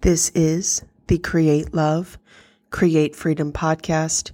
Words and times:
This 0.00 0.30
is 0.32 0.84
the 1.08 1.18
Create 1.18 1.74
Love, 1.74 2.20
Create 2.70 3.16
Freedom 3.16 3.52
podcast. 3.52 4.30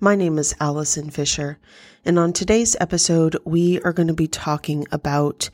My 0.00 0.14
name 0.14 0.38
is 0.38 0.54
Allison 0.58 1.10
Fisher, 1.10 1.58
and 2.02 2.18
on 2.18 2.32
today's 2.32 2.76
episode, 2.80 3.36
we 3.44 3.78
are 3.82 3.92
going 3.92 4.08
to 4.08 4.14
be 4.14 4.26
talking 4.26 4.86
about 4.90 5.50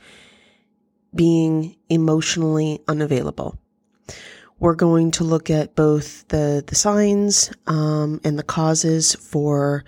being 1.13 1.75
emotionally 1.89 2.79
unavailable. 2.87 3.59
We're 4.59 4.75
going 4.75 5.11
to 5.11 5.25
look 5.25 5.49
at 5.49 5.75
both 5.75 6.25
the, 6.29 6.63
the 6.65 6.75
signs 6.75 7.51
um, 7.67 8.21
and 8.23 8.39
the 8.39 8.43
causes 8.43 9.13
for 9.15 9.83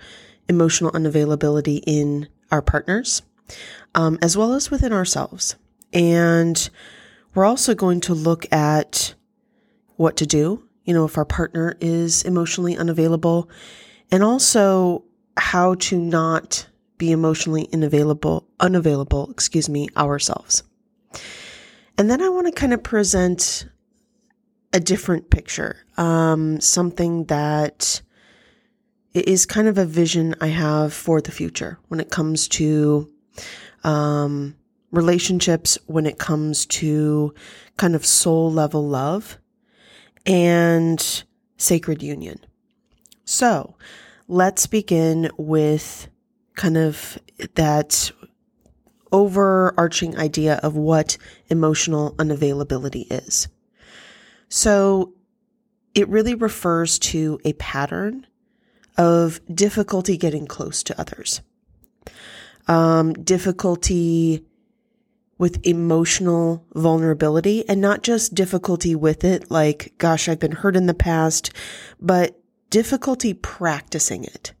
emotional 0.50 0.92
unavailability 0.92 1.82
in 1.86 2.28
our 2.50 2.60
partners, 2.60 3.22
um, 3.94 4.18
as 4.20 4.36
well 4.36 4.52
as 4.52 4.70
within 4.70 4.92
ourselves. 4.92 5.56
And 5.94 6.68
we're 7.34 7.46
also 7.46 7.74
going 7.74 8.02
to 8.02 8.12
look 8.12 8.52
at 8.52 9.14
what 9.96 10.16
to 10.18 10.26
do, 10.26 10.62
you 10.84 10.94
know, 10.94 11.04
if 11.04 11.16
our 11.16 11.24
partner 11.24 11.76
is 11.80 12.22
emotionally 12.22 12.76
unavailable, 12.76 13.48
and 14.10 14.22
also 14.22 15.04
how 15.36 15.74
to 15.76 15.98
not 15.98 16.66
be 16.98 17.10
emotionally 17.12 17.68
unavailable, 17.72 18.46
unavailable, 18.60 19.30
excuse 19.30 19.68
me, 19.68 19.88
ourselves. 19.96 20.62
And 21.98 22.10
then 22.10 22.22
I 22.22 22.28
want 22.28 22.46
to 22.46 22.52
kind 22.52 22.72
of 22.72 22.82
present 22.82 23.66
a 24.72 24.80
different 24.80 25.30
picture, 25.30 25.84
um, 25.96 26.60
something 26.60 27.24
that 27.24 28.02
is 29.14 29.44
kind 29.46 29.68
of 29.68 29.78
a 29.78 29.84
vision 29.84 30.34
I 30.40 30.46
have 30.48 30.92
for 30.92 31.20
the 31.20 31.30
future 31.30 31.78
when 31.88 32.00
it 32.00 32.10
comes 32.10 32.48
to 32.48 33.12
um, 33.84 34.56
relationships, 34.90 35.78
when 35.86 36.06
it 36.06 36.18
comes 36.18 36.66
to 36.66 37.34
kind 37.76 37.94
of 37.94 38.06
soul 38.06 38.50
level 38.50 38.86
love 38.86 39.38
and 40.26 41.24
sacred 41.56 42.02
union. 42.02 42.38
So 43.24 43.76
let's 44.28 44.66
begin 44.66 45.30
with 45.36 46.08
kind 46.54 46.76
of 46.76 47.18
that 47.54 48.10
overarching 49.10 50.16
idea 50.16 50.54
of 50.62 50.74
what 50.74 51.18
emotional 51.48 52.14
unavailability 52.16 53.06
is. 53.10 53.48
So 54.48 55.14
it 55.94 56.08
really 56.08 56.34
refers 56.34 56.98
to 56.98 57.38
a 57.44 57.52
pattern 57.54 58.26
of 58.96 59.40
difficulty 59.54 60.16
getting 60.16 60.46
close 60.46 60.82
to 60.84 61.00
others, 61.00 61.40
um, 62.68 63.12
difficulty 63.12 64.44
with 65.42 65.58
emotional 65.66 66.64
vulnerability 66.72 67.68
and 67.68 67.80
not 67.80 68.04
just 68.04 68.32
difficulty 68.32 68.94
with 68.94 69.24
it, 69.24 69.50
like, 69.50 69.92
gosh, 69.98 70.28
I've 70.28 70.38
been 70.38 70.52
hurt 70.52 70.76
in 70.76 70.86
the 70.86 70.94
past, 70.94 71.52
but 72.00 72.40
difficulty 72.70 73.34
practicing 73.34 74.22
it. 74.22 74.52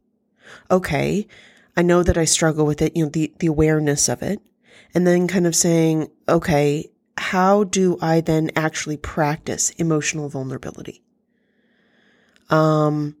Okay. 0.72 1.28
I 1.76 1.82
know 1.82 2.02
that 2.02 2.18
I 2.18 2.24
struggle 2.24 2.66
with 2.66 2.82
it, 2.82 2.96
you 2.96 3.04
know, 3.04 3.10
the, 3.10 3.32
the 3.38 3.46
awareness 3.46 4.08
of 4.08 4.22
it. 4.22 4.40
And 4.92 5.06
then 5.06 5.28
kind 5.28 5.46
of 5.46 5.54
saying, 5.54 6.10
okay, 6.28 6.90
how 7.16 7.62
do 7.62 7.96
I 8.02 8.20
then 8.20 8.50
actually 8.56 8.96
practice 8.96 9.70
emotional 9.78 10.28
vulnerability? 10.28 11.00
Um, 12.50 13.14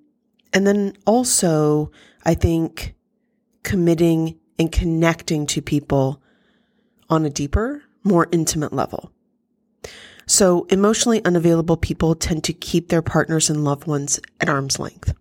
and 0.52 0.66
then 0.66 0.96
also, 1.06 1.92
I 2.24 2.34
think 2.34 2.96
committing 3.62 4.40
and 4.58 4.72
connecting 4.72 5.46
to 5.46 5.62
people 5.62 6.21
on 7.12 7.26
a 7.26 7.30
deeper, 7.30 7.82
more 8.02 8.26
intimate 8.32 8.72
level. 8.72 9.12
So 10.26 10.64
emotionally 10.70 11.22
unavailable 11.26 11.76
people 11.76 12.14
tend 12.14 12.42
to 12.44 12.54
keep 12.54 12.88
their 12.88 13.02
partners 13.02 13.50
and 13.50 13.64
loved 13.64 13.86
ones 13.86 14.18
at 14.40 14.48
arm's 14.48 14.78
length. 14.78 15.12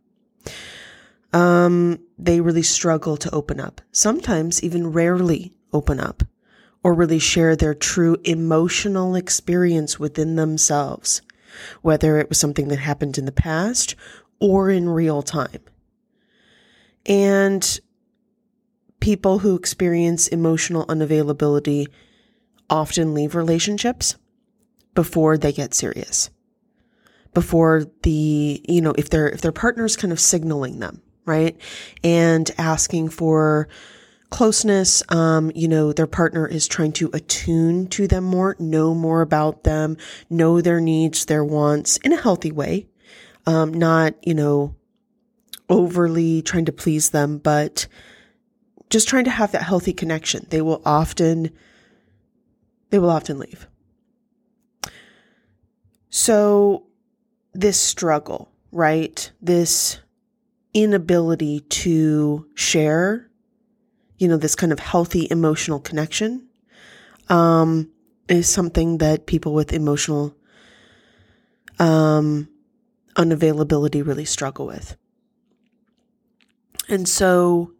Um, 1.34 2.00
they 2.17 2.39
really 2.39 2.64
struggle 2.64 3.17
to 3.17 3.35
open 3.35 3.59
up, 3.59 3.81
sometimes 3.91 4.63
even 4.63 4.94
rarely 4.94 5.53
open 5.74 6.00
up 6.00 6.24
or 6.81 6.94
really 6.94 7.19
share 7.19 7.57
their 7.57 7.74
true 7.74 8.16
emotional 8.24 9.16
experience 9.16 10.00
within 10.00 10.38
themselves, 10.38 11.22
whether 11.81 12.19
it 12.19 12.30
was 12.30 12.40
something 12.40 12.69
that 12.69 12.80
happened 12.80 13.18
in 13.18 13.25
the 13.25 13.34
past 13.34 13.96
or 14.40 14.69
in 14.69 14.88
real 14.88 15.22
time. 15.22 15.62
And 17.06 17.80
people 19.01 19.39
who 19.39 19.56
experience 19.56 20.29
emotional 20.29 20.85
unavailability 20.85 21.88
often 22.69 23.13
leave 23.13 23.35
relationships 23.35 24.16
before 24.95 25.38
they 25.38 25.51
get 25.51 25.73
serious. 25.73 26.29
Before 27.34 27.85
the, 28.03 28.63
you 28.67 28.81
know, 28.81 28.94
if 28.97 29.09
their, 29.09 29.28
if 29.28 29.41
their 29.41 29.51
partner's 29.51 29.97
kind 29.97 30.13
of 30.13 30.19
signaling 30.19 30.79
them, 30.79 31.01
right? 31.25 31.59
And 32.03 32.50
asking 32.57 33.09
for 33.09 33.67
closeness, 34.29 35.03
um, 35.09 35.51
you 35.56 35.68
know, 35.68 35.91
their 35.91 36.07
partner 36.07 36.47
is 36.47 36.68
trying 36.68 36.94
to 36.94 37.09
attune 37.13 37.88
to 37.88 38.07
them 38.07 38.23
more, 38.23 38.56
know 38.59 38.94
more 38.94 39.22
about 39.22 39.63
them, 39.63 39.97
know 40.29 40.62
their 40.62 40.79
needs, 40.79 41.25
their 41.25 41.44
wants 41.44 41.97
in 41.97 42.13
a 42.13 42.22
healthy 42.22 42.51
way. 42.51 42.88
Um, 43.45 43.73
not, 43.73 44.16
you 44.25 44.33
know, 44.33 44.75
overly 45.69 46.41
trying 46.41 46.66
to 46.66 46.72
please 46.72 47.09
them, 47.09 47.39
but 47.39 47.88
just 48.91 49.07
trying 49.07 49.24
to 49.24 49.31
have 49.31 49.53
that 49.53 49.63
healthy 49.63 49.94
connection. 49.94 50.46
They 50.50 50.62
will 50.62 50.81
often, 50.85 51.50
they 52.90 53.00
will 53.00 53.09
often 53.09 53.40
leave. 53.40 53.66
So 56.09 56.84
this 57.53 57.80
struggle, 57.80 58.51
right? 58.72 59.31
This 59.41 60.00
inability 60.74 61.62
to 61.62 62.46
share, 62.53 63.30
you 64.18 64.28
know, 64.28 64.38
this 64.38 64.56
kind 64.56 64.74
of 64.74 64.80
healthy 64.80 65.28
emotional 65.31 65.80
connection, 65.80 66.47
um, 67.30 67.90
is 68.28 68.50
something 68.50 68.97
that 68.97 69.25
people 69.25 69.53
with 69.53 69.72
emotional, 69.72 70.35
um, 71.80 72.50
unavailability 73.16 74.06
really 74.06 74.25
struggle 74.25 74.66
with. 74.66 74.97
And 76.90 77.07
so 77.07 77.72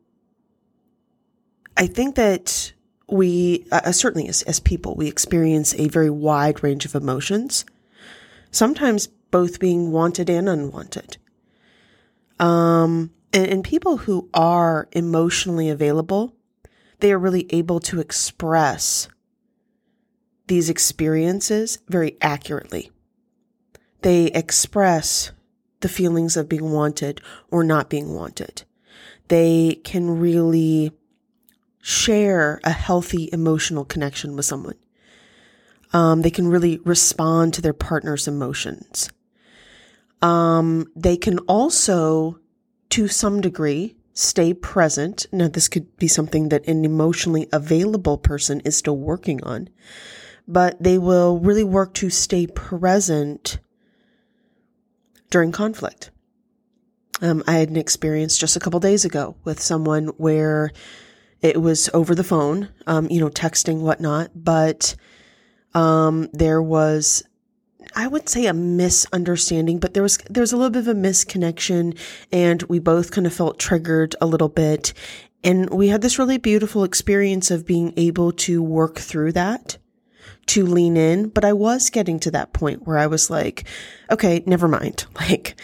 I 1.82 1.88
think 1.88 2.14
that 2.14 2.74
we, 3.10 3.66
uh, 3.72 3.92
certainly 3.92 4.28
as, 4.28 4.44
as 4.44 4.60
people, 4.60 4.94
we 4.94 5.08
experience 5.08 5.74
a 5.74 5.88
very 5.88 6.12
wide 6.12 6.62
range 6.62 6.86
of 6.86 6.94
emotions, 6.94 7.66
sometimes 8.52 9.08
both 9.08 9.60
being 9.60 9.92
wanted 9.92 10.30
and 10.30 10.48
unwanted. 10.48 11.18
Um, 12.40 13.10
and, 13.34 13.48
and 13.48 13.64
people 13.64 13.98
who 13.98 14.30
are 14.32 14.90
emotionally 14.92 15.72
available, 15.72 16.36
they 17.00 17.12
are 17.12 17.18
really 17.18 17.48
able 17.50 17.80
to 17.80 18.00
express 18.00 19.08
these 20.46 20.70
experiences 20.70 21.80
very 21.88 22.16
accurately. 22.22 22.92
They 24.04 24.26
express 24.26 25.32
the 25.80 25.90
feelings 25.90 26.38
of 26.38 26.48
being 26.48 26.72
wanted 26.72 27.22
or 27.50 27.64
not 27.64 27.90
being 27.90 28.14
wanted. 28.14 28.66
They 29.30 29.82
can 29.84 30.20
really 30.20 30.92
share 31.82 32.60
a 32.64 32.72
healthy 32.72 33.30
emotional 33.34 33.84
connection 33.86 34.36
with 34.36 34.46
someone. 34.46 34.76
Um, 35.94 36.22
they 36.22 36.32
can 36.32 36.48
really 36.48 36.80
respond 36.86 37.54
to 37.56 37.62
their 37.62 37.74
partner's 37.74 38.28
emotions. 38.28 39.10
Um, 40.22 40.88
they 40.96 41.18
can 41.18 41.40
also, 41.40 42.40
to 42.90 43.08
some 43.08 43.42
degree, 43.42 43.96
stay 44.14 44.54
present. 44.54 45.26
Now, 45.32 45.48
this 45.48 45.68
could 45.68 45.98
be 45.98 46.08
something 46.08 46.50
that 46.50 46.68
an 46.68 46.86
emotionally 46.86 47.48
available 47.52 48.18
person 48.18 48.62
is 48.62 48.78
still 48.78 48.98
working 48.98 49.44
on, 49.44 49.70
but 50.48 50.82
they 50.82 50.98
will 50.98 51.40
really 51.40 51.64
work 51.64 51.94
to 51.96 52.10
stay 52.10 52.48
present 52.48 53.60
during 55.30 55.52
conflict. 55.52 56.12
Um, 57.22 57.44
I 57.48 57.54
had 57.54 57.70
an 57.70 57.78
experience 57.78 58.38
just 58.38 58.56
a 58.56 58.60
couple 58.60 58.80
days 58.80 59.06
ago 59.06 59.36
with 59.44 59.60
someone 59.60 60.08
where 60.18 60.72
it 61.42 61.62
was 61.62 61.90
over 61.94 62.14
the 62.14 62.24
phone, 62.24 62.70
um, 62.88 63.08
you 63.10 63.20
know, 63.20 63.30
texting, 63.30 63.80
whatnot, 63.80 64.32
but, 64.36 64.96
um, 65.74 66.30
there 66.34 66.62
was, 66.62 67.24
I 67.96 68.08
would 68.08 68.30
say 68.30 68.46
a 68.46 68.54
misunderstanding, 68.54 69.80
but 69.80 69.94
there 69.94 70.04
was, 70.04 70.18
there 70.30 70.42
was 70.42 70.54
a 70.54 70.58
little 70.58 70.70
bit 70.70 70.88
of 70.88 70.88
a 70.88 70.94
misconnection 70.94 71.98
and 72.32 72.62
we 72.64 72.80
both 72.80 73.12
kind 73.12 73.28
of 73.28 73.34
felt 73.34 73.60
triggered 73.60 74.16
a 74.22 74.26
little 74.26 74.50
bit. 74.50 74.94
And 75.44 75.70
we 75.72 75.88
had 75.88 76.02
this 76.02 76.20
really 76.20 76.38
beautiful 76.38 76.84
experience 76.84 77.50
of 77.50 77.66
being 77.66 77.94
able 77.98 78.32
to 78.34 78.62
work 78.62 79.00
through 79.00 79.32
that 79.34 79.78
to 80.48 80.66
lean 80.66 80.98
in, 80.98 81.30
but 81.30 81.46
I 81.46 81.54
was 81.54 81.90
getting 81.90 82.20
to 82.22 82.32
that 82.32 82.54
point 82.54 82.86
where 82.86 82.98
I 82.98 83.08
was 83.08 83.30
like, 83.30 83.66
okay, 84.10 84.44
never 84.46 84.68
mind. 84.68 85.06
Like, 85.16 85.56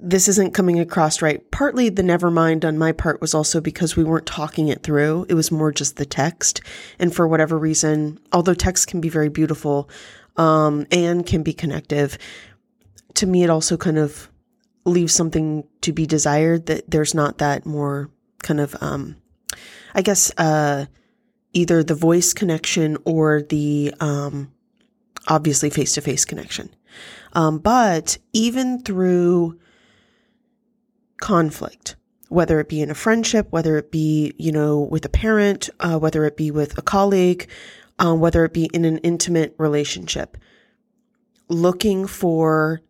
this 0.00 0.28
isn't 0.28 0.54
coming 0.54 0.78
across 0.78 1.22
right. 1.22 1.48
Partly 1.50 1.88
the 1.88 2.02
never 2.02 2.30
mind 2.30 2.64
on 2.64 2.78
my 2.78 2.92
part 2.92 3.20
was 3.20 3.34
also 3.34 3.60
because 3.60 3.96
we 3.96 4.04
weren't 4.04 4.26
talking 4.26 4.68
it 4.68 4.82
through. 4.82 5.26
It 5.28 5.34
was 5.34 5.50
more 5.50 5.72
just 5.72 5.96
the 5.96 6.06
text. 6.06 6.60
And 6.98 7.14
for 7.14 7.26
whatever 7.26 7.58
reason, 7.58 8.18
although 8.32 8.54
text 8.54 8.86
can 8.86 9.00
be 9.00 9.08
very 9.08 9.28
beautiful, 9.28 9.88
um, 10.36 10.86
and 10.92 11.26
can 11.26 11.42
be 11.42 11.52
connective. 11.52 12.16
To 13.14 13.26
me, 13.26 13.42
it 13.42 13.50
also 13.50 13.76
kind 13.76 13.98
of 13.98 14.30
leaves 14.84 15.12
something 15.12 15.64
to 15.80 15.92
be 15.92 16.06
desired 16.06 16.66
that 16.66 16.90
there's 16.90 17.14
not 17.14 17.38
that 17.38 17.66
more 17.66 18.10
kind 18.42 18.60
of, 18.60 18.76
um, 18.80 19.16
I 19.94 20.02
guess, 20.02 20.32
uh, 20.38 20.86
either 21.52 21.82
the 21.82 21.94
voice 21.94 22.32
connection 22.32 22.96
or 23.04 23.42
the, 23.42 23.92
um, 24.00 24.52
obviously 25.26 25.70
face 25.70 25.94
to 25.94 26.00
face 26.00 26.24
connection. 26.24 26.74
Um, 27.32 27.58
but 27.58 28.18
even 28.32 28.82
through 28.82 29.58
conflict, 31.20 31.96
whether 32.28 32.60
it 32.60 32.68
be 32.68 32.80
in 32.80 32.90
a 32.90 32.94
friendship, 32.94 33.48
whether 33.50 33.76
it 33.76 33.90
be, 33.90 34.34
you 34.38 34.52
know, 34.52 34.80
with 34.80 35.04
a 35.04 35.08
parent, 35.08 35.70
uh, 35.80 35.98
whether 35.98 36.24
it 36.24 36.36
be 36.36 36.50
with 36.50 36.76
a 36.78 36.82
colleague, 36.82 37.48
uh, 37.98 38.14
whether 38.14 38.44
it 38.44 38.52
be 38.52 38.70
in 38.72 38.84
an 38.84 38.98
intimate 38.98 39.54
relationship, 39.58 40.36
looking 41.48 42.06
for 42.06 42.80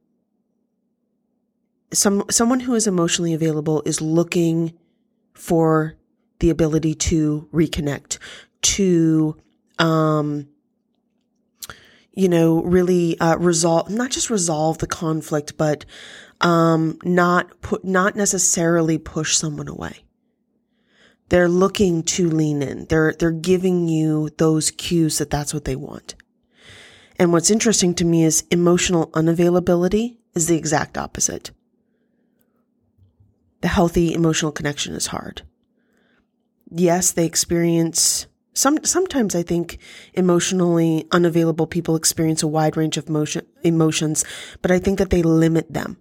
some 1.92 2.24
someone 2.30 2.60
who 2.60 2.74
is 2.74 2.86
emotionally 2.86 3.32
available 3.32 3.82
is 3.86 4.00
looking 4.00 4.74
for 5.32 5.94
the 6.40 6.50
ability 6.50 6.94
to 6.94 7.48
reconnect, 7.52 8.18
to 8.60 9.36
um, 9.78 10.48
you 12.12 12.28
know, 12.28 12.62
really 12.62 13.18
uh, 13.20 13.36
resolve 13.38 13.88
not 13.90 14.10
just 14.10 14.28
resolve 14.28 14.78
the 14.78 14.86
conflict, 14.86 15.56
but 15.56 15.84
um, 16.40 16.98
not 17.04 17.60
put 17.60 17.84
not 17.84 18.16
necessarily 18.16 18.98
push 18.98 19.36
someone 19.36 19.68
away. 19.68 20.04
They're 21.28 21.48
looking 21.48 22.02
to 22.04 22.30
lean 22.30 22.62
in. 22.62 22.86
They're 22.86 23.14
they're 23.18 23.30
giving 23.30 23.88
you 23.88 24.30
those 24.38 24.70
cues 24.70 25.18
that 25.18 25.30
that's 25.30 25.52
what 25.52 25.64
they 25.64 25.76
want. 25.76 26.14
And 27.18 27.32
what's 27.32 27.50
interesting 27.50 27.94
to 27.94 28.04
me 28.04 28.24
is 28.24 28.44
emotional 28.50 29.08
unavailability 29.08 30.18
is 30.34 30.46
the 30.46 30.56
exact 30.56 30.96
opposite. 30.96 31.50
The 33.60 33.68
healthy 33.68 34.14
emotional 34.14 34.52
connection 34.52 34.94
is 34.94 35.08
hard. 35.08 35.42
Yes, 36.70 37.10
they 37.10 37.26
experience 37.26 38.26
some 38.54 38.84
sometimes 38.84 39.34
I 39.34 39.42
think 39.42 39.78
emotionally 40.14 41.06
unavailable 41.12 41.66
people 41.66 41.96
experience 41.96 42.42
a 42.42 42.48
wide 42.48 42.76
range 42.76 42.96
of 42.96 43.08
motion, 43.08 43.46
emotions, 43.62 44.24
but 44.62 44.70
I 44.70 44.78
think 44.78 44.98
that 44.98 45.10
they 45.10 45.22
limit 45.22 45.72
them. 45.72 45.96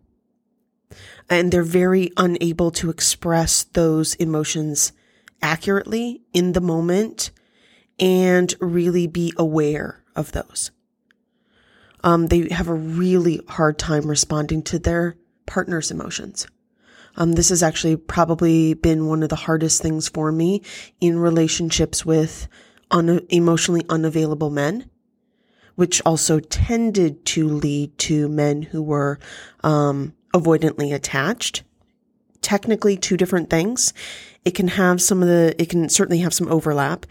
And 1.30 1.52
they're 1.52 1.64
very 1.64 2.12
unable 2.16 2.72
to 2.72 2.90
express 2.90 3.64
those 3.64 4.16
emotions 4.16 4.94
accurately 5.42 6.22
in 6.34 6.54
the 6.54 6.62
moment 6.62 7.32
and 8.00 8.54
really 8.60 9.08
be 9.08 9.34
aware 9.38 10.04
of 10.16 10.32
those. 10.32 10.72
Um, 12.04 12.28
they 12.28 12.48
have 12.50 12.68
a 12.68 12.74
really 12.74 13.42
hard 13.50 13.78
time 13.78 14.08
responding 14.08 14.62
to 14.64 14.80
their 14.80 15.18
partner's 15.46 15.92
emotions. 15.92 16.48
Um, 17.18 17.34
this 17.34 17.50
has 17.50 17.64
actually 17.64 17.98
probably 17.98 18.76
been 18.76 19.08
one 19.08 19.24
of 19.24 19.30
the 19.30 19.36
hardest 19.36 19.82
things 19.82 20.08
for 20.08 20.32
me 20.32 20.62
in 21.02 21.18
relationships 21.18 22.06
with 22.06 22.48
un- 22.92 23.26
emotionally 23.30 23.84
unavailable 23.90 24.52
men, 24.52 24.90
which 25.76 26.02
also 26.06 26.40
tended 26.40 27.26
to 27.26 27.48
lead 27.48 27.98
to 27.98 28.30
men 28.30 28.62
who 28.62 28.84
were 28.84 29.20
um, 29.64 30.14
avoidantly 30.34 30.94
attached. 30.94 31.64
Technically, 32.42 32.98
two 32.98 33.18
different 33.18 33.50
things. 33.50 33.94
It 34.46 34.52
can 34.52 34.70
have 34.70 35.02
some 35.02 35.22
of 35.22 35.28
the, 35.28 35.56
it 35.62 35.70
can 35.70 35.90
certainly 35.90 36.20
have 36.20 36.34
some 36.34 36.48
overlap, 36.48 37.06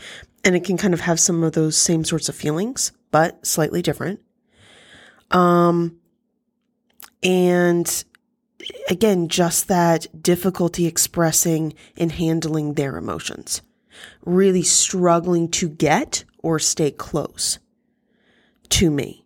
and 0.45 0.55
it 0.55 0.65
can 0.65 0.77
kind 0.77 0.95
of 0.95 1.01
have 1.01 1.21
some 1.21 1.43
of 1.43 1.53
those 1.53 1.77
same 1.77 2.05
sorts 2.05 2.29
of 2.29 2.35
feelings, 2.35 2.93
but 3.11 3.45
slightly 3.45 3.83
different. 3.83 4.21
Um, 5.31 5.99
and 7.23 8.05
again, 8.89 9.29
just 9.29 9.69
that 9.69 10.23
difficulty 10.23 10.87
expressing 10.87 11.75
and 11.97 12.13
handling 12.13 12.75
their 12.75 12.97
emotions, 12.97 13.63
really 14.25 14.63
struggling 14.63 15.49
to 15.51 15.69
get 15.69 16.25
or 16.39 16.59
stay 16.59 16.91
close 16.91 17.59
to 18.69 18.91
me. 18.91 19.25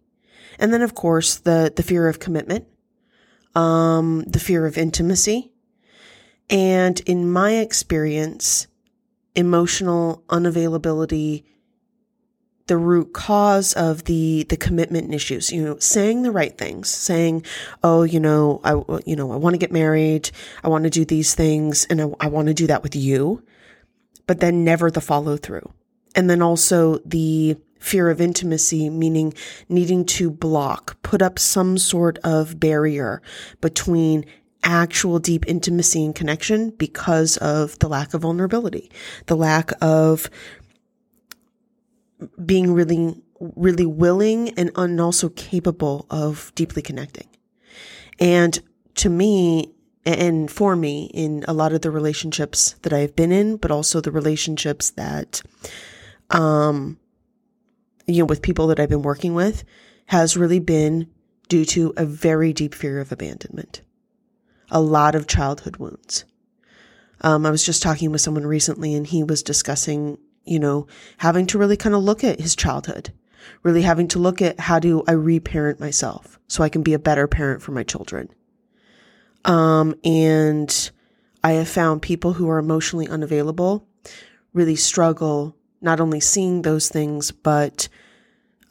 And 0.58 0.72
then, 0.72 0.82
of 0.82 0.94
course, 0.94 1.36
the, 1.36 1.72
the 1.74 1.82
fear 1.82 2.08
of 2.08 2.18
commitment, 2.18 2.66
um, 3.60 4.24
the 4.26 4.40
fear 4.40 4.66
of 4.66 4.78
intimacy. 4.78 5.52
And 6.48 6.98
in 7.00 7.30
my 7.30 7.52
experience, 7.56 8.66
emotional 9.34 10.24
unavailability 10.28 11.44
the 12.66 12.76
root 12.76 13.12
cause 13.12 13.72
of 13.72 14.04
the 14.04 14.44
the 14.48 14.56
commitment 14.56 15.12
issues 15.12 15.50
you 15.50 15.60
know 15.60 15.76
saying 15.78 16.22
the 16.22 16.30
right 16.30 16.56
things 16.56 16.88
saying 16.88 17.44
oh 17.82 18.04
you 18.04 18.20
know 18.20 18.60
i 18.62 18.72
you 19.04 19.16
know 19.16 19.32
i 19.32 19.36
want 19.36 19.54
to 19.54 19.58
get 19.58 19.72
married 19.72 20.30
i 20.62 20.68
want 20.68 20.84
to 20.84 20.90
do 20.90 21.04
these 21.04 21.34
things 21.34 21.84
and 21.86 22.00
i, 22.00 22.08
I 22.20 22.28
want 22.28 22.46
to 22.46 22.54
do 22.54 22.68
that 22.68 22.84
with 22.84 22.94
you 22.94 23.42
but 24.28 24.38
then 24.38 24.62
never 24.62 24.88
the 24.88 25.00
follow 25.00 25.36
through 25.36 25.72
and 26.14 26.30
then 26.30 26.42
also 26.42 26.98
the 27.04 27.56
fear 27.80 28.08
of 28.08 28.20
intimacy 28.20 28.88
meaning 28.88 29.34
needing 29.68 30.04
to 30.04 30.30
block 30.30 31.00
put 31.02 31.20
up 31.20 31.38
some 31.38 31.76
sort 31.76 32.18
of 32.22 32.60
barrier 32.60 33.20
between 33.60 34.24
actual 34.62 35.18
deep 35.18 35.44
intimacy 35.48 36.04
and 36.04 36.14
connection 36.14 36.70
because 36.70 37.36
of 37.38 37.78
the 37.78 37.88
lack 37.88 38.14
of 38.14 38.22
vulnerability 38.22 38.90
the 39.26 39.36
lack 39.36 39.72
of 39.80 40.30
being 42.44 42.72
really, 42.72 43.22
really 43.56 43.86
willing 43.86 44.50
and, 44.50 45.00
also 45.00 45.28
capable 45.30 46.06
of 46.10 46.52
deeply 46.54 46.82
connecting. 46.82 47.28
And 48.18 48.60
to 48.96 49.08
me, 49.08 49.72
and 50.04 50.50
for 50.50 50.76
me, 50.76 51.10
in 51.14 51.44
a 51.46 51.52
lot 51.52 51.72
of 51.72 51.82
the 51.82 51.90
relationships 51.90 52.74
that 52.82 52.92
I've 52.92 53.16
been 53.16 53.32
in, 53.32 53.56
but 53.56 53.70
also 53.70 54.00
the 54.00 54.12
relationships 54.12 54.90
that, 54.90 55.42
um, 56.30 56.98
you 58.14 58.22
know, 58.22 58.26
with 58.26 58.42
people 58.42 58.66
that 58.68 58.80
I've 58.80 58.88
been 58.88 59.02
working 59.02 59.34
with, 59.34 59.64
has 60.06 60.36
really 60.36 60.60
been 60.60 61.08
due 61.48 61.64
to 61.64 61.92
a 61.96 62.04
very 62.04 62.52
deep 62.52 62.74
fear 62.74 63.00
of 63.00 63.12
abandonment, 63.12 63.82
a 64.70 64.80
lot 64.80 65.14
of 65.14 65.26
childhood 65.26 65.76
wounds. 65.76 66.24
Um, 67.22 67.44
I 67.44 67.50
was 67.50 67.64
just 67.64 67.82
talking 67.82 68.10
with 68.10 68.20
someone 68.20 68.46
recently 68.46 68.94
and 68.94 69.06
he 69.06 69.22
was 69.22 69.42
discussing 69.42 70.16
you 70.44 70.58
know, 70.58 70.86
having 71.18 71.46
to 71.46 71.58
really 71.58 71.76
kind 71.76 71.94
of 71.94 72.02
look 72.02 72.24
at 72.24 72.40
his 72.40 72.56
childhood, 72.56 73.12
really 73.62 73.82
having 73.82 74.08
to 74.08 74.18
look 74.18 74.42
at 74.42 74.58
how 74.58 74.78
do 74.78 75.02
I 75.06 75.12
reparent 75.12 75.80
myself 75.80 76.38
so 76.48 76.64
I 76.64 76.68
can 76.68 76.82
be 76.82 76.94
a 76.94 76.98
better 76.98 77.26
parent 77.28 77.62
for 77.62 77.72
my 77.72 77.82
children. 77.82 78.28
Um, 79.44 79.94
and 80.04 80.90
I 81.42 81.52
have 81.52 81.68
found 81.68 82.02
people 82.02 82.34
who 82.34 82.48
are 82.48 82.58
emotionally 82.58 83.08
unavailable 83.08 83.86
really 84.52 84.76
struggle 84.76 85.56
not 85.80 86.00
only 86.00 86.20
seeing 86.20 86.62
those 86.62 86.88
things, 86.88 87.30
but 87.30 87.88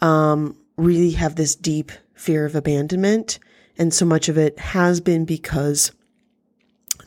um, 0.01 0.57
really 0.77 1.11
have 1.11 1.35
this 1.35 1.55
deep 1.55 1.91
fear 2.13 2.45
of 2.45 2.55
abandonment. 2.55 3.39
And 3.77 3.93
so 3.93 4.05
much 4.05 4.29
of 4.29 4.37
it 4.37 4.59
has 4.59 5.01
been 5.01 5.25
because 5.25 5.91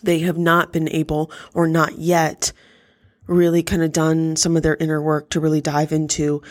they 0.03 0.21
have 0.21 0.39
not 0.39 0.73
been 0.73 0.89
able 0.89 1.31
or 1.55 1.69
not 1.69 1.99
yet 1.99 2.53
really 3.27 3.63
kind 3.63 3.83
of 3.83 3.93
done 3.93 4.37
some 4.37 4.57
of 4.57 4.63
their 4.63 4.77
inner 4.77 5.01
work 5.01 5.31
to 5.31 5.41
really 5.41 5.61
dive 5.61 5.93
into 5.93 6.43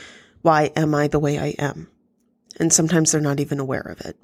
why 0.42 0.72
am 0.76 0.96
I 0.96 1.08
the 1.08 1.20
way 1.20 1.38
I 1.38 1.56
am? 1.60 1.88
And 2.60 2.72
sometimes 2.72 3.12
they're 3.12 3.22
not 3.22 3.40
even 3.40 3.60
aware 3.60 3.82
of 3.82 4.02
it. 4.02 4.18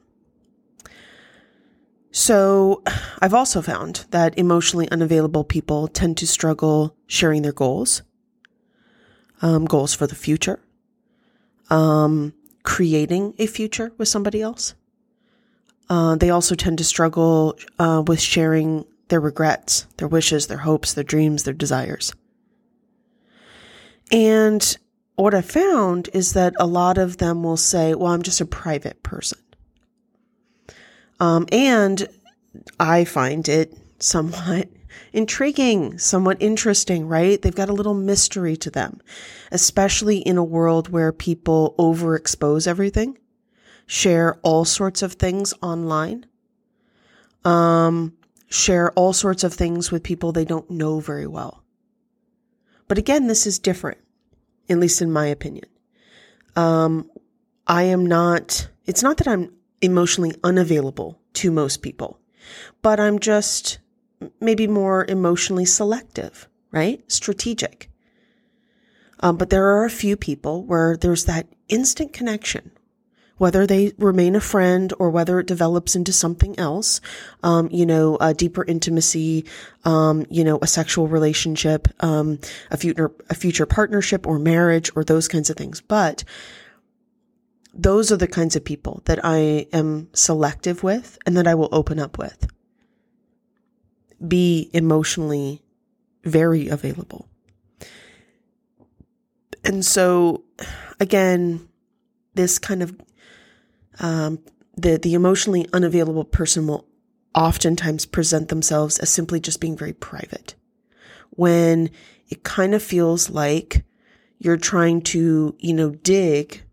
So 2.11 2.81
I've 3.21 3.33
also 3.33 3.61
found 3.61 4.05
that 4.09 4.37
emotionally 4.39 4.89
unavailable 4.89 5.43
people 5.43 5.87
tend 5.87 6.17
to 6.17 6.27
struggle 6.27 6.95
sharing 7.05 7.43
their 7.43 7.51
goals, 7.51 8.01
um, 9.41 9.65
goals 9.65 9.93
for 9.93 10.07
the 10.07 10.15
future, 10.15 10.59
um, 11.69 12.33
creating 12.63 13.33
a 13.37 13.47
future 13.47 13.91
with 13.97 14.07
somebody 14.07 14.41
else. 14.41 14.73
Uh, 15.89 16.15
they 16.15 16.29
also 16.29 16.55
tend 16.55 16.77
to 16.77 16.83
struggle 16.83 17.57
uh, 17.79 18.03
with 18.05 18.19
sharing 18.19 18.85
their 19.07 19.21
regrets, 19.21 19.87
their 19.97 20.07
wishes, 20.07 20.47
their 20.47 20.57
hopes, 20.57 20.93
their 20.93 21.03
dreams, 21.03 21.43
their 21.43 21.53
desires. 21.53 22.13
And 24.11 24.77
what 25.15 25.33
I 25.33 25.41
found 25.41 26.09
is 26.13 26.33
that 26.33 26.53
a 26.59 26.67
lot 26.67 26.97
of 26.97 27.17
them 27.17 27.43
will 27.43 27.57
say, 27.57 27.95
well, 27.95 28.11
I'm 28.11 28.21
just 28.21 28.41
a 28.41 28.45
private 28.45 29.01
person. 29.03 29.39
Um, 31.19 31.47
and 31.51 32.07
I 32.79 33.03
find 33.05 33.47
it 33.47 33.75
somewhat 33.99 34.69
intriguing, 35.13 35.97
somewhat 35.97 36.37
interesting, 36.41 37.07
right? 37.07 37.41
They've 37.41 37.55
got 37.55 37.69
a 37.69 37.73
little 37.73 37.93
mystery 37.93 38.55
to 38.57 38.69
them, 38.69 39.01
especially 39.51 40.17
in 40.19 40.37
a 40.37 40.43
world 40.43 40.89
where 40.89 41.11
people 41.11 41.75
overexpose 41.77 42.67
everything, 42.67 43.17
share 43.85 44.35
all 44.43 44.65
sorts 44.65 45.01
of 45.01 45.13
things 45.13 45.53
online, 45.61 46.25
um, 47.45 48.13
share 48.49 48.91
all 48.91 49.13
sorts 49.13 49.43
of 49.43 49.53
things 49.53 49.91
with 49.91 50.03
people 50.03 50.31
they 50.31 50.45
don't 50.45 50.69
know 50.69 50.99
very 50.99 51.27
well. 51.27 51.63
But 52.87 52.97
again, 52.97 53.27
this 53.27 53.45
is 53.45 53.59
different, 53.59 53.97
at 54.69 54.79
least 54.79 55.01
in 55.01 55.11
my 55.11 55.27
opinion. 55.27 55.65
Um, 56.55 57.09
I 57.67 57.83
am 57.83 58.05
not, 58.05 58.69
it's 58.85 59.03
not 59.03 59.17
that 59.17 59.27
I'm 59.27 59.53
emotionally 59.81 60.33
unavailable 60.43 61.19
to 61.33 61.51
most 61.51 61.81
people, 61.81 62.19
but 62.81 62.99
I'm 62.99 63.19
just 63.19 63.79
maybe 64.39 64.67
more 64.67 65.05
emotionally 65.05 65.65
selective, 65.65 66.47
right? 66.71 67.03
Strategic. 67.11 67.89
Um, 69.19 69.37
but 69.37 69.49
there 69.49 69.65
are 69.65 69.85
a 69.85 69.89
few 69.89 70.15
people 70.15 70.63
where 70.63 70.95
there's 70.95 71.25
that 71.25 71.47
instant 71.69 72.13
connection, 72.13 72.71
whether 73.37 73.65
they 73.65 73.93
remain 73.97 74.35
a 74.35 74.41
friend 74.41 74.93
or 74.99 75.09
whether 75.09 75.39
it 75.39 75.47
develops 75.47 75.95
into 75.95 76.13
something 76.13 76.57
else, 76.59 77.01
um, 77.43 77.67
you 77.71 77.85
know, 77.85 78.17
a 78.21 78.33
deeper 78.33 78.63
intimacy, 78.63 79.45
um, 79.85 80.25
you 80.29 80.43
know, 80.43 80.59
a 80.61 80.67
sexual 80.67 81.07
relationship, 81.07 81.87
um, 82.03 82.39
a 82.71 82.77
future, 82.77 83.11
a 83.29 83.35
future 83.35 83.65
partnership 83.65 84.27
or 84.27 84.39
marriage 84.39 84.91
or 84.95 85.03
those 85.03 85.27
kinds 85.27 85.49
of 85.49 85.57
things. 85.57 85.81
But 85.81 86.23
those 87.73 88.11
are 88.11 88.17
the 88.17 88.27
kinds 88.27 88.55
of 88.55 88.65
people 88.65 89.01
that 89.05 89.19
I 89.23 89.67
am 89.71 90.09
selective 90.13 90.83
with 90.83 91.17
and 91.25 91.37
that 91.37 91.47
I 91.47 91.55
will 91.55 91.69
open 91.71 91.99
up 91.99 92.17
with. 92.17 92.47
Be 94.25 94.69
emotionally 94.73 95.61
very 96.23 96.67
available. 96.67 97.27
And 99.63 99.85
so, 99.85 100.43
again, 100.99 101.67
this 102.33 102.57
kind 102.57 102.81
of 102.81 102.99
um, 103.99 104.39
the 104.75 104.97
the 104.97 105.13
emotionally 105.13 105.67
unavailable 105.73 106.23
person 106.23 106.67
will 106.67 106.87
oftentimes 107.35 108.05
present 108.05 108.49
themselves 108.49 108.97
as 108.99 109.09
simply 109.09 109.39
just 109.39 109.59
being 109.59 109.77
very 109.77 109.93
private, 109.93 110.55
when 111.31 111.89
it 112.29 112.43
kind 112.43 112.73
of 112.73 112.81
feels 112.81 113.29
like 113.29 113.83
you're 114.39 114.57
trying 114.57 115.01
to, 115.01 115.55
you 115.59 115.73
know, 115.73 115.91
dig, 115.91 116.63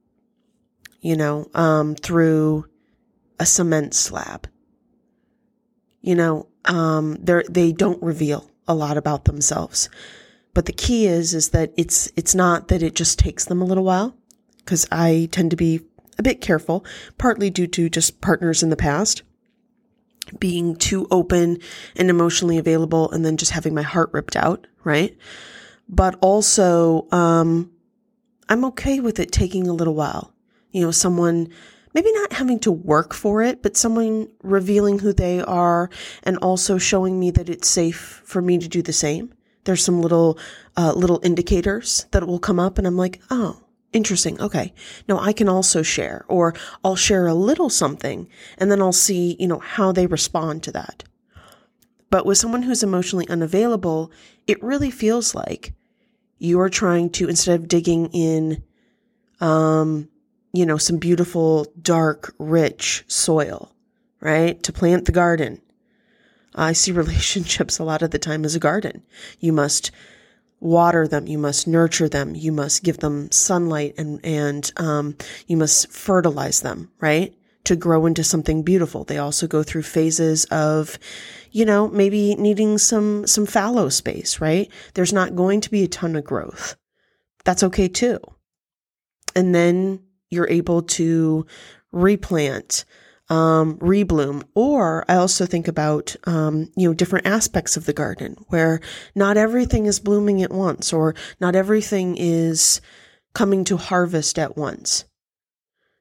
you 1.01 1.17
know, 1.17 1.49
um, 1.55 1.95
through 1.95 2.67
a 3.41 3.47
cement 3.47 3.95
slab. 3.95 4.49
You 6.01 6.15
know, 6.15 6.49
um, 6.67 7.17
they 7.21 7.43
they 7.49 7.73
don't 7.73 8.03
reveal 8.03 8.51
a 8.67 8.75
lot 8.75 8.97
about 8.97 9.25
themselves. 9.25 9.89
But 10.55 10.67
the 10.67 10.73
key 10.73 11.07
is, 11.07 11.35
is 11.35 11.51
that 11.51 11.73
it's, 11.77 12.11
it's 12.17 12.35
not 12.35 12.69
that 12.69 12.83
it 12.83 12.95
just 12.95 13.19
takes 13.19 13.45
them 13.45 13.61
a 13.61 13.65
little 13.65 13.85
while 13.85 14.17
because 14.59 14.87
I 14.91 15.29
tend 15.33 15.51
to 15.51 15.57
be 15.57 15.81
a 16.17 16.23
bit 16.23 16.41
careful, 16.41 16.85
partly 17.19 17.51
due 17.51 17.67
to 17.67 17.89
just 17.89 18.21
partners 18.21 18.63
in 18.63 18.71
the 18.71 18.77
past 18.77 19.23
being 20.39 20.75
too 20.77 21.07
open 21.11 21.59
and 21.97 22.09
emotionally 22.09 22.57
available 22.57 23.11
and 23.11 23.25
then 23.25 23.37
just 23.37 23.53
having 23.53 23.75
my 23.75 23.83
heart 23.83 24.11
ripped 24.13 24.37
out, 24.37 24.67
right? 24.83 25.17
But 25.89 26.17
also, 26.23 27.07
um, 27.13 27.71
I'm 28.49 28.65
okay 28.67 29.01
with 29.01 29.21
it 29.21 29.33
taking 29.33 29.67
a 29.69 29.73
little 29.75 29.95
while. 29.95 30.33
You 30.71 30.83
know, 30.83 30.91
someone 30.91 31.49
maybe 31.95 32.13
not 32.13 32.33
having 32.33 32.59
to 32.61 32.73
work 32.73 33.15
for 33.15 33.41
it, 33.41 33.63
but 33.63 33.77
someone 33.77 34.29
revealing 34.43 34.99
who 34.99 35.13
they 35.13 35.41
are 35.41 35.89
and 36.25 36.37
also 36.39 36.77
showing 36.77 37.19
me 37.19 37.31
that 37.31 37.49
it's 37.49 37.69
safe 37.69 38.23
for 38.25 38.43
me 38.43 38.59
to 38.59 38.69
do 38.69 38.83
the 38.83 38.93
same. 38.93 39.33
There's 39.65 39.85
some 39.85 40.03
little 40.03 40.39
uh, 40.77 40.93
little 40.93 41.21
indicators 41.23 42.07
that 42.11 42.27
will 42.27 42.39
come 42.41 42.59
up 42.61 42.79
and 42.79 42.87
i'm 42.87 42.97
like 42.97 43.21
oh 43.31 43.61
interesting. 43.93 44.41
Okay. 44.41 44.75
No 45.09 45.19
i 45.19 45.33
can 45.33 45.49
also 45.49 45.83
share 45.83 46.25
or 46.29 46.55
i'll 46.85 46.97
share 46.97 47.27
a 47.27 47.35
little 47.35 47.71
something 47.71 48.29
and 48.59 48.71
then 48.71 48.83
i'll 48.83 48.93
see 48.93 49.37
you 49.39 49.47
know 49.47 49.61
how 49.61 49.93
they 49.93 50.07
respond 50.07 50.63
to 50.65 50.73
that. 50.73 51.05
But 52.11 52.27
with 52.27 52.39
someone 52.39 52.63
who's 52.63 52.83
emotionally 52.83 53.29
unavailable 53.29 54.11
it 54.47 54.63
really 54.63 54.91
feels 54.91 55.35
like 55.35 55.73
you're 56.39 56.69
trying 56.69 57.09
to 57.11 57.29
instead 57.29 57.59
of 57.59 57.69
digging 57.69 58.07
in 58.09 58.63
um 59.41 60.09
you 60.55 60.65
know 60.65 60.79
some 60.79 60.97
beautiful 60.97 61.67
dark 61.83 62.35
rich 62.39 63.05
soil 63.09 63.75
right 64.21 64.63
to 64.63 64.73
plant 64.73 65.05
the 65.05 65.13
garden 65.13 65.61
I 66.55 66.73
see 66.73 66.93
relationships 67.03 67.79
a 67.79 67.85
lot 67.85 68.03
of 68.03 68.11
the 68.11 68.19
time 68.19 68.45
as 68.45 68.55
a 68.55 68.61
garden. 68.61 69.03
You 69.41 69.53
must 69.53 69.91
water 70.61 71.07
them, 71.07 71.27
you 71.27 71.39
must 71.39 71.67
nurture 71.67 72.09
them, 72.09 72.35
you 72.35 72.53
must 72.53 72.83
give 72.83 72.99
them 72.99 73.31
sunlight, 73.31 73.95
and 73.99 74.21
and 74.25 74.73
um, 74.77 75.17
you 75.47 75.57
must 75.57 75.91
fertilize 75.93 76.63
them, 76.63 76.91
right, 77.01 77.35
to 77.65 77.77
grow 77.77 78.07
into 78.07 78.25
something 78.25 78.63
beautiful. 78.63 79.05
They 79.05 79.19
also 79.19 79.47
go 79.47 79.63
through 79.63 79.83
phases 79.83 80.45
of, 80.47 80.99
you 81.51 81.65
know, 81.65 81.89
maybe 81.89 82.35
needing 82.37 82.79
some 82.79 83.27
some 83.27 83.47
fallow 83.47 83.89
space, 83.89 84.41
right? 84.41 84.71
There's 84.95 85.13
not 85.13 85.37
going 85.37 85.61
to 85.63 85.71
be 85.71 85.85
a 85.85 85.89
ton 85.89 86.17
of 86.17 86.25
growth. 86.25 86.77
That's 87.45 87.65
okay 87.65 87.89
too. 87.89 88.21
And 89.37 89.55
then 89.55 90.04
you're 90.35 90.51
able 90.51 90.83
to 90.83 91.47
replant 91.93 92.85
um, 93.31 93.79
rebloom. 93.79 94.43
Or 94.55 95.05
I 95.09 95.17
also 95.17 95.47
think 95.47 95.69
about, 95.69 96.15
um, 96.25 96.71
you 96.77 96.89
know, 96.89 96.95
different 96.95 97.27
aspects 97.27 97.77
of 97.77 97.87
the 97.87 97.93
garden 97.93 98.37
where 98.49 98.81
not 99.15 99.37
everything 99.37 99.87
is 99.87 100.01
blooming 100.01 100.43
at 100.43 100.53
once 100.53 100.93
or 100.93 101.15
not 101.41 101.57
everything 101.57 102.17
is 102.17 102.81
coming 103.35 103.65
to 103.65 103.77
harvest 103.77 104.39
at 104.39 104.57
once. 104.57 105.05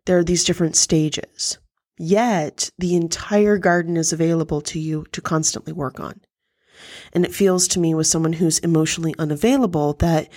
There 0.05 0.17
are 0.17 0.23
these 0.23 0.43
different 0.43 0.75
stages. 0.75 1.57
Yet 1.97 2.69
the 2.77 2.95
entire 2.95 3.57
garden 3.57 3.97
is 3.97 4.11
available 4.11 4.61
to 4.61 4.79
you 4.79 5.05
to 5.11 5.21
constantly 5.21 5.73
work 5.73 5.99
on. 5.99 6.21
And 7.13 7.23
it 7.23 7.33
feels 7.33 7.67
to 7.69 7.79
me 7.79 7.93
with 7.93 8.07
someone 8.07 8.33
who's 8.33 8.59
emotionally 8.59 9.15
unavailable 9.17 9.93
that, 9.93 10.29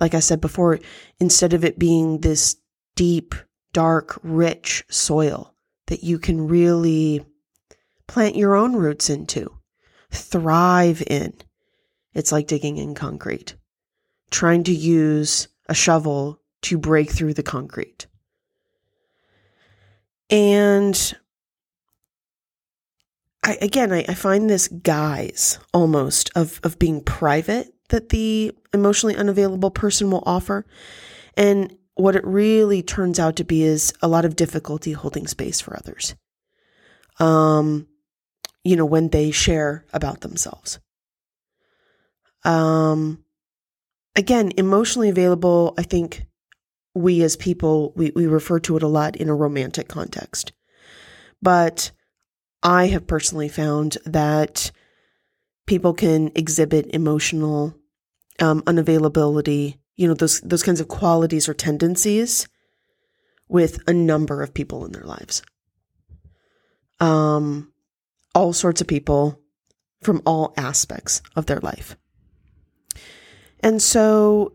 like 0.00 0.14
I 0.14 0.20
said 0.20 0.40
before, 0.40 0.80
instead 1.20 1.52
of 1.52 1.64
it 1.64 1.78
being 1.78 2.20
this 2.20 2.56
deep, 2.94 3.34
dark, 3.72 4.18
rich 4.22 4.84
soil, 4.88 5.54
that 5.86 6.04
you 6.04 6.18
can 6.18 6.46
really 6.46 7.24
plant 8.06 8.36
your 8.36 8.54
own 8.54 8.74
roots 8.74 9.08
into, 9.10 9.50
thrive 10.10 11.02
in. 11.06 11.34
It's 12.14 12.32
like 12.32 12.46
digging 12.46 12.76
in 12.76 12.94
concrete, 12.94 13.56
trying 14.30 14.64
to 14.64 14.74
use 14.74 15.48
a 15.68 15.74
shovel 15.74 16.40
to 16.62 16.78
break 16.78 17.10
through 17.10 17.34
the 17.34 17.42
concrete. 17.42 18.06
And 20.28 21.14
I, 23.42 23.58
again, 23.60 23.92
I, 23.92 24.04
I 24.08 24.14
find 24.14 24.48
this 24.48 24.68
guise 24.68 25.58
almost 25.74 26.30
of, 26.34 26.60
of 26.62 26.78
being 26.78 27.02
private 27.02 27.72
that 27.88 28.10
the 28.10 28.52
emotionally 28.72 29.16
unavailable 29.16 29.70
person 29.70 30.10
will 30.10 30.22
offer. 30.24 30.64
And 31.36 31.76
what 31.94 32.16
it 32.16 32.24
really 32.26 32.82
turns 32.82 33.18
out 33.18 33.36
to 33.36 33.44
be 33.44 33.62
is 33.62 33.92
a 34.00 34.08
lot 34.08 34.24
of 34.24 34.36
difficulty 34.36 34.92
holding 34.92 35.26
space 35.26 35.60
for 35.60 35.76
others. 35.76 36.14
Um, 37.18 37.88
you 38.64 38.76
know, 38.76 38.86
when 38.86 39.08
they 39.08 39.30
share 39.30 39.84
about 39.92 40.20
themselves. 40.20 40.78
Um, 42.44 43.24
again, 44.16 44.52
emotionally 44.56 45.08
available, 45.08 45.74
I 45.78 45.82
think 45.82 46.24
we 46.94 47.22
as 47.22 47.36
people, 47.36 47.92
we, 47.96 48.12
we 48.14 48.26
refer 48.26 48.58
to 48.60 48.76
it 48.76 48.82
a 48.82 48.88
lot 48.88 49.16
in 49.16 49.28
a 49.28 49.34
romantic 49.34 49.88
context. 49.88 50.52
But 51.40 51.90
I 52.62 52.86
have 52.86 53.06
personally 53.06 53.48
found 53.48 53.98
that 54.04 54.70
people 55.66 55.94
can 55.94 56.30
exhibit 56.34 56.90
emotional 56.94 57.74
um, 58.40 58.62
unavailability 58.62 59.78
you 59.96 60.08
know, 60.08 60.14
those, 60.14 60.40
those 60.40 60.62
kinds 60.62 60.80
of 60.80 60.88
qualities 60.88 61.48
or 61.48 61.54
tendencies 61.54 62.48
with 63.48 63.86
a 63.86 63.92
number 63.92 64.42
of 64.42 64.54
people 64.54 64.84
in 64.84 64.92
their 64.92 65.04
lives. 65.04 65.42
Um, 67.00 67.72
all 68.34 68.52
sorts 68.52 68.80
of 68.80 68.86
people 68.86 69.38
from 70.00 70.22
all 70.24 70.54
aspects 70.56 71.22
of 71.36 71.46
their 71.46 71.60
life. 71.60 71.96
And 73.60 73.80
so 73.80 74.54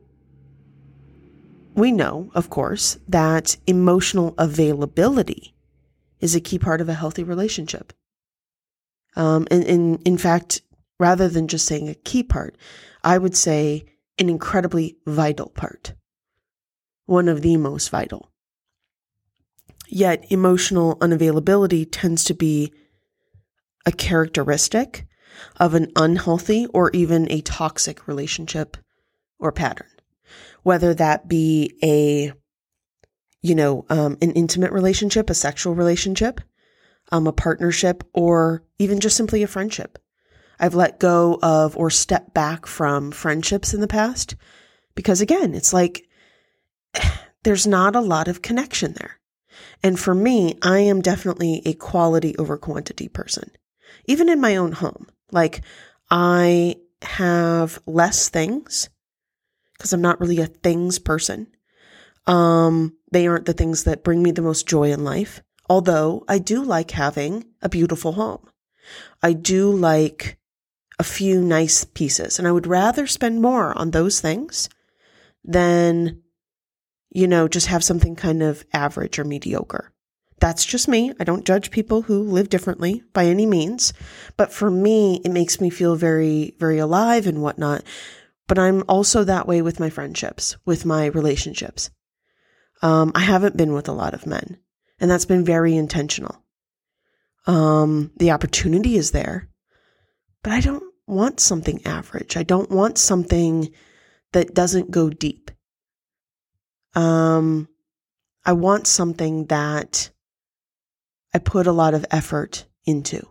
we 1.75 1.91
know, 1.91 2.31
of 2.33 2.49
course, 2.49 2.97
that 3.07 3.55
emotional 3.67 4.33
availability 4.37 5.53
is 6.19 6.35
a 6.35 6.41
key 6.41 6.57
part 6.57 6.81
of 6.81 6.89
a 6.89 6.95
healthy 6.95 7.23
relationship. 7.23 7.93
Um, 9.15 9.47
and, 9.51 9.63
and 9.63 10.01
in 10.05 10.17
fact, 10.17 10.61
rather 10.99 11.29
than 11.29 11.47
just 11.47 11.65
saying 11.65 11.87
a 11.87 11.95
key 11.95 12.23
part, 12.23 12.57
I 13.03 13.17
would 13.17 13.35
say 13.35 13.85
an 14.17 14.29
incredibly 14.29 14.97
vital 15.05 15.49
part, 15.49 15.93
one 17.05 17.27
of 17.27 17.41
the 17.41 17.57
most 17.57 17.89
vital. 17.89 18.31
Yet, 19.89 20.25
emotional 20.29 20.97
unavailability 20.97 21.87
tends 21.89 22.23
to 22.25 22.33
be 22.33 22.73
a 23.85 23.91
characteristic 23.91 25.07
of 25.57 25.73
an 25.73 25.91
unhealthy 25.95 26.65
or 26.67 26.89
even 26.91 27.31
a 27.31 27.41
toxic 27.41 28.07
relationship 28.07 28.75
or 29.39 29.51
pattern, 29.51 29.87
whether 30.63 30.93
that 30.93 31.27
be 31.27 31.77
a 31.83 32.33
you 33.41 33.55
know, 33.55 33.85
um, 33.89 34.17
an 34.21 34.31
intimate 34.31 34.71
relationship, 34.71 35.29
a 35.29 35.33
sexual 35.33 35.75
relationship, 35.75 36.41
um, 37.11 37.27
a 37.27 37.31
partnership, 37.33 38.03
or 38.13 38.63
even 38.79 38.99
just 38.99 39.15
simply 39.15 39.43
a 39.43 39.47
friendship. 39.47 39.97
I've 40.59 40.75
let 40.75 40.99
go 40.99 41.39
of 41.41 41.77
or 41.77 41.89
stepped 41.89 42.33
back 42.33 42.65
from 42.65 43.11
friendships 43.11 43.73
in 43.73 43.81
the 43.81 43.87
past 43.87 44.35
because 44.95 45.21
again, 45.21 45.53
it's 45.53 45.73
like 45.73 46.07
there's 47.43 47.67
not 47.67 47.95
a 47.95 48.01
lot 48.01 48.27
of 48.27 48.41
connection 48.41 48.93
there. 48.93 49.19
And 49.83 49.99
for 49.99 50.13
me, 50.13 50.57
I 50.61 50.79
am 50.79 51.01
definitely 51.01 51.61
a 51.65 51.73
quality 51.73 52.35
over 52.37 52.57
quantity 52.57 53.07
person. 53.07 53.51
Even 54.05 54.29
in 54.29 54.41
my 54.41 54.55
own 54.55 54.71
home, 54.71 55.07
like 55.31 55.61
I 56.09 56.77
have 57.01 57.79
less 57.85 58.29
things 58.29 58.89
because 59.77 59.93
I'm 59.93 60.01
not 60.01 60.19
really 60.19 60.39
a 60.39 60.47
things 60.47 60.99
person. 60.99 61.47
Um, 62.25 62.97
they 63.11 63.27
aren't 63.27 63.45
the 63.45 63.53
things 63.53 63.83
that 63.83 64.03
bring 64.03 64.21
me 64.21 64.31
the 64.31 64.41
most 64.41 64.67
joy 64.67 64.91
in 64.91 65.03
life. 65.03 65.41
Although 65.69 66.23
I 66.27 66.39
do 66.39 66.63
like 66.63 66.91
having 66.91 67.45
a 67.61 67.69
beautiful 67.69 68.13
home. 68.13 68.49
I 69.21 69.33
do 69.33 69.71
like 69.71 70.36
a 70.99 71.03
few 71.03 71.41
nice 71.41 71.83
pieces 71.83 72.39
and 72.39 72.47
I 72.47 72.51
would 72.51 72.67
rather 72.67 73.05
spend 73.07 73.41
more 73.41 73.77
on 73.77 73.91
those 73.91 74.19
things 74.19 74.69
than, 75.43 76.21
you 77.09 77.27
know, 77.27 77.47
just 77.47 77.67
have 77.67 77.83
something 77.83 78.15
kind 78.15 78.41
of 78.41 78.65
average 78.73 79.19
or 79.19 79.23
mediocre. 79.23 79.93
That's 80.39 80.65
just 80.65 80.87
me. 80.87 81.13
I 81.19 81.23
don't 81.23 81.45
judge 81.45 81.71
people 81.71 82.03
who 82.03 82.21
live 82.21 82.49
differently 82.49 83.03
by 83.13 83.25
any 83.25 83.45
means. 83.45 83.93
But 84.37 84.51
for 84.51 84.69
me, 84.69 85.19
it 85.25 85.31
makes 85.31 85.59
me 85.59 85.69
feel 85.69 85.95
very, 85.95 86.55
very 86.59 86.77
alive 86.77 87.25
and 87.25 87.41
whatnot. 87.41 87.83
But 88.47 88.59
I'm 88.59 88.83
also 88.87 89.23
that 89.23 89.47
way 89.47 89.61
with 89.61 89.79
my 89.79 89.89
friendships, 89.89 90.55
with 90.65 90.85
my 90.85 91.07
relationships. 91.07 91.89
Um, 92.81 93.11
I 93.15 93.21
haven't 93.21 93.57
been 93.57 93.73
with 93.73 93.89
a 93.89 93.93
lot 93.93 94.13
of 94.13 94.27
men, 94.27 94.59
and 94.99 95.09
that's 95.09 95.25
been 95.25 95.43
very 95.43 95.75
intentional. 95.75 96.43
Um, 97.47 98.11
the 98.17 98.31
opportunity 98.31 98.95
is 98.95 99.11
there, 99.11 99.49
but 100.43 100.53
I 100.53 100.61
don't 100.61 100.86
want 101.07 101.39
something 101.39 101.85
average. 101.85 102.37
I 102.37 102.43
don't 102.43 102.69
want 102.69 102.97
something 102.97 103.71
that 104.33 104.53
doesn't 104.53 104.91
go 104.91 105.09
deep. 105.09 105.51
Um, 106.93 107.69
I 108.45 108.53
want 108.53 108.87
something 108.87 109.45
that 109.45 110.09
I 111.33 111.39
put 111.39 111.67
a 111.67 111.71
lot 111.71 111.93
of 111.93 112.05
effort 112.11 112.65
into, 112.85 113.27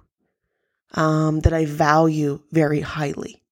um, 0.95 1.41
that 1.41 1.53
I 1.53 1.65
value 1.67 2.43
very 2.51 2.81
highly. 2.81 3.43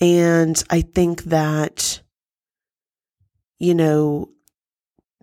And 0.00 0.62
I 0.68 0.82
think 0.82 1.24
that, 1.24 2.02
you 3.58 3.74
know, 3.74 4.30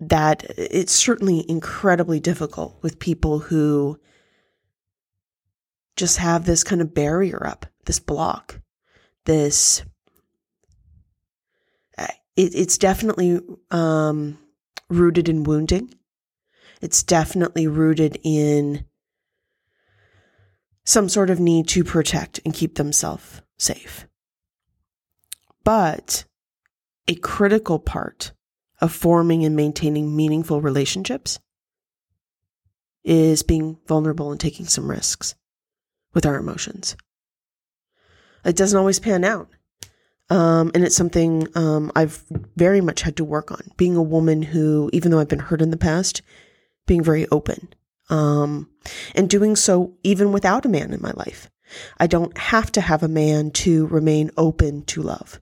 that 0.00 0.44
it's 0.58 0.92
certainly 0.92 1.44
incredibly 1.48 2.18
difficult 2.18 2.76
with 2.82 2.98
people 2.98 3.38
who 3.38 4.00
just 5.96 6.18
have 6.18 6.44
this 6.44 6.64
kind 6.64 6.80
of 6.80 6.92
barrier 6.94 7.46
up, 7.46 7.66
this 7.86 7.98
block, 7.98 8.60
this. 9.24 9.82
Uh, 11.96 12.06
it, 12.36 12.54
it's 12.54 12.78
definitely 12.78 13.40
um, 13.70 14.38
rooted 14.88 15.28
in 15.28 15.44
wounding 15.44 15.94
it's 16.84 17.02
definitely 17.02 17.66
rooted 17.66 18.18
in 18.22 18.84
some 20.84 21.08
sort 21.08 21.30
of 21.30 21.40
need 21.40 21.66
to 21.68 21.82
protect 21.82 22.40
and 22.44 22.52
keep 22.52 22.74
themselves 22.74 23.40
safe. 23.56 24.06
But 25.64 26.26
a 27.08 27.14
critical 27.14 27.78
part 27.78 28.32
of 28.82 28.92
forming 28.92 29.46
and 29.46 29.56
maintaining 29.56 30.14
meaningful 30.14 30.60
relationships 30.60 31.38
is 33.02 33.42
being 33.42 33.78
vulnerable 33.86 34.30
and 34.30 34.38
taking 34.38 34.66
some 34.66 34.90
risks 34.90 35.34
with 36.12 36.26
our 36.26 36.36
emotions. 36.36 36.98
It 38.44 38.56
doesn't 38.56 38.78
always 38.78 39.00
pan 39.00 39.24
out. 39.24 39.48
Um, 40.30 40.70
and 40.74 40.84
it's 40.84 40.96
something 40.96 41.48
um, 41.54 41.92
I've 41.94 42.24
very 42.56 42.80
much 42.80 43.02
had 43.02 43.16
to 43.16 43.24
work 43.24 43.52
on. 43.52 43.60
Being 43.76 43.96
a 43.96 44.02
woman 44.02 44.42
who, 44.42 44.88
even 44.92 45.10
though 45.10 45.20
I've 45.20 45.28
been 45.28 45.38
hurt 45.38 45.60
in 45.60 45.70
the 45.70 45.76
past, 45.76 46.22
being 46.86 47.02
very 47.02 47.26
open, 47.28 47.74
um, 48.10 48.70
and 49.14 49.28
doing 49.28 49.56
so 49.56 49.94
even 50.02 50.32
without 50.32 50.66
a 50.66 50.68
man 50.68 50.92
in 50.92 51.00
my 51.00 51.12
life. 51.14 51.50
I 51.98 52.06
don't 52.06 52.36
have 52.36 52.70
to 52.72 52.80
have 52.80 53.02
a 53.02 53.08
man 53.08 53.50
to 53.52 53.86
remain 53.86 54.30
open 54.36 54.84
to 54.86 55.02
love, 55.02 55.40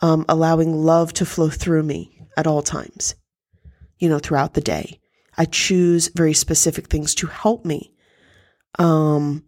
um, 0.00 0.24
allowing 0.28 0.74
love 0.74 1.12
to 1.14 1.26
flow 1.26 1.50
through 1.50 1.82
me 1.82 2.26
at 2.36 2.46
all 2.46 2.62
times, 2.62 3.14
you 3.98 4.08
know, 4.08 4.18
throughout 4.18 4.54
the 4.54 4.60
day. 4.60 5.00
I 5.36 5.44
choose 5.44 6.08
very 6.08 6.34
specific 6.34 6.88
things 6.88 7.14
to 7.16 7.26
help 7.26 7.64
me 7.64 7.94
um, 8.78 9.44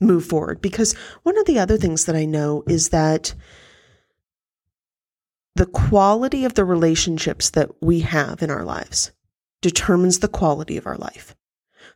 move 0.00 0.24
forward. 0.24 0.60
Because 0.60 0.94
one 1.22 1.38
of 1.38 1.46
the 1.46 1.58
other 1.58 1.76
things 1.76 2.04
that 2.04 2.16
I 2.16 2.24
know 2.24 2.62
is 2.66 2.90
that 2.90 3.34
the 5.54 5.66
quality 5.66 6.44
of 6.44 6.54
the 6.54 6.64
relationships 6.64 7.50
that 7.50 7.70
we 7.80 8.00
have 8.00 8.42
in 8.42 8.50
our 8.50 8.64
lives 8.64 9.12
determines 9.62 10.18
the 10.18 10.28
quality 10.28 10.76
of 10.76 10.86
our 10.86 10.98
life. 10.98 11.34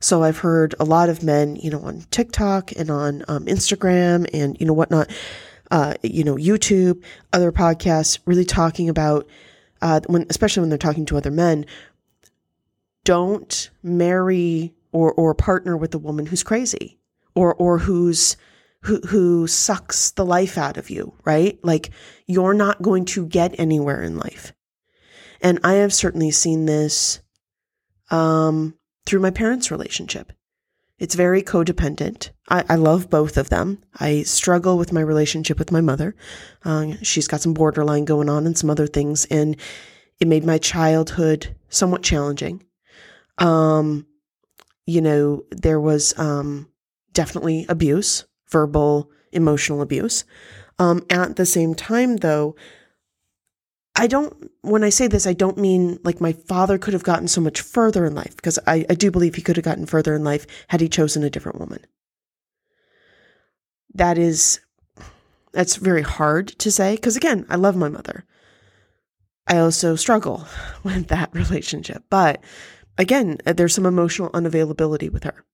So 0.00 0.22
I've 0.22 0.38
heard 0.38 0.74
a 0.80 0.84
lot 0.84 1.10
of 1.10 1.22
men, 1.22 1.56
you 1.56 1.70
know, 1.70 1.80
on 1.80 2.06
TikTok 2.10 2.72
and 2.72 2.90
on 2.90 3.22
um, 3.28 3.44
Instagram 3.44 4.26
and, 4.32 4.56
you 4.58 4.66
know, 4.66 4.72
whatnot, 4.72 5.10
uh, 5.70 5.94
you 6.02 6.24
know, 6.24 6.36
YouTube, 6.36 7.04
other 7.34 7.52
podcasts 7.52 8.18
really 8.24 8.46
talking 8.46 8.88
about, 8.88 9.28
uh, 9.82 10.00
when, 10.06 10.26
especially 10.30 10.62
when 10.62 10.70
they're 10.70 10.78
talking 10.78 11.04
to 11.06 11.18
other 11.18 11.30
men, 11.30 11.66
don't 13.04 13.70
marry 13.82 14.72
or, 14.92 15.12
or 15.12 15.34
partner 15.34 15.76
with 15.76 15.94
a 15.94 15.98
woman 15.98 16.24
who's 16.24 16.42
crazy 16.42 16.99
or, 17.40 17.54
or 17.54 17.78
who's, 17.78 18.36
who, 18.82 19.00
who 19.08 19.46
sucks 19.46 20.10
the 20.10 20.26
life 20.26 20.58
out 20.58 20.76
of 20.76 20.90
you, 20.90 21.14
right? 21.24 21.58
Like 21.62 21.90
you're 22.26 22.52
not 22.52 22.82
going 22.82 23.06
to 23.06 23.26
get 23.26 23.58
anywhere 23.58 24.02
in 24.02 24.18
life. 24.18 24.52
And 25.40 25.58
I 25.64 25.74
have 25.74 25.94
certainly 25.94 26.30
seen 26.30 26.66
this 26.66 27.20
um, 28.10 28.74
through 29.06 29.20
my 29.20 29.30
parents' 29.30 29.70
relationship. 29.70 30.32
It's 30.98 31.14
very 31.14 31.42
codependent. 31.42 32.28
I, 32.50 32.62
I, 32.68 32.74
love 32.74 33.08
both 33.08 33.38
of 33.38 33.48
them. 33.48 33.82
I 33.98 34.22
struggle 34.24 34.76
with 34.76 34.92
my 34.92 35.00
relationship 35.00 35.58
with 35.58 35.72
my 35.72 35.80
mother. 35.80 36.14
Uh, 36.62 36.92
she's 37.02 37.26
got 37.26 37.40
some 37.40 37.54
borderline 37.54 38.04
going 38.04 38.28
on 38.28 38.44
and 38.44 38.58
some 38.58 38.68
other 38.68 38.86
things, 38.86 39.24
and 39.30 39.56
it 40.18 40.28
made 40.28 40.44
my 40.44 40.58
childhood 40.58 41.56
somewhat 41.70 42.02
challenging. 42.02 42.64
Um, 43.38 44.06
you 44.84 45.00
know, 45.00 45.44
there 45.50 45.80
was 45.80 46.18
um, 46.18 46.69
definitely 47.12 47.66
abuse, 47.68 48.24
verbal, 48.50 49.10
emotional 49.32 49.82
abuse. 49.82 50.24
Um, 50.78 51.04
at 51.10 51.36
the 51.36 51.46
same 51.46 51.74
time, 51.74 52.18
though, 52.18 52.56
I 53.96 54.06
don't, 54.06 54.50
when 54.62 54.84
I 54.84 54.88
say 54.88 55.08
this, 55.08 55.26
I 55.26 55.32
don't 55.32 55.58
mean 55.58 55.98
like 56.04 56.20
my 56.20 56.32
father 56.32 56.78
could 56.78 56.94
have 56.94 57.02
gotten 57.02 57.28
so 57.28 57.40
much 57.40 57.60
further 57.60 58.06
in 58.06 58.14
life, 58.14 58.36
because 58.36 58.58
I, 58.66 58.86
I 58.88 58.94
do 58.94 59.10
believe 59.10 59.34
he 59.34 59.42
could 59.42 59.56
have 59.56 59.64
gotten 59.64 59.86
further 59.86 60.14
in 60.14 60.24
life 60.24 60.46
had 60.68 60.80
he 60.80 60.88
chosen 60.88 61.22
a 61.22 61.30
different 61.30 61.60
woman. 61.60 61.84
That 63.92 64.16
is, 64.16 64.60
that's 65.52 65.76
very 65.76 66.02
hard 66.02 66.48
to 66.60 66.70
say, 66.70 66.94
because 66.94 67.16
again, 67.16 67.44
I 67.50 67.56
love 67.56 67.76
my 67.76 67.88
mother. 67.88 68.24
I 69.46 69.58
also 69.58 69.96
struggle 69.96 70.46
with 70.82 71.08
that 71.08 71.30
relationship. 71.34 72.04
But 72.08 72.42
again, 72.96 73.38
there's 73.44 73.74
some 73.74 73.86
emotional 73.86 74.30
unavailability 74.30 75.10
with 75.10 75.24
her. 75.24 75.44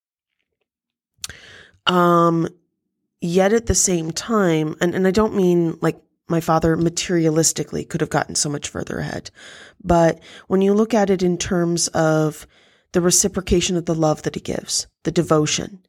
Um, 1.87 2.49
yet 3.21 3.53
at 3.53 3.67
the 3.67 3.75
same 3.75 4.11
time, 4.13 4.77
and, 4.81 4.95
and 4.95 5.07
I 5.07 5.11
don't 5.11 5.35
mean 5.35 5.79
like 5.81 6.01
my 6.29 6.41
father 6.41 6.77
materialistically 6.77 7.89
could 7.89 8.01
have 8.01 8.11
gotten 8.11 8.35
so 8.35 8.49
much 8.49 8.69
further 8.69 8.99
ahead. 8.99 9.31
But 9.83 10.21
when 10.49 10.61
you 10.61 10.75
look 10.75 10.95
at 10.95 11.11
it 11.11 11.23
in 11.23 11.39
terms 11.39 11.89
of 11.89 12.47
the 12.93 13.01
reciprocation 13.01 13.77
of 13.77 13.87
the 13.87 13.95
love 13.95 14.23
that 14.23 14.35
he 14.35 14.41
gives, 14.41 14.87
the 15.05 15.13
devotion, 15.13 15.87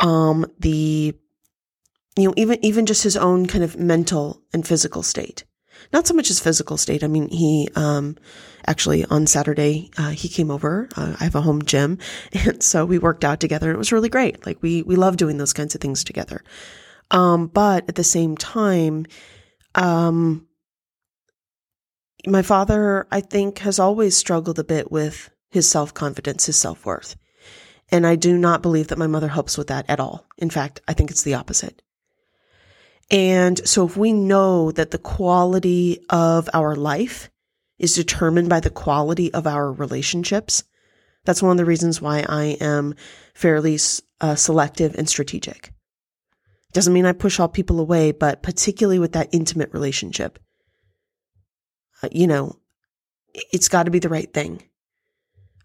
um, 0.00 0.46
the, 0.58 1.14
you 2.16 2.28
know, 2.28 2.34
even, 2.36 2.64
even 2.64 2.86
just 2.86 3.02
his 3.02 3.16
own 3.16 3.46
kind 3.46 3.64
of 3.64 3.78
mental 3.78 4.40
and 4.52 4.66
physical 4.66 5.02
state. 5.02 5.44
Not 5.92 6.06
so 6.06 6.14
much 6.14 6.28
his 6.28 6.40
physical 6.40 6.76
state. 6.76 7.04
I 7.04 7.06
mean, 7.06 7.28
he, 7.28 7.68
um, 7.76 8.16
actually 8.66 9.04
on 9.06 9.26
Saturday, 9.26 9.90
uh, 9.98 10.10
he 10.10 10.28
came 10.28 10.50
over. 10.50 10.88
Uh, 10.96 11.16
I 11.20 11.24
have 11.24 11.34
a 11.34 11.42
home 11.42 11.62
gym. 11.62 11.98
And 12.32 12.62
so 12.62 12.84
we 12.84 12.98
worked 12.98 13.24
out 13.24 13.40
together 13.40 13.68
and 13.68 13.74
it 13.74 13.78
was 13.78 13.92
really 13.92 14.08
great. 14.08 14.44
Like 14.46 14.62
we, 14.62 14.82
we 14.82 14.96
love 14.96 15.16
doing 15.16 15.38
those 15.38 15.52
kinds 15.52 15.74
of 15.74 15.80
things 15.80 16.02
together. 16.02 16.42
Um, 17.10 17.46
but 17.48 17.88
at 17.88 17.94
the 17.96 18.04
same 18.04 18.36
time, 18.36 19.06
um, 19.74 20.46
my 22.26 22.42
father, 22.42 23.06
I 23.10 23.20
think, 23.20 23.58
has 23.58 23.78
always 23.78 24.16
struggled 24.16 24.58
a 24.58 24.64
bit 24.64 24.90
with 24.90 25.30
his 25.50 25.68
self 25.68 25.92
confidence, 25.92 26.46
his 26.46 26.56
self 26.56 26.86
worth. 26.86 27.16
And 27.90 28.06
I 28.06 28.16
do 28.16 28.38
not 28.38 28.62
believe 28.62 28.88
that 28.88 28.98
my 28.98 29.06
mother 29.06 29.28
helps 29.28 29.58
with 29.58 29.66
that 29.66 29.84
at 29.88 30.00
all. 30.00 30.24
In 30.38 30.48
fact, 30.48 30.80
I 30.88 30.94
think 30.94 31.10
it's 31.10 31.22
the 31.22 31.34
opposite. 31.34 31.82
And 33.12 33.66
so 33.68 33.86
if 33.86 33.96
we 33.96 34.14
know 34.14 34.72
that 34.72 34.90
the 34.90 34.98
quality 34.98 36.00
of 36.08 36.48
our 36.54 36.74
life 36.74 37.30
is 37.78 37.94
determined 37.94 38.48
by 38.48 38.60
the 38.60 38.70
quality 38.70 39.32
of 39.34 39.46
our 39.46 39.70
relationships, 39.70 40.64
that's 41.24 41.42
one 41.42 41.52
of 41.52 41.58
the 41.58 41.66
reasons 41.66 42.00
why 42.00 42.24
I 42.26 42.56
am 42.60 42.94
fairly 43.34 43.78
uh, 44.20 44.34
selective 44.34 44.94
and 44.96 45.08
strategic. 45.08 45.72
Doesn't 46.72 46.94
mean 46.94 47.04
I 47.04 47.12
push 47.12 47.38
all 47.38 47.48
people 47.48 47.80
away, 47.80 48.12
but 48.12 48.42
particularly 48.42 48.98
with 48.98 49.12
that 49.12 49.28
intimate 49.30 49.74
relationship, 49.74 50.38
uh, 52.02 52.08
you 52.10 52.26
know, 52.26 52.58
it's 53.34 53.68
got 53.68 53.84
to 53.84 53.90
be 53.90 53.98
the 53.98 54.08
right 54.08 54.32
thing. 54.32 54.62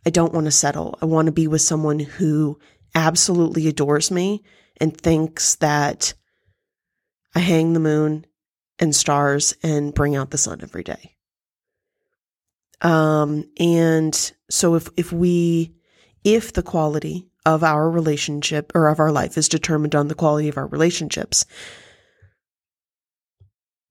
I 0.05 0.09
don't 0.09 0.33
want 0.33 0.45
to 0.45 0.51
settle. 0.51 0.97
I 1.01 1.05
want 1.05 1.27
to 1.27 1.31
be 1.31 1.47
with 1.47 1.61
someone 1.61 1.99
who 1.99 2.59
absolutely 2.93 3.67
adores 3.67 4.11
me 4.11 4.43
and 4.77 4.95
thinks 4.95 5.55
that 5.55 6.13
I 7.37 7.39
hang 7.39 7.73
the 7.73 7.79
moon 7.79 8.25
and 8.79 8.95
stars 8.95 9.55
and 9.61 9.93
bring 9.93 10.15
out 10.15 10.31
the 10.31 10.39
sun 10.39 10.61
every 10.63 10.81
day. 10.81 11.15
Um, 12.81 13.47
and 13.59 14.31
so 14.49 14.73
if, 14.73 14.89
if 14.97 15.11
we, 15.11 15.75
if 16.23 16.53
the 16.53 16.63
quality 16.63 17.29
of 17.45 17.63
our 17.63 17.91
relationship 17.91 18.71
or 18.73 18.87
of 18.87 18.99
our 18.99 19.11
life 19.11 19.37
is 19.37 19.49
determined 19.49 19.93
on 19.93 20.07
the 20.07 20.15
quality 20.15 20.49
of 20.49 20.57
our 20.57 20.65
relationships, 20.65 21.45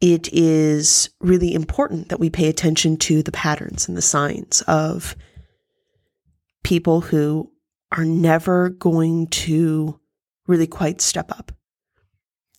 it 0.00 0.28
is 0.32 1.10
really 1.20 1.54
important 1.54 2.08
that 2.08 2.18
we 2.18 2.30
pay 2.30 2.48
attention 2.48 2.96
to 2.96 3.22
the 3.22 3.30
patterns 3.30 3.86
and 3.86 3.96
the 3.96 4.02
signs 4.02 4.62
of 4.62 5.14
people 6.64 7.00
who 7.00 7.48
are 7.92 8.04
never 8.04 8.70
going 8.70 9.28
to 9.28 10.00
really 10.48 10.66
quite 10.66 11.00
step 11.00 11.30
up. 11.30 11.55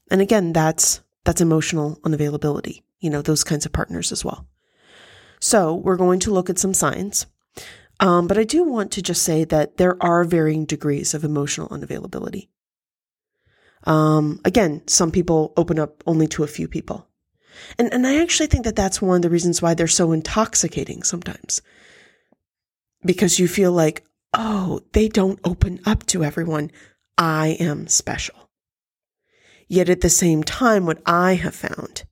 And 0.10 0.22
again, 0.22 0.54
that's 0.54 1.02
that's 1.26 1.42
emotional 1.42 2.00
unavailability, 2.04 2.84
you 3.00 3.10
know, 3.10 3.22
those 3.22 3.44
kinds 3.44 3.66
of 3.66 3.74
partners 3.74 4.12
as 4.12 4.24
well. 4.24 4.48
So, 5.40 5.76
we're 5.76 5.98
going 5.98 6.20
to 6.22 6.32
look 6.32 6.50
at 6.50 6.58
some 6.58 6.74
signs. 6.74 7.28
Um, 8.00 8.28
but 8.28 8.38
I 8.38 8.44
do 8.44 8.64
want 8.64 8.92
to 8.94 9.02
just 9.02 9.24
say 9.24 9.44
that 9.46 9.78
there 9.78 10.02
are 10.02 10.24
varying 10.24 10.66
degrees 10.66 11.14
of 11.14 11.24
emotional 11.24 11.70
unavailability. 11.70 12.48
Um, 13.86 14.40
again, 14.46 14.88
some 14.88 15.12
people 15.12 15.54
open 15.58 15.80
up 15.80 16.04
only 16.06 16.28
to 16.30 16.44
a 16.44 16.48
few 16.48 16.68
people. 16.68 17.08
And, 17.80 17.92
and 17.94 18.06
I 18.06 18.22
actually 18.22 18.48
think 18.48 18.66
that 18.66 18.76
that's 18.76 19.02
one 19.02 19.18
of 19.18 19.22
the 19.24 19.30
reasons 19.30 19.62
why 19.62 19.74
they're 19.74 19.88
so 19.88 20.12
intoxicating 20.12 21.04
sometimes. 21.04 21.62
Because 23.04 23.40
you 23.40 23.48
feel 23.48 23.72
like, 23.72 24.04
oh, 24.34 24.82
they 24.94 25.08
don't 25.08 25.40
open 25.44 25.80
up 25.86 26.06
to 26.08 26.24
everyone. 26.24 26.72
I 27.18 27.58
am 27.60 27.88
special. 27.88 28.47
Yet 29.68 29.90
at 29.90 30.02
the 30.02 30.10
same 30.10 30.44
time, 30.44 30.86
what 30.86 31.02
I 31.06 31.36
have 31.36 31.56
found, 31.56 32.06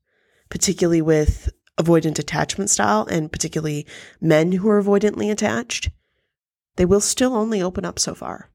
particularly 0.49 1.01
with 1.01 1.49
avoidant 1.77 2.19
attachment 2.19 2.69
style 2.69 3.05
and 3.09 3.31
particularly 3.31 3.85
men 4.21 4.53
who 4.53 4.69
are 4.69 4.81
avoidantly 4.81 5.31
attached, 5.31 5.89
they 6.75 6.85
will 6.85 7.01
still 7.01 7.33
only 7.33 7.61
open 7.61 7.85
up 7.85 7.99
so 7.99 8.13
far. 8.13 8.49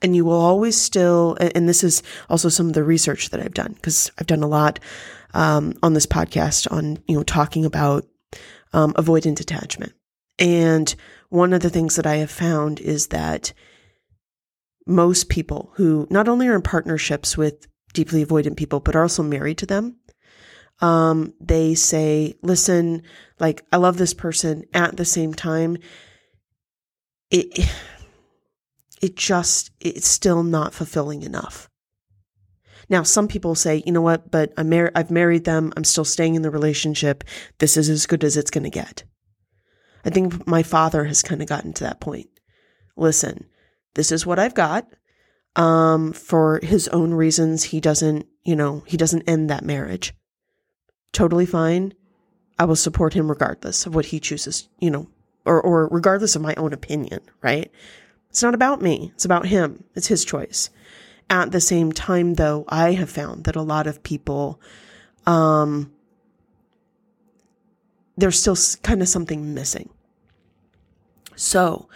And 0.00 0.16
you 0.16 0.24
will 0.24 0.40
always 0.40 0.76
still, 0.76 1.36
and 1.54 1.68
this 1.68 1.84
is 1.84 2.02
also 2.28 2.48
some 2.48 2.66
of 2.66 2.72
the 2.72 2.82
research 2.82 3.30
that 3.30 3.40
I've 3.40 3.54
done 3.54 3.74
because 3.74 4.10
I've 4.18 4.26
done 4.26 4.42
a 4.42 4.48
lot 4.48 4.80
um, 5.34 5.74
on 5.82 5.92
this 5.92 6.06
podcast 6.06 6.70
on, 6.72 6.98
you 7.06 7.16
know, 7.16 7.22
talking 7.22 7.64
about 7.64 8.06
um, 8.72 8.94
avoidant 8.94 9.38
attachment. 9.38 9.92
And 10.38 10.94
one 11.28 11.52
of 11.52 11.60
the 11.60 11.70
things 11.70 11.96
that 11.96 12.06
I 12.06 12.16
have 12.16 12.30
found 12.30 12.80
is 12.80 13.08
that 13.08 13.52
most 14.86 15.28
people 15.28 15.70
who 15.74 16.06
not 16.10 16.26
only 16.26 16.48
are 16.48 16.56
in 16.56 16.62
partnerships 16.62 17.36
with 17.36 17.68
deeply 17.92 18.24
avoidant 18.24 18.56
people, 18.56 18.80
but 18.80 18.96
are 18.96 19.02
also 19.02 19.22
married 19.22 19.58
to 19.58 19.66
them, 19.66 19.96
um, 20.80 21.34
they 21.40 21.74
say, 21.74 22.34
listen, 22.42 23.02
like, 23.38 23.64
I 23.72 23.76
love 23.76 23.98
this 23.98 24.14
person 24.14 24.64
at 24.74 24.96
the 24.96 25.04
same 25.04 25.32
time. 25.32 25.76
It, 27.30 27.68
it 29.02 29.16
just, 29.16 29.70
it's 29.80 30.08
still 30.08 30.42
not 30.42 30.74
fulfilling 30.74 31.22
enough. 31.22 31.68
Now, 32.88 33.04
some 33.04 33.28
people 33.28 33.54
say, 33.54 33.82
you 33.86 33.92
know 33.92 34.02
what, 34.02 34.30
but 34.30 34.52
I'm 34.56 34.68
mar- 34.68 34.92
I've 34.94 35.10
married 35.10 35.44
them. 35.44 35.72
I'm 35.76 35.84
still 35.84 36.04
staying 36.04 36.34
in 36.34 36.42
the 36.42 36.50
relationship. 36.50 37.24
This 37.58 37.76
is 37.76 37.88
as 37.88 38.06
good 38.06 38.24
as 38.24 38.36
it's 38.36 38.50
going 38.50 38.64
to 38.64 38.70
get. 38.70 39.04
I 40.04 40.10
think 40.10 40.46
my 40.46 40.62
father 40.62 41.04
has 41.04 41.22
kind 41.22 41.40
of 41.40 41.48
gotten 41.48 41.72
to 41.74 41.84
that 41.84 42.00
point. 42.00 42.28
Listen, 42.96 43.46
this 43.94 44.10
is 44.10 44.26
what 44.26 44.38
I've 44.38 44.54
got. 44.54 44.86
Um, 45.54 46.12
for 46.12 46.60
his 46.62 46.88
own 46.88 47.12
reasons, 47.12 47.64
he 47.64 47.80
doesn't, 47.80 48.26
you 48.42 48.56
know, 48.56 48.82
he 48.86 48.96
doesn't 48.96 49.28
end 49.28 49.50
that 49.50 49.64
marriage 49.64 50.14
totally 51.12 51.46
fine. 51.46 51.94
I 52.58 52.64
will 52.64 52.76
support 52.76 53.14
him 53.14 53.28
regardless 53.28 53.86
of 53.86 53.94
what 53.94 54.06
he 54.06 54.20
chooses, 54.20 54.68
you 54.78 54.90
know, 54.90 55.08
or, 55.44 55.60
or 55.60 55.88
regardless 55.88 56.36
of 56.36 56.42
my 56.42 56.54
own 56.56 56.72
opinion, 56.72 57.20
right? 57.42 57.70
It's 58.30 58.42
not 58.42 58.54
about 58.54 58.82
me. 58.82 59.10
It's 59.14 59.24
about 59.24 59.46
him. 59.46 59.84
It's 59.94 60.06
his 60.06 60.24
choice. 60.24 60.70
At 61.28 61.52
the 61.52 61.60
same 61.60 61.92
time, 61.92 62.34
though, 62.34 62.64
I 62.68 62.92
have 62.92 63.10
found 63.10 63.44
that 63.44 63.56
a 63.56 63.62
lot 63.62 63.86
of 63.86 64.02
people, 64.02 64.60
um, 65.26 65.92
there's 68.16 68.38
still 68.38 68.56
kind 68.82 69.02
of 69.02 69.08
something 69.08 69.54
missing. 69.54 69.90
So, 71.34 71.88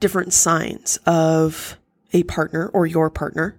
different 0.00 0.32
signs 0.32 0.98
of 1.06 1.76
a 2.12 2.22
partner 2.24 2.68
or 2.68 2.86
your 2.86 3.10
partner 3.10 3.58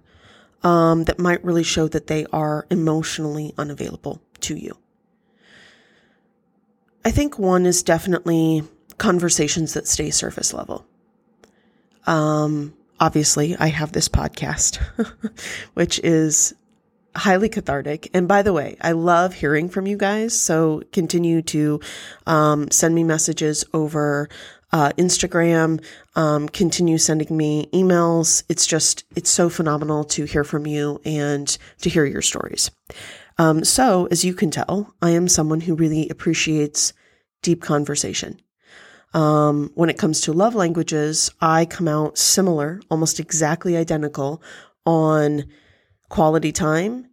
um, 0.62 1.04
that 1.04 1.18
might 1.18 1.44
really 1.44 1.62
show 1.62 1.88
that 1.88 2.06
they 2.06 2.26
are 2.32 2.66
emotionally 2.70 3.52
unavailable 3.58 4.20
to 4.40 4.56
you. 4.56 4.76
I 7.04 7.10
think 7.10 7.38
one 7.38 7.66
is 7.66 7.82
definitely 7.82 8.62
conversations 8.96 9.74
that 9.74 9.86
stay 9.86 10.10
surface 10.10 10.54
level. 10.54 10.86
Um, 12.06 12.74
obviously, 12.98 13.56
I 13.56 13.68
have 13.68 13.92
this 13.92 14.08
podcast, 14.08 14.78
which 15.74 15.98
is 16.00 16.54
highly 17.16 17.48
cathartic. 17.48 18.10
And 18.14 18.26
by 18.26 18.42
the 18.42 18.52
way, 18.52 18.76
I 18.80 18.92
love 18.92 19.34
hearing 19.34 19.68
from 19.68 19.86
you 19.86 19.96
guys. 19.96 20.38
So 20.38 20.82
continue 20.92 21.42
to 21.42 21.80
um, 22.26 22.70
send 22.70 22.94
me 22.94 23.04
messages 23.04 23.64
over 23.72 24.28
uh, 24.74 24.90
Instagram. 24.98 25.82
Um, 26.16 26.48
continue 26.48 26.98
sending 26.98 27.34
me 27.34 27.66
emails. 27.72 28.42
It's 28.48 28.66
just, 28.66 29.04
it's 29.14 29.30
so 29.30 29.48
phenomenal 29.48 30.02
to 30.04 30.24
hear 30.24 30.42
from 30.42 30.66
you 30.66 31.00
and 31.04 31.46
to 31.82 31.88
hear 31.88 32.04
your 32.04 32.22
stories. 32.22 32.72
Um, 33.38 33.64
so, 33.64 34.06
as 34.10 34.24
you 34.24 34.34
can 34.34 34.50
tell, 34.50 34.92
I 35.00 35.10
am 35.10 35.28
someone 35.28 35.60
who 35.60 35.76
really 35.76 36.08
appreciates 36.08 36.92
deep 37.42 37.62
conversation. 37.62 38.40
Um, 39.12 39.70
when 39.76 39.90
it 39.90 39.98
comes 39.98 40.22
to 40.22 40.32
love 40.32 40.56
languages, 40.56 41.30
I 41.40 41.66
come 41.66 41.86
out 41.86 42.18
similar, 42.18 42.80
almost 42.90 43.20
exactly 43.20 43.76
identical 43.76 44.42
on 44.84 45.44
quality 46.08 46.50
time, 46.50 47.10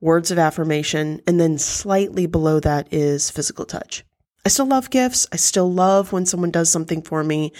words 0.00 0.32
of 0.32 0.38
affirmation, 0.38 1.20
and 1.28 1.38
then 1.38 1.58
slightly 1.58 2.26
below 2.26 2.58
that 2.60 2.92
is 2.92 3.30
physical 3.30 3.64
touch. 3.64 4.04
I 4.44 4.50
still 4.50 4.66
love 4.66 4.90
gifts. 4.90 5.26
I 5.32 5.36
still 5.36 5.72
love 5.72 6.12
when 6.12 6.26
someone 6.26 6.50
does 6.50 6.70
something 6.70 7.02
for 7.02 7.24
me. 7.24 7.52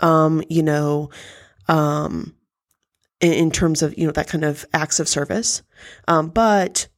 Um, 0.00 0.42
you 0.48 0.62
know, 0.62 1.10
um, 1.68 2.34
in, 3.20 3.32
in, 3.32 3.50
terms 3.50 3.82
of, 3.82 3.96
you 3.96 4.06
know, 4.06 4.12
that 4.12 4.28
kind 4.28 4.44
of 4.44 4.66
acts 4.74 5.00
of 5.00 5.08
service. 5.08 5.62
Um, 6.06 6.28
but 6.28 6.88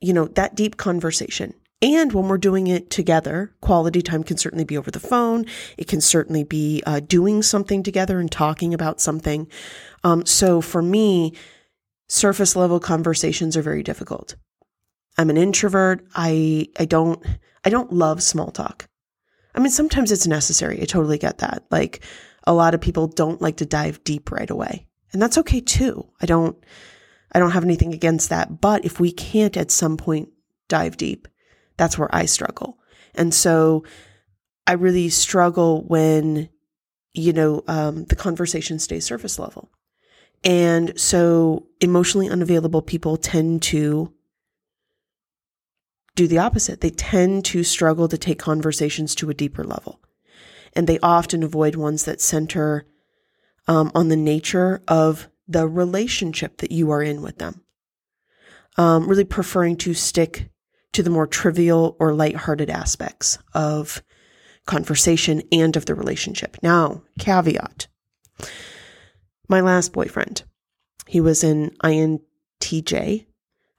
you 0.00 0.12
know, 0.12 0.26
that 0.26 0.54
deep 0.54 0.76
conversation. 0.76 1.54
And 1.80 2.12
when 2.12 2.26
we're 2.26 2.38
doing 2.38 2.66
it 2.66 2.90
together, 2.90 3.54
quality 3.60 4.02
time 4.02 4.24
can 4.24 4.36
certainly 4.36 4.64
be 4.64 4.76
over 4.76 4.90
the 4.90 5.00
phone. 5.00 5.46
It 5.76 5.86
can 5.86 6.00
certainly 6.00 6.42
be 6.42 6.82
uh, 6.86 7.00
doing 7.00 7.42
something 7.42 7.82
together 7.84 8.18
and 8.18 8.30
talking 8.30 8.74
about 8.74 9.00
something. 9.00 9.48
Um, 10.02 10.26
so 10.26 10.60
for 10.60 10.82
me, 10.82 11.34
surface 12.08 12.56
level 12.56 12.80
conversations 12.80 13.56
are 13.56 13.62
very 13.62 13.84
difficult. 13.84 14.34
I'm 15.18 15.30
an 15.30 15.36
introvert. 15.36 16.06
I 16.14 16.68
I 16.78 16.84
don't 16.84 17.22
I 17.64 17.70
don't 17.70 17.92
love 17.92 18.22
small 18.22 18.50
talk. 18.50 18.86
I 19.54 19.60
mean, 19.60 19.70
sometimes 19.70 20.12
it's 20.12 20.26
necessary. 20.26 20.80
I 20.80 20.84
totally 20.84 21.18
get 21.18 21.38
that. 21.38 21.64
Like 21.70 22.04
a 22.44 22.54
lot 22.54 22.74
of 22.74 22.80
people 22.80 23.08
don't 23.08 23.42
like 23.42 23.56
to 23.58 23.66
dive 23.66 24.02
deep 24.04 24.30
right 24.30 24.48
away, 24.48 24.86
and 25.12 25.20
that's 25.20 25.38
okay 25.38 25.60
too. 25.60 26.08
I 26.22 26.26
don't 26.26 26.56
I 27.32 27.40
don't 27.40 27.50
have 27.50 27.64
anything 27.64 27.92
against 27.92 28.30
that. 28.30 28.60
But 28.60 28.84
if 28.84 29.00
we 29.00 29.12
can't 29.12 29.56
at 29.56 29.70
some 29.70 29.96
point 29.96 30.30
dive 30.68 30.96
deep, 30.96 31.28
that's 31.76 31.98
where 31.98 32.14
I 32.14 32.26
struggle. 32.26 32.78
And 33.14 33.34
so 33.34 33.84
I 34.66 34.72
really 34.72 35.08
struggle 35.08 35.84
when, 35.84 36.48
you 37.12 37.32
know, 37.32 37.64
um, 37.66 38.04
the 38.04 38.16
conversation 38.16 38.78
stays 38.78 39.04
surface 39.04 39.38
level. 39.38 39.70
And 40.44 40.98
so 40.98 41.66
emotionally 41.80 42.28
unavailable 42.28 42.82
people 42.82 43.16
tend 43.16 43.62
to 43.62 44.12
do 46.18 46.26
the 46.26 46.38
opposite. 46.38 46.80
They 46.80 46.90
tend 46.90 47.44
to 47.46 47.62
struggle 47.62 48.08
to 48.08 48.18
take 48.18 48.40
conversations 48.40 49.14
to 49.14 49.30
a 49.30 49.34
deeper 49.34 49.62
level. 49.62 50.00
And 50.74 50.88
they 50.88 50.98
often 50.98 51.44
avoid 51.44 51.76
ones 51.76 52.04
that 52.04 52.20
center 52.20 52.86
um, 53.68 53.92
on 53.94 54.08
the 54.08 54.16
nature 54.16 54.82
of 54.88 55.28
the 55.46 55.68
relationship 55.68 56.56
that 56.56 56.72
you 56.72 56.90
are 56.90 57.04
in 57.04 57.22
with 57.22 57.38
them. 57.38 57.62
Um, 58.76 59.08
really 59.08 59.22
preferring 59.22 59.76
to 59.78 59.94
stick 59.94 60.50
to 60.92 61.04
the 61.04 61.10
more 61.10 61.26
trivial 61.28 61.96
or 62.00 62.12
lighthearted 62.12 62.68
aspects 62.68 63.38
of 63.54 64.02
conversation 64.66 65.42
and 65.52 65.76
of 65.76 65.86
the 65.86 65.94
relationship. 65.94 66.56
Now, 66.64 67.02
caveat. 67.20 67.86
My 69.48 69.60
last 69.60 69.92
boyfriend, 69.92 70.42
he 71.06 71.20
was 71.20 71.44
an 71.44 71.70
INTJ, 71.84 73.26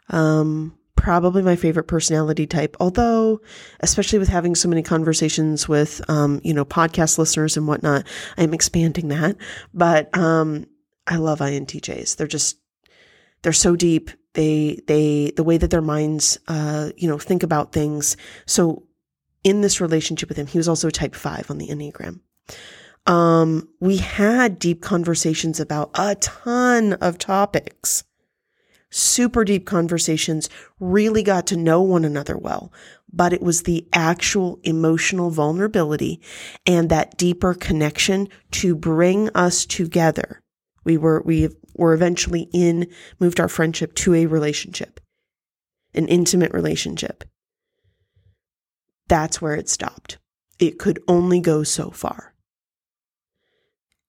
um, 0.07 0.78
probably 0.99 1.41
my 1.41 1.55
favorite 1.55 1.87
personality 1.87 2.45
type. 2.45 2.75
Although, 2.81 3.39
especially 3.79 4.19
with 4.19 4.27
having 4.27 4.53
so 4.53 4.67
many 4.67 4.83
conversations 4.83 5.67
with, 5.67 6.01
um, 6.09 6.41
you 6.43 6.53
know, 6.53 6.65
podcast 6.65 7.17
listeners 7.17 7.55
and 7.55 7.67
whatnot, 7.67 8.05
I'm 8.37 8.53
expanding 8.53 9.07
that. 9.07 9.37
But 9.73 10.15
um, 10.17 10.65
I 11.07 11.15
love 11.15 11.39
INTJs. 11.39 12.17
They're 12.17 12.27
just 12.27 12.57
they're 13.43 13.53
so 13.53 13.77
deep. 13.77 14.11
They 14.33 14.81
they 14.87 15.31
the 15.37 15.43
way 15.43 15.57
that 15.57 15.71
their 15.71 15.81
minds, 15.81 16.37
uh, 16.49 16.89
you 16.97 17.07
know, 17.07 17.17
think 17.17 17.43
about 17.43 17.71
things. 17.71 18.17
So 18.45 18.83
in 19.45 19.61
this 19.61 19.79
relationship 19.79 20.27
with 20.27 20.37
him, 20.37 20.47
he 20.47 20.57
was 20.57 20.67
also 20.67 20.89
a 20.89 20.91
type 20.91 21.15
five 21.15 21.49
on 21.49 21.59
the 21.59 21.69
enneagram. 21.69 22.19
Um, 23.05 23.69
we 23.79 23.97
had 23.97 24.59
deep 24.59 24.81
conversations 24.81 25.61
about 25.61 25.91
a 25.95 26.15
ton 26.15 26.93
of 26.93 27.17
topics 27.17 28.03
super 28.89 29.43
deep 29.43 29.65
conversations, 29.65 30.49
really 30.79 31.23
got 31.23 31.47
to 31.47 31.57
know 31.57 31.81
one 31.81 32.05
another 32.05 32.37
well. 32.37 32.71
But 33.11 33.33
it 33.33 33.41
was 33.41 33.63
the 33.63 33.87
actual 33.93 34.59
emotional 34.63 35.29
vulnerability 35.29 36.21
and 36.65 36.89
that 36.89 37.17
deeper 37.17 37.53
connection 37.53 38.29
to 38.51 38.75
bring 38.75 39.29
us 39.35 39.65
together. 39.65 40.41
We 40.83 40.97
were, 40.97 41.21
we 41.25 41.49
were 41.75 41.93
eventually 41.93 42.49
in, 42.53 42.87
moved 43.19 43.39
our 43.39 43.49
friendship 43.49 43.95
to 43.95 44.13
a 44.13 44.25
relationship, 44.25 44.99
an 45.93 46.07
intimate 46.07 46.53
relationship. 46.53 47.23
That's 49.07 49.41
where 49.41 49.55
it 49.55 49.69
stopped. 49.69 50.19
It 50.59 50.77
could 50.77 50.99
only 51.07 51.39
go 51.39 51.63
so 51.63 51.89
far. 51.89 52.33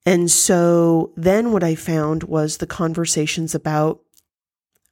And 0.06 0.30
so 0.30 1.12
then 1.16 1.52
what 1.52 1.62
I 1.62 1.74
found 1.74 2.24
was 2.24 2.56
the 2.56 2.66
conversations 2.66 3.54
about 3.54 4.00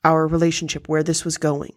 our 0.04 0.26
relationship, 0.26 0.88
where 0.88 1.02
this 1.02 1.24
was 1.24 1.38
going. 1.38 1.74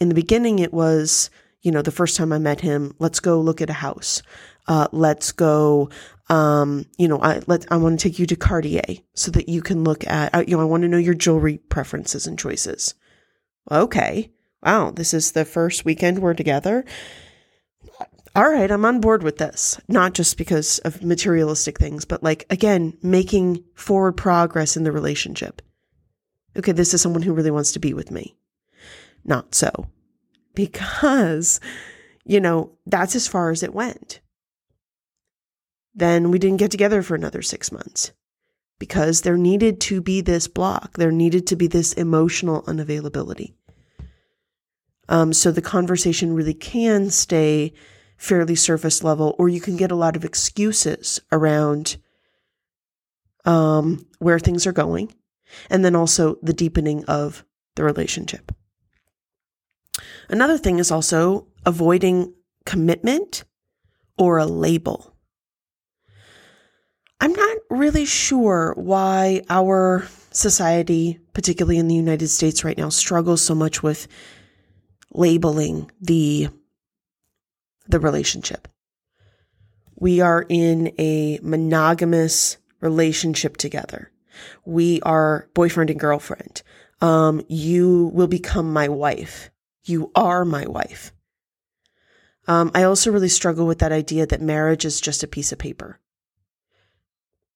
In 0.00 0.08
the 0.08 0.14
beginning, 0.14 0.58
it 0.58 0.72
was, 0.72 1.30
you 1.62 1.70
know, 1.70 1.82
the 1.82 1.90
first 1.90 2.16
time 2.16 2.32
I 2.32 2.38
met 2.38 2.60
him, 2.60 2.94
let's 2.98 3.20
go 3.20 3.40
look 3.40 3.60
at 3.60 3.70
a 3.70 3.74
house. 3.74 4.22
Uh, 4.66 4.86
let's 4.92 5.32
go, 5.32 5.90
um, 6.28 6.86
you 6.96 7.08
know, 7.08 7.20
I, 7.20 7.42
let, 7.46 7.70
I 7.72 7.76
want 7.76 7.98
to 7.98 8.08
take 8.08 8.18
you 8.18 8.26
to 8.26 8.36
Cartier 8.36 8.82
so 9.14 9.30
that 9.32 9.48
you 9.48 9.62
can 9.62 9.84
look 9.84 10.06
at, 10.06 10.48
you 10.48 10.56
know, 10.56 10.62
I 10.62 10.66
want 10.66 10.82
to 10.82 10.88
know 10.88 10.96
your 10.96 11.14
jewelry 11.14 11.58
preferences 11.58 12.26
and 12.26 12.38
choices. 12.38 12.94
Okay. 13.70 14.30
Wow. 14.62 14.90
This 14.90 15.12
is 15.12 15.32
the 15.32 15.44
first 15.44 15.84
weekend 15.84 16.20
we're 16.20 16.34
together. 16.34 16.84
All 18.36 18.48
right. 18.48 18.70
I'm 18.70 18.84
on 18.84 19.00
board 19.00 19.22
with 19.22 19.38
this, 19.38 19.80
not 19.88 20.14
just 20.14 20.38
because 20.38 20.78
of 20.80 21.02
materialistic 21.02 21.78
things, 21.78 22.04
but 22.04 22.22
like, 22.22 22.46
again, 22.48 22.96
making 23.02 23.64
forward 23.74 24.12
progress 24.12 24.76
in 24.76 24.84
the 24.84 24.92
relationship 24.92 25.62
okay, 26.60 26.72
this 26.72 26.94
is 26.94 27.02
someone 27.02 27.22
who 27.22 27.32
really 27.32 27.50
wants 27.50 27.72
to 27.72 27.78
be 27.78 27.92
with 27.92 28.10
me. 28.10 28.36
Not 29.24 29.54
so. 29.54 29.88
Because, 30.54 31.60
you 32.24 32.40
know, 32.40 32.72
that's 32.86 33.16
as 33.16 33.28
far 33.28 33.50
as 33.50 33.62
it 33.62 33.74
went. 33.74 34.20
Then 35.94 36.30
we 36.30 36.38
didn't 36.38 36.58
get 36.58 36.70
together 36.70 37.02
for 37.02 37.14
another 37.14 37.42
six 37.42 37.72
months 37.72 38.12
because 38.78 39.22
there 39.22 39.36
needed 39.36 39.80
to 39.82 40.00
be 40.00 40.20
this 40.20 40.48
block. 40.48 40.96
There 40.96 41.12
needed 41.12 41.46
to 41.48 41.56
be 41.56 41.66
this 41.66 41.92
emotional 41.92 42.62
unavailability. 42.62 43.54
Um, 45.08 45.32
so 45.32 45.50
the 45.50 45.62
conversation 45.62 46.34
really 46.34 46.54
can 46.54 47.10
stay 47.10 47.72
fairly 48.16 48.54
surface 48.54 49.02
level, 49.02 49.34
or 49.38 49.48
you 49.48 49.60
can 49.60 49.76
get 49.76 49.90
a 49.90 49.96
lot 49.96 50.14
of 50.14 50.24
excuses 50.24 51.20
around 51.32 51.96
um, 53.44 54.06
where 54.18 54.38
things 54.38 54.66
are 54.66 54.72
going 54.72 55.12
and 55.68 55.84
then 55.84 55.96
also 55.96 56.36
the 56.42 56.52
deepening 56.52 57.04
of 57.06 57.44
the 57.76 57.84
relationship. 57.84 58.52
Another 60.28 60.58
thing 60.58 60.78
is 60.78 60.90
also 60.90 61.48
avoiding 61.66 62.34
commitment 62.64 63.44
or 64.16 64.38
a 64.38 64.46
label. 64.46 65.16
I'm 67.20 67.32
not 67.32 67.58
really 67.68 68.06
sure 68.06 68.74
why 68.76 69.42
our 69.50 70.06
society, 70.30 71.18
particularly 71.32 71.78
in 71.78 71.88
the 71.88 71.94
United 71.94 72.28
States 72.28 72.64
right 72.64 72.78
now, 72.78 72.88
struggles 72.88 73.42
so 73.42 73.54
much 73.54 73.82
with 73.82 74.08
labeling 75.12 75.90
the 76.00 76.48
the 77.88 77.98
relationship. 77.98 78.68
We 79.96 80.20
are 80.20 80.46
in 80.48 80.94
a 80.98 81.40
monogamous 81.42 82.56
relationship 82.80 83.56
together. 83.56 84.09
We 84.64 85.00
are 85.02 85.48
boyfriend 85.54 85.90
and 85.90 86.00
girlfriend. 86.00 86.62
Um, 87.00 87.42
you 87.48 88.10
will 88.12 88.26
become 88.26 88.72
my 88.72 88.88
wife. 88.88 89.50
You 89.84 90.10
are 90.14 90.44
my 90.44 90.66
wife. 90.66 91.12
Um, 92.46 92.70
I 92.74 92.82
also 92.82 93.12
really 93.12 93.28
struggle 93.28 93.66
with 93.66 93.78
that 93.78 93.92
idea 93.92 94.26
that 94.26 94.40
marriage 94.40 94.84
is 94.84 95.00
just 95.00 95.22
a 95.22 95.28
piece 95.28 95.52
of 95.52 95.58
paper. 95.58 96.00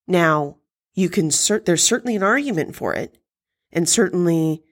Now, 0.06 0.58
you 0.94 1.08
can 1.08 1.30
cert- 1.30 1.64
there's 1.64 1.82
certainly 1.82 2.16
an 2.16 2.22
argument 2.22 2.76
for 2.76 2.94
it, 2.94 3.18
and 3.72 3.88
certainly 3.88 4.62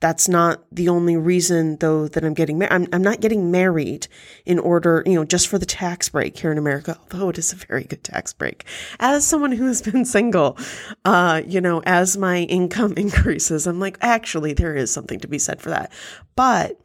that's 0.00 0.28
not 0.28 0.62
the 0.70 0.90
only 0.90 1.16
reason 1.16 1.78
though 1.78 2.06
that 2.08 2.22
I'm 2.24 2.34
getting 2.34 2.58
married. 2.58 2.72
I'm, 2.72 2.86
I'm 2.92 3.02
not 3.02 3.20
getting 3.20 3.50
married 3.50 4.08
in 4.44 4.58
order, 4.58 5.02
you 5.06 5.14
know, 5.14 5.24
just 5.24 5.48
for 5.48 5.58
the 5.58 5.64
tax 5.64 6.10
break 6.10 6.38
here 6.38 6.52
in 6.52 6.58
America, 6.58 6.98
although 7.12 7.30
it 7.30 7.38
is 7.38 7.52
a 7.52 7.56
very 7.56 7.84
good 7.84 8.04
tax 8.04 8.32
break. 8.32 8.64
As 9.00 9.26
someone 9.26 9.52
who 9.52 9.66
has 9.66 9.80
been 9.80 10.04
single, 10.16 10.58
uh, 11.04 11.42
you 11.46 11.60
know, 11.60 11.82
as 11.86 12.16
my 12.18 12.40
income 12.40 12.92
increases, 12.96 13.66
I'm 13.66 13.80
like, 13.80 13.96
actually, 14.02 14.52
there 14.52 14.74
is 14.74 14.92
something 14.92 15.20
to 15.20 15.28
be 15.28 15.38
said 15.38 15.62
for 15.62 15.70
that. 15.70 15.92
But 16.34 16.78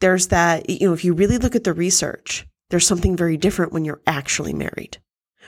there's 0.00 0.28
that, 0.28 0.70
you 0.70 0.88
know, 0.88 0.94
if 0.94 1.04
you 1.04 1.14
really 1.14 1.38
look 1.38 1.56
at 1.56 1.64
the 1.64 1.72
research, 1.72 2.46
there's 2.70 2.86
something 2.86 3.16
very 3.16 3.36
different 3.36 3.72
when 3.72 3.84
you're 3.84 4.02
actually 4.06 4.52
married, 4.52 4.98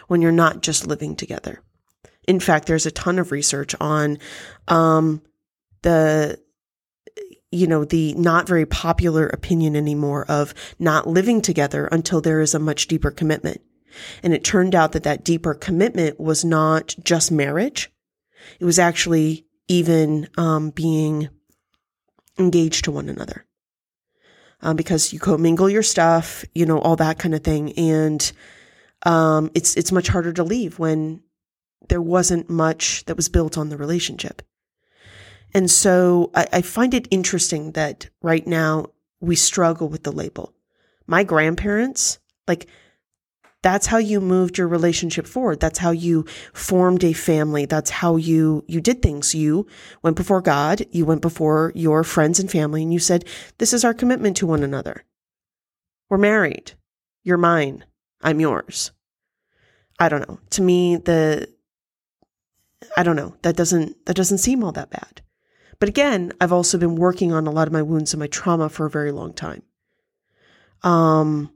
when 0.09 0.21
you're 0.21 0.33
not 0.33 0.63
just 0.63 0.87
living 0.87 1.15
together. 1.15 1.61
In 2.27 2.41
fact, 2.41 2.67
there's 2.67 2.87
a 2.87 2.91
ton 2.91 3.19
of 3.19 3.31
research 3.31 3.75
on, 3.81 4.19
um, 4.67 5.23
the 5.83 6.39
you 7.55 7.67
know, 7.67 7.85
the 7.85 8.15
not 8.15 8.49
very 8.49 8.67
popular 8.67 9.29
opinion 9.29 9.77
anymore 9.77 10.25
of 10.29 10.53
not 10.79 11.07
living 11.07 11.41
together 11.41 11.87
until 11.87 12.21
there 12.21 12.41
is 12.41 12.55
a 12.55 12.59
much 12.59 12.89
deeper 12.89 13.11
commitment. 13.11 13.61
And 14.23 14.35
it 14.35 14.43
turned 14.43 14.75
out 14.75 14.93
that 14.93 15.05
that 15.05 15.25
deeper 15.25 15.55
commitment 15.55 16.19
was 16.19 16.45
not 16.45 16.97
just 17.03 17.31
marriage. 17.31 17.93
It 18.59 18.65
was 18.65 18.81
actually 18.81 19.47
even 19.69 20.29
um, 20.37 20.71
being 20.71 21.29
engaged 22.39 22.85
to 22.85 22.91
one 22.91 23.09
another. 23.09 23.47
Um, 24.61 24.77
because 24.77 25.13
you 25.13 25.21
commingle 25.21 25.71
your 25.71 25.83
stuff, 25.83 26.45
you 26.55 26.67
know, 26.67 26.81
all 26.81 26.97
that 26.97 27.19
kind 27.19 27.35
of 27.35 27.45
thing. 27.45 27.73
And 27.75 28.33
um, 29.05 29.51
it's 29.55 29.77
it's 29.77 29.93
much 29.93 30.09
harder 30.09 30.33
to 30.33 30.43
leave 30.43 30.79
when 30.79 31.23
there 31.89 32.03
wasn't 32.03 32.49
much 32.49 33.05
that 33.05 33.17
was 33.17 33.29
built 33.29 33.59
on 33.59 33.69
the 33.69 33.77
relationship. 33.77 34.43
And 35.55 35.71
so 35.71 36.31
I, 36.35 36.47
I 36.53 36.63
find 36.63 36.93
it 36.93 37.09
interesting 37.11 37.73
that 37.73 38.11
right 38.21 38.47
now 38.47 38.87
we 39.21 39.37
struggle 39.37 39.89
with 39.89 40.03
the 40.03 40.13
label. 40.13 40.53
My 41.07 41.23
grandparents, 41.23 42.19
like, 42.49 42.67
that's 43.63 43.87
how 43.87 43.97
you 43.97 44.21
moved 44.21 44.59
your 44.59 44.69
relationship 44.69 45.27
forward. 45.27 45.59
That's 45.59 45.79
how 45.79 45.91
you 45.91 46.27
formed 46.53 47.03
a 47.03 47.15
family. 47.15 47.65
That's 47.65 47.89
how 47.89 48.17
you, 48.17 48.63
you 48.69 48.83
did 48.83 49.01
things. 49.01 49.35
You 49.35 49.67
went 50.03 50.17
before 50.17 50.43
God. 50.43 50.85
You 50.91 51.07
went 51.07 51.23
before 51.23 51.73
your 51.75 52.05
friends 52.05 52.39
and 52.39 52.51
family 52.51 52.83
and 52.83 52.93
you 52.93 52.99
said, 52.99 53.25
this 53.57 53.73
is 53.73 53.83
our 53.83 53.95
commitment 53.95 54.37
to 54.37 54.47
one 54.47 54.63
another. 54.63 55.05
We're 56.11 56.19
married. 56.19 56.73
You're 57.23 57.39
mine. 57.39 57.87
I'm 58.21 58.39
yours. 58.39 58.93
I 59.99 60.11
don't 60.11 60.29
know. 60.29 60.41
To 60.51 60.61
me, 60.61 60.97
the, 60.97 61.49
I 62.99 63.03
don't 63.03 63.17
know. 63.17 63.35
That 63.41 63.57
doesn't, 63.57 64.05
that 64.05 64.17
doesn't 64.17 64.39
seem 64.39 64.63
all 64.63 64.73
that 64.73 64.91
bad. 64.91 65.23
But 65.85 65.91
again, 65.91 66.33
I've 66.41 66.51
also 66.51 66.79
been 66.79 66.97
working 66.97 67.35
on 67.35 67.47
a 67.47 67.51
lot 67.51 67.67
of 67.67 67.73
my 67.75 67.83
wounds 67.83 68.15
and 68.15 68.19
my 68.19 68.27
trauma 68.27 68.71
for 68.71 68.87
a 68.87 68.91
very 68.91 69.13
long 69.13 69.35
time. 69.35 69.63
Um, 70.83 71.53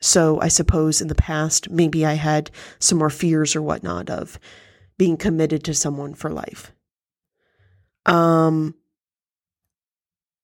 so 0.00 0.40
I 0.40 0.48
suppose 0.48 1.02
in 1.02 1.08
the 1.08 1.14
past, 1.14 1.68
maybe 1.68 2.06
I 2.06 2.14
had 2.14 2.50
some 2.78 2.96
more 2.96 3.10
fears 3.10 3.54
or 3.54 3.60
whatnot 3.60 4.08
of 4.08 4.38
being 4.96 5.18
committed 5.18 5.62
to 5.64 5.74
someone 5.74 6.14
for 6.14 6.30
life. 6.30 6.72
Um, 8.06 8.76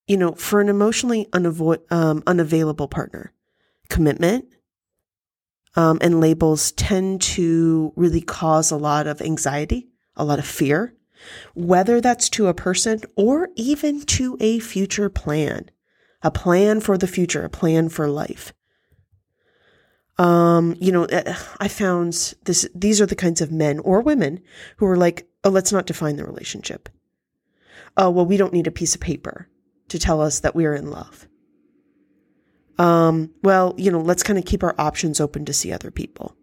you 0.06 0.18
know, 0.18 0.32
for 0.32 0.60
an 0.60 0.68
emotionally 0.68 1.26
unavo- 1.32 1.90
um, 1.90 2.22
unavailable 2.26 2.86
partner, 2.86 3.32
commitment 3.88 4.44
um, 5.74 5.96
and 6.02 6.20
labels 6.20 6.70
tend 6.72 7.22
to 7.22 7.94
really 7.96 8.20
cause 8.20 8.70
a 8.70 8.76
lot 8.76 9.06
of 9.06 9.22
anxiety, 9.22 9.88
a 10.16 10.24
lot 10.26 10.38
of 10.38 10.46
fear, 10.46 10.92
whether 11.54 12.00
that's 12.00 12.28
to 12.30 12.46
a 12.46 12.54
person 12.54 13.00
or 13.16 13.50
even 13.56 14.02
to 14.02 14.36
a 14.40 14.58
future 14.58 15.08
plan, 15.08 15.70
a 16.22 16.30
plan 16.30 16.80
for 16.80 16.98
the 16.98 17.06
future, 17.06 17.44
a 17.44 17.50
plan 17.50 17.88
for 17.88 18.08
life. 18.08 18.52
Um, 20.18 20.76
you 20.80 20.92
know, 20.92 21.04
eh, 21.04 21.36
I 21.60 21.68
found 21.68 22.34
this, 22.44 22.68
these 22.74 23.00
are 23.00 23.06
the 23.06 23.14
kinds 23.14 23.40
of 23.40 23.52
men 23.52 23.78
or 23.80 24.00
women 24.00 24.40
who 24.78 24.86
are 24.86 24.96
like, 24.96 25.28
oh, 25.44 25.50
let's 25.50 25.72
not 25.72 25.86
define 25.86 26.16
the 26.16 26.24
relationship. 26.24 26.88
Oh, 27.96 28.10
well, 28.10 28.26
we 28.26 28.36
don't 28.36 28.52
need 28.52 28.66
a 28.66 28.72
piece 28.72 28.94
of 28.94 29.00
paper. 29.00 29.48
to 29.88 29.98
tell 29.98 30.20
us 30.20 30.40
that 30.40 30.54
we 30.54 30.66
are 30.66 30.74
in 30.74 30.90
love. 30.90 31.28
Um, 32.78 33.30
well, 33.42 33.74
you 33.76 33.90
know, 33.90 34.00
let's 34.00 34.22
kind 34.22 34.38
of 34.38 34.44
keep 34.44 34.62
our 34.62 34.74
options 34.78 35.20
open 35.20 35.44
to 35.44 35.52
see 35.52 35.72
other 35.72 35.90
people. 35.90 36.36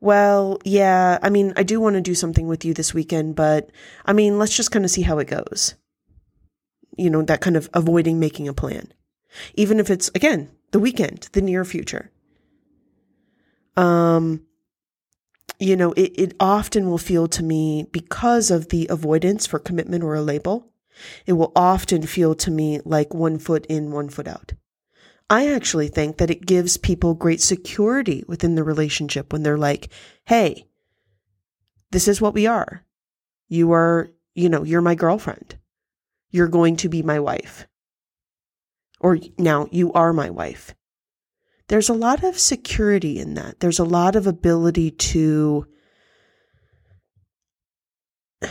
Well, 0.00 0.58
yeah, 0.64 1.18
I 1.22 1.28
mean, 1.28 1.52
I 1.56 1.62
do 1.62 1.78
want 1.78 1.94
to 1.94 2.00
do 2.00 2.14
something 2.14 2.46
with 2.46 2.64
you 2.64 2.72
this 2.72 2.94
weekend, 2.94 3.36
but 3.36 3.70
I 4.06 4.12
mean, 4.14 4.38
let's 4.38 4.56
just 4.56 4.70
kind 4.70 4.84
of 4.84 4.90
see 4.90 5.02
how 5.02 5.18
it 5.18 5.28
goes. 5.28 5.74
You 6.96 7.10
know, 7.10 7.22
that 7.22 7.42
kind 7.42 7.56
of 7.56 7.68
avoiding 7.74 8.18
making 8.18 8.48
a 8.48 8.54
plan. 8.54 8.92
Even 9.54 9.78
if 9.78 9.90
it's, 9.90 10.10
again, 10.14 10.50
the 10.70 10.80
weekend, 10.80 11.28
the 11.32 11.42
near 11.42 11.64
future. 11.64 12.10
Um, 13.76 14.46
you 15.58 15.76
know, 15.76 15.92
it, 15.92 16.12
it 16.16 16.34
often 16.40 16.88
will 16.88 16.98
feel 16.98 17.28
to 17.28 17.42
me 17.42 17.86
because 17.92 18.50
of 18.50 18.70
the 18.70 18.86
avoidance 18.88 19.46
for 19.46 19.58
commitment 19.58 20.02
or 20.02 20.14
a 20.14 20.22
label, 20.22 20.72
it 21.26 21.34
will 21.34 21.52
often 21.54 22.02
feel 22.02 22.34
to 22.36 22.50
me 22.50 22.80
like 22.84 23.14
one 23.14 23.38
foot 23.38 23.66
in, 23.66 23.90
one 23.92 24.08
foot 24.08 24.26
out. 24.26 24.54
I 25.30 25.52
actually 25.52 25.86
think 25.86 26.18
that 26.18 26.30
it 26.30 26.44
gives 26.44 26.76
people 26.76 27.14
great 27.14 27.40
security 27.40 28.24
within 28.26 28.56
the 28.56 28.64
relationship 28.64 29.32
when 29.32 29.44
they're 29.44 29.56
like, 29.56 29.88
hey, 30.26 30.66
this 31.92 32.08
is 32.08 32.20
what 32.20 32.34
we 32.34 32.48
are. 32.48 32.84
You 33.48 33.72
are, 33.72 34.10
you 34.34 34.48
know, 34.48 34.64
you're 34.64 34.82
my 34.82 34.96
girlfriend. 34.96 35.56
You're 36.30 36.48
going 36.48 36.76
to 36.76 36.88
be 36.88 37.02
my 37.02 37.20
wife. 37.20 37.68
Or 39.00 39.18
now 39.38 39.68
you 39.70 39.92
are 39.92 40.12
my 40.12 40.30
wife. 40.30 40.74
There's 41.68 41.88
a 41.88 41.94
lot 41.94 42.24
of 42.24 42.36
security 42.36 43.20
in 43.20 43.34
that. 43.34 43.60
There's 43.60 43.78
a 43.78 43.84
lot 43.84 44.16
of 44.16 44.26
ability 44.26 44.90
to, 44.90 45.66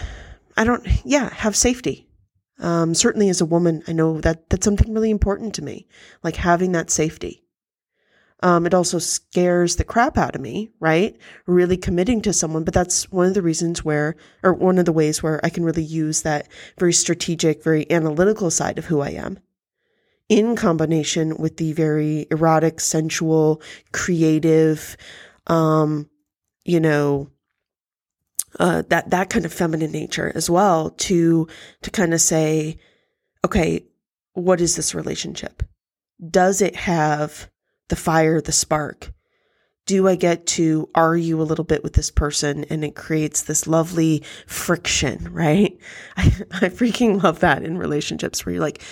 I 0.56 0.64
don't, 0.64 0.88
yeah, 1.04 1.34
have 1.34 1.58
safety. 1.58 2.09
Um, 2.60 2.94
certainly 2.94 3.30
as 3.30 3.42
a 3.42 3.46
woman, 3.46 3.84
I 3.88 3.94
know 3.94 4.20
that 4.22 4.50
that's 4.50 4.66
something 4.66 4.94
really 4.94 5.12
important 5.12 5.56
to 5.56 5.64
me, 5.64 5.88
like 6.24 6.36
having 6.36 6.74
that 6.74 6.90
safety. 6.90 7.44
Um, 8.42 8.66
it 8.66 8.74
also 8.74 9.00
scares 9.00 9.76
the 9.76 9.84
crap 9.84 10.18
out 10.18 10.36
of 10.36 10.42
me, 10.42 10.70
right? 10.80 11.18
Really 11.46 11.76
committing 11.76 12.22
to 12.22 12.34
someone, 12.34 12.64
but 12.64 12.74
that's 12.74 13.12
one 13.12 13.28
of 13.28 13.34
the 13.34 13.42
reasons 13.42 13.84
where, 13.84 14.16
or 14.44 14.54
one 14.54 14.78
of 14.78 14.86
the 14.86 14.94
ways 14.94 15.22
where 15.22 15.40
I 15.44 15.50
can 15.50 15.66
really 15.66 15.84
use 15.84 16.22
that 16.22 16.48
very 16.78 16.94
strategic, 16.94 17.64
very 17.64 17.90
analytical 17.92 18.50
side 18.50 18.78
of 18.78 18.86
who 18.86 19.02
I 19.02 19.10
am 19.10 19.40
in 20.30 20.56
combination 20.56 21.36
with 21.38 21.58
the 21.58 21.74
very 21.74 22.28
erotic, 22.30 22.80
sensual, 22.80 23.62
creative, 23.92 24.96
um, 25.48 26.08
you 26.64 26.80
know, 26.80 27.30
uh, 28.60 28.84
that 28.90 29.10
that 29.10 29.30
kind 29.30 29.46
of 29.46 29.54
feminine 29.54 29.92
nature 29.92 30.32
as 30.36 30.50
well 30.50 30.92
to 30.92 31.48
to 31.82 31.92
kind 31.92 32.14
of 32.14 32.22
say, 32.22 32.78
okay, 33.46 33.84
what 34.34 34.62
is 34.62 34.76
this 34.76 34.96
relationship? 34.96 35.64
Does 36.30 36.62
it 36.62 36.76
have 36.76 37.50
the 37.90 37.96
fire, 37.96 38.42
the 38.42 38.52
spark? 38.52 39.12
Do 39.86 40.08
I 40.08 40.16
get 40.16 40.46
to 40.48 40.90
argue 40.94 41.42
a 41.42 41.44
little 41.44 41.66
bit 41.66 41.84
with 41.84 41.94
this 41.94 42.12
person 42.12 42.64
and 42.66 42.84
it 42.84 42.96
creates 42.96 43.42
this 43.42 43.66
lovely 43.66 44.24
friction, 44.46 45.30
right? 45.32 45.78
I, 46.18 46.26
I 46.52 46.70
freaking 46.70 47.24
love 47.24 47.40
that 47.40 47.64
in 47.64 47.78
relationships 47.78 48.46
where 48.46 48.54
you're 48.54 48.62
like, 48.62 48.84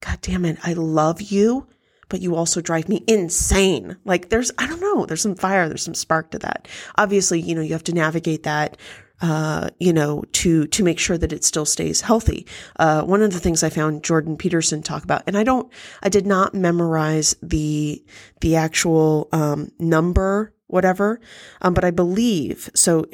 God 0.00 0.20
damn 0.20 0.44
it, 0.44 0.58
I 0.62 0.74
love 0.74 1.20
you, 1.20 1.66
but 2.08 2.20
you 2.20 2.36
also 2.36 2.60
drive 2.60 2.88
me 2.88 3.02
insane. 3.08 3.96
Like 4.04 4.28
there's, 4.28 4.52
I 4.58 4.66
don't 4.66 4.80
know, 4.80 5.06
there's 5.06 5.22
some 5.22 5.34
fire, 5.34 5.68
there's 5.68 5.82
some 5.82 5.94
spark 5.94 6.30
to 6.32 6.38
that. 6.40 6.68
Obviously, 6.96 7.40
you 7.40 7.54
know, 7.54 7.62
you 7.62 7.72
have 7.72 7.84
to 7.84 7.94
navigate 7.94 8.44
that 8.44 8.76
uh, 9.24 9.70
you 9.80 9.90
know, 9.90 10.22
to 10.32 10.66
to 10.66 10.84
make 10.84 10.98
sure 10.98 11.16
that 11.16 11.32
it 11.32 11.44
still 11.44 11.64
stays 11.64 12.02
healthy. 12.02 12.46
Uh, 12.78 13.02
one 13.04 13.22
of 13.22 13.32
the 13.32 13.40
things 13.40 13.62
I 13.62 13.70
found 13.70 14.04
Jordan 14.04 14.36
Peterson 14.36 14.82
talk 14.82 15.02
about, 15.02 15.22
and 15.26 15.38
I 15.38 15.44
don't, 15.44 15.72
I 16.02 16.10
did 16.10 16.26
not 16.26 16.52
memorize 16.52 17.34
the 17.42 18.04
the 18.42 18.56
actual 18.56 19.30
um, 19.32 19.72
number, 19.78 20.52
whatever, 20.66 21.22
um, 21.62 21.72
but 21.72 21.86
I 21.86 21.90
believe 21.90 22.68
so. 22.74 23.06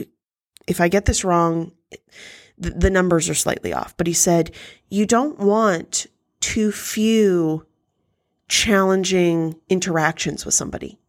If 0.67 0.81
I 0.81 0.89
get 0.89 1.05
this 1.05 1.23
wrong, 1.23 1.71
the, 2.59 2.71
the 2.71 2.91
numbers 2.91 3.29
are 3.29 3.35
slightly 3.35 3.73
off. 3.73 3.97
But 3.97 4.09
he 4.09 4.13
said 4.13 4.51
you 4.89 5.07
don't 5.07 5.39
want 5.39 6.09
too 6.41 6.73
few 6.73 7.67
challenging 8.49 9.61
interactions 9.69 10.45
with 10.45 10.55
somebody. 10.55 11.00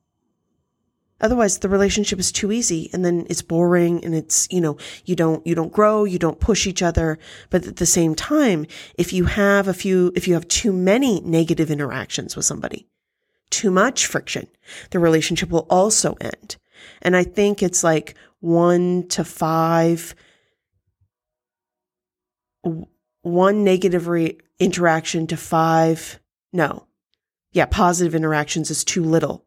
Otherwise, 1.22 1.60
the 1.60 1.70
relationship 1.70 2.20
is 2.20 2.32
too 2.32 2.52
easy 2.52 2.90
and 2.92 3.06
then 3.06 3.26
it's 3.30 3.44
boring 3.44 4.04
and 4.04 4.16
it's, 4.16 4.48
you 4.52 4.60
know, 4.60 4.78
you 5.06 5.16
don't, 5.16 5.46
you 5.46 5.56
don't 5.56 5.72
grow, 5.72 6.04
you 6.04 6.20
don't 6.20 6.40
push 6.40 6.66
each 6.66 6.82
other. 6.82 7.18
But 7.50 7.66
at 7.68 7.76
the 7.78 7.86
same 7.86 8.16
time, 8.16 8.66
if 8.98 9.14
you 9.14 9.26
have 9.26 9.68
a 9.68 9.74
few, 9.74 10.12
if 10.16 10.28
you 10.28 10.34
have 10.34 10.48
too 10.48 10.74
many 10.74 11.22
negative 11.22 11.70
interactions 11.70 12.36
with 12.36 12.46
somebody, 12.46 12.88
too 13.52 13.70
much 13.70 14.08
friction, 14.08 14.48
the 14.90 15.00
relationship 15.00 15.50
will 15.50 15.68
also 15.70 16.16
end. 16.20 16.58
And 17.02 17.16
I 17.16 17.24
think 17.24 17.62
it's 17.62 17.84
like 17.84 18.16
one 18.40 19.08
to 19.10 19.24
five, 19.24 20.16
one 23.22 23.64
negative 23.64 24.08
re- 24.08 24.40
interaction 24.60 25.28
to 25.28 25.38
five. 25.38 26.20
No. 26.52 26.88
Yeah, 27.52 27.66
positive 27.66 28.16
interactions 28.16 28.72
is 28.72 28.84
too 28.84 29.04
little 29.04 29.46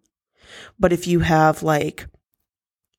but 0.78 0.92
if 0.92 1.06
you 1.06 1.20
have 1.20 1.62
like, 1.62 2.06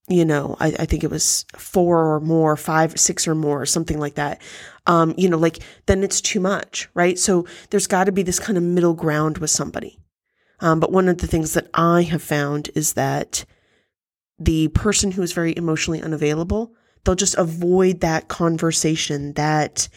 you 0.07 0.25
know, 0.25 0.55
I, 0.59 0.67
I 0.79 0.85
think 0.85 1.03
it 1.03 1.09
was 1.09 1.45
four 1.55 2.13
or 2.13 2.19
more, 2.19 2.55
five, 2.55 2.99
six 2.99 3.27
or 3.27 3.35
more, 3.35 3.65
something 3.65 3.99
like 3.99 4.15
that. 4.15 4.41
Um, 4.85 5.15
you 5.17 5.29
know, 5.29 5.37
like 5.37 5.59
then 5.87 6.03
it's 6.03 6.21
too 6.21 6.39
much, 6.39 6.87
right? 6.93 7.17
So 7.17 7.47
there's 7.69 7.87
got 7.87 8.03
to 8.03 8.11
be 8.11 8.23
this 8.23 8.39
kind 8.39 8.57
of 8.57 8.63
middle 8.63 8.93
ground 8.93 9.39
with 9.39 9.49
somebody. 9.49 9.97
Um, 10.59 10.79
but 10.79 10.91
one 10.91 11.09
of 11.09 11.17
the 11.17 11.27
things 11.27 11.53
that 11.53 11.69
I 11.73 12.03
have 12.03 12.21
found 12.21 12.69
is 12.75 12.93
that 12.93 13.45
the 14.39 14.67
person 14.69 15.11
who 15.11 15.21
is 15.21 15.33
very 15.33 15.55
emotionally 15.55 16.01
unavailable, 16.01 16.73
they'll 17.03 17.15
just 17.15 17.37
avoid 17.37 18.01
that 18.01 18.27
conversation, 18.27 19.33
that 19.33 19.89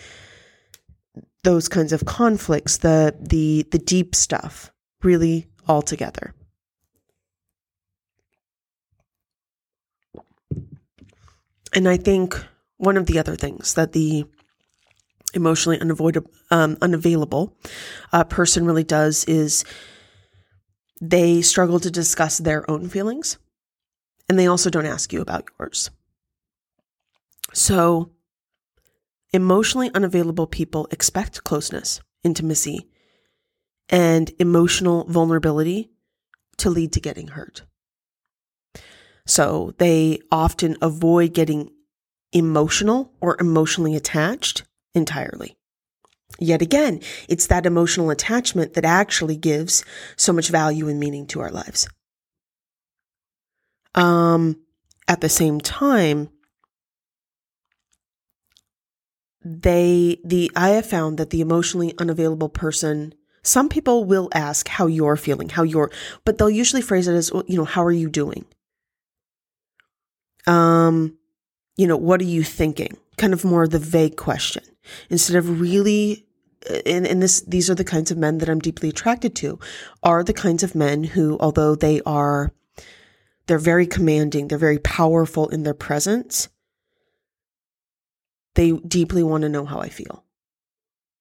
those 1.44 1.68
kinds 1.68 1.92
of 1.92 2.04
conflicts, 2.04 2.78
the 2.78 3.16
the 3.20 3.66
the 3.70 3.78
deep 3.78 4.14
stuff, 4.14 4.72
really 5.02 5.46
altogether. 5.66 6.34
And 11.74 11.88
I 11.88 11.96
think 11.96 12.36
one 12.76 12.96
of 12.96 13.06
the 13.06 13.18
other 13.18 13.36
things 13.36 13.74
that 13.74 13.92
the 13.92 14.24
emotionally 15.34 15.80
unavoidable, 15.80 16.30
um, 16.50 16.78
unavailable 16.80 17.56
uh, 18.12 18.24
person 18.24 18.64
really 18.64 18.84
does 18.84 19.24
is 19.26 19.64
they 21.00 21.42
struggle 21.42 21.78
to 21.80 21.90
discuss 21.90 22.38
their 22.38 22.68
own 22.70 22.88
feelings 22.88 23.38
and 24.28 24.38
they 24.38 24.46
also 24.46 24.70
don't 24.70 24.86
ask 24.86 25.12
you 25.12 25.20
about 25.20 25.44
yours. 25.58 25.90
So, 27.54 28.10
emotionally 29.32 29.90
unavailable 29.94 30.46
people 30.46 30.86
expect 30.90 31.44
closeness, 31.44 32.00
intimacy, 32.22 32.88
and 33.88 34.30
emotional 34.38 35.04
vulnerability 35.04 35.90
to 36.58 36.70
lead 36.70 36.92
to 36.92 37.00
getting 37.00 37.28
hurt. 37.28 37.62
So 39.28 39.74
they 39.76 40.20
often 40.32 40.76
avoid 40.80 41.34
getting 41.34 41.70
emotional 42.32 43.12
or 43.20 43.36
emotionally 43.38 43.94
attached 43.94 44.64
entirely. 44.94 45.56
Yet 46.38 46.62
again, 46.62 47.00
it's 47.28 47.46
that 47.48 47.66
emotional 47.66 48.10
attachment 48.10 48.72
that 48.72 48.86
actually 48.86 49.36
gives 49.36 49.84
so 50.16 50.32
much 50.32 50.48
value 50.48 50.88
and 50.88 50.98
meaning 50.98 51.26
to 51.28 51.40
our 51.40 51.50
lives. 51.50 51.88
Um, 53.94 54.56
at 55.06 55.20
the 55.20 55.28
same 55.28 55.60
time, 55.60 56.30
they, 59.44 60.18
the, 60.24 60.50
I 60.56 60.70
have 60.70 60.86
found 60.86 61.18
that 61.18 61.30
the 61.30 61.42
emotionally 61.42 61.94
unavailable 61.98 62.48
person, 62.48 63.14
some 63.42 63.68
people 63.68 64.04
will 64.04 64.30
ask 64.32 64.68
how 64.68 64.86
you're 64.86 65.16
feeling, 65.16 65.50
how 65.50 65.64
you're, 65.64 65.90
but 66.24 66.38
they'll 66.38 66.50
usually 66.50 66.82
phrase 66.82 67.08
it 67.08 67.14
as, 67.14 67.30
you 67.46 67.56
know, 67.56 67.64
how 67.64 67.84
are 67.84 67.92
you 67.92 68.08
doing? 68.08 68.46
Um, 70.48 71.16
you 71.76 71.86
know, 71.86 71.96
what 71.96 72.20
are 72.20 72.24
you 72.24 72.42
thinking? 72.42 72.96
Kind 73.16 73.32
of 73.32 73.44
more 73.44 73.68
the 73.68 73.78
vague 73.78 74.16
question 74.16 74.64
instead 75.10 75.36
of 75.36 75.60
really 75.60 76.26
uh, 76.68 76.80
and, 76.86 77.06
and 77.06 77.22
this 77.22 77.42
these 77.42 77.68
are 77.68 77.74
the 77.74 77.84
kinds 77.84 78.10
of 78.10 78.18
men 78.18 78.38
that 78.38 78.48
I'm 78.48 78.58
deeply 78.58 78.88
attracted 78.88 79.34
to 79.36 79.58
are 80.02 80.24
the 80.24 80.32
kinds 80.32 80.62
of 80.62 80.74
men 80.74 81.04
who 81.04 81.36
although 81.40 81.74
they 81.74 82.00
are 82.02 82.52
they're 83.46 83.58
very 83.58 83.86
commanding, 83.86 84.48
they're 84.48 84.58
very 84.58 84.78
powerful 84.78 85.48
in 85.48 85.62
their 85.62 85.74
presence, 85.74 86.48
they 88.54 88.72
deeply 88.72 89.22
want 89.22 89.42
to 89.42 89.48
know 89.48 89.64
how 89.64 89.78
I 89.80 89.88
feel 89.88 90.24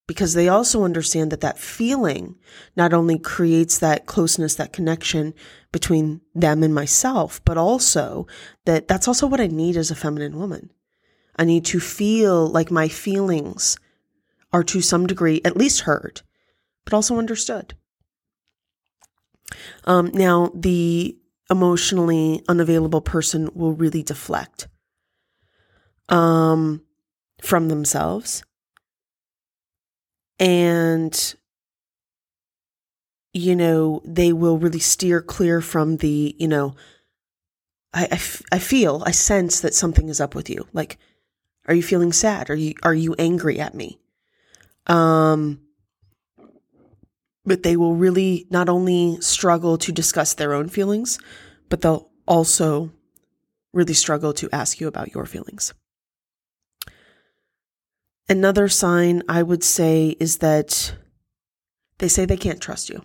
because 0.08 0.34
they 0.34 0.48
also 0.48 0.84
understand 0.84 1.32
that 1.32 1.42
that 1.42 1.60
feeling 1.60 2.36
not 2.76 2.94
only 2.94 3.20
creates 3.20 3.80
that 3.80 4.06
closeness, 4.06 4.56
that 4.56 4.74
connection 4.74 5.34
between 5.72 6.22
them 6.34 6.64
and 6.64 6.74
myself, 6.74 7.44
but 7.46 7.58
also 7.58 8.26
that 8.66 8.88
that's 8.88 9.08
also 9.08 9.28
what 9.28 9.42
I 9.42 9.48
need 9.48 9.76
as 9.76 9.92
a 9.92 9.96
feminine 9.96 10.40
woman. 10.40 10.72
I 11.36 11.44
need 11.46 11.66
to 11.66 11.80
feel 11.80 12.48
like 12.48 12.72
my 12.72 12.88
feelings 12.88 13.78
are 14.54 14.64
to 14.64 14.82
some 14.82 15.06
degree 15.08 15.42
at 15.44 15.58
least 15.58 15.82
heard. 15.82 16.22
but 16.86 16.94
also 16.94 17.18
understood. 17.18 17.74
Um, 19.84 20.10
now, 20.14 20.52
the 20.56 21.18
emotionally 21.52 22.42
unavailable 22.48 23.02
person 23.02 23.50
will 23.54 23.74
really 23.74 24.04
deflect 24.04 24.70
um, 26.08 26.82
from 27.42 27.68
themselves. 27.68 28.44
And, 30.40 31.36
you 33.34 33.56
know, 33.56 34.02
they 34.06 34.34
will 34.34 34.58
really 34.58 34.80
steer 34.80 35.22
clear 35.22 35.62
from 35.62 35.98
the, 35.98 36.36
you 36.38 36.48
know, 36.48 36.76
I, 37.94 38.04
I, 38.04 38.16
f- 38.16 38.44
I 38.52 38.60
feel, 38.60 39.04
I 39.06 39.12
sense 39.12 39.62
that 39.62 39.74
something 39.74 40.10
is 40.10 40.22
up 40.22 40.36
with 40.36 40.50
you. 40.50 40.68
Like, 40.74 40.98
are 41.68 41.74
you 41.74 41.84
feeling 41.84 42.14
sad? 42.14 42.50
Are 42.50 42.56
you, 42.56 42.76
are 42.84 42.94
you 42.94 43.16
angry 43.18 43.60
at 43.60 43.74
me? 43.74 44.00
Um, 44.86 45.62
but 47.46 47.64
they 47.64 47.78
will 47.78 47.96
really 47.96 48.46
not 48.50 48.70
only 48.70 49.20
struggle 49.22 49.78
to 49.80 49.92
discuss 49.92 50.34
their 50.34 50.54
own 50.54 50.70
feelings, 50.70 51.18
but 51.70 51.82
they'll 51.82 52.10
also 52.28 52.92
really 53.74 53.94
struggle 53.94 54.34
to 54.34 54.50
ask 54.52 54.80
you 54.80 54.88
about 54.88 55.14
your 55.14 55.26
feelings. 55.26 55.74
Another 58.30 58.68
sign 58.68 59.24
I 59.30 59.42
would 59.42 59.64
say 59.64 60.16
is 60.20 60.38
that 60.40 60.96
they 62.00 62.08
say 62.08 62.26
they 62.26 62.38
can't 62.38 62.62
trust 62.62 62.90
you. 62.90 63.02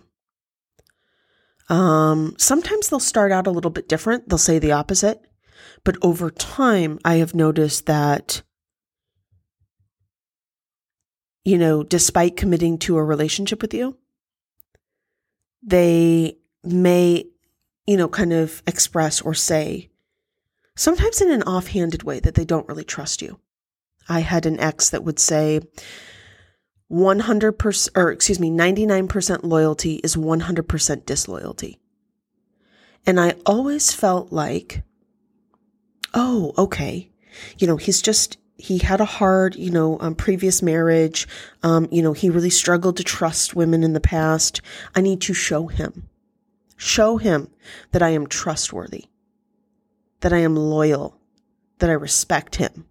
Um, 1.69 2.35
sometimes 2.37 2.89
they'll 2.89 2.99
start 2.99 3.31
out 3.31 3.47
a 3.47 3.51
little 3.51 3.71
bit 3.71 3.87
different. 3.87 4.27
They'll 4.27 4.37
say 4.37 4.59
the 4.59 4.73
opposite. 4.73 5.21
But 5.85 5.97
over 6.01 6.29
time, 6.29 6.99
I 7.05 7.15
have 7.15 7.33
noticed 7.33 7.85
that, 7.85 8.41
you 11.45 11.57
know, 11.57 11.83
despite 11.83 12.37
committing 12.37 12.77
to 12.79 12.97
a 12.97 13.03
relationship 13.03 13.61
with 13.61 13.73
you, 13.73 13.97
they 15.61 16.37
may, 16.63 17.25
you 17.87 17.97
know, 17.97 18.09
kind 18.09 18.33
of 18.33 18.61
express 18.67 19.21
or 19.21 19.33
say, 19.33 19.89
sometimes 20.75 21.21
in 21.21 21.31
an 21.31 21.43
offhanded 21.43 22.03
way, 22.03 22.19
that 22.19 22.35
they 22.35 22.45
don't 22.45 22.67
really 22.67 22.83
trust 22.83 23.21
you. 23.21 23.39
I 24.09 24.21
had 24.21 24.45
an 24.45 24.59
ex 24.59 24.89
that 24.89 25.03
would 25.03 25.19
say 25.19 25.61
100% 26.91 27.89
or 27.95 28.11
excuse 28.11 28.39
me 28.39 28.49
99% 28.49 29.43
loyalty 29.43 29.95
is 30.03 30.15
100% 30.15 31.05
disloyalty. 31.05 31.79
And 33.05 33.19
I 33.19 33.35
always 33.45 33.93
felt 33.93 34.31
like 34.31 34.83
oh, 36.13 36.53
okay. 36.57 37.09
You 37.57 37.67
know, 37.67 37.77
he's 37.77 38.01
just 38.01 38.37
he 38.57 38.77
had 38.77 39.01
a 39.01 39.05
hard, 39.05 39.55
you 39.55 39.71
know, 39.71 39.97
um, 39.99 40.15
previous 40.15 40.61
marriage. 40.61 41.27
Um, 41.63 41.87
you 41.91 42.01
know, 42.01 42.13
he 42.13 42.29
really 42.29 42.49
struggled 42.49 42.97
to 42.97 43.03
trust 43.03 43.55
women 43.55 43.83
in 43.83 43.93
the 43.93 43.99
past. 43.99 44.61
I 44.95 45.01
need 45.01 45.21
to 45.21 45.33
show 45.33 45.67
him, 45.67 46.09
show 46.77 47.17
him 47.17 47.49
that 47.91 48.03
I 48.03 48.09
am 48.09 48.27
trustworthy, 48.27 49.05
that 50.21 50.31
I 50.31 50.39
am 50.39 50.55
loyal, 50.55 51.19
that 51.79 51.89
I 51.89 51.93
respect 51.93 52.55
him. 52.57 52.85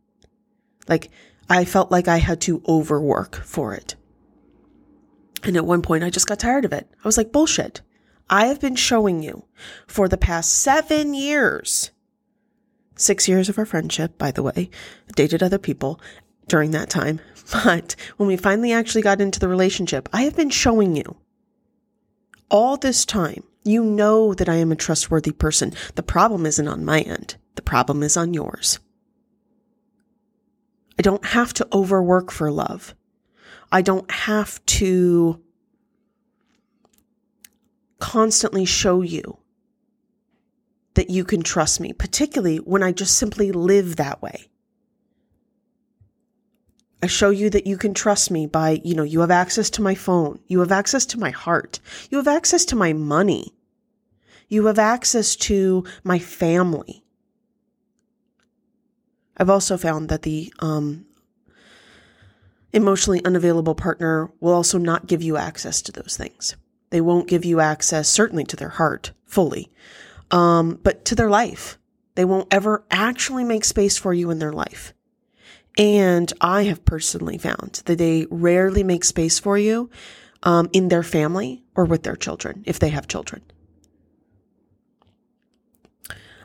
Like, 0.89 1.11
I 1.49 1.65
felt 1.65 1.91
like 1.91 2.09
I 2.09 2.19
had 2.19 2.41
to 2.43 2.63
overwork 2.67 3.37
for 3.37 3.75
it. 3.75 3.95
And 5.45 5.57
at 5.57 5.67
one 5.67 5.83
point, 5.83 6.05
I 6.05 6.11
just 6.11 6.27
got 6.27 6.39
tired 6.39 6.65
of 6.65 6.73
it. 6.73 6.89
I 7.05 7.09
was 7.09 7.17
like, 7.17 7.33
bullshit. 7.33 7.81
I 8.31 8.47
have 8.47 8.61
been 8.61 8.77
showing 8.77 9.23
you 9.23 9.45
for 9.87 10.09
the 10.09 10.17
past 10.17 10.55
seven 10.55 11.15
years, 11.15 11.91
six 12.97 13.29
years 13.29 13.49
of 13.49 13.59
our 13.59 13.67
friendship, 13.67 14.17
by 14.17 14.31
the 14.31 14.43
way, 14.43 14.71
dated 15.15 15.43
other 15.43 15.59
people 15.59 16.01
during 16.49 16.71
that 16.73 16.91
time. 16.91 17.21
But 17.65 17.97
when 18.17 18.29
we 18.29 18.37
finally 18.37 18.73
actually 18.73 19.03
got 19.03 19.21
into 19.21 19.41
the 19.41 19.49
relationship, 19.49 20.09
I 20.13 20.23
have 20.23 20.37
been 20.37 20.49
showing 20.49 20.97
you 20.97 21.17
all 22.49 22.77
this 22.77 23.05
time. 23.05 23.43
You 23.65 23.85
know 23.85 24.33
that 24.33 24.49
I 24.49 24.55
am 24.55 24.71
a 24.71 24.77
trustworthy 24.77 25.33
person. 25.33 25.73
The 25.97 26.03
problem 26.03 26.47
isn't 26.47 26.69
on 26.69 26.85
my 26.85 27.01
end. 27.01 27.37
The 27.57 27.63
problem 27.63 28.03
is 28.03 28.17
on 28.17 28.33
yours. 28.33 28.79
I 30.99 31.03
don't 31.03 31.25
have 31.25 31.53
to 31.55 31.69
overwork 31.73 32.31
for 32.31 32.51
love. 32.51 32.95
I 33.71 33.83
don't 33.83 34.11
have 34.11 34.65
to 34.67 35.41
constantly 37.99 38.65
show 38.65 39.01
you 39.01 39.39
that 40.95 41.09
you 41.09 41.25
can 41.25 41.43
trust 41.43 41.81
me, 41.81 41.93
particularly 41.93 42.59
when 42.59 42.83
I 42.83 42.93
just 42.93 43.17
simply 43.17 43.53
live 43.53 43.97
that 43.97 44.21
way. 44.21 44.49
I 47.03 47.07
show 47.07 47.31
you 47.31 47.51
that 47.51 47.67
you 47.67 47.77
can 47.77 47.95
trust 47.95 48.31
me 48.31 48.47
by, 48.47 48.81
you 48.85 48.95
know, 48.95 49.03
you 49.03 49.21
have 49.21 49.31
access 49.31 49.71
to 49.71 49.83
my 49.83 49.95
phone. 49.95 50.39
You 50.47 50.61
have 50.61 50.71
access 50.71 51.05
to 51.07 51.19
my 51.19 51.31
heart. 51.31 51.81
You 52.11 52.19
have 52.19 52.29
access 52.29 52.65
to 52.67 52.77
my 52.77 52.93
money. 52.93 53.55
You 54.49 54.67
have 54.67 54.79
access 54.79 55.35
to 55.37 55.85
my 56.05 56.19
family. 56.19 57.03
I've 59.43 59.51
also 59.51 59.77
found 59.77 60.09
that 60.09 60.23
the 60.23 60.55
um, 60.61 61.05
emotionally 62.73 63.25
unavailable 63.25 63.75
partner 63.75 64.31
will 64.39 64.53
also 64.53 64.79
not 64.79 65.09
give 65.09 65.21
you 65.21 65.37
access 65.37 65.83
to 65.83 65.91
those 65.91 66.17
things. 66.17 66.55
They 66.91 67.01
won't 67.01 67.27
give 67.27 67.45
you 67.45 67.59
access, 67.59 68.09
certainly 68.09 68.45
to 68.45 68.55
their 68.55 68.69
heart 68.69 69.11
fully, 69.27 69.73
um, 70.31 70.79
but 70.85 71.05
to 71.07 71.17
their 71.17 71.29
life. 71.29 71.77
They 72.15 72.25
won't 72.25 72.55
ever 72.55 72.85
actually 72.89 73.43
make 73.43 73.65
space 73.65 73.99
for 73.99 74.15
you 74.15 74.31
in 74.31 74.39
their 74.39 74.53
life. 74.53 74.95
And 75.77 76.33
I 76.41 76.63
have 76.63 76.85
personally 76.85 77.37
found 77.37 77.83
that 77.87 77.99
they 77.99 78.29
rarely 78.31 78.85
make 78.85 79.03
space 79.03 79.41
for 79.41 79.59
you 79.59 79.91
um, 80.45 80.71
in 80.73 80.87
their 80.87 81.03
family 81.03 81.65
or 81.75 81.85
with 81.85 82.05
their 82.05 82.15
children, 82.15 82.63
if 82.65 82.79
they 82.79 82.91
have 82.91 83.09
children. 83.09 83.43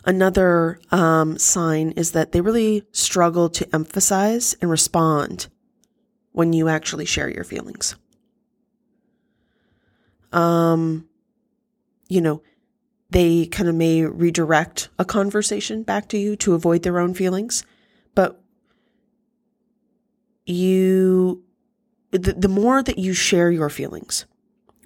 Another 0.07 0.79
um, 0.89 1.37
sign 1.37 1.91
is 1.91 2.13
that 2.13 2.31
they 2.31 2.39
really 2.39 2.83
struggle 2.93 3.49
to 3.49 3.75
emphasize 3.75 4.55
and 4.61 4.71
respond 4.71 5.47
when 6.31 6.53
you 6.53 6.69
actually 6.69 7.03
share 7.03 7.29
your 7.29 7.43
feelings. 7.43 7.97
Um, 10.31 11.09
you 12.07 12.21
know, 12.21 12.41
they 13.09 13.47
kind 13.47 13.67
of 13.67 13.75
may 13.75 14.05
redirect 14.05 14.87
a 14.97 15.03
conversation 15.03 15.83
back 15.83 16.07
to 16.09 16.17
you 16.17 16.37
to 16.37 16.53
avoid 16.53 16.83
their 16.83 16.99
own 16.99 17.13
feelings, 17.13 17.65
but 18.15 18.41
you, 20.45 21.43
the, 22.11 22.31
the 22.31 22.47
more 22.47 22.81
that 22.81 22.97
you 22.97 23.13
share 23.13 23.51
your 23.51 23.69
feelings 23.69 24.25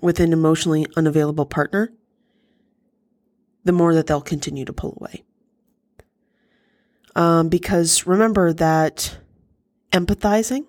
with 0.01 0.19
an 0.19 0.33
emotionally 0.33 0.87
unavailable 0.97 1.45
partner, 1.45 1.93
the 3.63 3.71
more 3.71 3.93
that 3.93 4.07
they'll 4.07 4.21
continue 4.21 4.65
to 4.65 4.73
pull 4.73 4.97
away. 4.99 5.23
Um, 7.15 7.49
because 7.49 8.07
remember 8.07 8.53
that 8.53 9.17
empathizing 9.91 10.65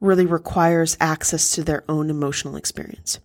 really 0.00 0.26
requires 0.26 0.96
access 1.00 1.52
to 1.52 1.64
their 1.64 1.84
own 1.88 2.10
emotional 2.10 2.56
experience 2.56 3.20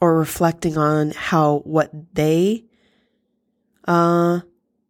or 0.00 0.18
reflecting 0.18 0.78
on 0.78 1.10
how 1.10 1.58
what 1.64 1.90
they 2.14 2.64
uh, 3.86 4.40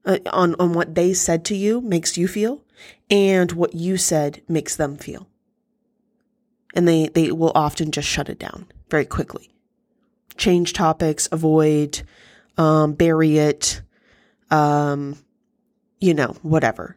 uh, 0.05 0.19
on 0.33 0.55
on 0.59 0.75
what 0.75 0.95
they 0.95 1.13
said 1.13 1.45
to 1.47 1.57
you 1.57 1.81
makes 1.81 2.17
you 2.17 2.29
feel 2.29 2.63
and 3.11 3.53
what 3.53 3.75
you 3.75 3.97
said 3.97 4.43
makes 4.49 4.77
them 4.77 4.97
feel 4.97 5.29
and 6.75 6.87
they 6.87 7.09
they 7.09 7.33
will 7.33 7.53
often 7.55 7.91
just 7.91 8.09
shut 8.09 8.29
it 8.29 8.39
down 8.39 8.67
very 8.91 9.07
quickly 9.07 9.51
change 10.37 10.73
topics, 10.73 11.29
avoid, 11.33 12.03
um, 12.57 12.93
bury 12.93 13.39
it, 13.39 13.83
um, 14.51 15.17
you 16.01 16.15
know, 16.15 16.37
whatever. 16.43 16.97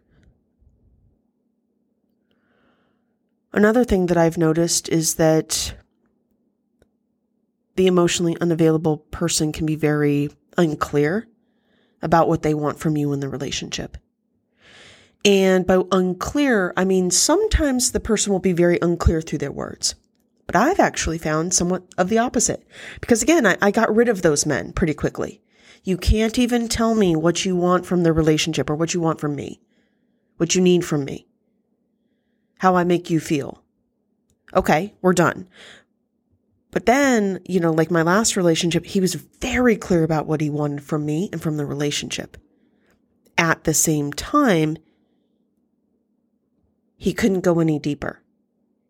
Another 3.53 3.83
thing 3.83 4.05
that 4.07 4.17
I've 4.17 4.37
noticed 4.37 4.87
is 4.89 5.15
that 5.15 5.75
the 7.75 7.87
emotionally 7.87 8.37
unavailable 8.39 8.97
person 8.97 9.51
can 9.51 9.65
be 9.65 9.75
very 9.75 10.29
unclear 10.57 11.27
about 12.01 12.27
what 12.27 12.41
they 12.41 12.53
want 12.53 12.79
from 12.79 12.97
you 12.97 13.11
in 13.13 13.19
the 13.19 13.29
relationship. 13.29 13.97
And 15.23 15.67
by 15.67 15.83
unclear, 15.91 16.73
I 16.75 16.85
mean 16.85 17.11
sometimes 17.11 17.91
the 17.91 17.99
person 17.99 18.31
will 18.31 18.39
be 18.39 18.53
very 18.53 18.79
unclear 18.81 19.21
through 19.21 19.39
their 19.39 19.51
words. 19.51 19.95
But 20.51 20.59
I've 20.59 20.81
actually 20.81 21.17
found 21.17 21.53
somewhat 21.53 21.83
of 21.97 22.09
the 22.09 22.17
opposite. 22.17 22.67
Because 22.99 23.23
again, 23.23 23.45
I, 23.45 23.57
I 23.61 23.71
got 23.71 23.95
rid 23.95 24.09
of 24.09 24.21
those 24.21 24.45
men 24.45 24.73
pretty 24.73 24.93
quickly. 24.93 25.41
You 25.85 25.95
can't 25.95 26.37
even 26.37 26.67
tell 26.67 26.93
me 26.93 27.15
what 27.15 27.45
you 27.45 27.55
want 27.55 27.85
from 27.85 28.03
the 28.03 28.11
relationship 28.11 28.69
or 28.69 28.75
what 28.75 28.93
you 28.93 28.99
want 28.99 29.21
from 29.21 29.33
me, 29.33 29.61
what 30.35 30.53
you 30.53 30.59
need 30.59 30.83
from 30.83 31.05
me, 31.05 31.25
how 32.59 32.75
I 32.75 32.83
make 32.83 33.09
you 33.09 33.21
feel. 33.21 33.63
Okay, 34.53 34.93
we're 35.01 35.13
done. 35.13 35.47
But 36.71 36.85
then, 36.85 37.39
you 37.45 37.61
know, 37.61 37.71
like 37.71 37.89
my 37.89 38.01
last 38.01 38.35
relationship, 38.35 38.85
he 38.85 38.99
was 38.99 39.15
very 39.15 39.77
clear 39.77 40.03
about 40.03 40.27
what 40.27 40.41
he 40.41 40.49
wanted 40.49 40.83
from 40.83 41.05
me 41.05 41.29
and 41.31 41.41
from 41.41 41.55
the 41.55 41.65
relationship. 41.65 42.35
At 43.37 43.63
the 43.63 43.73
same 43.73 44.11
time, 44.11 44.75
he 46.97 47.13
couldn't 47.13 47.39
go 47.39 47.61
any 47.61 47.79
deeper 47.79 48.20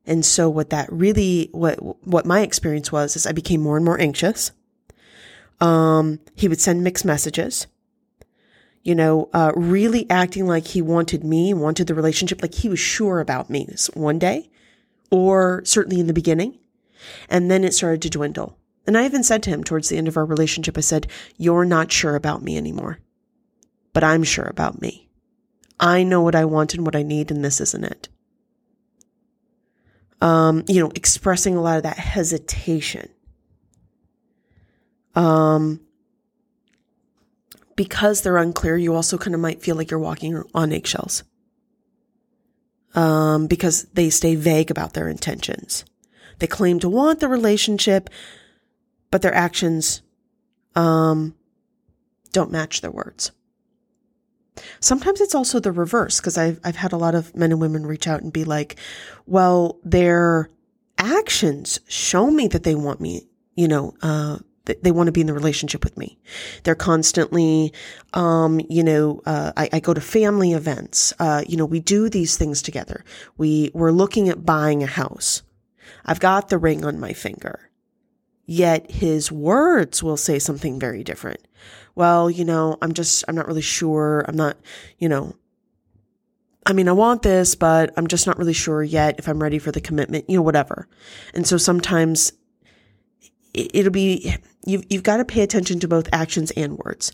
And 0.06 0.26
so 0.26 0.50
what 0.50 0.72
that 0.72 0.92
really, 0.92 1.50
what, 1.52 1.76
what 2.06 2.26
my 2.26 2.42
experience 2.42 2.92
was 2.92 3.16
is 3.16 3.28
I 3.28 3.32
became 3.32 3.62
more 3.62 3.78
and 3.78 3.86
more 3.86 4.00
anxious. 4.00 4.52
Um, 5.60 6.20
he 6.36 6.48
would 6.48 6.60
send 6.60 6.84
mixed 6.84 7.06
messages, 7.06 7.68
you 8.82 8.96
know, 8.96 9.30
uh, 9.32 9.52
really 9.56 10.10
acting 10.10 10.48
like 10.48 10.68
he 10.68 10.82
wanted 10.82 11.24
me, 11.24 11.54
wanted 11.54 11.86
the 11.86 11.94
relationship, 11.94 12.42
like 12.42 12.56
he 12.56 12.70
was 12.70 12.80
sure 12.80 13.20
about 13.20 13.50
me 13.50 13.68
one 13.94 14.18
day, 14.18 14.50
or 15.12 15.62
certainly 15.64 16.00
in 16.00 16.08
the 16.08 16.14
beginning. 16.14 16.58
And 17.30 17.52
then 17.52 17.64
it 17.64 17.76
started 17.76 18.02
to 18.04 18.10
dwindle. 18.10 18.58
And 18.88 18.98
I 18.98 19.06
even 19.06 19.24
said 19.24 19.44
to 19.44 19.52
him 19.52 19.64
towards 19.64 19.90
the 19.90 19.98
end 19.98 20.08
of 20.08 20.18
our 20.18 20.26
relationship, 20.26 20.78
I 20.78 20.82
said, 20.82 21.08
You're 21.38 21.66
not 21.66 21.92
sure 21.92 22.16
about 22.16 22.42
me 22.42 22.58
anymore, 22.58 23.00
but 23.94 24.04
I'm 24.04 24.24
sure 24.24 24.46
about 24.46 24.82
me. 24.82 25.10
I 25.80 26.04
know 26.04 26.22
what 26.22 26.36
I 26.36 26.46
want 26.46 26.74
and 26.74 26.86
what 26.86 26.96
I 26.96 27.04
need, 27.04 27.30
and 27.32 27.46
this 27.46 27.62
isn't 27.62 27.84
it. 27.84 28.10
Um, 30.22 30.64
you 30.68 30.80
know, 30.80 30.92
expressing 30.94 31.56
a 31.56 31.62
lot 31.62 31.78
of 31.78 31.84
that 31.84 31.98
hesitation. 31.98 33.10
Um, 35.16 35.82
because 37.76 38.22
they're 38.22 38.38
unclear, 38.38 38.78
you 38.78 38.94
also 38.94 39.18
kind 39.18 39.34
of 39.34 39.42
might 39.42 39.64
feel 39.64 39.76
like 39.76 39.90
you're 39.90 40.00
walking 40.00 40.44
on 40.54 40.72
eggshells. 40.72 41.24
Um, 42.94 43.48
because 43.48 43.86
they 43.94 44.10
stay 44.10 44.36
vague 44.36 44.70
about 44.70 44.94
their 44.94 45.08
intentions. 45.08 45.86
They 46.40 46.48
claim 46.48 46.80
to 46.80 46.90
want 46.90 47.20
the 47.20 47.28
relationship, 47.28 48.10
but 49.10 49.22
their 49.22 49.34
actions 49.34 50.02
um, 50.76 51.36
don't 52.32 52.52
match 52.52 52.82
their 52.82 52.92
words. 52.92 53.32
Sometimes 54.80 55.22
it's 55.22 55.36
also 55.36 55.60
the 55.60 55.72
reverse 55.72 56.20
because 56.20 56.38
I've 56.38 56.60
I've 56.64 56.76
had 56.76 56.92
a 56.92 56.98
lot 56.98 57.16
of 57.16 57.36
men 57.36 57.52
and 57.52 57.62
women 57.62 57.86
reach 57.86 58.08
out 58.08 58.22
and 58.22 58.34
be 58.34 58.44
like, 58.44 58.78
"Well, 59.26 59.80
their 59.84 60.50
actions 60.98 61.80
show 61.88 62.30
me 62.30 62.48
that 62.48 62.64
they 62.64 62.76
want 62.76 63.02
me, 63.02 63.28
you 63.56 63.68
know, 63.68 63.94
uh, 64.02 64.38
they 64.82 64.92
want 64.92 65.08
to 65.08 65.12
be 65.12 65.22
in 65.22 65.28
the 65.28 65.34
relationship 65.34 65.84
with 65.84 65.98
me. 65.98 66.20
They're 66.64 66.76
constantly, 66.76 67.74
um, 68.14 68.62
you 68.70 68.84
know, 68.84 69.22
uh, 69.26 69.52
I, 69.58 69.70
I, 69.74 69.80
go 69.80 69.94
to 69.94 70.00
family 70.00 70.54
events. 70.54 71.14
Uh, 71.20 71.44
you 71.48 71.58
know, 71.58 71.66
we 71.66 71.80
do 71.80 72.10
these 72.10 72.38
things 72.38 72.62
together. 72.62 73.04
We 73.38 73.72
we're 73.74 73.92
looking 73.92 74.30
at 74.30 74.46
buying 74.46 74.84
a 74.84 74.88
house. 74.88 75.42
I've 76.06 76.20
got 76.20 76.50
the 76.50 76.60
ring 76.60 76.86
on 76.86 77.00
my 77.00 77.12
finger. 77.14 77.71
Yet 78.46 78.92
his 78.92 79.32
words 79.32 80.04
will 80.04 80.18
say 80.18 80.40
something 80.40 80.80
very 80.80 81.04
different. 81.04 81.48
Well, 81.96 82.30
you 82.30 82.46
know, 82.46 82.78
I'm 82.82 82.94
just, 82.94 83.24
I'm 83.28 83.36
not 83.36 83.48
really 83.48 83.62
sure. 83.62 84.26
I'm 84.28 84.36
not, 84.36 84.58
you 84.98 85.08
know, 85.08 85.36
I 86.66 86.74
mean, 86.74 86.88
I 86.88 86.92
want 86.92 87.24
this, 87.24 87.56
but 87.56 87.92
I'm 87.98 88.08
just 88.08 88.28
not 88.28 88.38
really 88.38 88.54
sure 88.54 88.84
yet 88.84 89.16
if 89.18 89.28
I'm 89.28 89.42
ready 89.42 89.58
for 89.58 89.72
the 89.72 89.82
commitment, 89.82 90.30
you 90.30 90.38
know, 90.38 90.44
whatever. 90.44 90.88
And 91.34 91.48
so 91.48 91.58
sometimes 91.58 92.34
it'll 93.54 93.92
be, 93.92 94.36
you've, 94.66 94.86
you've 94.90 95.04
got 95.04 95.18
to 95.18 95.26
pay 95.26 95.42
attention 95.42 95.80
to 95.80 95.88
both 95.88 96.08
actions 96.14 96.52
and 96.52 96.78
words 96.78 97.14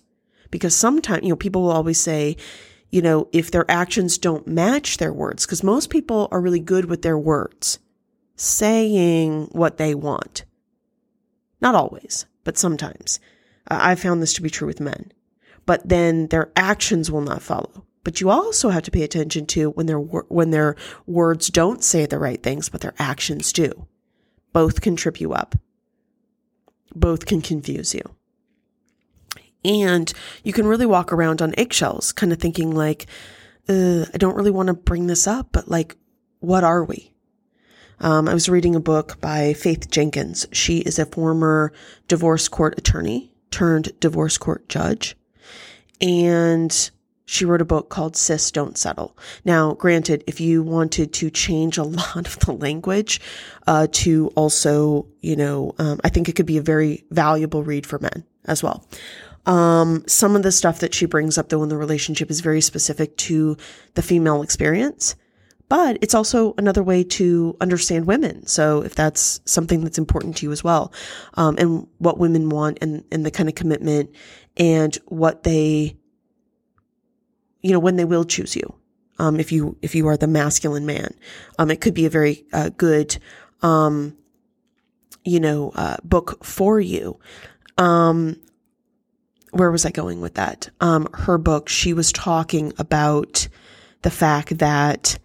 because 0.51 0.75
sometimes, 0.75 1.23
you 1.23 1.29
know, 1.29 1.35
people 1.35 1.61
will 1.61 1.71
always 1.71 1.99
say, 1.99 2.35
you 2.89 3.01
know, 3.01 3.27
if 3.31 3.51
their 3.51 3.69
actions 3.69 4.17
don't 4.17 4.47
match 4.47 4.97
their 4.97 5.13
words, 5.13 5.45
because 5.45 5.63
most 5.63 5.89
people 5.89 6.27
are 6.31 6.41
really 6.41 6.59
good 6.59 6.85
with 6.85 7.01
their 7.01 7.17
words, 7.17 7.79
saying 8.35 9.49
what 9.51 9.77
they 9.77 9.93
want. 9.93 10.45
Not 11.61 11.75
always, 11.75 12.25
but 12.43 12.57
sometimes. 12.57 13.19
Uh, 13.69 13.77
I 13.81 13.95
found 13.95 14.21
this 14.21 14.33
to 14.33 14.41
be 14.41 14.49
true 14.49 14.67
with 14.67 14.79
men. 14.79 15.11
But 15.65 15.87
then 15.87 16.27
their 16.27 16.51
actions 16.55 17.11
will 17.11 17.21
not 17.21 17.41
follow. 17.41 17.85
But 18.03 18.21
you 18.21 18.29
also 18.29 18.69
have 18.69 18.83
to 18.83 18.91
pay 18.91 19.03
attention 19.03 19.45
to 19.47 19.71
when 19.71 19.85
their 19.85 19.99
when 19.99 20.51
their 20.51 20.77
words 21.05 21.49
don't 21.49 21.83
say 21.83 22.05
the 22.05 22.17
right 22.17 22.41
things, 22.41 22.69
but 22.69 22.79
their 22.79 22.93
actions 22.97 23.51
do. 23.51 23.85
Both 24.53 24.79
can 24.79 24.95
trip 24.95 25.19
you 25.19 25.33
up. 25.33 25.55
Both 26.95 27.25
can 27.25 27.41
confuse 27.41 27.93
you. 27.93 28.01
And 29.65 30.13
you 30.43 30.53
can 30.53 30.67
really 30.67 30.85
walk 30.85 31.11
around 31.11 31.41
on 31.41 31.53
eggshells, 31.57 32.13
kind 32.13 32.31
of 32.31 32.39
thinking 32.39 32.73
like, 32.73 33.07
uh, 33.67 34.05
I 34.13 34.17
don't 34.17 34.35
really 34.35 34.51
want 34.51 34.67
to 34.67 34.73
bring 34.73 35.07
this 35.07 35.27
up, 35.27 35.49
but 35.51 35.67
like, 35.67 35.97
what 36.39 36.63
are 36.63 36.85
we? 36.85 37.11
Um, 37.99 38.27
I 38.27 38.33
was 38.33 38.47
reading 38.47 38.75
a 38.75 38.79
book 38.79 39.19
by 39.19 39.53
Faith 39.53 39.89
Jenkins. 39.89 40.47
She 40.51 40.79
is 40.79 40.99
a 40.99 41.05
former 41.05 41.73
divorce 42.07 42.47
court 42.47 42.77
attorney 42.77 43.31
turned 43.49 43.97
divorce 43.99 44.37
court 44.37 44.69
judge. 44.69 45.15
And 45.99 46.91
she 47.25 47.43
wrote 47.43 47.61
a 47.61 47.65
book 47.65 47.89
called 47.89 48.15
Sis 48.15 48.51
Don't 48.51 48.77
Settle. 48.77 49.17
Now, 49.43 49.73
granted, 49.73 50.23
if 50.27 50.39
you 50.39 50.61
wanted 50.61 51.11
to 51.13 51.29
change 51.29 51.77
a 51.77 51.83
lot 52.01 52.27
of 52.27 52.39
the 52.39 52.53
language 52.53 53.19
uh, 53.65 53.87
to 53.91 54.27
also, 54.35 55.07
you 55.21 55.35
know, 55.35 55.73
um, 55.79 55.99
I 56.03 56.09
think 56.09 56.29
it 56.29 56.35
could 56.35 56.45
be 56.45 56.57
a 56.57 56.61
very 56.61 57.03
valuable 57.09 57.63
read 57.63 57.85
for 57.85 57.99
men 57.99 58.23
as 58.45 58.61
well. 58.61 58.87
Um, 59.47 60.03
some 60.07 60.35
of 60.35 60.43
the 60.43 60.51
stuff 60.51 60.79
that 60.79 60.93
she 60.93 61.05
brings 61.05 61.37
up, 61.37 61.49
though, 61.49 61.63
in 61.63 61.69
the 61.69 61.77
relationship 61.77 62.29
is 62.29 62.41
very 62.41 62.61
specific 62.61 63.15
to 63.17 63.57
the 63.95 64.01
female 64.01 64.41
experience 64.41 65.15
but 65.69 65.97
it's 66.01 66.15
also 66.15 66.53
another 66.57 66.83
way 66.83 67.03
to 67.03 67.55
understand 67.59 68.05
women. 68.05 68.45
So 68.45 68.81
if 68.81 68.95
that's 68.95 69.41
something 69.45 69.83
that's 69.83 69.97
important 69.97 70.37
to 70.37 70.45
you 70.45 70.51
as 70.51 70.63
well, 70.63 70.93
um, 71.33 71.55
and 71.57 71.87
what 71.97 72.17
women 72.17 72.49
want 72.49 72.79
and, 72.81 73.03
and 73.11 73.25
the 73.25 73.31
kind 73.31 73.49
of 73.49 73.55
commitment 73.55 74.11
and 74.55 74.95
what 75.07 75.43
they, 75.43 75.97
you 77.61 77.71
know, 77.71 77.79
when 77.79 77.97
they 77.97 78.05
will 78.05 78.23
choose 78.23 78.55
you. 78.55 78.73
Um, 79.19 79.39
if 79.39 79.51
you, 79.51 79.77
if 79.81 79.95
you 79.95 80.07
are 80.07 80.17
the 80.17 80.27
masculine 80.27 80.85
man, 80.85 81.13
um, 81.57 81.71
it 81.71 81.81
could 81.81 81.95
be 81.95 82.05
a 82.05 82.09
very, 82.09 82.45
uh, 82.53 82.69
good, 82.69 83.17
um, 83.61 84.15
you 85.25 85.39
know, 85.39 85.71
uh, 85.75 85.97
book 86.03 86.45
for 86.45 86.79
you. 86.79 87.19
Um, 87.77 88.39
where 89.51 89.71
was 89.71 89.85
I 89.85 89.91
going 89.91 90.21
with 90.21 90.35
that? 90.35 90.69
Um, 90.81 91.07
her 91.13 91.37
book, 91.37 91.67
she 91.67 91.93
was 91.93 92.11
talking 92.11 92.73
about 92.77 93.47
the 94.03 94.11
fact 94.11 94.59
that, 94.59 95.17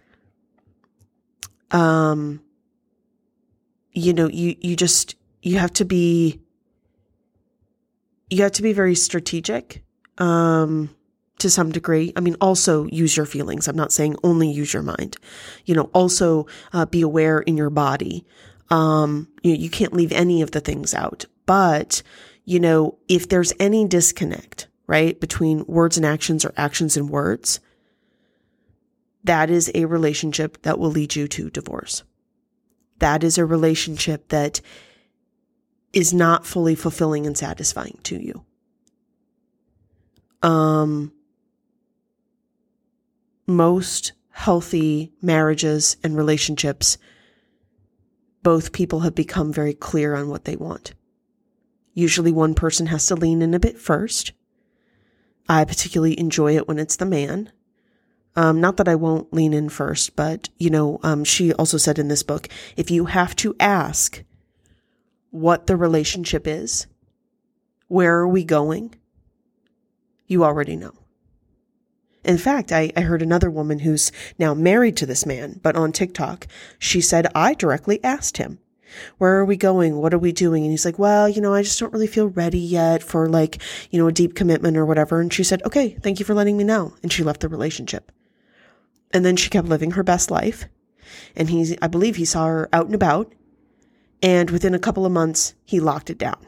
um, 1.73 2.41
you 3.93 4.13
know, 4.13 4.29
you, 4.29 4.57
you 4.61 4.77
just, 4.77 5.17
you 5.43 5.59
have 5.59 5.73
to 5.75 5.85
be, 5.85 6.41
you 8.31 8.43
have 8.43 8.53
to 8.53 8.63
be 8.63 8.73
very 8.73 8.95
strategic, 8.95 9.83
um, 10.19 10.95
to 11.39 11.51
some 11.51 11.73
degree. 11.73 12.13
I 12.15 12.21
mean, 12.21 12.37
also 12.41 12.87
use 12.87 13.17
your 13.17 13.27
feelings. 13.27 13.67
I'm 13.67 13.77
not 13.77 13.91
saying 13.91 14.17
only 14.23 14.49
use 14.51 14.73
your 14.73 14.83
mind. 14.85 15.17
You 15.65 15.75
know, 15.75 15.91
also 15.93 16.47
uh, 16.73 16.87
be 16.87 17.03
aware 17.03 17.41
in 17.41 17.57
your 17.57 17.71
body. 17.71 18.25
Um, 18.71 19.29
you, 19.43 19.55
you 19.55 19.69
can't 19.69 19.93
leave 19.93 20.13
any 20.13 20.41
of 20.43 20.53
the 20.53 20.61
things 20.61 20.95
out. 20.95 21.27
But, 21.45 22.03
you 22.45 22.61
know, 22.61 22.97
if 23.09 23.29
there's 23.29 23.53
any 23.59 23.89
disconnect, 23.89 24.69
right, 24.87 25.19
between 25.19 25.67
words 25.67 25.97
and 25.97 26.07
actions 26.07 26.45
or 26.45 26.53
actions 26.57 26.97
and 26.97 27.11
words, 27.11 27.59
that 29.25 29.51
is 29.51 29.71
a 29.75 29.85
relationship 29.85 30.63
that 30.63 30.79
will 30.79 30.91
lead 30.91 31.15
you 31.15 31.29
to 31.29 31.51
divorce. 31.51 32.03
That 32.99 33.25
is 33.25 33.39
a 33.39 33.45
relationship 33.45 34.29
that 34.29 34.61
is 35.93 36.15
not 36.15 36.47
fully 36.47 36.75
fulfilling 36.75 37.27
and 37.27 37.37
satisfying 37.37 37.99
to 38.05 38.17
you. 38.17 38.45
Um, 40.43 41.13
most 43.47 44.13
healthy 44.31 45.13
marriages 45.21 45.97
and 46.03 46.17
relationships, 46.17 46.99
both 48.43 48.73
people 48.73 49.01
have 49.01 49.15
become 49.15 49.53
very 49.53 49.75
clear 49.75 50.15
on 50.15 50.29
what 50.29 50.45
they 50.45 50.57
want. 50.57 50.95
Usually 51.95 52.33
one 52.33 52.55
person 52.55 52.87
has 52.87 53.07
to 53.07 53.15
lean 53.15 53.43
in 53.43 53.55
a 53.55 53.61
bit 53.61 53.79
first. 53.79 54.33
I 55.49 55.65
particularly 55.65 56.19
enjoy 56.19 56.57
it 56.57 56.67
when 56.67 56.79
it's 56.79 56.97
the 56.97 57.05
man. 57.05 57.53
Um, 58.35 58.61
not 58.61 58.79
that 58.79 58.89
I 58.89 58.95
won't 58.95 59.33
lean 59.33 59.53
in 59.53 59.69
first, 59.69 60.17
but 60.17 60.49
you 60.59 60.71
know, 60.71 61.01
um, 61.03 61.25
she 61.25 61.53
also 61.53 61.77
said 61.77 61.99
in 61.99 62.09
this 62.09 62.23
book, 62.23 62.49
if 62.77 62.91
you 62.91 63.07
have 63.07 63.37
to 63.37 63.55
ask 63.61 64.25
what 65.31 65.67
the 65.67 65.77
relationship 65.77 66.47
is, 66.47 66.87
where 67.89 68.19
are 68.19 68.29
we 68.29 68.45
going? 68.45 68.95
You 70.27 70.45
already 70.45 70.77
know. 70.77 70.95
In 72.25 72.39
fact, 72.39 72.73
I, 72.73 72.93
I 72.97 73.01
heard 73.01 73.21
another 73.21 73.51
woman 73.51 73.81
who's 73.81 74.13
now 74.39 74.55
married 74.55 74.97
to 74.99 75.07
this 75.07 75.27
man, 75.27 75.59
but 75.63 75.77
on 75.77 75.93
TikTok, 75.93 76.47
she 76.79 77.01
said, 77.01 77.27
I 77.35 77.55
directly 77.55 78.03
asked 78.05 78.37
him, 78.37 78.61
where 79.19 79.37
are 79.37 79.45
we 79.45 79.57
going? 79.57 79.97
What 79.97 80.15
are 80.15 80.19
we 80.19 80.33
doing? 80.33 80.63
And 80.63 80.71
he's 80.71 80.85
like, 80.85 80.99
well, 80.99 81.29
you 81.29 81.41
know, 81.41 81.55
I 81.55 81.63
just 81.63 81.81
don't 81.81 81.93
really 81.93 82.07
feel 82.07 82.29
ready 82.29 82.59
yet 82.59 83.03
for 83.03 83.29
like, 83.29 83.61
you 83.91 83.99
know, 83.99 84.07
a 84.07 84.13
deep 84.13 84.35
commitment 84.35 84.77
or 84.77 84.87
whatever. 84.87 85.21
And 85.21 85.33
she 85.33 85.45
said, 85.45 85.63
okay, 85.65 85.91
thank 86.01 86.19
you 86.19 86.25
for 86.25 86.35
letting 86.35 86.57
me 86.57 86.65
know. 86.65 86.95
And 87.03 87.13
she 87.13 87.25
left 87.25 87.41
the 87.41 87.49
relationship. 87.49 88.13
And 89.13 89.25
then 89.25 89.37
she 89.37 89.51
kept 89.51 89.69
living 89.69 89.93
her 89.93 90.03
best 90.03 90.31
life. 90.31 90.67
And 91.37 91.51
he, 91.51 91.77
I 91.83 91.89
believe 91.89 92.17
he 92.17 92.25
saw 92.25 92.47
her 92.47 92.69
out 92.73 92.87
and 92.87 92.95
about. 92.95 93.33
And 94.23 94.51
within 94.51 94.75
a 94.75 94.79
couple 94.79 95.05
of 95.05 95.13
months, 95.13 95.55
he 95.65 95.81
locked 95.81 96.11
it 96.11 96.19
down. 96.19 96.47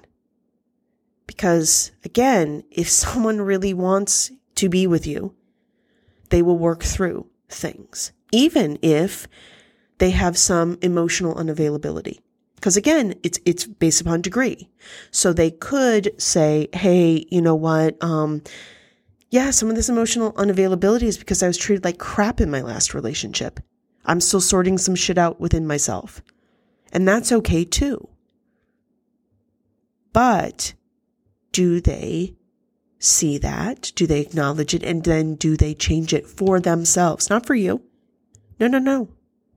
Because 1.27 1.91
again, 2.05 2.65
if 2.71 2.89
someone 3.03 3.41
really 3.41 3.75
wants 3.75 4.31
to 4.57 4.69
be 4.69 4.87
with 4.87 5.07
you, 5.07 5.35
they 6.31 6.43
will 6.43 6.59
work 6.59 6.83
through 6.83 7.27
things. 7.49 8.13
Even 8.33 8.79
if 8.83 9.29
they 9.99 10.11
have 10.11 10.37
some 10.37 10.79
emotional 10.83 11.35
unavailability. 11.35 12.19
Because 12.57 12.77
again, 12.77 13.15
it's 13.23 13.39
it's 13.45 13.67
based 13.67 14.01
upon 14.01 14.23
degree. 14.23 14.71
So 15.11 15.33
they 15.33 15.51
could 15.51 16.21
say, 16.21 16.69
"Hey, 16.73 17.27
you 17.31 17.43
know 17.43 17.55
what? 17.55 18.03
Um, 18.03 18.43
yeah, 19.35 19.51
some 19.51 19.69
of 19.69 19.75
this 19.75 19.89
emotional 19.89 20.33
unavailability 20.35 21.03
is 21.03 21.19
because 21.19 21.43
I 21.43 21.49
was 21.49 21.59
treated 21.59 21.85
like 21.85 21.99
crap 21.99 22.41
in 22.41 22.53
my 22.53 22.63
last 22.63 22.95
relationship. 22.95 23.59
I'm 24.05 24.21
still 24.21 24.41
sorting 24.41 24.79
some 24.79 24.95
shit 24.95 25.19
out 25.19 25.41
within 25.41 25.67
myself, 25.67 26.23
and 26.93 27.07
that's 27.07 27.33
okay 27.33 27.65
too." 27.65 28.09
But 30.13 30.75
do 31.51 31.81
they 31.81 32.37
see 33.01 33.37
that? 33.39 33.91
Do 33.97 34.07
they 34.07 34.21
acknowledge 34.21 34.73
it? 34.73 34.85
And 34.85 35.03
then 35.03 35.35
do 35.35 35.57
they 35.57 35.75
change 35.75 36.15
it 36.15 36.29
for 36.29 36.61
themselves? 36.61 37.29
Not 37.29 37.45
for 37.45 37.57
you. 37.57 37.83
No, 38.61 38.69
no, 38.69 38.79
no. 38.79 39.09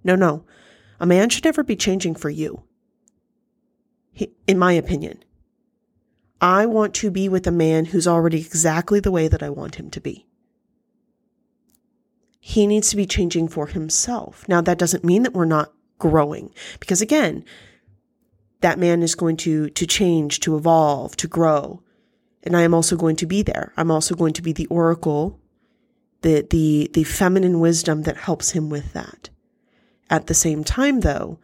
No, 0.04 0.16
no. 0.16 0.44
A 1.00 1.06
man 1.06 1.30
should 1.30 1.46
never 1.46 1.64
be 1.64 1.76
changing 1.76 2.16
for 2.16 2.32
you. 2.32 2.64
In 4.48 4.58
my 4.58 4.74
opinion, 4.74 5.24
I 6.40 6.66
want 6.66 6.94
to 6.96 7.10
be 7.10 7.30
with 7.30 7.48
a 7.48 7.52
man 7.52 7.86
who's 7.86 8.08
already 8.08 8.40
exactly 8.40 9.00
the 9.00 9.12
way 9.12 9.28
that 9.28 9.42
I 9.42 9.50
want 9.50 9.76
him 9.76 9.90
to 9.92 10.02
be. 10.02 10.28
He 12.40 12.68
needs 12.68 12.90
to 12.92 12.96
be 12.96 13.06
changing 13.06 13.48
for 13.50 13.68
himself. 13.68 14.48
Now, 14.48 14.62
that 14.62 14.78
doesn't 14.78 15.04
mean 15.04 15.24
that 15.24 15.34
we're 15.34 15.46
not 15.46 15.74
growing 16.00 16.54
because 16.80 17.02
again, 17.02 17.44
that 18.62 18.80
man 18.80 19.04
is 19.04 19.16
going 19.16 19.38
to, 19.38 19.70
to 19.72 19.86
change, 19.86 20.40
to 20.42 20.56
evolve, 20.56 21.16
to 21.18 21.28
grow. 21.28 21.84
And 22.44 22.56
I 22.56 22.62
am 22.62 22.74
also 22.74 22.96
going 22.96 23.16
to 23.18 23.26
be 23.26 23.42
there. 23.42 23.74
I'm 23.76 23.92
also 23.92 24.16
going 24.16 24.34
to 24.34 24.42
be 24.42 24.54
the 24.54 24.68
oracle, 24.68 25.40
the, 26.22 26.48
the, 26.50 26.90
the 26.94 27.04
feminine 27.04 27.60
wisdom 27.60 28.04
that 28.04 28.18
helps 28.18 28.52
him 28.52 28.70
with 28.70 28.94
that. 28.94 29.30
At 30.10 30.28
the 30.28 30.34
same 30.34 30.64
time, 30.64 31.02
though, 31.02 31.40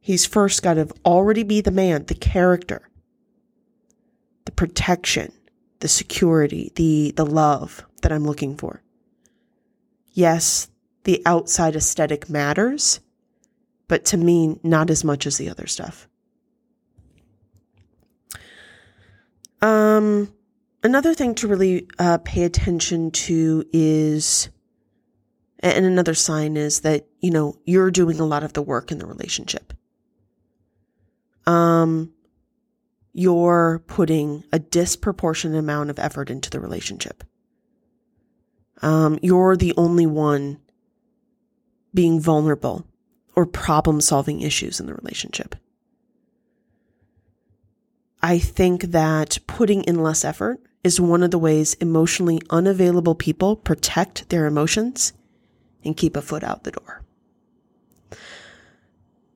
he's 0.00 0.26
first 0.26 0.62
got 0.62 0.74
to 0.74 0.88
already 1.04 1.44
be 1.44 1.60
the 1.60 1.70
man, 1.70 2.06
the 2.06 2.14
character, 2.14 2.90
the 4.44 4.52
protection, 4.52 5.32
the 5.80 5.88
security, 5.88 6.72
the, 6.76 7.12
the 7.16 7.26
love 7.26 7.84
that 8.02 8.12
I'm 8.12 8.24
looking 8.24 8.56
for. 8.56 8.82
Yes, 10.12 10.68
the 11.04 11.22
outside 11.26 11.76
aesthetic 11.76 12.30
matters, 12.30 13.00
but 13.88 14.04
to 14.06 14.16
me, 14.16 14.58
not 14.62 14.90
as 14.90 15.04
much 15.04 15.26
as 15.26 15.36
the 15.36 15.50
other 15.50 15.66
stuff. 15.66 16.08
Um, 19.60 20.32
another 20.82 21.14
thing 21.14 21.34
to 21.36 21.48
really 21.48 21.88
uh, 21.98 22.18
pay 22.18 22.44
attention 22.44 23.10
to 23.10 23.64
is, 23.72 24.48
and 25.60 25.84
another 25.84 26.14
sign 26.14 26.56
is 26.56 26.80
that, 26.80 27.06
you 27.20 27.30
know, 27.30 27.58
you're 27.64 27.90
doing 27.90 28.20
a 28.20 28.26
lot 28.26 28.42
of 28.42 28.52
the 28.52 28.62
work 28.62 28.90
in 28.92 28.98
the 28.98 29.06
relationship. 29.06 29.74
Um, 31.46 32.13
you're 33.14 33.82
putting 33.86 34.44
a 34.52 34.58
disproportionate 34.58 35.58
amount 35.58 35.88
of 35.88 36.00
effort 36.00 36.28
into 36.28 36.50
the 36.50 36.58
relationship. 36.58 37.22
Um, 38.82 39.20
you're 39.22 39.56
the 39.56 39.72
only 39.76 40.04
one 40.04 40.60
being 41.94 42.20
vulnerable 42.20 42.84
or 43.36 43.46
problem 43.46 44.00
solving 44.00 44.40
issues 44.40 44.80
in 44.80 44.86
the 44.86 44.94
relationship. 44.94 45.54
I 48.20 48.38
think 48.38 48.82
that 48.82 49.38
putting 49.46 49.84
in 49.84 50.02
less 50.02 50.24
effort 50.24 50.60
is 50.82 51.00
one 51.00 51.22
of 51.22 51.30
the 51.30 51.38
ways 51.38 51.74
emotionally 51.74 52.42
unavailable 52.50 53.14
people 53.14 53.54
protect 53.54 54.28
their 54.28 54.46
emotions 54.46 55.12
and 55.84 55.96
keep 55.96 56.16
a 56.16 56.22
foot 56.22 56.42
out 56.42 56.64
the 56.64 56.72
door. 56.72 57.02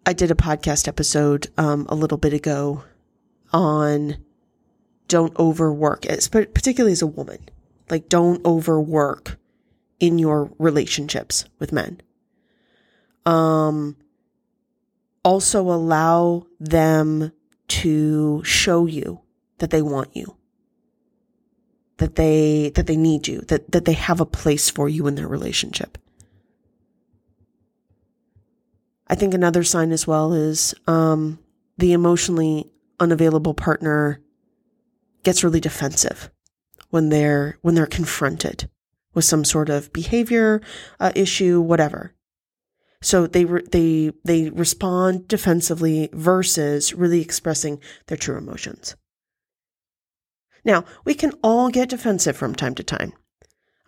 I 0.05 0.15
did 0.15 0.31
a 0.31 0.35
podcast 0.35 0.89
episode 0.89 1.47
um, 1.57 1.87
a 1.89 1.95
little 1.95 2.19
bit 2.19 2.33
ago 2.33 2.83
on 3.53 4.17
don't 5.09 5.37
overwork, 5.39 6.03
particularly 6.03 6.93
as 6.93 7.03
a 7.03 7.07
woman. 7.07 7.49
Like, 7.91 8.09
don't 8.09 8.45
overwork 8.45 9.39
in 9.99 10.19
your 10.19 10.51
relationships 10.59 11.47
with 11.59 11.73
men. 11.73 12.01
Um, 13.25 13.97
also 15.25 15.63
allow 15.63 16.47
them 16.61 17.33
to 17.69 18.43
show 18.45 18.87
you 18.87 19.21
that 19.59 19.71
they 19.71 19.83
want 19.83 20.15
you. 20.15 20.37
That 21.99 22.15
they 22.15 22.71
that 22.77 22.87
they 22.87 22.97
need 22.97 23.27
you. 23.27 23.41
That 23.43 23.73
that 23.73 23.85
they 23.85 23.95
have 23.95 24.21
a 24.21 24.27
place 24.27 24.71
for 24.71 24.89
you 24.89 25.07
in 25.07 25.17
their 25.17 25.27
relationship. 25.27 25.99
I 29.09 29.15
think 29.15 29.35
another 29.35 29.65
sign 29.65 29.91
as 29.91 30.07
well 30.07 30.33
is 30.33 30.75
um, 30.87 31.39
the 31.79 31.93
emotionally 31.93 32.71
unavailable 33.01 33.55
partner 33.55 34.21
gets 35.23 35.45
really 35.45 35.61
defensive 35.61 36.31
when 36.91 37.09
they're 37.09 37.59
when 37.63 37.75
they're 37.75 37.87
confronted 37.87 38.71
with 39.15 39.25
some 39.25 39.45
sort 39.45 39.69
of 39.69 39.93
behavior 39.93 40.61
uh, 41.01 41.13
issue 41.15 41.61
whatever 41.61 42.15
so 43.01 43.27
they 43.27 43.45
re- 43.45 43.67
they 43.71 44.13
they 44.25 44.51
respond 44.51 45.29
defensively 45.29 46.09
versus 46.13 46.95
really 46.95 47.21
expressing 47.21 47.81
their 48.07 48.17
true 48.17 48.37
emotions. 48.37 48.97
Now, 50.65 50.85
we 51.05 51.15
can 51.15 51.33
all 51.43 51.71
get 51.71 51.89
defensive 51.89 52.37
from 52.37 52.55
time 52.55 52.75
to 52.75 52.83
time. 52.83 53.13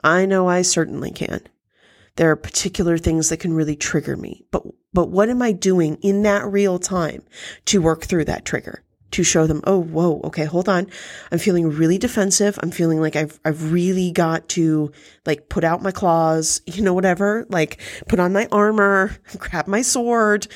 I 0.02 0.26
know 0.26 0.48
I 0.48 0.62
certainly 0.62 1.10
can. 1.10 1.40
There 2.16 2.30
are 2.30 2.36
particular 2.36 2.96
things 2.96 3.28
that 3.28 3.38
can 3.38 3.52
really 3.52 3.76
trigger 3.76 4.16
me, 4.16 4.44
but 4.50 4.62
but 4.92 5.10
what 5.10 5.28
am 5.28 5.42
I 5.42 5.52
doing 5.52 5.96
in 5.96 6.22
that 6.22 6.46
real 6.46 6.78
time 6.78 7.22
to 7.66 7.82
work 7.82 8.04
through 8.04 8.26
that 8.26 8.44
trigger? 8.44 8.84
To 9.12 9.22
show 9.22 9.46
them, 9.46 9.60
oh, 9.64 9.78
whoa, 9.78 10.20
okay, 10.24 10.44
hold 10.44 10.68
on. 10.68 10.86
I'm 11.32 11.38
feeling 11.38 11.68
really 11.68 11.98
defensive. 11.98 12.58
I'm 12.62 12.70
feeling 12.70 13.00
like 13.00 13.16
I've, 13.16 13.38
I've 13.44 13.72
really 13.72 14.12
got 14.12 14.48
to 14.50 14.92
like 15.26 15.48
put 15.48 15.64
out 15.64 15.82
my 15.82 15.90
claws, 15.90 16.60
you 16.66 16.82
know, 16.82 16.94
whatever, 16.94 17.46
like 17.48 17.80
put 18.08 18.20
on 18.20 18.32
my 18.32 18.46
armor, 18.52 19.16
grab 19.38 19.66
my 19.66 19.82
sword, 19.82 20.46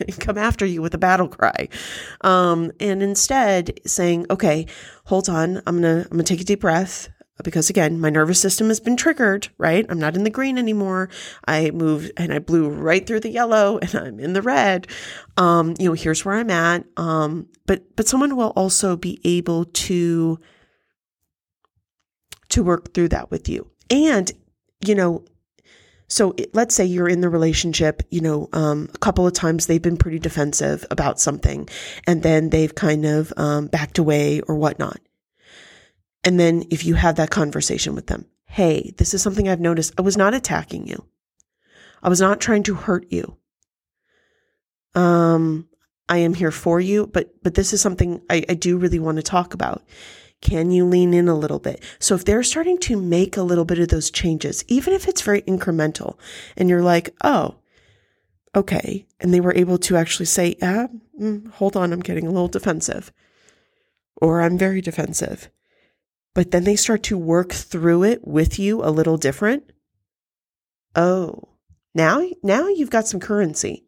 and 0.00 0.18
come 0.20 0.38
after 0.38 0.66
you 0.66 0.82
with 0.82 0.94
a 0.94 0.98
battle 0.98 1.28
cry. 1.28 1.68
Um, 2.22 2.72
and 2.80 3.02
instead 3.02 3.80
saying, 3.86 4.26
okay, 4.30 4.66
hold 5.04 5.28
on. 5.28 5.62
I'm 5.66 5.80
going 5.80 5.82
to, 5.82 6.08
I'm 6.10 6.16
going 6.16 6.24
to 6.24 6.34
take 6.34 6.40
a 6.40 6.44
deep 6.44 6.60
breath 6.60 7.08
because 7.42 7.70
again, 7.70 8.00
my 8.00 8.10
nervous 8.10 8.40
system 8.40 8.68
has 8.68 8.80
been 8.80 8.96
triggered, 8.96 9.48
right? 9.58 9.86
I'm 9.88 9.98
not 9.98 10.16
in 10.16 10.24
the 10.24 10.30
green 10.30 10.58
anymore. 10.58 11.08
I 11.46 11.70
moved 11.70 12.12
and 12.16 12.32
I 12.32 12.38
blew 12.38 12.68
right 12.68 13.06
through 13.06 13.20
the 13.20 13.30
yellow 13.30 13.78
and 13.82 13.94
I'm 13.94 14.20
in 14.20 14.32
the 14.32 14.42
red. 14.42 14.86
Um, 15.36 15.74
you 15.78 15.86
know, 15.86 15.94
here's 15.94 16.24
where 16.24 16.34
I'm 16.34 16.50
at. 16.50 16.84
Um, 16.96 17.48
but, 17.66 17.96
but 17.96 18.08
someone 18.08 18.36
will 18.36 18.52
also 18.56 18.96
be 18.96 19.20
able 19.24 19.66
to, 19.66 20.38
to 22.50 22.62
work 22.62 22.94
through 22.94 23.08
that 23.08 23.30
with 23.30 23.48
you. 23.48 23.70
And, 23.90 24.30
you 24.84 24.94
know, 24.94 25.24
so 26.08 26.34
it, 26.36 26.54
let's 26.54 26.74
say 26.74 26.84
you're 26.84 27.08
in 27.08 27.22
the 27.22 27.30
relationship, 27.30 28.02
you 28.10 28.20
know, 28.20 28.48
um, 28.52 28.90
a 28.94 28.98
couple 28.98 29.26
of 29.26 29.32
times 29.32 29.66
they've 29.66 29.80
been 29.80 29.96
pretty 29.96 30.18
defensive 30.18 30.84
about 30.90 31.18
something 31.18 31.68
and 32.06 32.22
then 32.22 32.50
they've 32.50 32.74
kind 32.74 33.06
of, 33.06 33.32
um, 33.38 33.68
backed 33.68 33.98
away 33.98 34.42
or 34.42 34.56
whatnot. 34.56 35.00
And 36.24 36.38
then 36.38 36.64
if 36.70 36.84
you 36.84 36.94
have 36.94 37.16
that 37.16 37.30
conversation 37.30 37.94
with 37.94 38.06
them, 38.06 38.26
hey, 38.46 38.92
this 38.98 39.14
is 39.14 39.22
something 39.22 39.48
I've 39.48 39.60
noticed. 39.60 39.94
I 39.98 40.02
was 40.02 40.16
not 40.16 40.34
attacking 40.34 40.86
you. 40.86 41.04
I 42.02 42.08
was 42.08 42.20
not 42.20 42.40
trying 42.40 42.62
to 42.64 42.74
hurt 42.74 43.06
you. 43.10 43.36
Um, 44.94 45.68
I 46.08 46.18
am 46.18 46.34
here 46.34 46.50
for 46.50 46.80
you, 46.80 47.06
but 47.06 47.42
but 47.42 47.54
this 47.54 47.72
is 47.72 47.80
something 47.80 48.20
I, 48.28 48.44
I 48.48 48.54
do 48.54 48.76
really 48.76 48.98
want 48.98 49.16
to 49.16 49.22
talk 49.22 49.54
about. 49.54 49.82
Can 50.40 50.72
you 50.72 50.84
lean 50.84 51.14
in 51.14 51.28
a 51.28 51.38
little 51.38 51.60
bit? 51.60 51.82
So 52.00 52.16
if 52.16 52.24
they're 52.24 52.42
starting 52.42 52.76
to 52.78 53.00
make 53.00 53.36
a 53.36 53.42
little 53.42 53.64
bit 53.64 53.78
of 53.78 53.88
those 53.88 54.10
changes, 54.10 54.64
even 54.66 54.92
if 54.92 55.06
it's 55.06 55.22
very 55.22 55.42
incremental, 55.42 56.18
and 56.56 56.68
you're 56.68 56.82
like, 56.82 57.14
oh, 57.22 57.54
okay, 58.54 59.06
and 59.20 59.32
they 59.32 59.40
were 59.40 59.54
able 59.54 59.78
to 59.78 59.96
actually 59.96 60.26
say, 60.26 60.56
ah, 60.60 60.88
mm, 61.18 61.48
hold 61.52 61.76
on, 61.76 61.92
I'm 61.92 62.00
getting 62.00 62.26
a 62.26 62.30
little 62.32 62.48
defensive, 62.48 63.12
or 64.16 64.42
I'm 64.42 64.58
very 64.58 64.80
defensive 64.80 65.48
but 66.34 66.50
then 66.50 66.64
they 66.64 66.76
start 66.76 67.02
to 67.04 67.18
work 67.18 67.52
through 67.52 68.04
it 68.04 68.26
with 68.26 68.58
you 68.58 68.82
a 68.82 68.90
little 68.90 69.16
different. 69.16 69.70
Oh, 70.94 71.48
now, 71.94 72.26
now 72.42 72.68
you've 72.68 72.90
got 72.90 73.06
some 73.06 73.20
currency. 73.20 73.84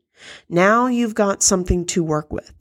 Now 0.49 0.87
you've 0.87 1.15
got 1.15 1.43
something 1.43 1.87
to 1.87 2.05
work 2.05 2.33
with. 2.33 2.53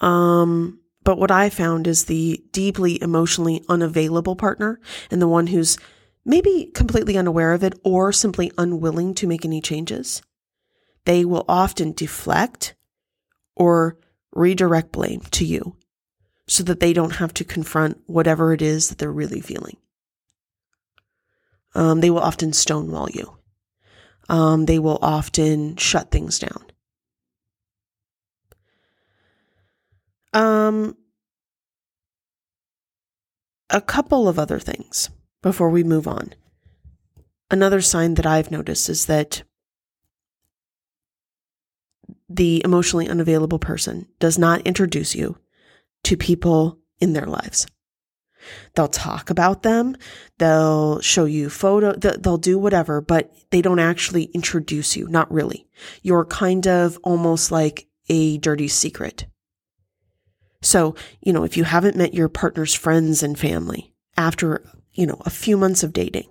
Um, 0.00 0.80
but 1.02 1.18
what 1.18 1.30
I 1.30 1.48
found 1.48 1.86
is 1.86 2.04
the 2.04 2.42
deeply 2.52 3.00
emotionally 3.02 3.64
unavailable 3.68 4.36
partner 4.36 4.78
and 5.10 5.22
the 5.22 5.28
one 5.28 5.46
who's 5.46 5.78
maybe 6.24 6.70
completely 6.74 7.16
unaware 7.16 7.52
of 7.52 7.64
it 7.64 7.78
or 7.84 8.12
simply 8.12 8.52
unwilling 8.58 9.14
to 9.14 9.26
make 9.26 9.44
any 9.44 9.62
changes. 9.62 10.20
They 11.06 11.24
will 11.24 11.44
often 11.48 11.92
deflect 11.92 12.74
or 13.54 13.96
redirect 14.32 14.92
blame 14.92 15.20
to 15.30 15.44
you 15.44 15.76
so 16.48 16.62
that 16.62 16.80
they 16.80 16.92
don't 16.92 17.16
have 17.16 17.34
to 17.34 17.44
confront 17.44 18.00
whatever 18.06 18.52
it 18.52 18.62
is 18.62 18.88
that 18.88 18.98
they're 18.98 19.10
really 19.10 19.40
feeling. 19.40 19.76
Um, 21.74 22.00
they 22.00 22.10
will 22.10 22.20
often 22.20 22.52
stonewall 22.52 23.10
you 23.10 23.36
um, 24.28 24.66
they 24.66 24.78
will 24.78 24.98
often 25.02 25.76
shut 25.76 26.10
things 26.10 26.38
down. 26.38 26.64
Um, 30.32 30.96
a 33.70 33.80
couple 33.80 34.28
of 34.28 34.38
other 34.38 34.58
things 34.58 35.10
before 35.42 35.70
we 35.70 35.84
move 35.84 36.06
on. 36.06 36.34
Another 37.50 37.80
sign 37.80 38.14
that 38.14 38.26
I've 38.26 38.50
noticed 38.50 38.88
is 38.88 39.06
that 39.06 39.44
the 42.28 42.60
emotionally 42.64 43.08
unavailable 43.08 43.60
person 43.60 44.08
does 44.18 44.36
not 44.36 44.62
introduce 44.62 45.14
you 45.14 45.38
to 46.06 46.16
people 46.16 46.78
in 47.00 47.14
their 47.14 47.26
lives. 47.26 47.66
They'll 48.74 48.86
talk 48.86 49.28
about 49.28 49.64
them, 49.64 49.96
they'll 50.38 51.00
show 51.00 51.24
you 51.24 51.50
photo, 51.50 51.94
they'll 51.94 52.38
do 52.38 52.58
whatever, 52.58 53.00
but 53.00 53.34
they 53.50 53.60
don't 53.60 53.80
actually 53.80 54.24
introduce 54.26 54.96
you. 54.96 55.08
Not 55.08 55.32
really. 55.32 55.66
You're 56.02 56.24
kind 56.24 56.68
of 56.68 56.96
almost 57.02 57.50
like 57.50 57.88
a 58.08 58.38
dirty 58.38 58.68
secret. 58.68 59.26
So, 60.62 60.94
you 61.20 61.32
know, 61.32 61.42
if 61.42 61.56
you 61.56 61.64
haven't 61.64 61.96
met 61.96 62.14
your 62.14 62.28
partner's 62.28 62.72
friends 62.72 63.24
and 63.24 63.36
family 63.36 63.92
after, 64.16 64.64
you 64.92 65.06
know, 65.06 65.20
a 65.26 65.30
few 65.30 65.56
months 65.56 65.82
of 65.82 65.92
dating, 65.92 66.28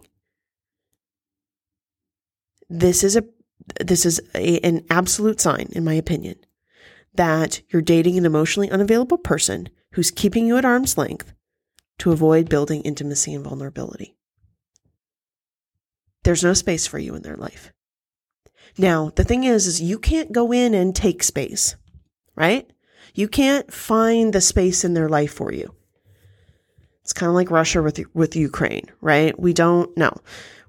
this 2.69 3.03
is 3.03 3.17
a 3.17 3.26
this 3.84 4.05
is 4.05 4.21
a, 4.36 4.59
an 4.59 4.86
absolute 4.89 5.41
sign 5.41 5.67
in 5.71 5.84
my 5.84 5.93
opinion 5.93 6.36
that 7.18 7.61
you're 7.70 7.82
dating 7.82 8.18
an 8.18 8.26
emotionally 8.26 8.70
unavailable 8.70 9.18
person 9.18 9.70
who's 9.93 10.11
keeping 10.11 10.45
you 10.47 10.57
at 10.57 10.66
arm's 10.66 10.97
length 10.97 11.34
to 11.99 12.11
avoid 12.11 12.49
building 12.49 12.82
intimacy 12.82 13.34
and 13.34 13.43
vulnerability. 13.43 14.16
There's 16.24 16.43
no 16.43 16.53
space 16.53 16.88
for 16.88 16.99
you 16.99 17.16
in 17.16 17.22
their 17.22 17.38
life. 17.38 17.72
Now, 18.78 19.11
the 19.16 19.24
thing 19.24 19.43
is, 19.43 19.68
is 19.68 19.82
you 19.82 19.97
can't 19.97 20.32
go 20.32 20.51
in 20.51 20.74
and 20.74 20.95
take 20.95 21.24
space, 21.24 21.76
right? 22.36 22.70
You 23.13 23.28
can't 23.28 23.72
find 23.72 24.34
the 24.34 24.41
space 24.41 24.84
in 24.84 24.93
their 24.93 25.07
life 25.07 25.32
for 25.32 25.53
you. 25.53 25.74
It's 27.01 27.13
kind 27.13 27.30
of 27.30 27.36
like 27.36 27.51
Russia 27.51 27.82
with, 27.82 27.99
with 28.13 28.36
Ukraine, 28.36 28.91
right? 28.99 29.39
We 29.39 29.53
don't, 29.53 29.95
no, 29.95 30.11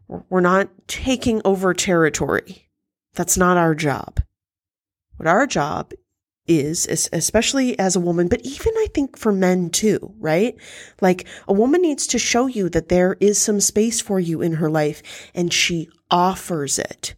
we're 0.07 0.40
not 0.40 0.68
taking 0.86 1.40
over 1.44 1.74
territory. 1.74 2.68
That's 3.14 3.38
not 3.38 3.57
our 3.57 3.74
job. 3.74 4.20
What 5.16 5.26
our 5.26 5.47
job 5.47 5.92
is, 6.49 7.09
especially 7.12 7.78
as 7.78 7.97
a 7.97 8.01
woman, 8.01 8.28
but 8.28 8.40
even 8.42 8.72
I 8.76 8.86
think 8.94 9.18
for 9.18 9.32
men 9.32 9.70
too, 9.70 10.14
right? 10.18 10.57
Like 11.01 11.26
a 11.49 11.53
woman 11.53 11.82
needs 11.82 12.07
to 12.09 12.18
show 12.18 12.47
you 12.47 12.68
that 12.70 12.88
there 12.88 13.16
is 13.20 13.38
some 13.38 13.61
space 13.61 14.01
for 14.01 14.20
you 14.20 14.42
in 14.42 14.55
her 14.55 14.70
life 14.70 15.03
and 15.34 15.53
she 15.53 15.88
offers 16.11 16.78
it. 16.78 17.14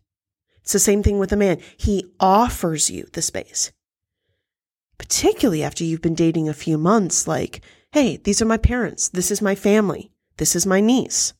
It's 0.62 0.72
the 0.72 0.78
same 0.78 1.02
thing 1.02 1.18
with 1.18 1.32
a 1.32 1.36
man. 1.36 1.60
He 1.76 2.04
offers 2.20 2.90
you 2.90 3.08
the 3.12 3.22
space. 3.22 3.72
Particularly 4.98 5.62
after 5.62 5.84
you've 5.84 6.02
been 6.02 6.14
dating 6.14 6.48
a 6.48 6.54
few 6.54 6.76
months, 6.76 7.28
like, 7.28 7.62
hey, 7.92 8.16
these 8.18 8.42
are 8.42 8.46
my 8.46 8.58
parents. 8.58 9.08
This 9.08 9.30
is 9.30 9.40
my 9.40 9.54
family. 9.54 10.10
This 10.36 10.54
is 10.54 10.66
my 10.66 10.80
niece. 10.80 11.32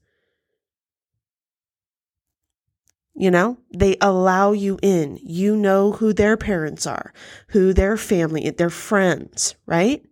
You 3.21 3.33
know, 3.33 3.59
they 3.75 3.97
allow 4.01 4.53
you 4.53 4.79
in. 4.81 5.19
You 5.21 5.57
know 5.57 5.91
who 5.91 6.12
their 6.12 6.37
parents 6.37 6.87
are, 6.87 7.12
who 7.49 7.73
their 7.73 7.97
family, 7.97 8.49
their 8.51 8.71
friends, 8.71 9.57
right? 9.66 10.07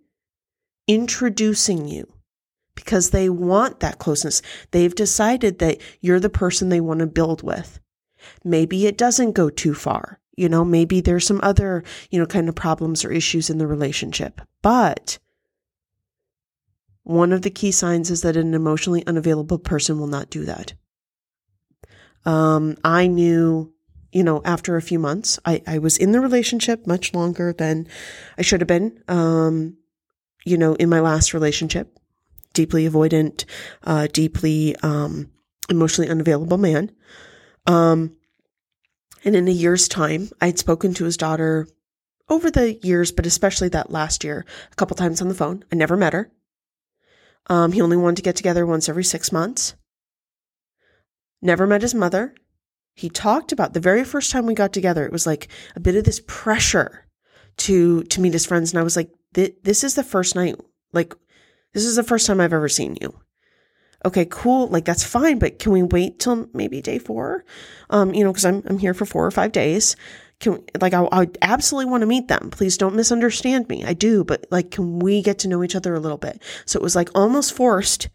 Introducing 0.88 1.86
you 1.86 2.12
because 2.74 3.10
they 3.10 3.28
want 3.28 3.78
that 3.78 4.00
closeness. 4.00 4.42
They've 4.72 4.94
decided 4.94 5.60
that 5.60 5.80
you're 6.00 6.18
the 6.18 6.28
person 6.28 6.68
they 6.68 6.80
want 6.80 6.98
to 6.98 7.06
build 7.06 7.44
with. 7.44 7.78
Maybe 8.42 8.88
it 8.88 8.98
doesn't 8.98 9.32
go 9.32 9.50
too 9.50 9.72
far. 9.72 10.18
You 10.36 10.48
know, 10.48 10.64
maybe 10.64 11.00
there's 11.00 11.24
some 11.24 11.40
other, 11.44 11.84
you 12.10 12.18
know, 12.18 12.26
kind 12.26 12.48
of 12.48 12.56
problems 12.56 13.04
or 13.04 13.12
issues 13.12 13.48
in 13.48 13.58
the 13.58 13.68
relationship. 13.68 14.40
But 14.62 15.20
one 17.04 17.32
of 17.32 17.42
the 17.42 17.50
key 17.50 17.70
signs 17.70 18.10
is 18.10 18.22
that 18.22 18.36
an 18.36 18.52
emotionally 18.52 19.06
unavailable 19.06 19.60
person 19.60 20.00
will 20.00 20.08
not 20.08 20.28
do 20.28 20.44
that. 20.44 20.74
Um, 22.26 22.76
I 22.84 23.06
knew, 23.06 23.72
you 24.12 24.24
know, 24.24 24.42
after 24.44 24.76
a 24.76 24.82
few 24.82 24.98
months, 24.98 25.38
I, 25.44 25.62
I 25.66 25.78
was 25.78 25.96
in 25.96 26.12
the 26.12 26.20
relationship 26.20 26.86
much 26.86 27.14
longer 27.14 27.52
than 27.52 27.86
I 28.36 28.42
should 28.42 28.60
have 28.60 28.68
been. 28.68 29.02
Um, 29.08 29.78
you 30.44 30.58
know, 30.58 30.74
in 30.74 30.88
my 30.88 31.00
last 31.00 31.32
relationship, 31.32 31.98
deeply 32.52 32.88
avoidant, 32.88 33.44
uh, 33.84 34.08
deeply, 34.12 34.76
um, 34.82 35.30
emotionally 35.70 36.10
unavailable 36.10 36.58
man. 36.58 36.90
Um, 37.66 38.16
and 39.24 39.34
in 39.34 39.48
a 39.48 39.52
year's 39.52 39.88
time, 39.88 40.30
I 40.40 40.46
had 40.46 40.58
spoken 40.58 40.94
to 40.94 41.04
his 41.04 41.16
daughter 41.16 41.66
over 42.28 42.50
the 42.50 42.74
years, 42.74 43.12
but 43.12 43.26
especially 43.26 43.68
that 43.70 43.90
last 43.90 44.24
year, 44.24 44.44
a 44.70 44.74
couple 44.76 44.96
times 44.96 45.20
on 45.20 45.28
the 45.28 45.34
phone. 45.34 45.64
I 45.72 45.76
never 45.76 45.96
met 45.96 46.12
her. 46.12 46.30
Um, 47.48 47.72
he 47.72 47.80
only 47.80 47.96
wanted 47.96 48.16
to 48.16 48.22
get 48.22 48.36
together 48.36 48.66
once 48.66 48.88
every 48.88 49.04
six 49.04 49.30
months 49.30 49.74
never 51.46 51.66
met 51.66 51.82
his 51.82 51.94
mother. 51.94 52.34
He 52.94 53.08
talked 53.08 53.52
about 53.52 53.72
the 53.74 53.80
very 53.80 54.04
first 54.04 54.30
time 54.30 54.46
we 54.46 54.54
got 54.54 54.72
together, 54.72 55.04
it 55.04 55.12
was 55.12 55.26
like 55.26 55.48
a 55.74 55.80
bit 55.80 55.96
of 55.96 56.04
this 56.04 56.22
pressure 56.26 57.06
to 57.58 58.02
to 58.04 58.20
meet 58.20 58.34
his 58.34 58.44
friends 58.44 58.72
and 58.72 58.78
I 58.78 58.82
was 58.82 58.96
like 58.96 59.10
this 59.32 59.82
is 59.82 59.94
the 59.94 60.04
first 60.04 60.34
night 60.34 60.56
like 60.92 61.14
this 61.72 61.84
is 61.84 61.96
the 61.96 62.02
first 62.02 62.26
time 62.26 62.40
I've 62.40 62.52
ever 62.52 62.68
seen 62.68 62.96
you. 63.00 63.18
Okay, 64.04 64.26
cool. 64.30 64.68
Like 64.68 64.84
that's 64.84 65.04
fine, 65.04 65.38
but 65.38 65.58
can 65.58 65.72
we 65.72 65.82
wait 65.82 66.18
till 66.18 66.48
maybe 66.54 66.80
day 66.80 66.98
4? 66.98 67.44
Um, 67.90 68.14
you 68.14 68.24
know, 68.24 68.32
cuz 68.32 68.44
I'm 68.44 68.62
I'm 68.66 68.78
here 68.78 68.94
for 68.94 69.04
4 69.04 69.26
or 69.26 69.30
5 69.30 69.52
days. 69.52 69.96
Can 70.38 70.52
we, 70.54 70.58
like 70.80 70.94
I, 70.94 71.06
I 71.12 71.28
absolutely 71.42 71.90
want 71.90 72.02
to 72.02 72.06
meet 72.06 72.28
them. 72.28 72.50
Please 72.50 72.76
don't 72.76 72.94
misunderstand 72.94 73.68
me. 73.68 73.84
I 73.84 73.94
do, 73.94 74.24
but 74.24 74.46
like 74.50 74.70
can 74.70 74.98
we 75.00 75.22
get 75.22 75.38
to 75.40 75.48
know 75.48 75.62
each 75.62 75.76
other 75.76 75.94
a 75.94 76.00
little 76.00 76.18
bit? 76.18 76.42
So 76.64 76.78
it 76.78 76.82
was 76.82 76.96
like 76.96 77.10
almost 77.14 77.52
forced 77.52 78.08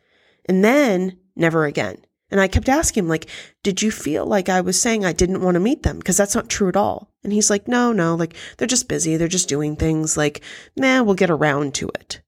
and 0.46 0.64
then 0.64 1.18
never 1.36 1.66
again. 1.66 1.98
And 2.32 2.40
I 2.40 2.48
kept 2.48 2.70
asking 2.70 3.04
him, 3.04 3.10
like, 3.10 3.30
did 3.62 3.82
you 3.82 3.92
feel 3.92 4.26
like 4.26 4.48
I 4.48 4.62
was 4.62 4.82
saying 4.82 5.04
I 5.04 5.14
didn't 5.14 5.42
want 5.42 5.56
to 5.56 5.60
meet 5.60 5.84
them? 5.84 5.98
Because 5.98 6.18
that's 6.18 6.34
not 6.34 6.50
true 6.50 6.70
at 6.70 6.78
all. 6.78 7.12
And 7.24 7.34
he's 7.34 7.50
like, 7.50 7.68
no, 7.68 7.92
no, 7.92 8.16
like, 8.16 8.36
they're 8.58 8.68
just 8.68 8.88
busy. 8.88 9.18
They're 9.18 9.28
just 9.28 9.50
doing 9.50 9.76
things. 9.76 10.16
Like, 10.16 10.42
nah, 10.78 11.04
we'll 11.04 11.16
get 11.16 11.30
around 11.30 11.76
to 11.76 11.90
it. 11.90 12.22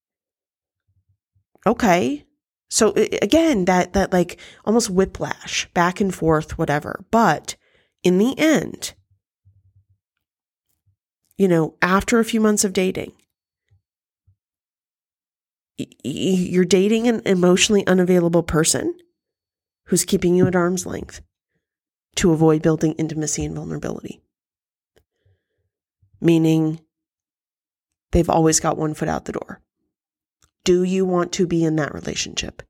Okay. 1.65 2.25
So 2.69 2.93
again, 3.21 3.65
that, 3.65 3.93
that 3.93 4.11
like 4.11 4.39
almost 4.65 4.89
whiplash 4.89 5.69
back 5.73 6.01
and 6.01 6.13
forth, 6.13 6.57
whatever. 6.57 7.05
But 7.11 7.55
in 8.03 8.17
the 8.17 8.37
end, 8.37 8.93
you 11.37 11.47
know, 11.47 11.75
after 11.81 12.19
a 12.19 12.25
few 12.25 12.41
months 12.41 12.63
of 12.63 12.73
dating, 12.73 13.13
you're 16.03 16.65
dating 16.65 17.07
an 17.07 17.21
emotionally 17.25 17.85
unavailable 17.87 18.43
person 18.43 18.95
who's 19.85 20.05
keeping 20.05 20.35
you 20.35 20.47
at 20.47 20.55
arm's 20.55 20.85
length 20.85 21.21
to 22.15 22.31
avoid 22.31 22.61
building 22.61 22.93
intimacy 22.93 23.43
and 23.43 23.55
vulnerability. 23.55 24.21
Meaning 26.21 26.79
they've 28.11 28.29
always 28.29 28.59
got 28.59 28.77
one 28.77 28.93
foot 28.93 29.09
out 29.09 29.25
the 29.25 29.33
door. 29.33 29.61
Do 30.63 30.83
you 30.83 31.05
want 31.05 31.33
to 31.33 31.47
be 31.47 31.63
in 31.65 31.75
that 31.75 31.93
relationship? 31.93 32.61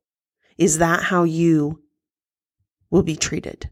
Is 0.57 0.79
that 0.79 1.03
how 1.03 1.23
you 1.23 1.81
will 2.89 3.03
be 3.03 3.15
treated? 3.15 3.69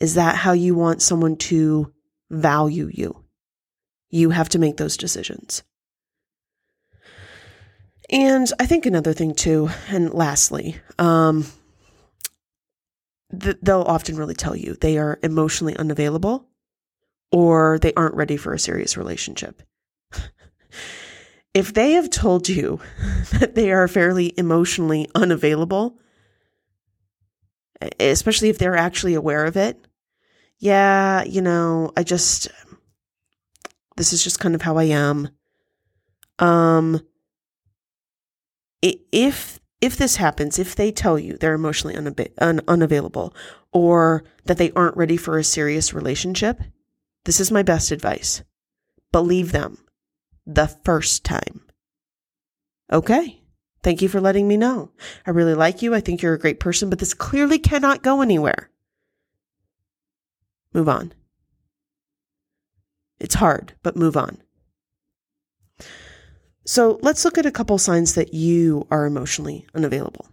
Is 0.00 0.14
that 0.14 0.36
how 0.36 0.52
you 0.52 0.74
want 0.74 1.02
someone 1.02 1.36
to 1.36 1.92
value 2.30 2.90
you? 2.92 3.24
You 4.10 4.30
have 4.30 4.48
to 4.50 4.58
make 4.58 4.76
those 4.76 4.96
decisions. 4.96 5.62
And 8.10 8.46
I 8.58 8.66
think 8.66 8.86
another 8.86 9.12
thing 9.12 9.34
too, 9.34 9.70
and 9.88 10.12
lastly, 10.12 10.76
um, 10.98 11.46
th- 13.40 13.58
they'll 13.62 13.82
often 13.82 14.16
really 14.16 14.34
tell 14.34 14.56
you 14.56 14.74
they 14.74 14.98
are 14.98 15.18
emotionally 15.22 15.76
unavailable 15.76 16.48
or 17.32 17.78
they 17.80 17.92
aren't 17.94 18.14
ready 18.14 18.36
for 18.36 18.52
a 18.52 18.58
serious 18.58 18.96
relationship. 18.96 19.62
if 21.54 21.74
they 21.74 21.92
have 21.92 22.10
told 22.10 22.48
you 22.48 22.80
that 23.32 23.54
they 23.54 23.72
are 23.72 23.88
fairly 23.88 24.32
emotionally 24.36 25.08
unavailable, 25.14 25.98
especially 28.00 28.48
if 28.48 28.58
they're 28.58 28.76
actually 28.76 29.14
aware 29.14 29.44
of 29.44 29.56
it, 29.56 29.84
yeah, 30.58 31.24
you 31.24 31.42
know, 31.42 31.92
I 31.96 32.04
just, 32.04 32.48
this 33.96 34.12
is 34.12 34.22
just 34.22 34.40
kind 34.40 34.54
of 34.54 34.62
how 34.62 34.76
I 34.76 34.84
am. 34.84 35.28
Um, 36.38 37.00
if 38.82 39.60
if 39.84 39.96
this 39.96 40.16
happens, 40.16 40.58
if 40.58 40.74
they 40.74 40.90
tell 40.90 41.18
you 41.18 41.36
they're 41.36 41.54
emotionally 41.54 41.96
un- 42.38 42.60
unavailable 42.66 43.34
or 43.72 44.24
that 44.44 44.56
they 44.56 44.72
aren't 44.72 44.96
ready 44.96 45.16
for 45.16 45.38
a 45.38 45.44
serious 45.44 45.92
relationship, 45.92 46.60
this 47.24 47.40
is 47.40 47.50
my 47.50 47.62
best 47.62 47.90
advice. 47.90 48.42
Believe 49.12 49.52
them 49.52 49.78
the 50.46 50.66
first 50.66 51.24
time. 51.24 51.62
Okay. 52.92 53.40
Thank 53.82 54.00
you 54.00 54.08
for 54.08 54.20
letting 54.20 54.48
me 54.48 54.56
know. 54.56 54.92
I 55.26 55.30
really 55.30 55.54
like 55.54 55.82
you. 55.82 55.94
I 55.94 56.00
think 56.00 56.22
you're 56.22 56.34
a 56.34 56.38
great 56.38 56.60
person, 56.60 56.88
but 56.88 56.98
this 56.98 57.12
clearly 57.12 57.58
cannot 57.58 58.02
go 58.02 58.22
anywhere. 58.22 58.70
Move 60.72 60.88
on. 60.88 61.12
It's 63.20 63.34
hard, 63.34 63.74
but 63.82 63.96
move 63.96 64.16
on. 64.16 64.38
So 66.64 66.98
let's 67.02 67.24
look 67.24 67.38
at 67.38 67.46
a 67.46 67.52
couple 67.52 67.76
signs 67.78 68.14
that 68.14 68.32
you 68.32 68.86
are 68.90 69.06
emotionally 69.06 69.66
unavailable. 69.74 70.26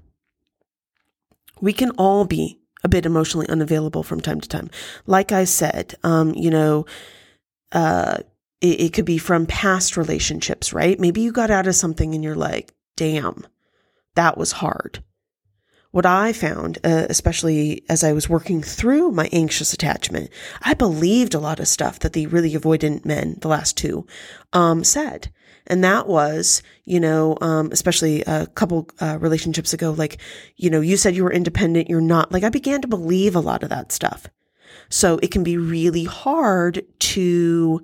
We 1.59 1.73
can 1.73 1.91
all 1.91 2.25
be 2.25 2.59
a 2.83 2.89
bit 2.89 3.05
emotionally 3.05 3.47
unavailable 3.49 4.03
from 4.03 4.21
time 4.21 4.41
to 4.41 4.49
time. 4.49 4.69
Like 5.05 5.31
I 5.31 5.43
said, 5.43 5.95
um, 6.03 6.33
you 6.33 6.49
know, 6.49 6.85
uh, 7.71 8.17
it, 8.61 8.81
it 8.81 8.93
could 8.93 9.05
be 9.05 9.17
from 9.17 9.45
past 9.45 9.97
relationships, 9.97 10.73
right? 10.73 10.99
Maybe 10.99 11.21
you 11.21 11.31
got 11.31 11.51
out 11.51 11.67
of 11.67 11.75
something 11.75 12.15
and 12.15 12.23
you're 12.23 12.35
like, 12.35 12.73
damn, 12.95 13.45
that 14.15 14.37
was 14.37 14.53
hard. 14.53 15.03
What 15.91 16.05
I 16.05 16.31
found, 16.31 16.77
uh, 16.85 17.07
especially 17.09 17.83
as 17.89 18.03
I 18.03 18.13
was 18.13 18.29
working 18.29 18.63
through 18.63 19.11
my 19.11 19.27
anxious 19.33 19.73
attachment, 19.73 20.29
I 20.61 20.73
believed 20.73 21.33
a 21.33 21.39
lot 21.39 21.59
of 21.59 21.67
stuff 21.67 21.99
that 21.99 22.13
the 22.13 22.27
really 22.27 22.53
avoidant 22.53 23.03
men, 23.03 23.37
the 23.41 23.49
last 23.49 23.75
two, 23.77 24.07
um, 24.53 24.85
said. 24.85 25.31
And 25.71 25.85
that 25.85 26.05
was, 26.05 26.61
you 26.83 26.99
know, 26.99 27.37
um, 27.39 27.69
especially 27.71 28.23
a 28.23 28.45
couple 28.45 28.89
uh, 28.99 29.17
relationships 29.21 29.71
ago, 29.71 29.91
like, 29.91 30.19
you 30.57 30.69
know, 30.69 30.81
you 30.81 30.97
said 30.97 31.15
you 31.15 31.23
were 31.23 31.31
independent, 31.31 31.89
you're 31.89 32.01
not. 32.01 32.29
Like, 32.29 32.43
I 32.43 32.49
began 32.49 32.81
to 32.81 32.89
believe 32.89 33.37
a 33.37 33.39
lot 33.39 33.63
of 33.63 33.69
that 33.69 33.93
stuff. 33.93 34.27
So 34.89 35.17
it 35.23 35.31
can 35.31 35.43
be 35.43 35.55
really 35.55 36.03
hard 36.03 36.83
to 36.99 37.81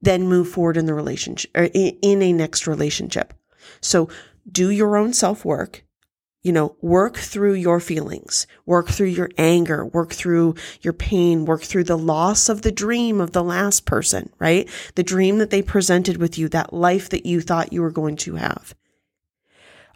then 0.00 0.26
move 0.26 0.48
forward 0.48 0.78
in 0.78 0.86
the 0.86 0.94
relationship 0.94 1.50
or 1.54 1.64
in 1.74 2.22
a 2.22 2.32
next 2.32 2.66
relationship. 2.66 3.34
So 3.82 4.08
do 4.50 4.70
your 4.70 4.96
own 4.96 5.12
self 5.12 5.44
work. 5.44 5.84
You 6.42 6.52
know, 6.52 6.76
work 6.80 7.16
through 7.16 7.54
your 7.54 7.78
feelings, 7.78 8.48
work 8.66 8.88
through 8.88 9.08
your 9.08 9.30
anger, 9.38 9.86
work 9.86 10.12
through 10.12 10.56
your 10.80 10.92
pain, 10.92 11.44
work 11.44 11.62
through 11.62 11.84
the 11.84 11.98
loss 11.98 12.48
of 12.48 12.62
the 12.62 12.72
dream 12.72 13.20
of 13.20 13.30
the 13.30 13.44
last 13.44 13.86
person, 13.86 14.28
right? 14.40 14.68
The 14.96 15.04
dream 15.04 15.38
that 15.38 15.50
they 15.50 15.62
presented 15.62 16.16
with 16.16 16.36
you, 16.38 16.48
that 16.48 16.72
life 16.72 17.10
that 17.10 17.26
you 17.26 17.40
thought 17.40 17.72
you 17.72 17.80
were 17.80 17.92
going 17.92 18.16
to 18.16 18.34
have. 18.34 18.74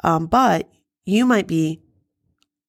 Um, 0.04 0.26
but 0.26 0.70
you 1.04 1.26
might 1.26 1.48
be 1.48 1.82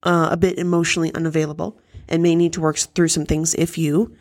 uh, 0.04 0.30
a 0.32 0.38
bit 0.38 0.58
emotionally 0.58 1.14
unavailable 1.14 1.80
and 2.08 2.24
may 2.24 2.36
need 2.36 2.54
to 2.54 2.62
work 2.62 2.78
through 2.78 3.10
some 3.10 3.26
things 3.26 3.54
if 3.56 3.78
you 3.78 4.16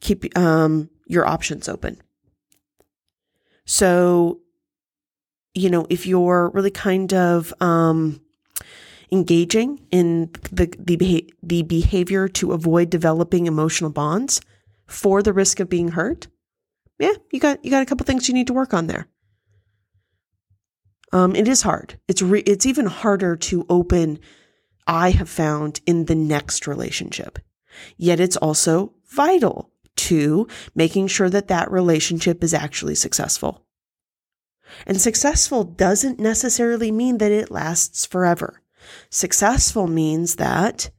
keep 0.00 0.36
um, 0.36 0.90
your 1.06 1.26
options 1.26 1.68
open. 1.68 2.00
So, 3.64 4.40
you 5.58 5.70
know, 5.70 5.86
if 5.90 6.06
you're 6.06 6.50
really 6.54 6.70
kind 6.70 7.12
of 7.12 7.52
um, 7.60 8.20
engaging 9.10 9.84
in 9.90 10.30
the, 10.52 10.72
the 10.78 11.26
the 11.42 11.62
behavior 11.62 12.28
to 12.28 12.52
avoid 12.52 12.90
developing 12.90 13.46
emotional 13.46 13.90
bonds 13.90 14.40
for 14.86 15.22
the 15.22 15.32
risk 15.32 15.60
of 15.60 15.68
being 15.68 15.88
hurt, 15.88 16.28
yeah, 16.98 17.14
you 17.32 17.40
got 17.40 17.64
you 17.64 17.70
got 17.70 17.82
a 17.82 17.86
couple 17.86 18.04
things 18.04 18.28
you 18.28 18.34
need 18.34 18.46
to 18.46 18.52
work 18.52 18.72
on 18.72 18.86
there. 18.86 19.08
Um, 21.12 21.34
it 21.34 21.48
is 21.48 21.62
hard. 21.62 21.98
It's 22.06 22.22
re- 22.22 22.40
it's 22.40 22.66
even 22.66 22.86
harder 22.86 23.36
to 23.36 23.66
open. 23.68 24.18
I 24.86 25.10
have 25.10 25.28
found 25.28 25.80
in 25.86 26.06
the 26.06 26.14
next 26.14 26.66
relationship, 26.66 27.38
yet 27.96 28.20
it's 28.20 28.36
also 28.36 28.94
vital 29.10 29.70
to 29.96 30.46
making 30.74 31.08
sure 31.08 31.28
that 31.28 31.48
that 31.48 31.70
relationship 31.70 32.42
is 32.44 32.54
actually 32.54 32.94
successful. 32.94 33.67
And 34.86 35.00
successful 35.00 35.64
doesn't 35.64 36.18
necessarily 36.18 36.90
mean 36.90 37.18
that 37.18 37.32
it 37.32 37.50
lasts 37.50 38.06
forever. 38.06 38.62
Successful 39.10 39.86
means 39.86 40.36
that 40.36 40.90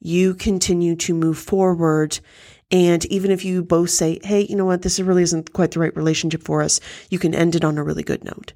you 0.00 0.34
continue 0.34 0.94
to 0.96 1.14
move 1.14 1.38
forward. 1.38 2.18
And 2.70 3.04
even 3.06 3.30
if 3.30 3.44
you 3.44 3.64
both 3.64 3.90
say, 3.90 4.20
hey, 4.22 4.46
you 4.48 4.56
know 4.56 4.64
what, 4.64 4.82
this 4.82 5.00
really 5.00 5.22
isn't 5.22 5.52
quite 5.52 5.72
the 5.72 5.80
right 5.80 5.96
relationship 5.96 6.42
for 6.42 6.62
us, 6.62 6.80
you 7.10 7.18
can 7.18 7.34
end 7.34 7.54
it 7.54 7.64
on 7.64 7.78
a 7.78 7.84
really 7.84 8.02
good 8.02 8.24
note. 8.24 8.52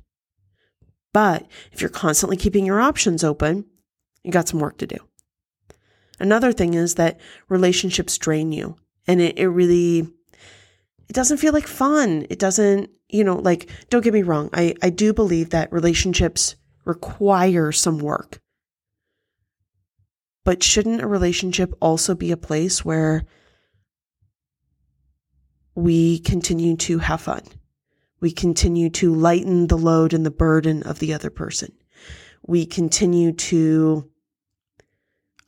But 1.12 1.46
if 1.72 1.80
you're 1.80 1.90
constantly 1.90 2.36
keeping 2.36 2.64
your 2.64 2.80
options 2.80 3.24
open, 3.24 3.66
you 4.22 4.30
got 4.30 4.48
some 4.48 4.60
work 4.60 4.78
to 4.78 4.86
do. 4.86 4.96
Another 6.20 6.52
thing 6.52 6.74
is 6.74 6.94
that 6.94 7.20
relationships 7.48 8.16
drain 8.18 8.52
you 8.52 8.76
and 9.06 9.20
it, 9.20 9.38
it 9.38 9.48
really 9.48 10.06
it 11.08 11.14
doesn't 11.14 11.38
feel 11.38 11.52
like 11.52 11.66
fun. 11.66 12.26
It 12.30 12.38
doesn't, 12.38 12.90
you 13.12 13.24
know, 13.24 13.36
like 13.36 13.70
don't 13.90 14.02
get 14.02 14.14
me 14.14 14.22
wrong. 14.22 14.50
I, 14.52 14.74
I 14.82 14.90
do 14.90 15.12
believe 15.12 15.50
that 15.50 15.72
relationships 15.72 16.56
require 16.84 17.70
some 17.72 17.98
work. 17.98 18.40
But 20.44 20.62
shouldn't 20.62 21.02
a 21.02 21.06
relationship 21.06 21.72
also 21.80 22.14
be 22.14 22.32
a 22.32 22.36
place 22.36 22.84
where 22.84 23.24
we 25.74 26.18
continue 26.18 26.76
to 26.78 26.98
have 26.98 27.20
fun? 27.20 27.42
We 28.20 28.32
continue 28.32 28.90
to 28.90 29.14
lighten 29.14 29.68
the 29.68 29.78
load 29.78 30.12
and 30.12 30.26
the 30.26 30.30
burden 30.30 30.82
of 30.82 30.98
the 30.98 31.14
other 31.14 31.30
person. 31.30 31.72
We 32.46 32.66
continue 32.66 33.32
to 33.32 34.10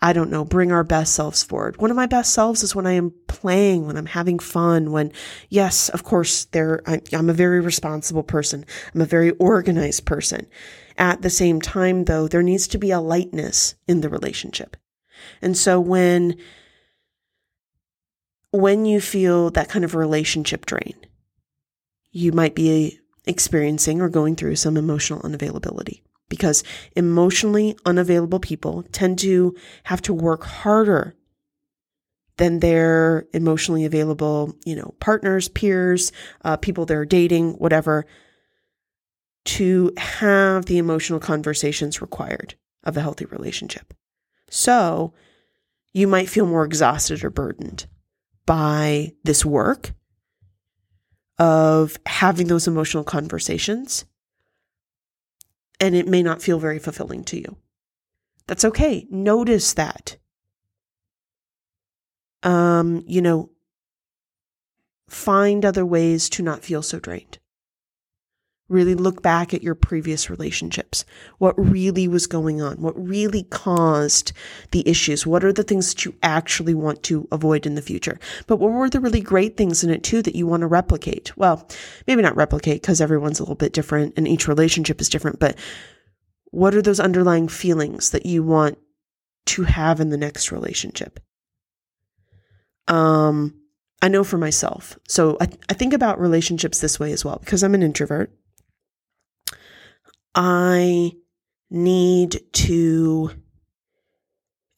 I 0.03 0.13
don't 0.13 0.31
know, 0.31 0.45
bring 0.45 0.71
our 0.71 0.85
best 0.85 1.15
selves 1.15 1.43
forward. 1.43 1.79
One 1.79 1.91
of 1.91 1.97
my 1.97 2.07
best 2.07 2.33
selves 2.33 2.63
is 2.63 2.75
when 2.75 2.87
I 2.87 2.93
am 2.93 3.15
playing, 3.27 3.87
when 3.87 3.97
I'm 3.97 4.07
having 4.07 4.39
fun, 4.39 4.93
when, 4.93 5.13
yes, 5.49 5.89
of 5.89 6.05
course, 6.05 6.45
there, 6.47 6.83
I'm 7.13 7.31
a 7.31 7.35
very 7.35 7.61
responsible 7.61 8.23
person. 8.23 8.67
I'm 8.95 9.01
a 9.01 9.07
very 9.07 9.31
organized 9.33 10.05
person. 10.05 10.47
At 10.99 11.23
the 11.23 11.31
same 11.31 11.61
time, 11.61 12.05
though, 12.05 12.29
there 12.29 12.43
needs 12.43 12.69
to 12.69 12.79
be 12.79 12.91
a 12.91 13.01
lightness 13.01 13.77
in 13.89 14.03
the 14.03 14.11
relationship. 14.11 14.77
And 15.41 15.57
so 15.57 15.81
when, 15.81 16.37
when 18.51 18.85
you 18.85 19.01
feel 19.01 19.51
that 19.51 19.71
kind 19.71 19.85
of 19.85 19.95
relationship 19.95 20.67
drain, 20.67 20.95
you 22.11 22.31
might 22.33 22.55
be 22.55 23.01
experiencing 23.27 24.03
or 24.03 24.09
going 24.09 24.37
through 24.37 24.57
some 24.57 24.77
emotional 24.77 25.21
unavailability 25.23 26.03
because 26.35 26.64
emotionally 26.97 27.76
unavailable 27.87 28.41
people 28.41 28.82
tend 28.91 29.20
to 29.20 29.55
have 29.85 30.03
to 30.03 30.12
work 30.12 30.43
harder 30.43 31.14
than 32.39 32.59
their 32.59 33.26
emotionally 33.32 33.85
available, 33.85 34.53
you 34.64 34.74
know, 34.74 34.95
partners, 34.99 35.47
peers, 35.47 36.11
uh, 36.45 36.57
people 36.57 36.85
they're 36.85 37.05
dating, 37.05 37.53
whatever, 37.53 38.05
to 39.45 39.93
have 39.97 40.66
the 40.66 40.78
emotional 40.78 41.20
conversations 41.20 42.03
required 42.03 42.57
of 42.82 42.97
a 42.97 43.01
healthy 43.01 43.26
relationship. 43.26 43.95
So 44.51 45.14
you 45.93 46.09
might 46.09 46.28
feel 46.28 46.47
more 46.47 46.64
exhausted 46.64 47.22
or 47.22 47.30
burdened 47.30 47.87
by 48.45 49.12
this 49.22 49.45
work 49.45 49.93
of 51.39 51.97
having 52.07 52.49
those 52.49 52.66
emotional 52.66 53.05
conversations 53.05 54.05
and 55.85 55.95
it 55.95 56.09
may 56.09 56.22
not 56.22 56.41
feel 56.41 56.59
very 56.59 56.78
fulfilling 56.78 57.22
to 57.24 57.39
you. 57.39 57.59
That's 58.47 58.64
okay. 58.64 59.07
Notice 59.11 59.74
that. 59.74 60.16
Um, 62.43 63.05
you 63.07 63.20
know, 63.20 63.51
find 65.09 65.62
other 65.62 65.85
ways 65.85 66.30
to 66.30 66.43
not 66.43 66.64
feel 66.64 66.82
so 66.82 66.99
drained. 66.99 67.39
Really 68.75 68.97
look 68.97 69.22
back 69.22 69.55
at 69.55 69.62
your 69.62 69.77
previous 69.77 70.29
relationships. 70.29 71.05
What 71.39 71.55
really 71.57 72.09
was 72.09 72.27
going 72.27 72.61
on? 72.61 72.79
What 72.79 73.01
really 73.01 73.45
caused 73.45 74.33
the 74.72 74.87
issues? 74.89 75.25
What 75.25 75.45
are 75.45 75.53
the 75.53 75.62
things 75.62 75.91
that 75.91 76.05
you 76.05 76.16
actually 76.25 76.75
want 76.75 77.05
to 77.05 77.29
avoid 77.31 77.66
in 77.66 77.77
the 77.77 77.83
future? 77.83 78.18
But 78.49 78.57
what 78.57 78.72
were 78.72 78.91
the 78.91 78.99
really 78.99 79.20
great 79.20 79.57
things 79.57 79.85
in 79.85 79.91
it 79.91 80.03
too 80.03 80.22
that 80.22 80.35
you 80.35 80.49
want 80.49 80.62
to 80.62 80.66
replicate? 80.66 81.37
Well, 81.37 81.68
maybe 82.09 82.20
not 82.20 82.35
replicate 82.35 82.83
because 82.83 83.01
everyone's 83.01 83.39
a 83.39 83.45
little 83.45 83.55
bit 83.55 83.72
different 83.72 84.14
and 84.16 84.27
each 84.27 84.49
relationship 84.49 85.01
is 85.01 85.09
different, 85.09 85.39
but 85.39 85.57
what 86.51 86.75
are 86.75 86.83
those 86.83 87.01
underlying 87.01 87.47
feelings 87.47 88.11
that 88.11 88.27
you 88.27 88.43
want 88.43 88.77
to 89.47 89.62
have 89.62 90.01
in 90.01 90.09
the 90.09 90.16
next 90.16 90.51
relationship? 90.51 91.20
Um, 92.89 93.55
I 94.03 94.09
know 94.09 94.25
for 94.25 94.37
myself. 94.39 94.99
So 95.09 95.37
I, 95.41 95.49
I 95.68 95.75
think 95.75 95.93
about 95.93 96.20
relationships 96.20 96.81
this 96.81 96.99
way 96.99 97.12
as 97.12 97.25
well 97.25 97.39
because 97.39 97.62
I'm 97.62 97.75
an 97.75 97.83
introvert. 97.85 98.33
I 100.35 101.12
need 101.70 102.43
to. 102.53 103.30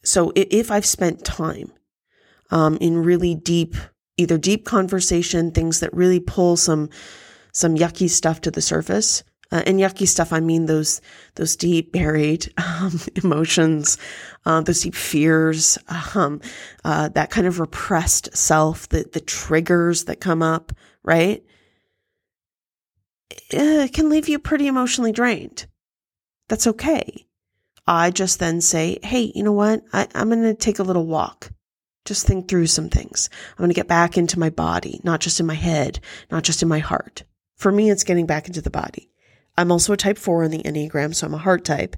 So 0.04 0.32
if 0.36 0.70
I've 0.70 0.86
spent 0.86 1.24
time 1.24 1.72
um, 2.50 2.76
in 2.80 2.98
really 2.98 3.34
deep, 3.34 3.74
either 4.16 4.38
deep 4.38 4.64
conversation, 4.64 5.50
things 5.50 5.80
that 5.80 5.92
really 5.94 6.20
pull 6.20 6.56
some 6.56 6.90
some 7.52 7.74
yucky 7.74 8.08
stuff 8.08 8.42
to 8.42 8.50
the 8.50 8.60
surface, 8.60 9.24
uh, 9.50 9.62
and 9.66 9.78
yucky 9.80 10.06
stuff, 10.06 10.32
I 10.32 10.40
mean 10.40 10.66
those 10.66 11.00
those 11.36 11.56
deep 11.56 11.92
buried 11.92 12.52
um, 12.58 13.00
emotions, 13.22 13.98
uh, 14.44 14.60
those 14.60 14.82
deep 14.82 14.94
fears, 14.94 15.78
um, 16.14 16.40
uh, 16.84 17.08
that 17.10 17.30
kind 17.30 17.46
of 17.46 17.60
repressed 17.60 18.36
self, 18.36 18.88
the 18.88 19.08
the 19.12 19.20
triggers 19.20 20.04
that 20.04 20.20
come 20.20 20.42
up, 20.42 20.72
right? 21.02 21.44
It 23.30 23.92
can 23.92 24.08
leave 24.08 24.28
you 24.28 24.38
pretty 24.38 24.66
emotionally 24.66 25.12
drained. 25.12 25.66
That's 26.48 26.66
okay. 26.66 27.26
I 27.86 28.10
just 28.10 28.38
then 28.38 28.60
say, 28.60 28.98
hey, 29.02 29.32
you 29.34 29.42
know 29.42 29.52
what? 29.52 29.82
I, 29.92 30.08
I'm 30.14 30.28
going 30.28 30.42
to 30.42 30.54
take 30.54 30.78
a 30.78 30.84
little 30.84 31.06
walk 31.06 31.50
Just 32.06 32.26
think 32.26 32.48
through 32.48 32.68
some 32.68 32.88
things. 32.88 33.28
I'm 33.50 33.58
going 33.58 33.70
to 33.70 33.74
get 33.74 33.88
back 33.88 34.16
into 34.16 34.38
my 34.38 34.48
body, 34.48 35.00
not 35.02 35.20
just 35.20 35.40
in 35.40 35.46
my 35.46 35.54
head, 35.54 36.00
not 36.30 36.44
just 36.44 36.62
in 36.62 36.68
my 36.68 36.78
heart. 36.78 37.24
For 37.56 37.72
me, 37.72 37.90
it's 37.90 38.04
getting 38.04 38.26
back 38.26 38.46
into 38.46 38.62
the 38.62 38.70
body. 38.70 39.10
I'm 39.58 39.72
also 39.72 39.92
a 39.92 39.96
type 39.96 40.18
four 40.18 40.44
on 40.44 40.50
the 40.50 40.62
Enneagram, 40.62 41.14
so 41.14 41.26
I'm 41.26 41.34
a 41.34 41.38
heart 41.38 41.64
type, 41.64 41.96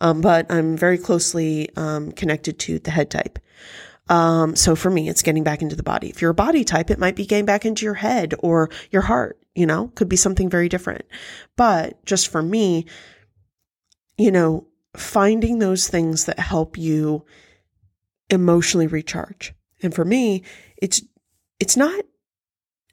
um, 0.00 0.20
but 0.20 0.50
I'm 0.50 0.76
very 0.76 0.98
closely 0.98 1.70
um, 1.76 2.12
connected 2.12 2.58
to 2.60 2.78
the 2.78 2.90
head 2.90 3.10
type. 3.10 3.38
Um, 4.08 4.56
so 4.56 4.76
for 4.76 4.90
me, 4.90 5.08
it's 5.08 5.22
getting 5.22 5.44
back 5.44 5.62
into 5.62 5.76
the 5.76 5.82
body. 5.82 6.10
If 6.10 6.20
you're 6.20 6.32
a 6.32 6.34
body 6.34 6.64
type, 6.64 6.90
it 6.90 6.98
might 6.98 7.16
be 7.16 7.24
getting 7.24 7.46
back 7.46 7.64
into 7.64 7.84
your 7.84 7.94
head 7.94 8.34
or 8.40 8.70
your 8.90 9.02
heart, 9.02 9.38
you 9.56 9.66
know, 9.66 9.88
could 9.94 10.08
be 10.08 10.16
something 10.16 10.50
very 10.50 10.68
different. 10.68 11.06
But 11.56 12.04
just 12.04 12.28
for 12.28 12.42
me, 12.42 12.86
you 14.18 14.30
know, 14.30 14.66
finding 14.94 15.58
those 15.58 15.88
things 15.88 16.26
that 16.26 16.38
help 16.38 16.76
you 16.78 17.24
emotionally 18.30 18.86
recharge. 18.86 19.54
And 19.82 19.94
for 19.94 20.04
me, 20.04 20.42
it's, 20.76 21.02
it's 21.58 21.76
not 21.76 22.04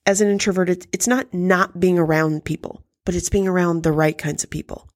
as 0.05 0.21
an 0.21 0.29
introvert, 0.29 0.69
it's, 0.69 0.87
it's 0.91 1.07
not 1.07 1.33
not 1.33 1.79
being 1.79 1.97
around 1.97 2.43
people, 2.45 2.83
but 3.05 3.15
it's 3.15 3.29
being 3.29 3.47
around 3.47 3.83
the 3.83 3.91
right 3.91 4.17
kinds 4.17 4.43
of 4.43 4.49
people. 4.49 4.89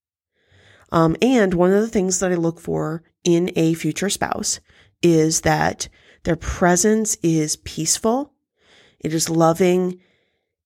Um, 0.92 1.16
and 1.22 1.54
one 1.54 1.72
of 1.72 1.82
the 1.82 1.88
things 1.88 2.20
that 2.20 2.32
I 2.32 2.36
look 2.36 2.60
for 2.60 3.04
in 3.24 3.52
a 3.56 3.74
future 3.74 4.10
spouse 4.10 4.60
is 5.02 5.42
that 5.42 5.90
their 6.24 6.36
presence 6.38 7.16
is 7.24 7.58
peaceful. 7.58 8.34
It 9.00 9.14
is 9.14 9.30
loving. 9.30 10.00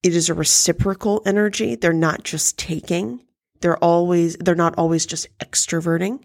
It 0.04 0.16
is 0.16 0.30
a 0.30 0.34
reciprocal 0.34 1.22
energy. 1.26 1.76
They're 1.76 1.94
not 1.94 2.24
just 2.24 2.58
taking. 2.58 3.22
They're 3.62 3.78
always, 3.78 4.36
they're 4.38 4.56
not 4.56 4.78
always 4.78 5.06
just 5.06 5.28
extroverting, 5.40 6.24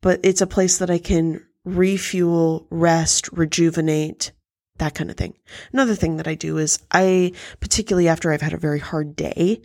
but 0.00 0.20
it's 0.22 0.40
a 0.40 0.46
place 0.46 0.78
that 0.78 0.90
I 0.90 0.98
can 0.98 1.44
refuel, 1.64 2.66
rest, 2.70 3.30
rejuvenate, 3.32 4.32
that 4.78 4.94
kind 4.94 5.10
of 5.10 5.16
thing. 5.16 5.34
Another 5.72 5.94
thing 5.94 6.16
that 6.16 6.26
I 6.26 6.34
do 6.34 6.56
is 6.58 6.78
I, 6.90 7.32
particularly 7.60 8.08
after 8.08 8.32
I've 8.32 8.40
had 8.40 8.54
a 8.54 8.58
very 8.58 8.78
hard 8.78 9.14
day, 9.16 9.60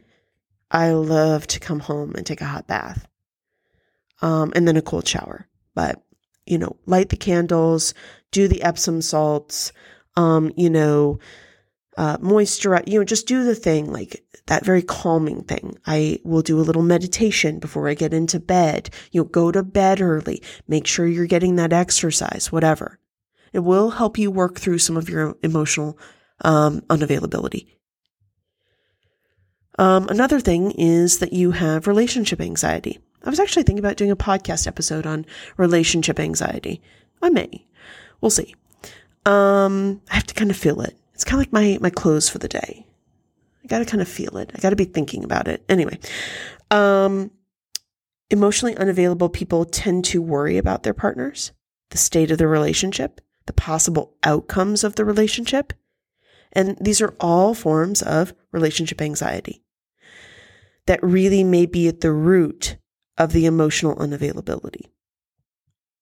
I 0.70 0.92
love 0.92 1.48
to 1.48 1.60
come 1.60 1.80
home 1.80 2.14
and 2.16 2.26
take 2.26 2.42
a 2.42 2.46
hot 2.46 2.68
bath. 2.68 3.08
Um, 4.22 4.52
and 4.54 4.68
then 4.68 4.76
a 4.76 4.82
cold 4.82 5.08
shower. 5.08 5.48
But 5.76 6.04
you 6.46 6.58
know, 6.58 6.76
light 6.86 7.10
the 7.10 7.16
candles, 7.16 7.94
do 8.32 8.48
the 8.48 8.64
Epsom 8.64 9.02
salts, 9.02 9.72
um, 10.18 10.52
you 10.58 10.70
know, 10.70 11.20
uh, 12.00 12.18
moisturize, 12.20 12.88
you 12.88 12.98
know, 12.98 13.04
just 13.04 13.28
do 13.28 13.44
the 13.44 13.54
thing, 13.54 13.92
like 13.92 14.24
that 14.46 14.64
very 14.64 14.82
calming 14.82 15.44
thing. 15.44 15.78
I 15.86 16.20
will 16.24 16.42
do 16.42 16.58
a 16.58 16.64
little 16.64 16.82
meditation 16.82 17.60
before 17.60 17.90
I 17.90 17.94
get 17.94 18.14
into 18.14 18.40
bed. 18.40 18.90
You 19.12 19.22
know, 19.22 19.26
go 19.26 19.52
to 19.52 19.64
bed 19.64 20.00
early. 20.00 20.42
Make 20.66 20.88
sure 20.88 21.06
you're 21.06 21.28
getting 21.28 21.58
that 21.58 21.74
exercise, 21.74 22.54
whatever. 22.54 23.00
It 23.52 23.60
will 23.60 23.90
help 23.90 24.18
you 24.18 24.32
work 24.32 24.62
through 24.62 24.80
some 24.80 24.96
of 24.96 25.10
your 25.10 25.36
emotional 25.44 26.00
um, 26.40 26.80
unavailability. 26.90 27.68
Um, 29.78 30.08
another 30.08 30.40
thing 30.40 30.72
is 30.72 31.20
that 31.20 31.34
you 31.34 31.52
have 31.52 31.86
relationship 31.86 32.40
anxiety. 32.40 33.00
I 33.26 33.30
was 33.30 33.42
actually 33.42 33.64
thinking 33.64 33.84
about 33.84 33.98
doing 33.98 34.12
a 34.12 34.16
podcast 34.16 34.68
episode 34.68 35.06
on 35.06 35.26
relationship 35.58 36.18
anxiety. 36.18 36.82
I 37.22 37.30
may. 37.30 37.68
We'll 38.22 38.30
see. 38.30 38.56
Um, 39.26 40.02
I 40.10 40.16
have 40.16 40.28
to 40.28 40.34
kind 40.34 40.50
of 40.50 40.56
feel 40.56 40.80
it. 40.80 40.96
It's 41.20 41.26
kind 41.26 41.36
of 41.36 41.40
like 41.40 41.52
my, 41.52 41.78
my 41.82 41.90
clothes 41.90 42.30
for 42.30 42.38
the 42.38 42.48
day. 42.48 42.88
I 43.62 43.68
got 43.68 43.80
to 43.80 43.86
kind 43.86 44.02
of 44.02 44.08
feel 44.08 44.38
it. 44.38 44.54
I 44.56 44.60
got 44.60 44.70
to 44.70 44.78
be 44.78 44.86
thinking 44.86 45.26
about 45.26 45.50
it. 45.50 45.66
Anyway, 45.68 46.00
um, 46.72 47.32
emotionally 48.30 48.78
unavailable 48.78 49.28
people 49.28 49.66
tend 49.66 50.06
to 50.06 50.22
worry 50.22 50.58
about 50.58 50.84
their 50.84 50.94
partners, 50.94 51.52
the 51.90 51.98
state 51.98 52.32
of 52.32 52.38
the 52.38 52.48
relationship, 52.48 53.20
the 53.48 53.52
possible 53.52 54.16
outcomes 54.24 54.86
of 54.86 54.96
the 54.96 55.04
relationship. 55.04 55.74
And 56.54 56.78
these 56.80 57.02
are 57.02 57.14
all 57.20 57.54
forms 57.54 58.02
of 58.02 58.34
relationship 58.54 59.02
anxiety 59.02 59.62
that 60.86 61.04
really 61.04 61.44
may 61.44 61.66
be 61.66 61.90
at 61.90 62.00
the 62.00 62.14
root 62.14 62.78
of 63.18 63.34
the 63.34 63.46
emotional 63.46 63.98
unavailability. 63.98 64.86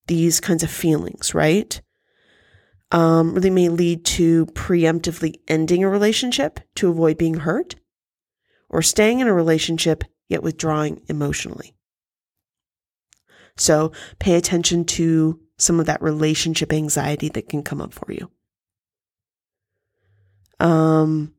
These 0.06 0.38
kinds 0.38 0.62
of 0.62 0.70
feelings, 0.70 1.34
right? 1.34 1.80
Um, 2.90 3.34
really 3.34 3.50
may 3.50 3.68
lead 3.68 4.04
to 4.06 4.46
preemptively 4.46 5.40
ending 5.46 5.84
a 5.84 5.90
relationship 5.90 6.60
to 6.76 6.88
avoid 6.88 7.18
being 7.18 7.34
hurt 7.34 7.74
or 8.70 8.80
staying 8.80 9.20
in 9.20 9.28
a 9.28 9.34
relationship 9.34 10.04
yet 10.28 10.42
withdrawing 10.42 11.02
emotionally. 11.08 11.74
So 13.56 13.92
pay 14.18 14.36
attention 14.36 14.84
to 14.86 15.40
some 15.58 15.80
of 15.80 15.86
that 15.86 16.00
relationship 16.00 16.72
anxiety 16.72 17.28
that 17.30 17.48
can 17.48 17.62
come 17.62 17.80
up 17.80 17.92
for 17.92 18.10
you. 18.12 18.30
Um, 20.60 21.34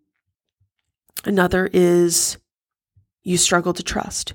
another 1.25 1.69
is 1.71 2.37
you 3.23 3.37
struggle 3.37 3.73
to 3.73 3.83
trust. 3.83 4.33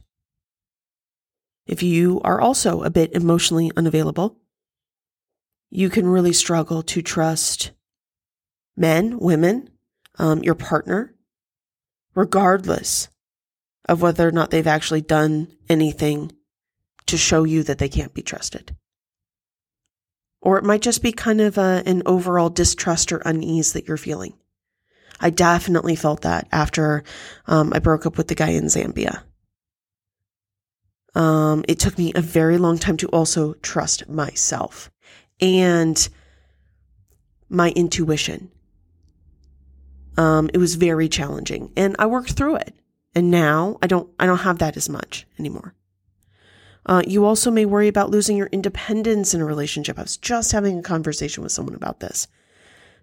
If 1.67 1.83
you 1.83 2.21
are 2.23 2.41
also 2.41 2.83
a 2.83 2.91
bit 2.91 3.13
emotionally 3.13 3.71
unavailable, 3.77 4.39
you 5.75 5.91
can 5.91 6.07
really 6.07 6.33
struggle 6.33 6.85
to 6.85 7.03
trust 7.03 7.73
men, 8.77 9.19
women, 9.19 9.69
um, 10.21 10.41
your 10.45 10.55
partner, 10.55 11.13
regardless 12.15 13.09
of 13.89 14.01
whether 14.01 14.27
or 14.27 14.31
not 14.31 14.53
they've 14.53 14.69
actually 14.69 15.01
done 15.01 15.49
anything 15.69 16.31
to 17.07 17.17
show 17.17 17.43
you 17.43 17.65
that 17.65 17.79
they 17.79 17.89
can't 17.89 18.15
be 18.15 18.23
trusted. 18.23 18.77
Or 20.41 20.59
it 20.59 20.65
might 20.65 20.81
just 20.81 21.03
be 21.03 21.11
kind 21.11 21.41
of 21.41 21.59
a, 21.59 21.83
an 21.85 22.05
overall 22.07 22.51
distrust 22.51 23.11
or 23.11 23.19
unease 23.19 23.73
that 23.73 23.89
you're 23.89 23.97
feeling. 23.97 24.35
I 25.19 25.31
definitely 25.31 25.97
felt 25.97 26.23
that 26.23 26.47
after 26.53 27.03
um, 27.49 27.73
I 27.75 27.81
broke 27.81 28.07
up 28.07 28.17
with 28.17 28.29
the 28.29 28.37
guy 28.37 28.51
in 28.51 28.67
Zambia. 28.67 29.25
Um, 31.17 31.65
it 31.67 31.81
took 31.81 31.99
me 31.99 32.13
a 32.15 32.21
very 32.21 32.59
long 32.59 32.79
time 32.79 32.97
to 32.99 33.09
also 33.09 33.55
trust 33.55 34.09
myself 34.09 34.93
and 35.41 36.09
my 37.49 37.71
intuition. 37.71 38.51
Um, 40.17 40.49
it 40.55 40.59
was 40.59 40.77
very 40.77 41.09
challenging 41.09 41.73
and 41.77 41.97
I 41.99 42.07
worked 42.07 42.33
through 42.33 42.57
it. 42.57 42.75
And 43.17 43.31
now 43.31 43.79
I 43.83 43.87
don't, 43.87 44.11
I 44.19 44.27
don't 44.27 44.39
have 44.39 44.59
that 44.59 44.77
as 44.77 44.89
much 44.89 45.27
anymore. 45.39 45.75
Uh, 46.87 47.03
you 47.07 47.25
also 47.25 47.51
may 47.51 47.65
worry 47.65 47.89
about 47.89 48.11
losing 48.11 48.37
your 48.37 48.49
independence 48.49 49.35
in 49.35 49.41
a 49.41 49.45
relationship. 49.45 49.99
I 49.99 50.03
was 50.03 50.17
just 50.17 50.53
having 50.53 50.79
a 50.79 50.83
conversation 50.83 51.43
with 51.43 51.53
someone 51.53 51.75
about 51.75 52.01
this. 52.01 52.29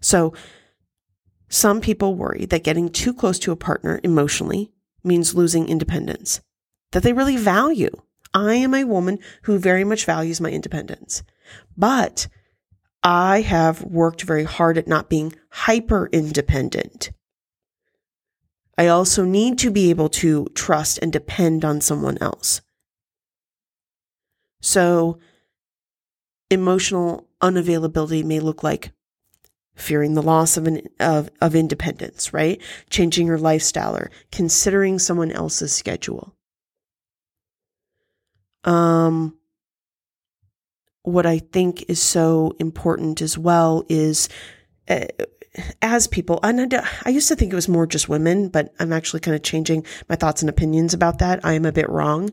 So 0.01 0.33
some 1.49 1.81
people 1.81 2.15
worry 2.15 2.45
that 2.45 2.63
getting 2.63 2.89
too 2.89 3.13
close 3.13 3.39
to 3.39 3.51
a 3.51 3.57
partner 3.57 3.99
emotionally 4.03 4.71
means 5.03 5.35
losing 5.35 5.67
independence 5.67 6.41
that 6.91 7.03
they 7.03 7.13
really 7.13 7.37
value. 7.37 7.89
I 8.33 8.55
am 8.55 8.73
a 8.73 8.85
woman 8.85 9.19
who 9.43 9.57
very 9.57 9.83
much 9.83 10.05
values 10.05 10.39
my 10.39 10.49
independence, 10.49 11.23
but 11.77 12.27
I 13.03 13.41
have 13.41 13.81
worked 13.83 14.21
very 14.21 14.43
hard 14.43 14.77
at 14.77 14.87
not 14.87 15.09
being 15.09 15.33
hyper 15.49 16.07
independent. 16.11 17.11
I 18.77 18.87
also 18.87 19.23
need 19.25 19.57
to 19.59 19.71
be 19.71 19.89
able 19.89 20.09
to 20.09 20.47
trust 20.55 20.99
and 21.01 21.11
depend 21.11 21.65
on 21.65 21.81
someone 21.81 22.17
else. 22.19 22.61
So, 24.61 25.19
emotional 26.49 27.27
unavailability 27.41 28.23
may 28.23 28.39
look 28.39 28.63
like 28.63 28.91
fearing 29.75 30.13
the 30.13 30.21
loss 30.21 30.57
of, 30.57 30.67
an, 30.67 30.87
of, 30.99 31.29
of 31.41 31.55
independence, 31.55 32.33
right? 32.33 32.61
Changing 32.89 33.27
your 33.27 33.39
lifestyle 33.39 33.95
or 33.95 34.11
considering 34.31 34.99
someone 34.99 35.31
else's 35.31 35.73
schedule. 35.73 36.35
Um, 38.63 39.37
what 41.03 41.25
I 41.25 41.39
think 41.39 41.89
is 41.89 42.01
so 42.01 42.55
important 42.59 43.21
as 43.21 43.37
well 43.37 43.83
is 43.89 44.29
uh, 44.87 45.05
as 45.81 46.07
people, 46.07 46.39
and 46.43 46.73
I, 47.05 47.09
used 47.09 47.27
to 47.27 47.35
think 47.35 47.51
it 47.51 47.55
was 47.55 47.67
more 47.67 47.85
just 47.85 48.07
women, 48.07 48.49
but 48.49 48.73
I'm 48.79 48.93
actually 48.93 49.19
kind 49.19 49.35
of 49.35 49.43
changing 49.43 49.85
my 50.07 50.15
thoughts 50.15 50.41
and 50.41 50.49
opinions 50.49 50.93
about 50.93 51.19
that. 51.19 51.43
I 51.43 51.53
am 51.53 51.65
a 51.65 51.71
bit 51.71 51.89
wrong. 51.89 52.29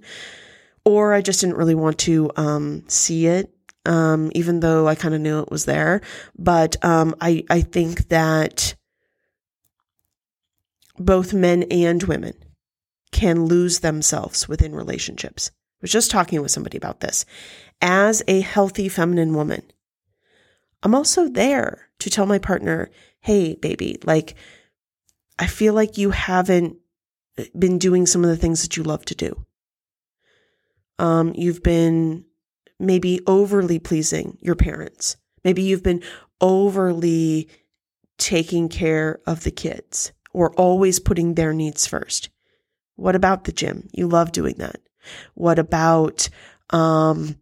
Or 0.85 1.12
I 1.12 1.21
just 1.21 1.41
didn't 1.41 1.57
really 1.57 1.75
want 1.75 1.99
to 2.01 2.31
um, 2.37 2.85
see 2.89 3.27
it, 3.27 3.53
um, 3.85 4.31
even 4.35 4.61
though 4.61 4.87
I 4.87 4.95
kind 4.95 5.14
of 5.14 5.21
knew 5.21 5.41
it 5.41 5.51
was 5.51 5.64
there. 5.64 6.01
But 6.39 6.83
um, 6.85 7.14
I, 7.21 7.45
I 7.51 7.61
think 7.61 8.09
that 8.09 8.75
both 10.99 11.35
men 11.35 11.64
and 11.64 12.03
women 12.05 12.35
can 13.11 13.47
lose 13.47 13.81
themselves 13.81 14.49
within 14.49 14.75
relationships 14.75 15.51
was 15.81 15.93
just 15.93 16.11
talking 16.11 16.41
with 16.41 16.51
somebody 16.51 16.76
about 16.76 17.01
this. 17.01 17.24
As 17.81 18.22
a 18.26 18.41
healthy 18.41 18.89
feminine 18.89 19.35
woman, 19.35 19.62
I'm 20.83 20.95
also 20.95 21.29
there 21.29 21.89
to 22.01 22.11
tell 22.11 22.26
my 22.26 22.39
partner, 22.39 22.91
hey, 23.20 23.55
baby, 23.55 23.99
like, 24.05 24.35
I 25.39 25.47
feel 25.47 25.74
like 25.74 25.99
you 25.99 26.11
haven't 26.11 26.76
been 27.57 27.79
doing 27.79 28.07
some 28.07 28.24
of 28.24 28.31
the 28.31 28.37
things 28.37 28.62
that 28.62 28.76
you 28.76 28.83
love 28.83 29.05
to 29.07 29.14
do. 29.14 29.45
Um, 30.99 31.33
you've 31.37 31.62
been 31.62 32.24
maybe 32.81 33.20
overly 33.26 33.79
pleasing 33.79 34.39
your 34.41 34.57
parents, 34.57 35.16
Maybe 35.45 35.62
you've 35.62 35.83
been 35.83 36.03
overly 36.41 37.49
taking 38.18 38.68
care 38.68 39.20
of 39.26 39.45
the 39.45 39.51
kids 39.51 40.12
or 40.33 40.53
always 40.55 41.01
putting 41.01 41.35
their 41.35 41.53
needs 41.53 41.87
first. 41.87 42.29
What 42.97 43.14
about 43.14 43.45
the 43.45 43.53
gym? 43.53 43.89
You 43.93 44.09
love 44.09 44.33
doing 44.33 44.57
that. 44.59 44.81
What 45.34 45.59
about, 45.59 46.28
um, 46.70 47.36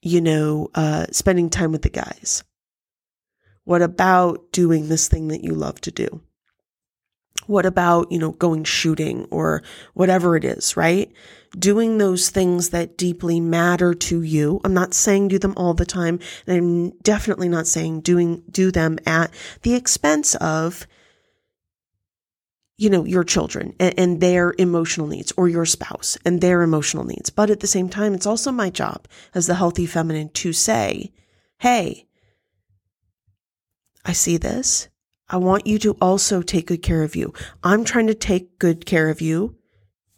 you 0.00 0.20
know, 0.20 0.70
uh, 0.74 1.06
spending 1.10 1.50
time 1.50 1.72
with 1.72 1.82
the 1.82 1.90
guys? 1.90 2.44
What 3.64 3.82
about 3.82 4.50
doing 4.52 4.88
this 4.88 5.08
thing 5.08 5.28
that 5.28 5.44
you 5.44 5.54
love 5.54 5.80
to 5.82 5.90
do? 5.90 6.20
What 7.46 7.66
about, 7.66 8.10
you 8.12 8.18
know, 8.18 8.32
going 8.32 8.64
shooting 8.64 9.26
or 9.30 9.62
whatever 9.94 10.36
it 10.36 10.44
is, 10.44 10.76
right? 10.76 11.12
Doing 11.58 11.98
those 11.98 12.30
things 12.30 12.70
that 12.70 12.96
deeply 12.96 13.40
matter 13.40 13.94
to 13.94 14.22
you. 14.22 14.60
I'm 14.64 14.74
not 14.74 14.94
saying 14.94 15.28
do 15.28 15.38
them 15.38 15.54
all 15.56 15.74
the 15.74 15.84
time. 15.86 16.20
And 16.46 16.56
I'm 16.56 16.90
definitely 17.02 17.48
not 17.48 17.66
saying 17.66 18.02
doing, 18.02 18.42
do 18.50 18.70
them 18.70 18.98
at 19.06 19.32
the 19.62 19.74
expense 19.74 20.34
of, 20.36 20.86
you 22.78 22.90
know, 22.90 23.04
your 23.04 23.24
children 23.24 23.74
and, 23.78 23.94
and, 23.98 24.20
their 24.20 24.54
emotional 24.58 25.06
needs 25.06 25.32
or 25.36 25.48
your 25.48 25.66
spouse 25.66 26.16
and 26.24 26.40
their 26.40 26.62
emotional 26.62 27.04
needs. 27.04 27.30
But 27.30 27.50
at 27.50 27.60
the 27.60 27.66
same 27.66 27.88
time, 27.88 28.14
it's 28.14 28.26
also 28.26 28.50
my 28.50 28.70
job 28.70 29.06
as 29.34 29.46
the 29.46 29.54
healthy 29.54 29.86
feminine 29.86 30.30
to 30.30 30.52
say, 30.52 31.12
Hey, 31.58 32.06
I 34.04 34.12
see 34.12 34.36
this. 34.36 34.88
I 35.28 35.36
want 35.36 35.66
you 35.66 35.78
to 35.80 35.96
also 36.00 36.42
take 36.42 36.66
good 36.66 36.82
care 36.82 37.02
of 37.02 37.16
you. 37.16 37.32
I'm 37.62 37.84
trying 37.84 38.08
to 38.08 38.14
take 38.14 38.58
good 38.58 38.84
care 38.84 39.08
of 39.08 39.20
you 39.20 39.56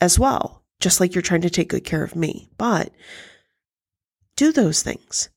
as 0.00 0.18
well, 0.18 0.64
just 0.80 1.00
like 1.00 1.14
you're 1.14 1.22
trying 1.22 1.42
to 1.42 1.50
take 1.50 1.68
good 1.68 1.84
care 1.84 2.02
of 2.02 2.16
me. 2.16 2.50
But 2.56 2.92
do 4.36 4.52
those 4.52 4.82
things. 4.82 5.28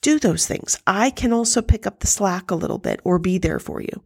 Do 0.00 0.18
those 0.18 0.46
things. 0.46 0.78
I 0.86 1.10
can 1.10 1.32
also 1.32 1.60
pick 1.60 1.86
up 1.86 2.00
the 2.00 2.06
slack 2.06 2.50
a 2.50 2.54
little 2.54 2.78
bit 2.78 3.00
or 3.04 3.18
be 3.18 3.38
there 3.38 3.58
for 3.58 3.82
you. 3.82 4.02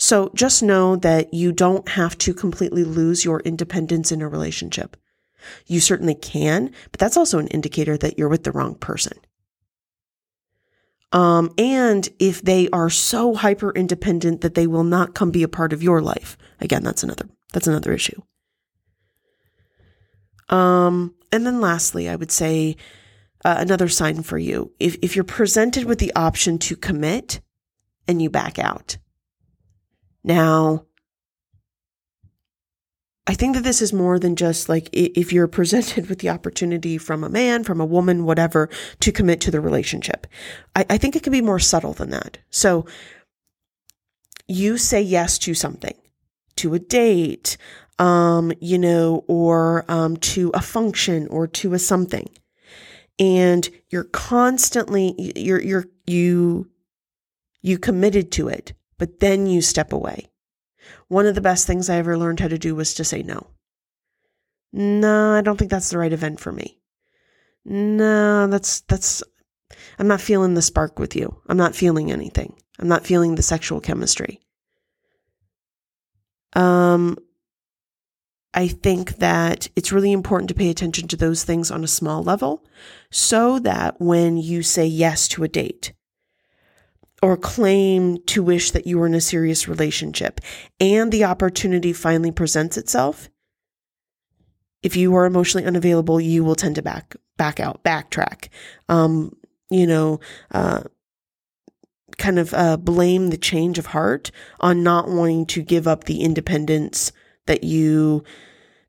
So 0.00 0.30
just 0.34 0.62
know 0.62 0.96
that 0.96 1.34
you 1.34 1.52
don't 1.52 1.86
have 1.90 2.16
to 2.18 2.32
completely 2.32 2.84
lose 2.84 3.22
your 3.22 3.40
independence 3.40 4.10
in 4.10 4.22
a 4.22 4.28
relationship. 4.28 4.96
You 5.66 5.78
certainly 5.78 6.14
can, 6.14 6.72
but 6.90 6.98
that's 6.98 7.18
also 7.18 7.38
an 7.38 7.48
indicator 7.48 7.98
that 7.98 8.18
you're 8.18 8.30
with 8.30 8.44
the 8.44 8.50
wrong 8.50 8.76
person. 8.76 9.18
Um, 11.12 11.52
and 11.58 12.08
if 12.18 12.40
they 12.40 12.70
are 12.70 12.88
so 12.88 13.34
hyper 13.34 13.72
independent 13.72 14.40
that 14.40 14.54
they 14.54 14.66
will 14.66 14.84
not 14.84 15.14
come 15.14 15.30
be 15.30 15.42
a 15.42 15.48
part 15.48 15.74
of 15.74 15.82
your 15.82 16.00
life. 16.00 16.38
Again, 16.60 16.82
that's 16.82 17.02
another, 17.02 17.28
that's 17.52 17.66
another 17.66 17.92
issue. 17.92 18.22
Um, 20.48 21.14
and 21.30 21.44
then 21.44 21.60
lastly, 21.60 22.08
I 22.08 22.16
would 22.16 22.32
say 22.32 22.76
uh, 23.44 23.56
another 23.58 23.88
sign 23.88 24.22
for 24.22 24.38
you. 24.38 24.72
If, 24.80 24.96
if 25.02 25.14
you're 25.14 25.24
presented 25.24 25.84
with 25.84 25.98
the 25.98 26.14
option 26.16 26.56
to 26.60 26.74
commit 26.74 27.42
and 28.08 28.22
you 28.22 28.30
back 28.30 28.58
out. 28.58 28.96
Now, 30.22 30.84
I 33.26 33.34
think 33.34 33.54
that 33.54 33.62
this 33.62 33.80
is 33.80 33.92
more 33.92 34.18
than 34.18 34.34
just 34.34 34.68
like 34.68 34.88
if 34.92 35.32
you're 35.32 35.46
presented 35.60 36.08
with 36.08 36.18
the 36.18 36.30
opportunity 36.30 36.98
from 36.98 37.22
a 37.22 37.28
man, 37.28 37.64
from 37.64 37.80
a 37.80 37.86
woman, 37.86 38.24
whatever, 38.24 38.68
to 39.00 39.12
commit 39.12 39.40
to 39.42 39.50
the 39.50 39.60
relationship. 39.60 40.26
I, 40.74 40.84
I 40.90 40.98
think 40.98 41.16
it 41.16 41.22
can 41.22 41.32
be 41.32 41.40
more 41.40 41.60
subtle 41.60 41.92
than 41.92 42.10
that. 42.10 42.38
So 42.50 42.86
you 44.48 44.78
say 44.78 45.00
yes 45.00 45.38
to 45.38 45.54
something, 45.54 45.94
to 46.56 46.74
a 46.74 46.80
date, 46.80 47.56
um, 48.00 48.52
you 48.60 48.78
know, 48.78 49.24
or 49.28 49.84
um, 49.88 50.16
to 50.16 50.50
a 50.52 50.60
function 50.60 51.28
or 51.28 51.46
to 51.46 51.72
a 51.74 51.78
something. 51.78 52.28
And 53.20 53.68
you're 53.90 54.04
constantly, 54.04 55.32
you're, 55.36 55.60
you're, 55.60 55.84
you, 56.06 56.68
you 57.62 57.78
committed 57.78 58.32
to 58.32 58.48
it, 58.48 58.72
but 59.00 59.18
then 59.18 59.48
you 59.48 59.60
step 59.60 59.92
away 59.92 60.30
one 61.08 61.26
of 61.26 61.34
the 61.34 61.40
best 61.40 61.66
things 61.66 61.90
I 61.90 61.96
ever 61.96 62.16
learned 62.16 62.40
how 62.40 62.48
to 62.48 62.58
do 62.58 62.74
was 62.74 62.94
to 62.94 63.04
say 63.04 63.22
no. 63.22 63.48
No, 64.72 65.34
I 65.34 65.40
don't 65.40 65.56
think 65.56 65.70
that's 65.70 65.90
the 65.90 65.98
right 65.98 66.12
event 66.12 66.38
for 66.38 66.52
me. 66.52 66.78
No, 67.64 68.46
that's, 68.46 68.82
that's, 68.82 69.22
I'm 69.98 70.06
not 70.06 70.20
feeling 70.20 70.54
the 70.54 70.62
spark 70.62 70.98
with 70.98 71.16
you. 71.16 71.40
I'm 71.48 71.56
not 71.56 71.74
feeling 71.74 72.12
anything. 72.12 72.54
I'm 72.78 72.88
not 72.88 73.04
feeling 73.04 73.34
the 73.34 73.42
sexual 73.42 73.80
chemistry. 73.80 74.40
Um, 76.54 77.18
I 78.54 78.68
think 78.68 79.16
that 79.16 79.68
it's 79.76 79.92
really 79.92 80.12
important 80.12 80.48
to 80.48 80.54
pay 80.54 80.70
attention 80.70 81.08
to 81.08 81.16
those 81.16 81.44
things 81.44 81.70
on 81.70 81.84
a 81.84 81.88
small 81.88 82.22
level 82.22 82.64
so 83.10 83.58
that 83.60 84.00
when 84.00 84.36
you 84.36 84.62
say 84.62 84.86
yes 84.86 85.28
to 85.28 85.44
a 85.44 85.48
date, 85.48 85.92
or 87.22 87.36
claim 87.36 88.18
to 88.24 88.42
wish 88.42 88.70
that 88.70 88.86
you 88.86 88.98
were 88.98 89.06
in 89.06 89.14
a 89.14 89.20
serious 89.20 89.68
relationship 89.68 90.40
and 90.80 91.12
the 91.12 91.24
opportunity 91.24 91.92
finally 91.92 92.32
presents 92.32 92.78
itself, 92.78 93.28
if 94.82 94.96
you 94.96 95.14
are 95.14 95.26
emotionally 95.26 95.66
unavailable, 95.66 96.20
you 96.20 96.42
will 96.42 96.54
tend 96.54 96.76
to 96.76 96.82
back 96.82 97.14
back 97.36 97.60
out, 97.60 97.82
backtrack. 97.84 98.48
Um, 98.88 99.36
you 99.70 99.86
know, 99.86 100.20
uh, 100.50 100.82
kind 102.18 102.38
of 102.38 102.52
uh, 102.54 102.76
blame 102.76 103.30
the 103.30 103.36
change 103.36 103.78
of 103.78 103.86
heart 103.86 104.30
on 104.60 104.82
not 104.82 105.08
wanting 105.08 105.46
to 105.46 105.62
give 105.62 105.86
up 105.86 106.04
the 106.04 106.22
independence 106.22 107.12
that 107.46 107.64
you 107.64 108.22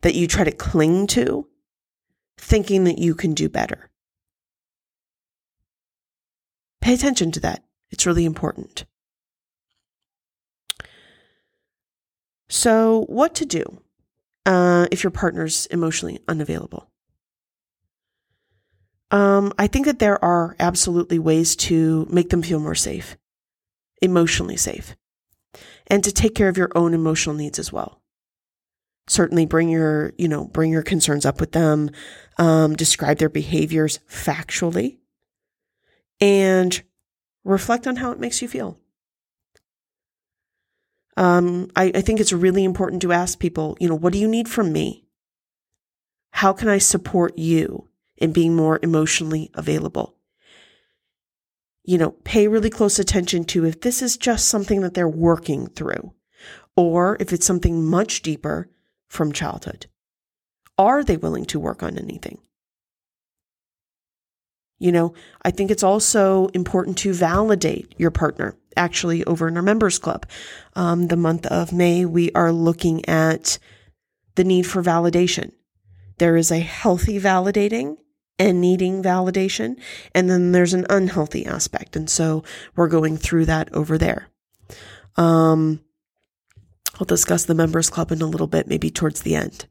that 0.02 0.16
you 0.16 0.28
try 0.28 0.44
to 0.44 0.52
cling 0.52 1.08
to, 1.08 1.48
thinking 2.38 2.86
that 2.86 2.98
you 2.98 3.14
can 3.14 3.34
do 3.34 3.48
better. 3.48 3.90
Pay 6.82 6.96
attention 6.96 7.32
to 7.32 7.40
that. 7.42 7.64
It's 7.92 8.06
really 8.06 8.26
important. 8.26 8.86
So, 12.50 13.06
what 13.08 13.34
to 13.36 13.46
do 13.46 13.82
uh, 14.46 14.88
if 14.92 15.04
your 15.04 15.12
partner's 15.12 15.68
emotionally 15.68 16.20
unavailable? 16.28 16.90
Um, 19.10 19.54
I 19.58 19.68
think 19.68 19.86
that 19.86 20.00
there 20.00 20.24
are 20.24 20.56
absolutely 20.60 21.20
ways 21.20 21.56
to 21.58 22.08
make 22.10 22.30
them 22.30 22.42
feel 22.42 22.60
more 22.60 22.76
safe, 22.76 23.18
emotionally 24.02 24.58
safe, 24.58 24.96
and 25.88 26.04
to 26.04 26.12
take 26.12 26.36
care 26.36 26.48
of 26.48 26.58
your 26.58 26.72
own 26.76 26.94
emotional 26.94 27.36
needs 27.36 27.60
as 27.60 27.74
well. 27.74 28.02
Certainly, 29.08 29.48
bring 29.48 29.70
your 29.70 30.14
you 30.18 30.28
know 30.28 30.46
bring 30.46 30.72
your 30.72 30.84
concerns 30.84 31.26
up 31.26 31.40
with 31.40 31.52
them, 31.54 31.90
um, 32.38 32.76
describe 32.76 33.18
their 33.18 33.30
behaviors 33.30 34.00
factually, 34.10 34.98
and 36.22 36.82
reflect 37.44 37.88
on 37.88 37.98
how 37.98 38.12
it 38.12 38.20
makes 38.20 38.42
you 38.42 38.48
feel. 38.48 38.80
Um, 41.18 41.70
I, 41.76 41.92
I 41.96 42.02
think 42.02 42.20
it's 42.20 42.34
really 42.34 42.64
important 42.64 43.02
to 43.02 43.12
ask 43.12 43.40
people, 43.40 43.78
you 43.80 43.90
know, 43.90 43.96
what 43.96 44.14
do 44.14 44.20
you 44.20 44.28
need 44.28 44.48
from 44.48 44.72
me? 44.72 45.06
How 46.32 46.54
can 46.54 46.70
I 46.70 46.78
support 46.78 47.38
you 47.38 47.90
in 48.18 48.32
being 48.32 48.56
more 48.56 48.80
emotionally 48.82 49.52
available? 49.54 50.16
You 51.84 51.98
know, 51.98 52.12
pay 52.24 52.48
really 52.48 52.70
close 52.70 53.00
attention 53.00 53.44
to 53.46 53.66
if 53.66 53.82
this 53.82 54.02
is 54.02 54.16
just 54.16 54.48
something 54.48 54.82
that 54.82 54.94
they're 54.94 55.10
working 55.10 55.68
through 55.68 56.14
or 56.76 57.18
if 57.20 57.34
it's 57.34 57.46
something 57.46 57.84
much 57.86 58.22
deeper 58.22 58.70
from 59.08 59.32
childhood. 59.32 59.88
Are 60.78 61.04
they 61.04 61.18
willing 61.18 61.46
to 61.46 61.60
work 61.60 61.84
on 61.84 61.98
anything? 61.98 62.40
You 64.82 64.92
know, 64.92 65.14
I 65.44 65.52
think 65.52 65.70
it's 65.70 65.84
also 65.84 66.48
important 66.48 66.98
to 67.00 67.14
validate 67.14 67.94
your 67.98 68.10
partner. 68.10 68.56
Actually, 68.76 69.24
over 69.26 69.48
in 69.48 69.56
our 69.56 69.62
members 69.62 70.00
club, 70.00 70.26
um, 70.76 71.08
the 71.08 71.18
month 71.18 71.46
of 71.46 71.72
May, 71.72 72.04
we 72.04 72.32
are 72.32 72.52
looking 72.52 73.08
at 73.08 73.60
the 74.36 74.44
need 74.44 74.64
for 74.64 74.82
validation. 74.82 75.52
There 76.18 76.36
is 76.36 76.52
a 76.52 76.60
healthy 76.60 77.20
validating 77.20 77.98
and 78.40 78.60
needing 78.60 79.04
validation, 79.04 79.78
and 80.16 80.30
then 80.30 80.52
there's 80.52 80.74
an 80.74 80.88
unhealthy 80.90 81.46
aspect. 81.46 81.96
And 81.96 82.10
so 82.10 82.44
we're 82.76 82.88
going 82.88 83.18
through 83.18 83.46
that 83.46 83.72
over 83.74 84.00
there. 84.00 84.30
Um, 85.16 85.82
I'll 87.00 87.06
discuss 87.06 87.46
the 87.46 87.54
members 87.54 87.90
club 87.90 88.12
in 88.12 88.22
a 88.22 88.28
little 88.28 88.48
bit, 88.48 88.68
maybe 88.68 88.90
towards 88.90 89.22
the 89.22 89.36
end. 89.36 89.68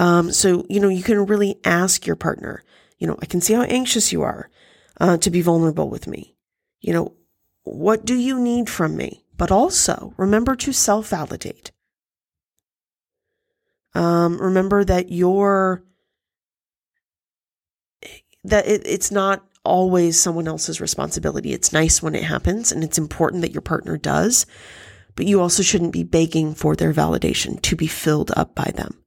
Um, 0.00 0.32
so, 0.32 0.66
you 0.68 0.80
know, 0.80 0.88
you 0.88 1.02
can 1.02 1.26
really 1.26 1.60
ask 1.64 2.06
your 2.06 2.16
partner, 2.16 2.64
you 3.00 3.06
know, 3.06 3.18
I 3.20 3.26
can 3.26 3.40
see 3.40 3.54
how 3.54 3.62
anxious 3.62 4.12
you 4.12 4.22
are 4.22 4.50
uh, 5.00 5.16
to 5.16 5.30
be 5.30 5.40
vulnerable 5.40 5.88
with 5.88 6.06
me. 6.06 6.36
You 6.80 6.92
know, 6.92 7.14
what 7.64 8.04
do 8.04 8.14
you 8.14 8.38
need 8.38 8.68
from 8.70 8.96
me? 8.96 9.24
But 9.36 9.50
also 9.50 10.14
remember 10.16 10.54
to 10.56 10.72
self 10.72 11.08
validate. 11.08 11.72
Um, 13.94 14.38
remember 14.38 14.84
that 14.84 15.10
you're, 15.10 15.82
that 18.44 18.68
it, 18.68 18.82
it's 18.84 19.10
not 19.10 19.44
always 19.64 20.20
someone 20.20 20.46
else's 20.46 20.80
responsibility. 20.80 21.52
It's 21.52 21.72
nice 21.72 22.02
when 22.02 22.14
it 22.14 22.22
happens 22.22 22.70
and 22.70 22.84
it's 22.84 22.98
important 22.98 23.42
that 23.42 23.52
your 23.52 23.62
partner 23.62 23.96
does, 23.96 24.46
but 25.16 25.26
you 25.26 25.40
also 25.40 25.62
shouldn't 25.62 25.92
be 25.92 26.04
begging 26.04 26.54
for 26.54 26.76
their 26.76 26.92
validation 26.92 27.60
to 27.62 27.76
be 27.76 27.86
filled 27.86 28.30
up 28.36 28.54
by 28.54 28.70
them. 28.74 29.02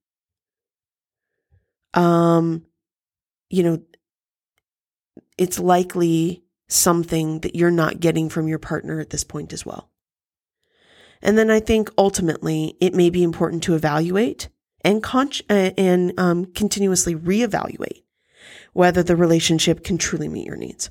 Um, 1.93 2.65
you 3.53 3.61
know, 3.61 3.81
it's 5.37 5.59
likely 5.59 6.43
something 6.67 7.39
that 7.41 7.55
you're 7.55 7.69
not 7.69 7.99
getting 7.99 8.27
from 8.29 8.47
your 8.47 8.57
partner 8.57 8.99
at 8.99 9.11
this 9.11 9.23
point 9.23 9.53
as 9.53 9.63
well. 9.63 9.91
And 11.21 11.37
then 11.37 11.51
I 11.51 11.59
think 11.59 11.91
ultimately 11.95 12.75
it 12.81 12.95
may 12.95 13.11
be 13.11 13.21
important 13.21 13.61
to 13.63 13.75
evaluate 13.75 14.49
and 14.81 15.03
con- 15.03 15.29
uh, 15.51 15.69
and 15.77 16.19
um, 16.19 16.45
continuously 16.45 17.15
reevaluate 17.15 18.01
whether 18.73 19.03
the 19.03 19.15
relationship 19.15 19.83
can 19.83 19.99
truly 19.99 20.27
meet 20.27 20.47
your 20.47 20.57
needs, 20.57 20.89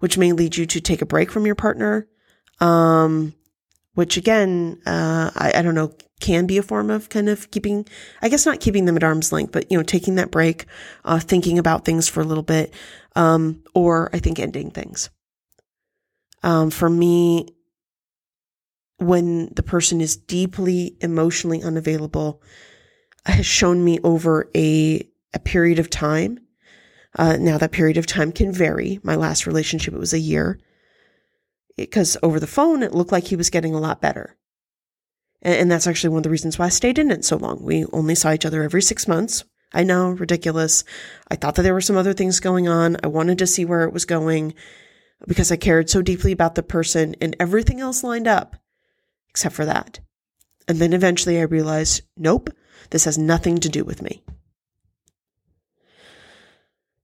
which 0.00 0.18
may 0.18 0.32
lead 0.32 0.56
you 0.56 0.66
to 0.66 0.80
take 0.82 1.00
a 1.00 1.06
break 1.06 1.30
from 1.30 1.46
your 1.46 1.54
partner, 1.54 2.06
um, 2.60 3.34
which 3.94 4.18
again, 4.18 4.82
uh, 4.84 5.30
I, 5.34 5.52
I 5.56 5.62
don't 5.62 5.74
know, 5.74 5.94
can 6.20 6.46
be 6.46 6.58
a 6.58 6.62
form 6.62 6.90
of 6.90 7.08
kind 7.08 7.28
of 7.28 7.50
keeping, 7.50 7.86
I 8.22 8.28
guess 8.28 8.46
not 8.46 8.60
keeping 8.60 8.84
them 8.84 8.96
at 8.96 9.04
arm's 9.04 9.32
length, 9.32 9.52
but 9.52 9.70
you 9.70 9.76
know, 9.76 9.82
taking 9.82 10.14
that 10.16 10.30
break, 10.30 10.66
uh, 11.04 11.18
thinking 11.18 11.58
about 11.58 11.84
things 11.84 12.08
for 12.08 12.20
a 12.20 12.24
little 12.24 12.42
bit, 12.42 12.72
um, 13.16 13.62
or 13.74 14.10
I 14.12 14.18
think 14.18 14.38
ending 14.38 14.70
things. 14.70 15.10
Um, 16.42 16.70
for 16.70 16.88
me, 16.88 17.48
when 18.98 19.52
the 19.54 19.62
person 19.62 20.00
is 20.00 20.16
deeply 20.16 20.96
emotionally 21.00 21.62
unavailable, 21.62 22.42
has 23.26 23.46
shown 23.46 23.84
me 23.84 23.98
over 24.04 24.48
a 24.54 25.06
a 25.32 25.38
period 25.38 25.78
of 25.78 25.90
time. 25.90 26.38
Uh, 27.16 27.36
now 27.36 27.58
that 27.58 27.72
period 27.72 27.96
of 27.96 28.06
time 28.06 28.32
can 28.32 28.52
vary. 28.52 29.00
My 29.02 29.16
last 29.16 29.46
relationship, 29.46 29.94
it 29.94 30.00
was 30.00 30.12
a 30.12 30.18
year 30.18 30.58
because 31.76 32.16
over 32.22 32.38
the 32.38 32.46
phone, 32.46 32.82
it 32.82 32.94
looked 32.94 33.12
like 33.12 33.24
he 33.24 33.36
was 33.36 33.50
getting 33.50 33.74
a 33.74 33.80
lot 33.80 34.00
better. 34.00 34.36
And, 35.42 35.70
that's 35.70 35.86
actually 35.86 36.10
one 36.10 36.18
of 36.18 36.24
the 36.24 36.30
reasons 36.30 36.58
why 36.58 36.66
I 36.66 36.70
stayed 36.70 36.98
in 36.98 37.10
it 37.10 37.24
so 37.24 37.36
long. 37.36 37.62
We 37.62 37.86
only 37.92 38.14
saw 38.14 38.32
each 38.32 38.44
other 38.44 38.62
every 38.62 38.82
six 38.82 39.08
months. 39.08 39.44
I 39.72 39.84
know, 39.84 40.10
ridiculous. 40.10 40.84
I 41.30 41.36
thought 41.36 41.54
that 41.54 41.62
there 41.62 41.72
were 41.72 41.80
some 41.80 41.96
other 41.96 42.12
things 42.12 42.40
going 42.40 42.68
on. 42.68 42.96
I 43.02 43.06
wanted 43.06 43.38
to 43.38 43.46
see 43.46 43.64
where 43.64 43.84
it 43.84 43.92
was 43.92 44.04
going 44.04 44.54
because 45.26 45.50
I 45.50 45.56
cared 45.56 45.88
so 45.88 46.02
deeply 46.02 46.32
about 46.32 46.56
the 46.56 46.62
person 46.62 47.14
and 47.20 47.36
everything 47.38 47.80
else 47.80 48.02
lined 48.02 48.28
up 48.28 48.56
except 49.30 49.54
for 49.54 49.64
that. 49.64 50.00
And 50.68 50.78
then 50.78 50.92
eventually 50.92 51.38
I 51.38 51.42
realized, 51.42 52.02
nope, 52.16 52.50
this 52.90 53.04
has 53.04 53.16
nothing 53.16 53.58
to 53.58 53.68
do 53.68 53.84
with 53.84 54.02
me. 54.02 54.22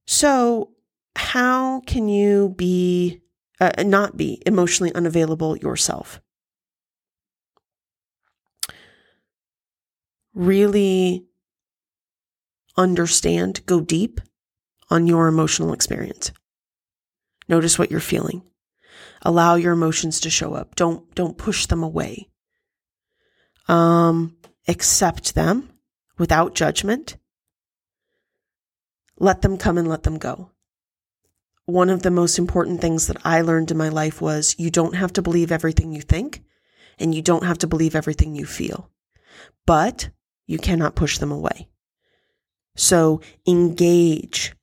So, 0.05 0.71
how 1.15 1.81
can 1.81 2.07
you 2.07 2.53
be 2.55 3.21
uh, 3.59 3.83
not 3.83 4.15
be 4.15 4.41
emotionally 4.45 4.93
unavailable 4.93 5.57
yourself? 5.57 6.21
Really 10.37 11.25
understand, 12.77 13.65
go 13.65 13.81
deep 13.81 14.21
on 14.91 15.07
your 15.07 15.27
emotional 15.27 15.73
experience. 15.73 16.31
Notice 17.49 17.79
what 17.79 17.89
you're 17.89 17.99
feeling. 17.99 18.43
Allow 19.23 19.55
your 19.55 19.73
emotions 19.73 20.19
to 20.19 20.29
show 20.29 20.53
up. 20.53 20.75
Don't 20.75 21.11
don't 21.15 21.39
push 21.39 21.65
them 21.65 21.81
away. 21.81 22.29
Um, 23.67 24.37
accept 24.67 25.33
them 25.33 25.71
without 26.19 26.53
judgment. 26.53 27.17
Let 29.17 29.41
them 29.41 29.57
come 29.57 29.79
and 29.79 29.87
let 29.87 30.03
them 30.03 30.19
go. 30.19 30.51
One 31.65 31.89
of 31.89 32.03
the 32.03 32.11
most 32.11 32.37
important 32.37 32.79
things 32.79 33.07
that 33.07 33.17
I 33.25 33.41
learned 33.41 33.71
in 33.71 33.77
my 33.77 33.89
life 33.89 34.21
was 34.21 34.55
you 34.59 34.69
don't 34.69 34.93
have 34.93 35.13
to 35.13 35.23
believe 35.23 35.51
everything 35.51 35.93
you 35.93 36.01
think 36.01 36.43
and 36.99 37.15
you 37.15 37.23
don't 37.23 37.43
have 37.43 37.57
to 37.57 37.67
believe 37.67 37.95
everything 37.95 38.35
you 38.35 38.45
feel, 38.45 38.91
but 39.65 40.09
you 40.47 40.57
cannot 40.57 40.95
push 40.95 41.19
them 41.19 41.31
away. 41.31 41.69
So 42.75 43.21
engage 43.47 44.55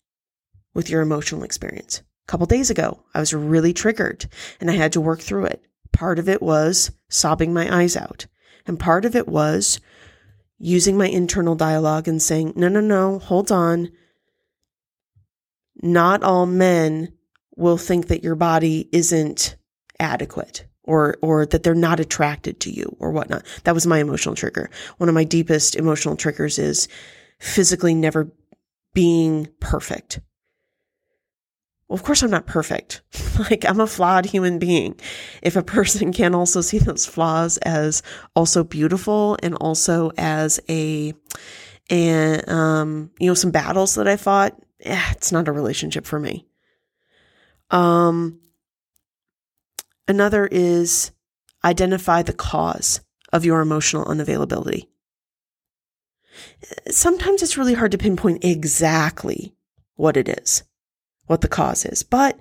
with 0.74 0.90
your 0.90 1.02
emotional 1.02 1.44
experience. 1.44 2.02
A 2.26 2.30
couple 2.30 2.46
days 2.46 2.70
ago, 2.70 3.04
I 3.14 3.20
was 3.20 3.32
really 3.32 3.72
triggered 3.72 4.26
and 4.60 4.70
I 4.70 4.74
had 4.74 4.92
to 4.92 5.00
work 5.00 5.20
through 5.20 5.44
it. 5.46 5.64
Part 5.92 6.18
of 6.18 6.28
it 6.28 6.42
was 6.42 6.90
sobbing 7.08 7.54
my 7.54 7.72
eyes 7.82 7.96
out. 7.96 8.26
And 8.66 8.80
part 8.80 9.04
of 9.04 9.14
it 9.14 9.28
was 9.28 9.78
using 10.58 10.96
my 10.96 11.06
internal 11.06 11.54
dialogue 11.54 12.08
and 12.08 12.20
saying, 12.20 12.54
no, 12.56 12.68
no, 12.68 12.80
no, 12.80 13.18
hold 13.20 13.52
on 13.52 13.90
not 15.82 16.22
all 16.22 16.46
men 16.46 17.12
will 17.56 17.76
think 17.76 18.08
that 18.08 18.24
your 18.24 18.34
body 18.34 18.88
isn't 18.92 19.56
adequate 19.98 20.66
or 20.84 21.16
or 21.22 21.46
that 21.46 21.62
they're 21.62 21.74
not 21.74 22.00
attracted 22.00 22.60
to 22.60 22.70
you 22.70 22.96
or 23.00 23.10
whatnot. 23.10 23.44
That 23.64 23.74
was 23.74 23.86
my 23.86 23.98
emotional 23.98 24.34
trigger. 24.34 24.70
One 24.98 25.08
of 25.08 25.14
my 25.14 25.24
deepest 25.24 25.76
emotional 25.76 26.16
triggers 26.16 26.58
is 26.58 26.88
physically 27.38 27.94
never 27.94 28.30
being 28.94 29.48
perfect. 29.60 30.20
Well, 31.88 31.96
of 31.96 32.02
course 32.02 32.22
I'm 32.22 32.30
not 32.30 32.46
perfect. 32.46 33.02
like 33.50 33.64
I'm 33.64 33.80
a 33.80 33.86
flawed 33.86 34.26
human 34.26 34.58
being. 34.58 34.98
If 35.42 35.56
a 35.56 35.62
person 35.62 36.12
can 36.12 36.34
also 36.34 36.60
see 36.60 36.78
those 36.78 37.06
flaws 37.06 37.58
as 37.58 38.02
also 38.34 38.64
beautiful 38.64 39.36
and 39.42 39.54
also 39.56 40.12
as 40.16 40.60
a 40.68 41.14
and 41.90 42.48
um 42.48 43.10
you 43.18 43.26
know 43.26 43.34
some 43.34 43.50
battles 43.50 43.96
that 43.96 44.08
I 44.08 44.16
fought 44.16 44.58
eh, 44.80 45.02
it's 45.10 45.32
not 45.32 45.48
a 45.48 45.52
relationship 45.52 46.06
for 46.06 46.18
me. 46.18 46.46
Um, 47.70 48.40
another 50.08 50.46
is 50.46 51.10
identify 51.64 52.22
the 52.22 52.32
cause 52.32 53.00
of 53.32 53.44
your 53.44 53.60
emotional 53.60 54.04
unavailability. 54.04 54.88
Sometimes 56.90 57.42
it's 57.42 57.56
really 57.56 57.74
hard 57.74 57.92
to 57.92 57.98
pinpoint 57.98 58.44
exactly 58.44 59.54
what 59.96 60.16
it 60.16 60.28
is, 60.28 60.64
what 61.26 61.40
the 61.40 61.48
cause 61.48 61.84
is, 61.84 62.02
but 62.02 62.38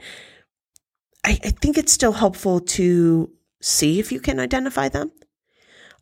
I, 1.23 1.39
I 1.43 1.49
think 1.49 1.77
it's 1.77 1.93
still 1.93 2.13
helpful 2.13 2.59
to 2.59 3.31
see 3.61 3.99
if 3.99 4.11
you 4.11 4.19
can 4.19 4.39
identify 4.39 4.89
them. 4.89 5.11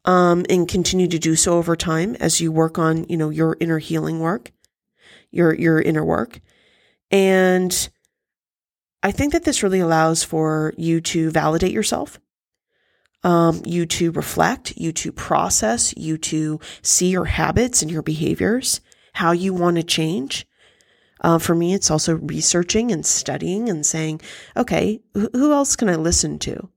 Um, 0.04 0.48
and 0.50 0.68
continue 0.68 1.08
to 1.08 1.20
do 1.20 1.36
so 1.36 1.60
over 1.60 1.76
time 1.76 2.16
as 2.16 2.42
you 2.42 2.52
work 2.52 2.80
on, 2.80 3.06
you 3.08 3.16
know, 3.16 3.30
your 3.30 3.56
inner 3.60 3.78
healing 3.78 4.20
work 4.20 4.52
your 5.32 5.54
your 5.54 5.82
inner 5.82 6.06
work. 6.06 6.40
And 7.10 7.90
I 9.04 9.12
think 9.12 9.34
that 9.34 9.44
this 9.44 9.64
really 9.64 9.80
allows 9.80 10.24
for 10.24 10.74
you 10.78 11.02
to 11.02 11.32
validate 11.32 11.72
yourself, 11.72 12.20
um, 13.24 13.62
you 13.66 13.86
to 13.88 14.12
reflect, 14.12 14.78
you 14.78 14.92
to 14.94 15.12
process, 15.12 15.94
you 15.98 16.18
to 16.20 16.60
see 16.82 17.10
your 17.10 17.26
habits 17.26 17.82
and 17.82 17.90
your 17.90 18.04
behaviors, 18.04 18.82
how 19.14 19.32
you 19.32 19.54
want 19.54 19.78
to 19.78 19.84
change. 19.84 20.46
Uh, 21.22 21.38
for 21.38 21.54
me, 21.54 21.74
it's 21.74 21.92
also 21.92 22.16
researching 22.16 22.92
and 22.92 23.06
studying 23.06 23.70
and 23.70 23.86
saying, 23.86 24.22
okay, 24.58 25.02
who 25.14 25.52
else 25.52 25.76
can 25.76 25.90
I 25.90 25.96
listen 25.96 26.40
to? 26.40 26.70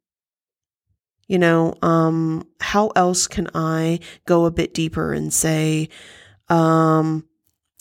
You 1.26 1.38
know, 1.38 1.74
um, 1.80 2.46
how 2.60 2.88
else 2.88 3.26
can 3.26 3.48
I 3.54 4.00
go 4.26 4.44
a 4.44 4.50
bit 4.50 4.74
deeper 4.74 5.14
and 5.14 5.32
say, 5.32 5.88
um, 6.48 7.26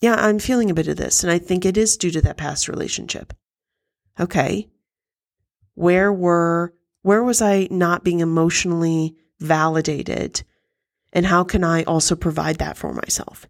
yeah, 0.02 0.16
I'm 0.16 0.40
feeling 0.40 0.70
a 0.70 0.74
bit 0.74 0.88
of 0.88 0.98
this, 0.98 1.24
and 1.24 1.32
I 1.32 1.40
think 1.40 1.66
it 1.66 1.78
is 1.78 1.98
due 1.98 2.12
to 2.12 2.22
that 2.22 2.38
past 2.38 2.70
relationship. 2.70 3.34
Okay. 4.20 4.70
Where 5.76 6.12
were, 6.14 6.74
where 7.02 7.24
was 7.24 7.42
I 7.42 7.68
not 7.72 8.04
being 8.04 8.20
emotionally 8.20 9.16
validated? 9.40 10.44
And 11.12 11.26
how 11.26 11.44
can 11.44 11.64
I 11.64 11.84
also 11.84 12.16
provide 12.16 12.58
that 12.58 12.78
for 12.78 12.94
myself? 12.94 13.48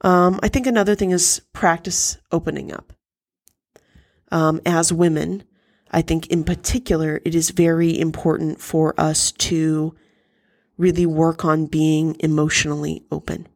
Um, 0.00 0.38
I 0.42 0.48
think 0.48 0.66
another 0.66 0.94
thing 0.94 1.12
is 1.12 1.40
practice 1.52 2.18
opening 2.30 2.72
up. 2.72 2.92
Um, 4.30 4.60
as 4.66 4.92
women, 4.92 5.44
I 5.90 6.02
think 6.02 6.26
in 6.26 6.44
particular, 6.44 7.20
it 7.24 7.34
is 7.34 7.50
very 7.50 7.98
important 7.98 8.60
for 8.60 8.98
us 8.98 9.32
to 9.32 9.94
really 10.76 11.06
work 11.06 11.44
on 11.44 11.66
being 11.66 12.16
emotionally 12.20 13.04
open 13.10 13.48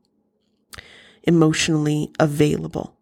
emotionally 1.28 2.10
available. 2.18 2.97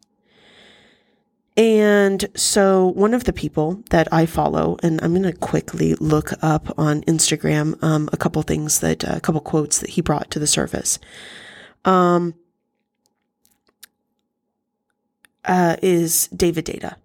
And 1.57 2.27
so 2.35 2.89
one 2.89 3.15
of 3.15 3.25
the 3.25 3.33
people 3.33 3.83
that 3.89 4.13
I 4.13 4.27
follow, 4.27 4.77
and 4.83 5.03
I'm 5.03 5.13
going 5.13 5.23
to 5.23 5.33
quickly 5.33 5.95
look 5.95 6.33
up 6.43 6.79
on 6.79 7.01
Instagram 7.03 7.83
um, 7.83 8.11
a 8.13 8.17
couple 8.19 8.43
things 8.43 8.81
that, 8.81 9.09
uh, 9.09 9.15
a 9.17 9.21
couple 9.21 9.41
quotes 9.41 9.79
that 9.79 9.91
he 9.91 10.03
brought 10.03 10.31
to 10.33 10.39
the 10.39 10.47
surface, 10.47 10.99
um, 11.87 12.35
uh, 15.47 15.77
is 15.83 16.29
David 16.29 16.67
Deida. 16.67 16.97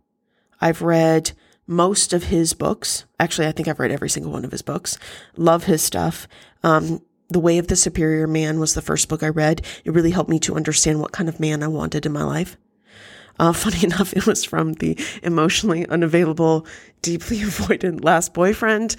I've 0.60 0.82
read 0.82 1.32
most 1.66 2.12
of 2.12 2.26
his 2.26 2.54
books. 2.54 3.06
Actually, 3.20 3.48
I 3.48 3.54
think 3.54 3.70
I've 3.70 3.80
read 3.80 3.92
every 3.92 4.10
single 4.10 4.34
one 4.34 4.44
of 4.44 4.52
his 4.52 4.62
books. 4.62 4.98
Love 5.38 5.64
his 5.64 5.82
stuff. 5.82 6.28
Um, 6.62 7.02
the 7.30 7.40
Way 7.40 7.58
of 7.58 7.68
the 7.68 7.78
Superior 7.78 8.28
Man 8.28 8.60
was 8.60 8.74
the 8.74 8.82
first 8.82 9.08
book 9.08 9.24
I 9.24 9.30
read. 9.30 9.62
It 9.86 9.94
really 9.94 10.12
helped 10.12 10.30
me 10.30 10.40
to 10.40 10.56
understand 10.56 11.00
what 11.00 11.14
kind 11.14 11.30
of 11.30 11.40
man 11.40 11.64
I 11.64 11.70
wanted 11.70 12.06
in 12.06 12.12
my 12.12 12.24
life. 12.24 12.58
Uh, 13.40 13.54
funny 13.64 13.84
enough, 13.84 14.14
it 14.14 14.26
was 14.26 14.44
from 14.44 14.74
the 14.74 14.98
emotionally 15.24 15.88
unavailable, 15.88 16.66
deeply 17.02 17.38
avoidant 17.42 18.04
last 18.04 18.34
boyfriend. 18.34 18.96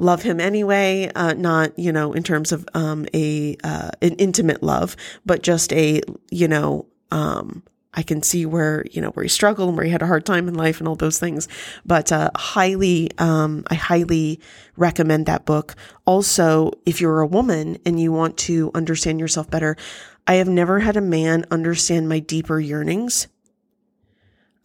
Love 0.00 0.22
him 0.22 0.38
anyway, 0.38 1.10
uh, 1.16 1.34
not 1.34 1.76
you 1.76 1.90
know 1.90 2.12
in 2.12 2.22
terms 2.22 2.52
of 2.52 2.68
um, 2.74 3.06
a 3.14 3.56
uh, 3.64 3.90
an 4.00 4.14
intimate 4.14 4.62
love, 4.62 4.94
but 5.26 5.42
just 5.42 5.72
a 5.72 6.00
you 6.30 6.46
know 6.46 6.86
um, 7.10 7.62
I 7.94 8.02
can 8.02 8.22
see 8.22 8.46
where, 8.46 8.84
you 8.92 9.00
know, 9.00 9.08
where 9.10 9.24
he 9.24 9.28
struggled 9.28 9.68
and 9.68 9.76
where 9.76 9.84
he 9.84 9.90
had 9.90 10.02
a 10.02 10.06
hard 10.06 10.24
time 10.24 10.46
in 10.46 10.54
life 10.54 10.78
and 10.78 10.86
all 10.86 10.94
those 10.94 11.18
things. 11.18 11.48
But, 11.86 12.12
uh, 12.12 12.30
highly, 12.36 13.10
um, 13.18 13.64
I 13.70 13.74
highly 13.74 14.40
recommend 14.76 15.26
that 15.26 15.46
book. 15.46 15.74
Also, 16.04 16.70
if 16.86 17.00
you're 17.00 17.20
a 17.20 17.26
woman 17.26 17.78
and 17.84 17.98
you 17.98 18.12
want 18.12 18.36
to 18.38 18.70
understand 18.72 19.18
yourself 19.18 19.50
better, 19.50 19.76
I 20.28 20.34
have 20.34 20.48
never 20.48 20.80
had 20.80 20.98
a 20.98 21.00
man 21.00 21.46
understand 21.50 22.06
my 22.06 22.18
deeper 22.18 22.60
yearnings, 22.60 23.28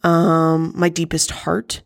um, 0.02 0.74
my 0.76 0.90
deepest 0.90 1.30
heart, 1.30 1.80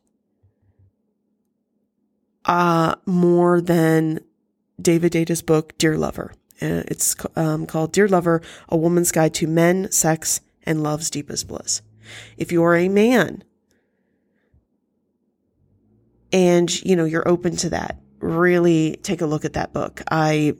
uh, 2.44 2.96
more 3.06 3.60
than 3.60 4.18
David 4.82 5.12
Deida's 5.12 5.42
book, 5.42 5.78
Dear 5.78 5.96
Lover. 5.96 6.34
Uh, 6.60 6.82
it's 6.88 7.14
um, 7.36 7.66
called 7.66 7.92
Dear 7.92 8.08
Lover, 8.08 8.42
A 8.68 8.76
Woman's 8.76 9.12
Guide 9.12 9.34
to 9.34 9.46
Men, 9.46 9.92
Sex, 9.92 10.40
and 10.64 10.82
Love's 10.82 11.08
Deepest 11.08 11.46
Bliss. 11.46 11.80
If 12.36 12.50
you're 12.50 12.74
a 12.74 12.88
man 12.88 13.44
and, 16.32 16.82
you 16.84 16.96
know, 16.96 17.04
you're 17.04 17.28
open 17.28 17.54
to 17.58 17.70
that, 17.70 18.00
really 18.20 18.98
take 19.02 19.20
a 19.20 19.26
look 19.26 19.44
at 19.44 19.52
that 19.54 19.72
book. 19.72 20.02
I, 20.10 20.54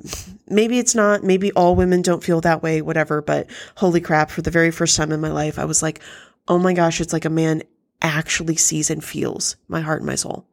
maybe 0.49 0.79
it's 0.79 0.95
not, 0.95 1.25
maybe 1.25 1.53
all 1.53 1.75
women 1.75 2.03
don't 2.03 2.23
feel 2.25 2.41
that 2.43 2.63
way, 2.63 2.83
whatever, 2.83 3.21
but 3.23 3.49
holy 3.77 4.01
crap, 4.01 4.31
for 4.31 4.43
the 4.43 4.51
very 4.51 4.71
first 4.71 4.97
time 4.97 5.13
in 5.13 5.21
my 5.21 5.31
life, 5.31 5.59
I 5.59 5.65
was 5.65 5.83
like, 5.83 6.01
oh 6.47 6.59
my 6.59 6.73
gosh, 6.73 7.01
it's 7.01 7.13
like 7.13 7.25
a 7.25 7.31
man 7.31 7.63
actually 8.01 8.57
sees 8.57 8.91
and 8.91 9.05
feels 9.05 9.57
my 9.69 9.81
heart 9.81 10.01
and 10.01 10.07
my 10.07 10.15
soul. 10.15 10.47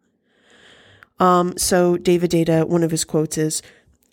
Um, 1.20 1.58
so 1.58 1.98
David 1.98 2.32
Deida, 2.32 2.68
one 2.68 2.84
of 2.84 2.92
his 2.92 3.06
quotes 3.06 3.38
is, 3.38 3.62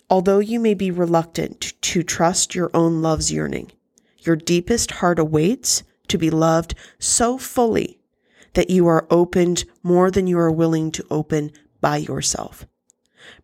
although 0.09 0.39
you 0.39 0.59
may 0.59 0.73
be 0.73 0.91
reluctant 0.91 1.73
to 1.81 2.03
trust 2.03 2.55
your 2.55 2.69
own 2.73 3.01
love's 3.01 3.31
yearning, 3.31 3.71
your 4.19 4.35
deepest 4.35 4.91
heart 4.91 5.19
awaits 5.19 5.83
to 6.07 6.17
be 6.17 6.29
loved 6.29 6.75
so 6.99 7.37
fully 7.37 7.99
that 8.53 8.69
you 8.69 8.87
are 8.87 9.07
opened 9.09 9.65
more 9.81 10.11
than 10.11 10.27
you 10.27 10.37
are 10.37 10.51
willing 10.51 10.91
to 10.91 11.05
open 11.09 11.51
by 11.81 11.97
yourself. 11.97 12.65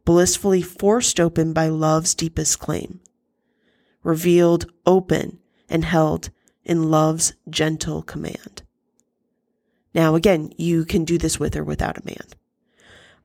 Blissfully 0.10 0.64
forced 0.64 1.19
open 1.19 1.53
by 1.53 1.68
love's 1.68 2.15
deepest 2.15 2.57
claim. 2.57 2.99
Revealed 4.02 4.65
open 4.84 5.38
and 5.69 5.86
held 5.86 6.31
in 6.65 6.90
love's 6.90 7.34
gentle 7.48 8.02
command. 8.02 8.64
Now, 9.94 10.15
again, 10.15 10.52
you 10.57 10.84
can 10.84 11.06
do 11.06 11.19
this 11.19 11.40
with 11.40 11.56
or 11.56 11.64
without 11.64 11.99
a 11.99 12.06
man. 12.06 12.26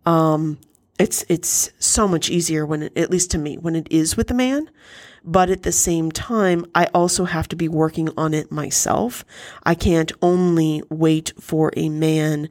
Um, 0.05 0.59
it's, 0.99 1.25
it's 1.31 1.71
so 1.79 2.07
much 2.07 2.29
easier 2.29 2.67
when 2.67 2.83
it, 2.83 2.99
at 2.99 3.11
least 3.11 3.31
to 3.31 3.39
me, 3.39 3.57
when 3.57 3.77
it 3.77 3.89
is 3.91 4.19
with 4.19 4.31
a 4.31 4.35
man. 4.35 4.69
But 5.25 5.49
at 5.49 5.63
the 5.63 5.73
same 5.73 6.13
time, 6.13 6.67
I 6.75 6.89
also 6.93 7.25
have 7.25 7.49
to 7.49 7.57
be 7.57 7.67
working 7.67 8.11
on 8.19 8.35
it 8.35 8.53
myself. 8.53 9.25
I 9.63 9.75
can't 9.75 10.13
only 10.21 10.83
wait 10.91 11.33
for 11.41 11.73
a 11.79 11.89
man 11.89 12.51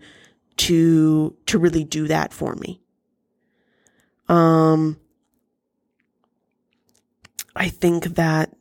to, 0.57 1.37
to 1.45 1.59
really 1.59 1.83
do 1.83 2.07
that 2.07 2.33
for 2.33 2.55
me. 2.55 2.79
Um, 4.27 4.99
I 7.55 7.69
think 7.69 8.15
that 8.15 8.55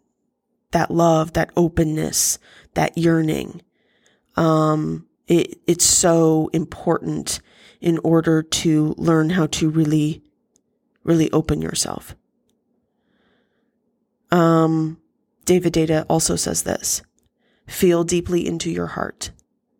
that 0.72 0.90
love, 0.90 1.34
that 1.34 1.50
openness, 1.56 2.38
that 2.74 2.96
yearning, 2.96 3.62
um, 4.36 5.06
it, 5.26 5.58
it's 5.66 5.84
so 5.84 6.50
important 6.52 7.40
in 7.80 7.98
order 8.04 8.42
to 8.42 8.94
learn 8.96 9.30
how 9.30 9.46
to 9.46 9.68
really, 9.68 10.22
really 11.04 11.30
open 11.32 11.60
yourself. 11.60 12.14
Um, 14.30 14.98
David 15.44 15.74
Deida 15.74 16.06
also 16.08 16.36
says 16.36 16.62
this 16.62 17.02
feel 17.66 18.04
deeply 18.04 18.46
into 18.46 18.70
your 18.70 18.88
heart, 18.88 19.30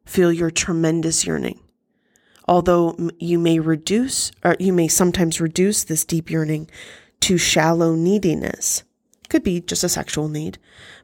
feel 0.04 0.32
your 0.32 0.50
tremendous 0.50 1.26
yearning. 1.26 1.60
Although 2.48 3.10
you 3.18 3.38
may 3.38 3.58
reduce, 3.58 4.32
or 4.44 4.56
you 4.58 4.72
may 4.72 4.88
sometimes 4.88 5.40
reduce 5.40 5.84
this 5.84 6.04
deep 6.04 6.30
yearning 6.30 6.68
to 7.20 7.38
shallow 7.38 7.94
neediness, 7.94 8.82
could 9.28 9.42
be 9.42 9.60
just 9.60 9.84
a 9.84 9.88
sexual 9.88 10.28
need, 10.28 10.58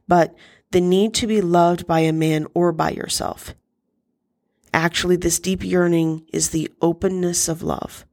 but 0.07 0.35
the 0.71 0.81
need 0.81 1.15
to 1.15 1.27
be 1.27 1.41
loved 1.41 1.87
by 1.87 2.01
a 2.01 2.13
man 2.13 2.47
or 2.55 2.73
by 2.73 2.91
yourself 2.91 3.55
Actually, 4.73 5.17
this 5.17 5.39
deep 5.39 5.65
yearning 5.65 6.25
is 6.33 6.51
the 6.51 6.71
openness 6.81 7.49
of 7.49 7.63
love. 7.63 8.05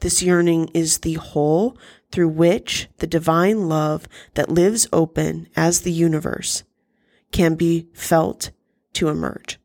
This 0.00 0.22
yearning 0.22 0.68
is 0.74 0.98
the 0.98 1.14
hole 1.14 1.76
through 2.12 2.28
which 2.28 2.88
the 2.98 3.06
divine 3.06 3.68
love 3.68 4.06
that 4.34 4.50
lives 4.50 4.86
open 4.92 5.48
as 5.56 5.80
the 5.80 5.92
universe 5.92 6.62
can 7.32 7.54
be 7.54 7.88
felt 7.92 8.50
to 8.92 9.08
emerge. 9.08 9.58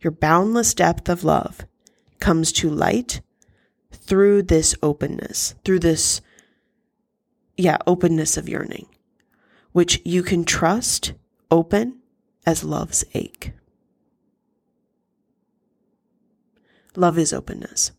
Your 0.00 0.10
boundless 0.10 0.74
depth 0.74 1.08
of 1.08 1.24
love 1.24 1.66
comes 2.22 2.52
to 2.52 2.70
light 2.70 3.20
through 3.90 4.44
this 4.44 4.76
openness, 4.80 5.56
through 5.64 5.80
this, 5.80 6.20
yeah, 7.56 7.78
openness 7.84 8.36
of 8.36 8.48
yearning, 8.48 8.86
which 9.72 10.00
you 10.04 10.22
can 10.22 10.44
trust 10.44 11.14
open 11.50 11.98
as 12.46 12.62
love's 12.62 13.04
ache. 13.12 13.54
Love 16.94 17.18
is 17.18 17.32
openness. 17.32 17.90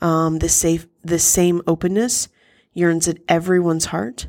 Um, 0.00 0.38
this 0.38 0.54
safe, 0.54 0.86
this 1.02 1.24
same 1.24 1.62
openness 1.66 2.28
yearns 2.74 3.08
at 3.08 3.18
everyone's 3.28 3.86
heart. 3.86 4.28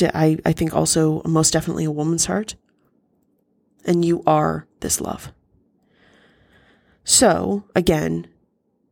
I, 0.00 0.38
I 0.46 0.52
think 0.52 0.74
also 0.74 1.20
most 1.26 1.52
definitely 1.52 1.84
a 1.84 1.90
woman's 1.90 2.24
heart. 2.24 2.54
And 3.84 4.02
you 4.02 4.22
are 4.26 4.66
this 4.80 4.98
love. 4.98 5.33
So 7.04 7.64
again, 7.76 8.26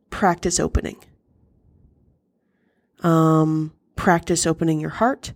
practice 0.09 0.59
opening. 0.59 0.97
Um, 3.01 3.73
practice 3.95 4.45
opening 4.45 4.79
your 4.79 4.91
heart. 4.91 5.33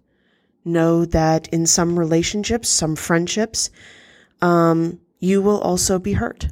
Know 0.63 1.05
that 1.05 1.47
in 1.49 1.65
some 1.65 1.97
relationships, 1.97 2.69
some 2.69 2.95
friendships, 2.95 3.71
um, 4.41 4.99
you 5.19 5.41
will 5.41 5.59
also 5.59 5.97
be 5.97 6.13
hurt. 6.13 6.49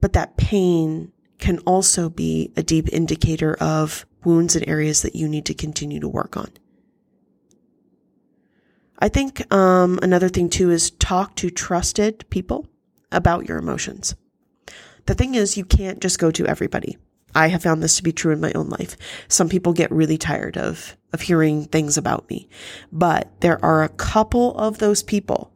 But 0.00 0.14
that 0.14 0.36
pain 0.36 1.12
can 1.38 1.58
also 1.60 2.08
be 2.08 2.52
a 2.56 2.62
deep 2.62 2.88
indicator 2.92 3.54
of 3.54 4.06
wounds 4.24 4.56
and 4.56 4.66
areas 4.68 5.02
that 5.02 5.14
you 5.14 5.28
need 5.28 5.46
to 5.46 5.54
continue 5.54 6.00
to 6.00 6.08
work 6.08 6.36
on. 6.36 6.50
I 8.98 9.08
think 9.08 9.52
um, 9.52 9.98
another 10.02 10.28
thing 10.28 10.50
too 10.50 10.70
is 10.70 10.90
talk 10.90 11.34
to 11.36 11.50
trusted 11.50 12.28
people 12.30 12.66
about 13.10 13.48
your 13.48 13.58
emotions. 13.58 14.14
The 15.06 15.14
thing 15.14 15.34
is, 15.34 15.56
you 15.56 15.64
can't 15.64 16.00
just 16.00 16.18
go 16.18 16.30
to 16.30 16.46
everybody. 16.46 16.96
I 17.34 17.48
have 17.48 17.62
found 17.62 17.82
this 17.82 17.96
to 17.96 18.02
be 18.02 18.12
true 18.12 18.32
in 18.32 18.40
my 18.40 18.52
own 18.52 18.68
life. 18.68 18.96
Some 19.28 19.48
people 19.48 19.72
get 19.72 19.90
really 19.92 20.18
tired 20.18 20.56
of, 20.56 20.96
of 21.12 21.22
hearing 21.22 21.64
things 21.66 21.96
about 21.96 22.28
me, 22.28 22.48
but 22.90 23.40
there 23.40 23.64
are 23.64 23.82
a 23.82 23.88
couple 23.88 24.56
of 24.58 24.78
those 24.78 25.02
people 25.02 25.52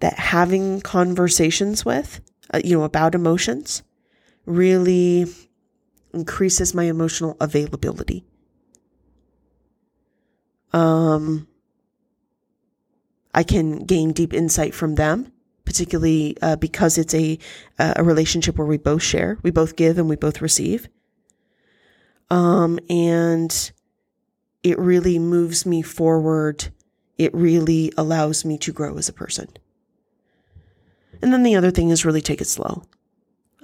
that 0.00 0.18
having 0.18 0.82
conversations 0.82 1.84
with, 1.84 2.20
uh, 2.52 2.60
you 2.62 2.76
know, 2.76 2.84
about 2.84 3.14
emotions 3.14 3.82
really 4.44 5.26
increases 6.12 6.74
my 6.74 6.84
emotional 6.84 7.38
availability. 7.40 8.24
Um, 10.74 11.48
I 13.32 13.42
can 13.44 13.84
gain 13.84 14.12
deep 14.12 14.34
insight 14.34 14.74
from 14.74 14.96
them, 14.96 15.32
particularly 15.64 16.36
uh, 16.42 16.56
because 16.56 16.98
it's 16.98 17.14
a 17.14 17.38
a 17.78 18.02
relationship 18.02 18.56
where 18.56 18.66
we 18.66 18.78
both 18.78 19.02
share, 19.02 19.38
we 19.42 19.50
both 19.50 19.76
give, 19.76 19.98
and 19.98 20.08
we 20.08 20.16
both 20.16 20.40
receive. 20.40 20.88
Um, 22.30 22.78
and 22.88 23.72
it 24.62 24.78
really 24.78 25.18
moves 25.18 25.66
me 25.66 25.82
forward. 25.82 26.68
It 27.18 27.32
really 27.34 27.92
allows 27.96 28.44
me 28.44 28.58
to 28.58 28.72
grow 28.72 28.96
as 28.96 29.08
a 29.08 29.12
person. 29.12 29.48
And 31.22 31.32
then 31.32 31.42
the 31.42 31.54
other 31.54 31.70
thing 31.70 31.90
is 31.90 32.04
really 32.04 32.20
take 32.20 32.40
it 32.40 32.46
slow. 32.46 32.82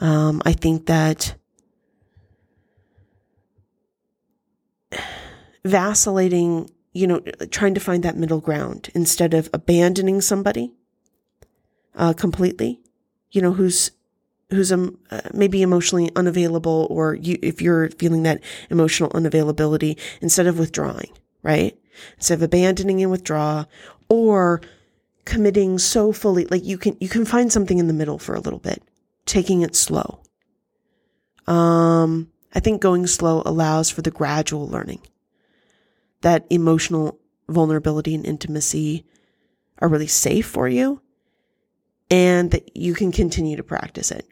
Um, 0.00 0.40
I 0.44 0.52
think 0.52 0.86
that 0.86 1.34
vacillating, 5.64 6.70
you 6.92 7.06
know, 7.06 7.20
trying 7.50 7.74
to 7.74 7.80
find 7.80 8.02
that 8.02 8.16
middle 8.16 8.40
ground 8.40 8.90
instead 8.94 9.34
of 9.34 9.50
abandoning 9.52 10.20
somebody 10.20 10.72
uh, 11.96 12.12
completely, 12.12 12.80
you 13.30 13.42
know, 13.42 13.52
who's 13.52 13.90
who's 14.50 14.72
um, 14.72 14.98
uh, 15.10 15.20
maybe 15.32 15.62
emotionally 15.62 16.10
unavailable, 16.16 16.86
or 16.90 17.14
you, 17.14 17.38
if 17.42 17.62
you're 17.62 17.90
feeling 17.90 18.24
that 18.24 18.42
emotional 18.68 19.10
unavailability, 19.10 19.98
instead 20.20 20.46
of 20.46 20.58
withdrawing, 20.58 21.12
right? 21.42 21.78
Instead 22.16 22.34
of 22.34 22.42
abandoning 22.42 23.00
and 23.02 23.10
withdraw, 23.10 23.64
or 24.08 24.60
committing 25.24 25.78
so 25.78 26.12
fully 26.12 26.46
like 26.46 26.64
you 26.64 26.78
can 26.78 26.96
you 27.00 27.08
can 27.08 27.24
find 27.24 27.52
something 27.52 27.78
in 27.78 27.86
the 27.86 27.92
middle 27.92 28.18
for 28.18 28.34
a 28.34 28.40
little 28.40 28.58
bit. 28.58 28.82
Taking 29.26 29.62
it 29.62 29.76
slow. 29.76 30.20
Um 31.46 32.30
i 32.52 32.58
think 32.58 32.82
going 32.82 33.06
slow 33.06 33.42
allows 33.46 33.90
for 33.90 34.02
the 34.02 34.10
gradual 34.10 34.66
learning. 34.68 35.00
That 36.22 36.46
emotional 36.50 37.18
vulnerability 37.48 38.14
and 38.14 38.26
intimacy 38.26 39.04
are 39.78 39.88
really 39.88 40.06
safe 40.06 40.46
for 40.46 40.68
you 40.68 41.00
and 42.10 42.50
that 42.50 42.76
you 42.76 42.94
can 42.94 43.12
continue 43.12 43.56
to 43.56 43.62
practice 43.62 44.10
it. 44.10 44.26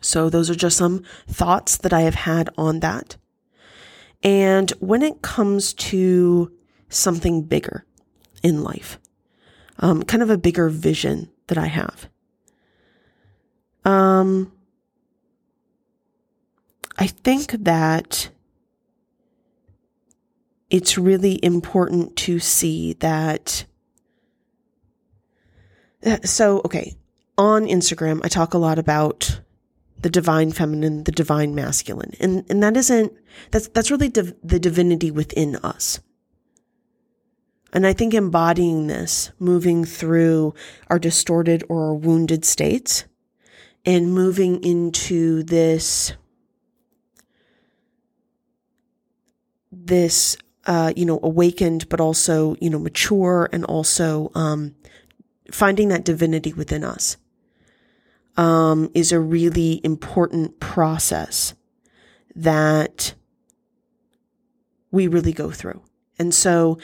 So, 0.00 0.28
those 0.28 0.50
are 0.50 0.54
just 0.54 0.76
some 0.76 1.02
thoughts 1.26 1.78
that 1.78 1.92
I 1.92 2.02
have 2.02 2.14
had 2.14 2.50
on 2.58 2.80
that. 2.80 3.16
And 4.22 4.70
when 4.80 5.02
it 5.02 5.22
comes 5.22 5.72
to 5.74 6.52
something 6.88 7.42
bigger 7.42 7.86
in 8.42 8.62
life, 8.62 8.98
um, 9.78 10.02
kind 10.02 10.22
of 10.22 10.30
a 10.30 10.38
bigger 10.38 10.68
vision 10.68 11.30
that 11.46 11.58
I 11.58 11.66
have, 11.66 12.08
um, 13.84 14.52
I 16.98 17.06
think 17.06 17.52
that 17.64 18.30
it's 20.70 20.98
really 20.98 21.42
important 21.42 22.16
to 22.16 22.38
see 22.38 22.94
that. 22.94 23.64
Uh, 26.04 26.18
so, 26.24 26.60
okay, 26.64 26.94
on 27.38 27.64
Instagram, 27.64 28.20
I 28.22 28.28
talk 28.28 28.54
a 28.54 28.58
lot 28.58 28.78
about 28.78 29.40
the 30.00 30.10
divine 30.10 30.52
feminine, 30.52 31.04
the 31.04 31.12
divine 31.12 31.54
masculine. 31.54 32.12
And, 32.20 32.44
and 32.50 32.62
that 32.62 32.76
isn't, 32.76 33.12
that's, 33.50 33.68
that's 33.68 33.90
really 33.90 34.08
div- 34.08 34.34
the 34.42 34.60
divinity 34.60 35.10
within 35.10 35.56
us. 35.56 36.00
And 37.72 37.86
I 37.86 37.92
think 37.92 38.14
embodying 38.14 38.86
this, 38.86 39.32
moving 39.38 39.84
through 39.84 40.54
our 40.88 40.98
distorted 40.98 41.64
or 41.68 41.86
our 41.86 41.94
wounded 41.94 42.44
states 42.44 43.04
and 43.84 44.14
moving 44.14 44.62
into 44.62 45.42
this, 45.42 46.12
this 49.72 50.36
uh, 50.66 50.92
you 50.96 51.04
know, 51.04 51.18
awakened, 51.22 51.88
but 51.88 52.00
also, 52.00 52.56
you 52.60 52.70
know, 52.70 52.78
mature 52.78 53.48
and 53.52 53.64
also 53.64 54.30
um, 54.34 54.74
finding 55.50 55.88
that 55.88 56.04
divinity 56.04 56.52
within 56.52 56.84
us 56.84 57.16
um, 58.36 58.90
is 58.94 59.12
a 59.12 59.20
really 59.20 59.80
important 59.84 60.58
process 60.60 61.54
that 62.34 63.14
we 64.90 65.06
really 65.06 65.32
go 65.32 65.50
through. 65.50 65.82
And 66.18 66.34
so 66.34 66.78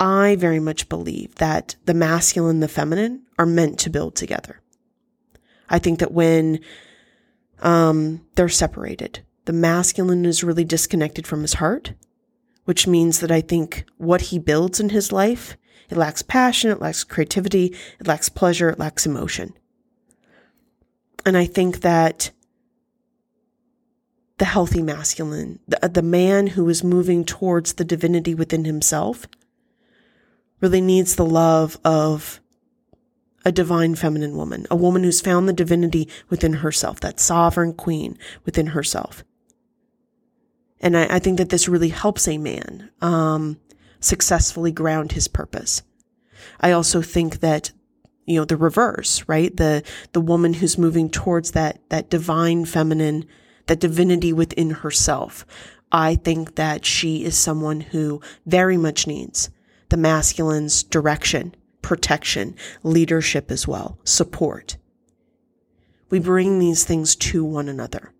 I 0.00 0.36
very 0.36 0.60
much 0.60 0.88
believe 0.88 1.34
that 1.36 1.76
the 1.84 1.94
masculine 1.94 2.56
and 2.56 2.62
the 2.62 2.68
feminine 2.68 3.22
are 3.38 3.46
meant 3.46 3.78
to 3.80 3.90
build 3.90 4.14
together. 4.14 4.60
I 5.68 5.78
think 5.78 5.98
that 5.98 6.12
when 6.12 6.60
um, 7.60 8.24
they're 8.34 8.48
separated, 8.48 9.20
the 9.44 9.52
masculine 9.52 10.24
is 10.24 10.44
really 10.44 10.64
disconnected 10.64 11.26
from 11.26 11.42
his 11.42 11.54
heart 11.54 11.92
which 12.68 12.86
means 12.86 13.20
that 13.20 13.30
I 13.30 13.40
think 13.40 13.86
what 13.96 14.20
he 14.20 14.38
builds 14.38 14.78
in 14.78 14.90
his 14.90 15.10
life, 15.10 15.56
it 15.90 15.96
lacks 15.96 16.22
passion, 16.22 16.70
it 16.70 16.80
lacks 16.80 17.04
creativity, 17.04 17.74
it 17.98 18.06
lacks 18.06 18.28
pleasure, 18.28 18.70
it 18.70 18.78
lacks 18.78 19.06
emotion. 19.06 19.54
And 21.24 21.36
I 21.36 21.46
think 21.46 21.80
that 21.80 22.30
the 24.38 24.44
healthy 24.44 24.82
masculine, 24.82 25.58
the, 25.66 25.88
the 25.88 26.02
man 26.02 26.48
who 26.48 26.68
is 26.68 26.84
moving 26.84 27.24
towards 27.24 27.74
the 27.74 27.84
divinity 27.84 28.34
within 28.34 28.64
himself, 28.64 29.26
really 30.60 30.80
needs 30.80 31.16
the 31.16 31.26
love 31.26 31.78
of 31.84 32.40
a 33.44 33.52
divine 33.52 33.94
feminine 33.94 34.36
woman, 34.36 34.66
a 34.70 34.76
woman 34.76 35.02
who's 35.04 35.20
found 35.20 35.48
the 35.48 35.52
divinity 35.52 36.08
within 36.28 36.54
herself, 36.54 37.00
that 37.00 37.20
sovereign 37.20 37.72
queen 37.72 38.18
within 38.44 38.68
herself. 38.68 39.24
And 40.80 40.96
I, 40.96 41.16
I 41.16 41.18
think 41.18 41.38
that 41.38 41.48
this 41.48 41.68
really 41.68 41.88
helps 41.88 42.28
a 42.28 42.38
man 42.38 42.90
um, 43.00 43.58
successfully 44.00 44.72
ground 44.72 45.12
his 45.12 45.28
purpose. 45.28 45.82
I 46.60 46.72
also 46.72 47.02
think 47.02 47.40
that 47.40 47.72
you 48.26 48.36
know 48.36 48.44
the 48.44 48.56
reverse, 48.56 49.24
right? 49.26 49.56
The 49.56 49.82
the 50.12 50.20
woman 50.20 50.54
who's 50.54 50.78
moving 50.78 51.10
towards 51.10 51.52
that 51.52 51.80
that 51.88 52.10
divine 52.10 52.64
feminine, 52.64 53.24
that 53.66 53.80
divinity 53.80 54.32
within 54.32 54.70
herself. 54.70 55.46
I 55.90 56.16
think 56.16 56.56
that 56.56 56.84
she 56.84 57.24
is 57.24 57.36
someone 57.36 57.80
who 57.80 58.20
very 58.44 58.76
much 58.76 59.06
needs 59.06 59.50
the 59.88 59.96
masculine's 59.96 60.82
direction, 60.82 61.54
protection, 61.80 62.54
leadership 62.82 63.50
as 63.50 63.66
well, 63.66 63.98
support. 64.04 64.76
We 66.10 66.18
bring 66.18 66.58
these 66.58 66.84
things 66.84 67.16
to 67.16 67.44
one 67.44 67.68
another. 67.68 68.12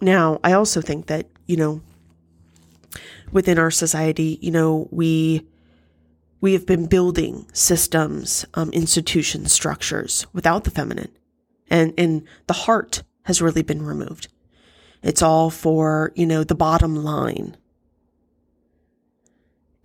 Now, 0.00 0.40
I 0.42 0.52
also 0.52 0.80
think 0.80 1.06
that, 1.06 1.28
you 1.46 1.56
know, 1.56 1.82
within 3.32 3.58
our 3.58 3.70
society, 3.70 4.38
you 4.40 4.50
know, 4.50 4.88
we 4.90 5.46
we 6.40 6.54
have 6.54 6.64
been 6.64 6.86
building 6.86 7.46
systems, 7.52 8.46
um, 8.54 8.70
institutions, 8.70 9.52
structures 9.52 10.26
without 10.32 10.64
the 10.64 10.70
feminine, 10.70 11.10
and 11.68 11.92
and 11.98 12.22
the 12.46 12.54
heart 12.54 13.02
has 13.24 13.42
really 13.42 13.62
been 13.62 13.82
removed. 13.82 14.28
It's 15.02 15.22
all 15.22 15.50
for 15.50 16.12
you 16.14 16.26
know 16.26 16.44
the 16.44 16.54
bottom 16.54 16.96
line, 16.96 17.56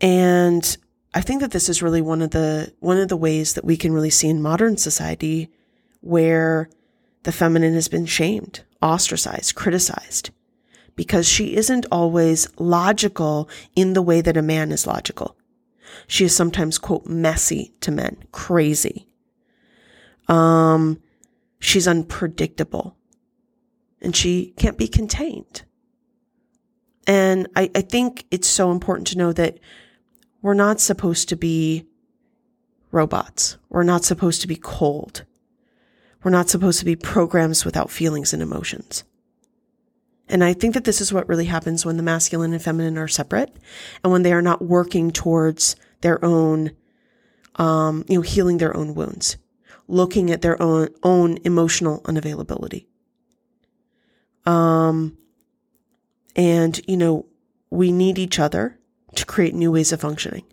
and 0.01 0.77
I 1.13 1.22
think 1.22 1.41
that 1.41 1.51
this 1.51 1.69
is 1.69 1.81
really 1.81 2.01
one 2.01 2.22
of 2.22 2.31
the 2.31 2.73
one 2.80 2.97
of 2.97 3.09
the 3.09 3.17
ways 3.17 3.53
that 3.53 3.65
we 3.65 3.77
can 3.77 3.93
really 3.93 4.09
see 4.09 4.30
in 4.30 4.41
modern 4.41 4.77
society 4.77 5.49
where 6.01 6.69
the 7.23 7.31
feminine 7.31 7.73
has 7.73 7.88
been 7.88 8.05
shamed 8.05 8.61
ostracized, 8.81 9.55
criticized, 9.55 10.30
because 10.95 11.27
she 11.27 11.55
isn't 11.55 11.85
always 11.91 12.47
logical 12.57 13.49
in 13.76 13.93
the 13.93 14.01
way 14.01 14.22
that 14.22 14.38
a 14.38 14.41
man 14.41 14.72
is 14.72 14.88
logical. 14.88 15.38
She 16.07 16.26
is 16.26 16.35
sometimes, 16.35 16.77
quote, 16.77 17.05
messy 17.05 17.73
to 17.81 17.91
men, 17.91 18.17
crazy. 18.31 19.07
Um, 20.27 21.01
she's 21.59 21.88
unpredictable 21.88 22.95
and 24.01 24.15
she 24.15 24.53
can't 24.57 24.77
be 24.77 24.88
contained. 24.88 25.63
And 27.07 27.47
I, 27.55 27.69
I 27.76 27.81
think 27.81 28.26
it's 28.31 28.47
so 28.47 28.72
important 28.72 29.07
to 29.07 29.17
know 29.17 29.31
that 29.34 29.59
we're 30.41 30.53
not 30.53 30.80
supposed 30.80 31.30
to 31.30 31.35
be 31.35 31.85
robots. 32.91 33.57
We're 33.69 33.84
not 33.84 34.03
supposed 34.03 34.41
to 34.41 34.47
be 34.47 34.55
cold. 34.55 35.26
We're 36.23 36.31
not 36.31 36.49
supposed 36.49 36.80
to 36.80 36.85
be 36.85 36.95
programs 36.95 37.65
without 37.65 37.91
feelings 37.91 38.34
and 38.34 38.41
emotions. 38.41 39.03
And 40.27 40.43
I 40.43 40.53
think 40.53 40.73
that 40.73 40.85
this 40.85 41.02
is 41.02 41.14
what 41.14 41.27
really 41.30 41.45
happens 41.45 41.85
when 41.85 41.97
the 41.97 42.03
masculine 42.03 42.53
and 42.53 42.61
feminine 42.61 42.97
are 42.97 43.07
separate 43.07 43.56
and 44.03 44.11
when 44.11 44.23
they 44.23 44.34
are 44.34 44.41
not 44.41 44.61
working 44.61 45.11
towards 45.11 45.76
their 46.02 46.23
own, 46.26 46.72
um, 47.56 48.06
you 48.07 48.15
know, 48.15 48.22
healing 48.22 48.57
their 48.57 48.76
own 48.76 48.95
wounds, 48.95 49.38
looking 49.88 50.31
at 50.31 50.41
their 50.41 50.60
own, 50.61 50.89
own 51.03 51.38
emotional 51.43 52.02
unavailability. 52.02 52.88
Um, 54.45 55.18
and, 56.35 56.80
you 56.88 56.97
know, 56.97 57.27
we 57.69 57.91
need 57.91 58.18
each 58.18 58.39
other 58.39 58.80
to 59.15 59.26
create 59.26 59.53
new 59.53 59.72
ways 59.72 59.91
of 59.91 60.02
functioning 60.02 60.43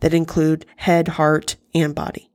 that 0.00 0.14
include 0.14 0.66
head, 0.76 1.08
heart, 1.08 1.56
and 1.74 1.94
body. 1.94 2.30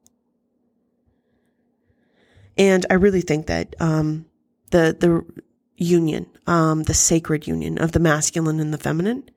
And 2.58 2.86
I 2.90 2.96
really 2.96 3.22
think 3.22 3.48
that 3.48 3.76
um, 3.80 4.26
the 4.72 4.96
the 5.00 5.42
union, 5.78 6.28
um, 6.50 6.84
the 6.84 6.96
sacred 6.96 7.46
union 7.46 7.78
of 7.78 7.92
the 7.92 8.00
masculine 8.00 8.60
and 8.60 8.74
the 8.74 8.78
feminine, 8.80 9.30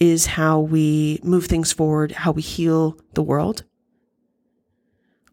is 0.00 0.24
how 0.24 0.58
we 0.58 1.20
move 1.22 1.44
things 1.44 1.70
forward, 1.70 2.12
how 2.12 2.32
we 2.32 2.40
heal 2.40 2.98
the 3.12 3.22
world. 3.22 3.62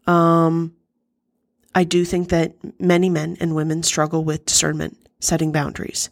Um, 0.06 0.74
I 1.74 1.84
do 1.84 2.04
think 2.04 2.28
that 2.28 2.54
many 2.78 3.08
men 3.08 3.38
and 3.40 3.54
women 3.54 3.82
struggle 3.82 4.22
with 4.22 4.44
discernment, 4.44 4.98
setting 5.18 5.50
boundaries. 5.50 6.10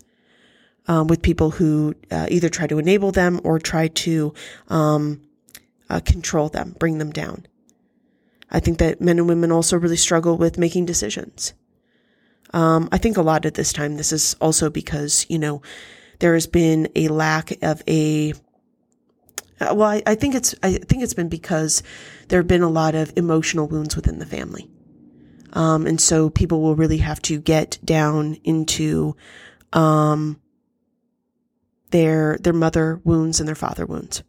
Um, 0.89 1.09
with 1.09 1.21
people 1.21 1.51
who 1.51 1.95
uh, 2.11 2.27
either 2.31 2.49
try 2.49 2.67
to 2.67 2.79
enable 2.79 3.13
them 3.13 3.41
or 3.45 3.59
try 3.59 3.89
to 3.89 4.33
um, 4.69 5.21
uh, 5.91 6.01
control 6.01 6.49
them, 6.49 6.75
bring 6.79 6.97
them 6.99 7.11
down. 7.11 7.47
I 8.51 8.61
think 8.61 8.79
that 8.79 9.01
men 9.01 9.19
and 9.19 9.29
women 9.29 9.53
also 9.53 9.77
really 9.77 9.99
struggle 9.99 10.39
with 10.39 10.59
making 10.59 10.87
decisions. 10.87 11.53
Um, 12.53 12.89
I 12.91 12.99
think 12.99 13.17
a 13.17 13.23
lot 13.23 13.47
at 13.47 13.55
this 13.55 13.73
time, 13.73 13.97
this 13.97 14.13
is 14.13 14.35
also 14.41 14.71
because, 14.71 15.25
you 15.29 15.39
know, 15.39 15.63
there 16.19 16.35
has 16.35 16.47
been 16.47 16.89
a 16.97 17.09
lack 17.09 17.53
of 17.63 17.83
a, 17.87 18.33
uh, 19.61 19.75
well, 19.75 19.89
I, 19.89 20.03
I 20.07 20.15
think 20.15 20.35
it's, 20.35 20.55
I 20.63 20.73
think 20.73 21.03
it's 21.03 21.15
been 21.15 21.29
because 21.29 21.83
there 22.29 22.41
have 22.41 22.49
been 22.49 22.63
a 22.63 22.69
lot 22.69 22.95
of 22.95 23.13
emotional 23.17 23.69
wounds 23.69 23.95
within 23.97 24.19
the 24.19 24.27
family. 24.27 24.69
Um, 25.53 25.87
and 25.87 26.01
so 26.01 26.31
people 26.31 26.61
will 26.61 26.77
really 26.77 26.99
have 26.99 27.23
to 27.23 27.41
get 27.41 27.79
down 27.85 28.37
into, 28.45 29.17
um, 29.73 30.41
their, 31.91 32.39
their 32.41 32.53
mother 32.53 33.01
wounds 33.05 33.41
and 33.41 33.49
their 33.49 33.57
father 33.57 33.87
wounds. 33.87 34.23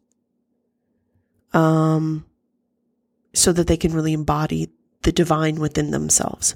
Um, 1.54 2.26
so 3.34 3.52
that 3.52 3.68
they 3.68 3.78
can 3.78 3.94
really 3.94 4.14
embody 4.14 4.70
the 5.04 5.12
divine 5.12 5.60
within 5.60 5.92
themselves. 5.92 6.56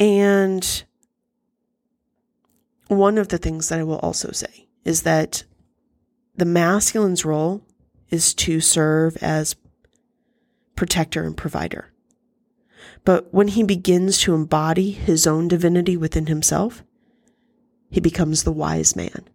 And 0.00 0.84
one 2.88 3.18
of 3.18 3.28
the 3.28 3.38
things 3.38 3.68
that 3.68 3.78
I 3.78 3.84
will 3.84 3.98
also 3.98 4.32
say 4.32 4.66
is 4.84 5.02
that 5.02 5.44
the 6.34 6.46
masculine's 6.46 7.24
role 7.24 7.62
is 8.08 8.32
to 8.34 8.60
serve 8.60 9.16
as 9.18 9.54
protector 10.74 11.24
and 11.24 11.36
provider. 11.36 11.92
But 13.04 13.32
when 13.32 13.48
he 13.48 13.62
begins 13.62 14.18
to 14.22 14.34
embody 14.34 14.90
his 14.90 15.26
own 15.26 15.48
divinity 15.48 15.96
within 15.96 16.26
himself, 16.26 16.82
he 17.90 18.00
becomes 18.00 18.42
the 18.42 18.52
wise 18.52 18.96
man. 18.96 19.28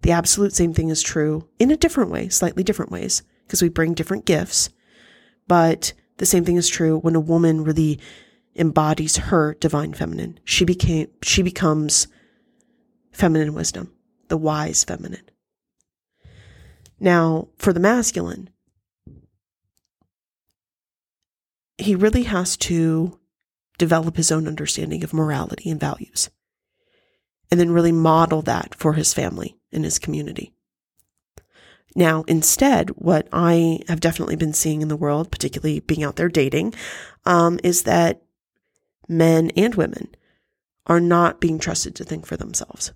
The 0.00 0.12
absolute 0.12 0.54
same 0.54 0.72
thing 0.72 0.88
is 0.88 1.02
true 1.02 1.48
in 1.58 1.70
a 1.70 1.76
different 1.76 2.10
way, 2.10 2.28
slightly 2.28 2.64
different 2.64 2.90
ways, 2.90 3.22
because 3.46 3.62
we 3.62 3.68
bring 3.68 3.94
different 3.94 4.24
gifts. 4.24 4.70
But 5.46 5.92
the 6.16 6.26
same 6.26 6.44
thing 6.44 6.56
is 6.56 6.68
true 6.68 6.98
when 6.98 7.14
a 7.14 7.20
woman 7.20 7.62
really 7.62 8.00
embodies 8.54 9.16
her 9.16 9.54
divine 9.54 9.94
feminine. 9.94 10.38
She 10.44 10.64
became, 10.64 11.08
she 11.22 11.42
becomes 11.42 12.06
feminine 13.12 13.54
wisdom, 13.54 13.92
the 14.28 14.36
wise 14.36 14.84
feminine. 14.84 15.30
Now, 17.00 17.48
for 17.58 17.72
the 17.72 17.80
masculine, 17.80 18.50
he 21.78 21.94
really 21.94 22.24
has 22.24 22.56
to 22.58 23.18
develop 23.78 24.16
his 24.16 24.30
own 24.30 24.46
understanding 24.46 25.02
of 25.02 25.12
morality 25.12 25.68
and 25.68 25.80
values, 25.80 26.30
and 27.50 27.58
then 27.58 27.72
really 27.72 27.92
model 27.92 28.42
that 28.42 28.74
for 28.74 28.92
his 28.92 29.12
family 29.12 29.56
and 29.72 29.84
his 29.84 29.98
community. 29.98 30.54
Now, 31.94 32.24
instead, 32.28 32.90
what 32.90 33.28
I 33.32 33.80
have 33.88 34.00
definitely 34.00 34.36
been 34.36 34.52
seeing 34.52 34.80
in 34.80 34.88
the 34.88 34.96
world, 34.96 35.30
particularly 35.30 35.80
being 35.80 36.04
out 36.04 36.16
there 36.16 36.28
dating, 36.28 36.74
um, 37.24 37.58
is 37.62 37.82
that 37.82 38.22
men 39.08 39.50
and 39.56 39.74
women 39.74 40.14
are 40.86 41.00
not 41.00 41.40
being 41.40 41.58
trusted 41.58 41.94
to 41.96 42.04
think 42.04 42.26
for 42.26 42.36
themselves. 42.36 42.92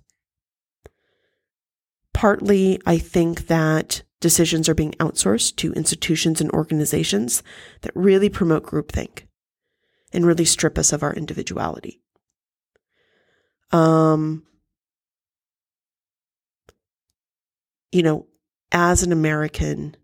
Partly, 2.13 2.79
I 2.85 2.97
think 2.97 3.47
that 3.47 4.01
decisions 4.19 4.67
are 4.67 4.73
being 4.73 4.93
outsourced 4.93 5.55
to 5.57 5.73
institutions 5.73 6.41
and 6.41 6.51
organizations 6.51 7.43
that 7.81 7.95
really 7.95 8.29
promote 8.29 8.63
groupthink 8.63 9.23
and 10.11 10.25
really 10.25 10.45
strip 10.45 10.77
us 10.77 10.91
of 10.91 11.03
our 11.03 11.13
individuality. 11.13 12.01
Um, 13.71 14.43
you 17.91 18.01
know, 18.01 18.27
as 18.71 19.03
an 19.03 19.11
American, 19.11 19.95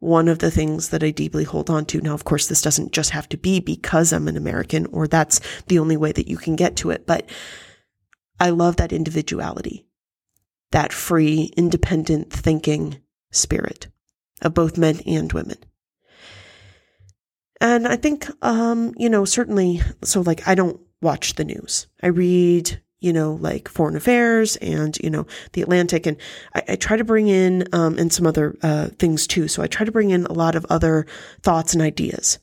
one 0.00 0.28
of 0.28 0.38
the 0.38 0.50
things 0.50 0.88
that 0.88 1.04
I 1.04 1.10
deeply 1.10 1.44
hold 1.44 1.70
on 1.70 1.84
to 1.86 2.00
now, 2.00 2.14
of 2.14 2.24
course, 2.24 2.46
this 2.46 2.62
doesn't 2.62 2.92
just 2.92 3.10
have 3.10 3.28
to 3.28 3.36
be 3.36 3.60
because 3.60 4.12
I'm 4.12 4.28
an 4.28 4.36
American 4.36 4.86
or 4.86 5.06
that's 5.06 5.40
the 5.68 5.78
only 5.78 5.96
way 5.96 6.10
that 6.12 6.28
you 6.28 6.38
can 6.38 6.56
get 6.56 6.76
to 6.76 6.90
it, 6.90 7.06
but 7.06 7.28
I 8.40 8.50
love 8.50 8.76
that 8.76 8.92
individuality, 8.92 9.86
that 10.72 10.92
free, 10.92 11.52
independent 11.56 12.32
thinking 12.32 12.98
spirit 13.30 13.88
of 14.40 14.54
both 14.54 14.78
men 14.78 15.00
and 15.06 15.30
women. 15.32 15.58
And 17.60 17.86
I 17.86 17.96
think, 17.96 18.26
um, 18.42 18.94
you 18.96 19.10
know, 19.10 19.26
certainly, 19.26 19.82
so 20.02 20.22
like 20.22 20.48
I 20.48 20.54
don't 20.54 20.80
watch 21.02 21.34
the 21.34 21.44
news. 21.44 21.88
I 22.02 22.06
read, 22.06 22.80
you 23.00 23.12
know, 23.12 23.38
like 23.40 23.68
foreign 23.68 23.96
affairs 23.96 24.56
and, 24.56 24.96
you 24.98 25.10
know, 25.10 25.26
the 25.52 25.62
Atlantic. 25.62 26.06
And 26.06 26.16
I, 26.54 26.62
I 26.68 26.76
try 26.76 26.96
to 26.96 27.04
bring 27.04 27.28
in, 27.28 27.66
um, 27.72 27.98
and 27.98 28.12
some 28.12 28.26
other, 28.26 28.56
uh, 28.62 28.88
things 28.98 29.26
too. 29.26 29.48
So 29.48 29.62
I 29.62 29.66
try 29.66 29.84
to 29.84 29.92
bring 29.92 30.10
in 30.10 30.26
a 30.26 30.32
lot 30.32 30.54
of 30.54 30.66
other 30.70 31.06
thoughts 31.42 31.72
and 31.72 31.82
ideas. 31.82 32.38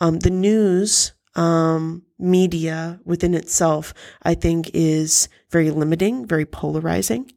Um, 0.00 0.18
the 0.20 0.30
news, 0.30 1.12
um, 1.34 2.02
media 2.18 3.00
within 3.04 3.34
itself, 3.34 3.94
I 4.22 4.34
think 4.34 4.70
is 4.74 5.28
very 5.50 5.70
limiting, 5.70 6.26
very 6.26 6.46
polarizing. 6.46 7.32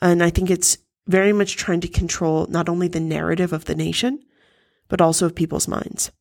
And 0.00 0.22
I 0.22 0.30
think 0.30 0.50
it's 0.50 0.78
very 1.06 1.32
much 1.32 1.56
trying 1.56 1.80
to 1.80 1.88
control 1.88 2.46
not 2.48 2.68
only 2.68 2.88
the 2.88 3.00
narrative 3.00 3.52
of 3.52 3.64
the 3.64 3.74
nation, 3.74 4.20
but 4.88 5.00
also 5.00 5.26
of 5.26 5.34
people's 5.34 5.68
minds. 5.68 6.12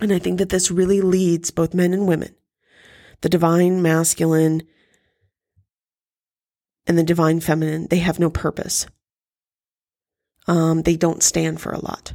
And 0.00 0.12
I 0.12 0.18
think 0.18 0.38
that 0.38 0.48
this 0.48 0.70
really 0.70 1.00
leads 1.00 1.50
both 1.50 1.74
men 1.74 1.92
and 1.92 2.06
women, 2.06 2.34
the 3.20 3.28
divine 3.28 3.82
masculine 3.82 4.62
and 6.86 6.96
the 6.96 7.02
divine 7.02 7.40
feminine, 7.40 7.86
they 7.88 7.98
have 7.98 8.18
no 8.18 8.30
purpose. 8.30 8.86
Um, 10.46 10.82
they 10.82 10.96
don't 10.96 11.22
stand 11.22 11.60
for 11.60 11.72
a 11.72 11.80
lot. 11.80 12.14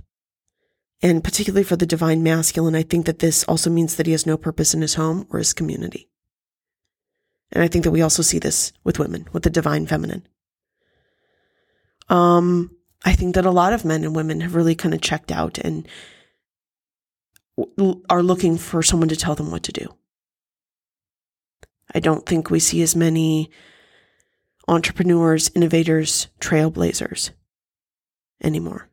And 1.02 1.24
particularly 1.24 1.64
for 1.64 1.76
the 1.76 1.86
divine 1.86 2.24
masculine, 2.24 2.76
I 2.76 2.84
think 2.84 3.06
that 3.06 3.20
this 3.20 3.44
also 3.44 3.70
means 3.70 3.98
that 3.98 4.06
he 4.06 4.14
has 4.14 4.26
no 4.26 4.38
purpose 4.38 4.74
in 4.74 4.82
his 4.82 4.96
home 4.96 5.28
or 5.30 5.40
his 5.40 5.54
community. 5.54 6.10
And 7.52 7.62
I 7.62 7.68
think 7.68 7.84
that 7.84 7.92
we 7.92 8.02
also 8.02 8.24
see 8.24 8.40
this 8.40 8.74
with 8.84 9.00
women, 9.00 9.28
with 9.32 9.44
the 9.44 9.50
divine 9.50 9.86
feminine. 9.86 10.28
Um, 12.10 12.76
I 13.06 13.14
think 13.14 13.36
that 13.36 13.46
a 13.46 13.52
lot 13.52 13.74
of 13.74 13.86
men 13.86 14.04
and 14.04 14.16
women 14.16 14.42
have 14.42 14.56
really 14.56 14.76
kind 14.76 14.96
of 14.96 15.02
checked 15.02 15.32
out 15.32 15.58
and 15.60 15.88
are 18.10 18.24
looking 18.24 18.58
for 18.58 18.82
someone 18.82 19.10
to 19.10 19.16
tell 19.16 19.36
them 19.36 19.52
what 19.52 19.64
to 19.64 19.72
do. 19.72 19.94
I 21.94 22.00
don't 22.00 22.26
think 22.26 22.50
we 22.50 22.60
see 22.60 22.82
as 22.82 22.96
many 22.96 23.52
entrepreneurs, 24.68 25.52
innovators, 25.56 26.28
trailblazers 26.40 27.32
anymore. 28.44 28.90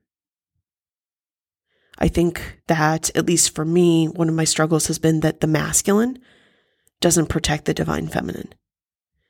I 1.99 2.09
think 2.09 2.61
that, 2.67 3.15
at 3.15 3.27
least 3.27 3.55
for 3.55 3.65
me, 3.65 4.07
one 4.07 4.29
of 4.29 4.35
my 4.35 4.45
struggles 4.45 4.87
has 4.87 4.99
been 4.99 5.21
that 5.21 5.41
the 5.41 5.47
masculine 5.47 6.19
doesn't 7.01 7.29
protect 7.29 7.67
the 7.67 7.75
divine 7.75 8.09
feminine. 8.09 8.55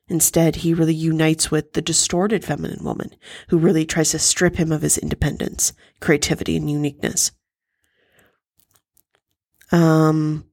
Instead, 0.09 0.57
he 0.57 0.75
really 0.75 0.95
unites 0.95 1.51
with 1.51 1.73
the 1.73 1.83
distorted 1.83 2.45
feminine 2.45 2.85
woman 2.85 3.15
who 3.49 3.59
really 3.59 3.85
tries 3.85 4.11
to 4.11 4.19
strip 4.19 4.57
him 4.57 4.73
of 4.73 4.83
his 4.83 4.99
independence, 4.99 5.73
creativity, 6.01 6.57
and 6.57 6.71
uniqueness. 6.71 7.31
Um, 9.71 10.47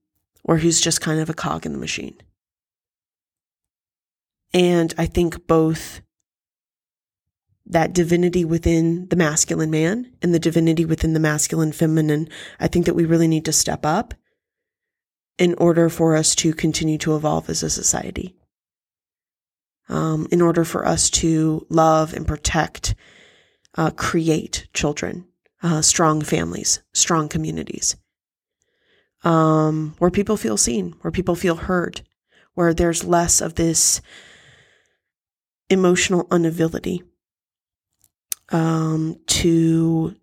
or 0.44 0.57
he's 0.57 0.80
just 0.80 1.02
kind 1.02 1.19
of 1.19 1.30
a 1.30 1.34
cog 1.34 1.65
in 1.65 1.72
the 1.72 1.80
machine. 1.80 2.18
And 4.53 4.93
I 4.97 5.05
think 5.05 5.47
both 5.47 6.01
that 7.65 7.93
divinity 7.93 8.45
within 8.45 9.07
the 9.09 9.15
masculine 9.15 9.69
man 9.69 10.11
and 10.21 10.33
the 10.33 10.39
divinity 10.39 10.85
within 10.85 11.13
the 11.13 11.19
masculine 11.19 11.71
feminine, 11.71 12.29
I 12.59 12.67
think 12.67 12.85
that 12.85 12.93
we 12.93 13.05
really 13.05 13.27
need 13.27 13.45
to 13.45 13.53
step 13.53 13.85
up 13.85 14.13
in 15.37 15.53
order 15.55 15.89
for 15.89 16.15
us 16.15 16.33
to 16.35 16.53
continue 16.53 16.97
to 16.99 17.15
evolve 17.15 17.49
as 17.49 17.63
a 17.63 17.69
society. 17.69 18.35
Um, 19.89 20.27
in 20.31 20.41
order 20.41 20.65
for 20.65 20.85
us 20.85 21.09
to 21.11 21.65
love 21.69 22.13
and 22.13 22.27
protect, 22.27 22.95
uh, 23.75 23.91
create 23.91 24.67
children, 24.73 25.27
uh, 25.63 25.81
strong 25.81 26.21
families, 26.21 26.81
strong 26.93 27.29
communities, 27.29 27.95
um, 29.23 29.95
where 29.99 30.11
people 30.11 30.35
feel 30.35 30.57
seen, 30.57 30.95
where 31.01 31.11
people 31.11 31.35
feel 31.35 31.55
heard, 31.55 32.01
where 32.53 32.73
there's 32.73 33.05
less 33.05 33.39
of 33.39 33.55
this 33.55 34.01
emotional 35.69 36.26
unavailability 36.26 37.02
um, 38.49 39.18
to 39.27 40.15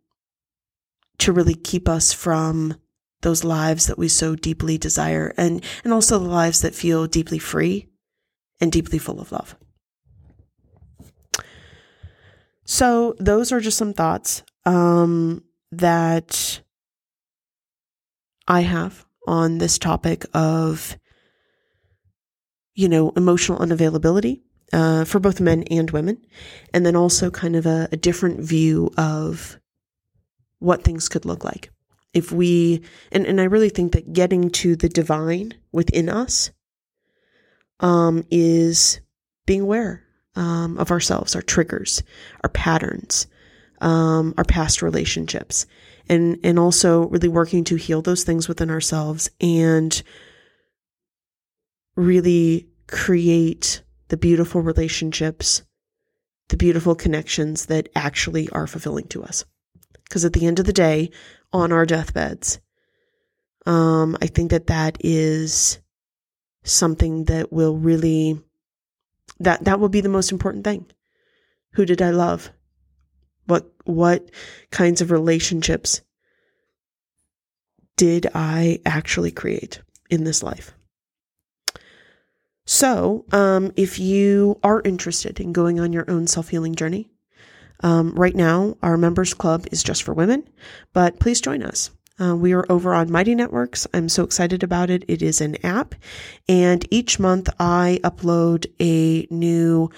to 1.19 1.33
really 1.33 1.55
keep 1.55 1.89
us 1.89 2.12
from 2.12 2.77
those 3.23 3.45
lives 3.45 3.87
that 3.87 3.99
we 3.99 4.09
so 4.09 4.35
deeply 4.35 4.77
desire 4.77 5.33
and 5.37 5.65
and 5.85 5.93
also 5.93 6.19
the 6.19 6.29
lives 6.29 6.61
that 6.62 6.75
feel 6.75 7.07
deeply 7.07 7.39
free 7.39 7.89
and 8.61 8.73
deeply 8.73 8.99
full 8.99 9.21
of 9.21 9.33
love. 9.33 9.57
So, 12.66 13.15
those 13.19 13.53
are 13.53 13.61
just 13.61 13.77
some 13.77 13.93
thoughts 13.93 14.43
um, 14.65 15.45
that 15.71 16.62
I 18.49 18.61
have 18.61 19.05
on 19.27 19.59
this 19.59 19.79
topic 19.79 20.25
of, 20.33 20.97
you 22.75 22.89
know, 22.89 23.12
emotional 23.16 23.59
unavailability 23.59 24.41
uh, 24.74 25.05
for 25.05 25.20
both 25.20 25.40
men 25.40 25.62
and 25.70 25.92
women, 25.92 26.18
and 26.74 26.84
then 26.84 26.96
also 26.96 27.30
kind 27.30 27.55
of 27.55 27.64
a, 27.64 27.88
a 27.92 27.96
different 27.96 28.40
view 28.40 28.90
of 28.98 29.60
what 30.59 30.82
things 30.82 31.09
could 31.09 31.24
look 31.24 31.44
like. 31.44 31.70
If 32.12 32.32
we 32.32 32.82
and, 33.12 33.24
and 33.24 33.40
i 33.40 33.44
really 33.44 33.68
think 33.68 33.92
that 33.92 34.12
getting 34.12 34.51
to 34.51 34.76
the 34.76 34.88
divine 34.88 35.55
within 35.72 36.09
us 36.09 36.51
um, 37.80 38.24
is 38.30 39.01
being 39.46 39.60
aware 39.60 40.02
um, 40.36 40.78
of 40.78 40.90
ourselves, 40.90 41.36
our 41.36 41.42
triggers, 41.42 42.02
our 42.42 42.51
patterns, 42.51 43.28
um, 43.80 44.34
our 44.36 44.44
past 44.44 44.82
relationships, 44.82 45.66
and 46.09 46.38
and 46.42 46.59
also 46.59 47.06
really 47.09 47.28
working 47.28 47.62
to 47.64 47.76
heal 47.76 48.02
those 48.02 48.24
things 48.24 48.48
within 48.48 48.70
ourselves 48.70 49.30
and 49.40 50.02
really 51.94 52.68
create 52.88 53.84
the 54.09 54.16
beautiful 54.16 54.60
relationships, 54.60 55.62
the 56.48 56.56
beautiful 56.56 56.94
connections 56.94 57.66
that 57.66 57.89
actually 57.94 58.48
are 58.51 58.66
fulfilling 58.66 59.09
to 59.09 59.22
us. 59.22 59.44
Because 60.05 60.24
at 60.24 60.32
the 60.32 60.47
end 60.47 60.59
of 60.59 60.66
the 60.66 60.72
day, 60.72 61.10
on 61.52 61.72
our 61.72 61.86
deathbeds, 61.86 62.60
um, 63.66 64.16
I 64.20 64.26
think 64.26 64.51
that 64.51 64.66
that 64.66 64.98
is 65.01 65.78
something 66.62 67.24
that 67.24 67.52
will 67.52 67.76
really 67.76 68.40
that 69.40 69.64
that 69.64 69.81
will 69.81 69.89
be 69.89 70.01
the 70.01 70.09
most 70.09 70.32
important 70.32 70.64
thing. 70.64 70.86
Who 71.72 71.85
did 71.85 72.02
I 72.02 72.10
love? 72.10 72.51
What 73.47 73.72
what 73.85 74.31
kinds 74.70 75.01
of 75.01 75.10
relationships 75.10 76.02
did 77.97 78.26
I 78.35 78.81
actually 78.85 79.31
create 79.31 79.81
in 80.10 80.24
this 80.24 80.43
life? 80.43 80.74
So, 82.66 83.27
um, 83.31 83.73
if 83.77 83.99
you 83.99 84.59
are 84.62 84.81
interested 84.85 85.39
in 85.39 85.53
going 85.53 85.78
on 85.78 85.93
your 85.93 86.11
own 86.11 86.27
self 86.27 86.49
healing 86.49 86.74
journey, 86.74 87.11
um, 87.81 88.15
right 88.15 88.35
now 88.35 88.77
our 88.82 88.97
members 88.97 89.35
club 89.35 89.66
is 89.70 89.82
just 89.82 90.03
for 90.03 90.15
women, 90.15 90.49
but 90.95 91.20
please 91.20 91.41
join 91.41 91.62
us. 91.62 91.91
Uh, 92.19 92.35
we 92.36 92.55
are 92.55 92.65
over 92.70 92.95
on 92.95 93.11
Mighty 93.11 93.35
Networks. 93.35 93.86
I'm 93.93 94.09
so 94.09 94.23
excited 94.23 94.62
about 94.62 94.89
it. 94.89 95.05
It 95.09 95.20
is 95.20 95.41
an 95.41 95.62
app, 95.65 95.95
and 96.49 96.86
each 96.91 97.19
month 97.19 97.51
I 97.59 98.01
upload 98.03 98.66
a 98.81 99.27
new 99.31 99.91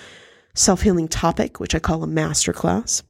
self 0.54 0.82
healing 0.82 1.08
topic, 1.08 1.60
which 1.60 1.74
I 1.74 1.78
call 1.78 2.02
a 2.02 2.08
masterclass. 2.08 3.02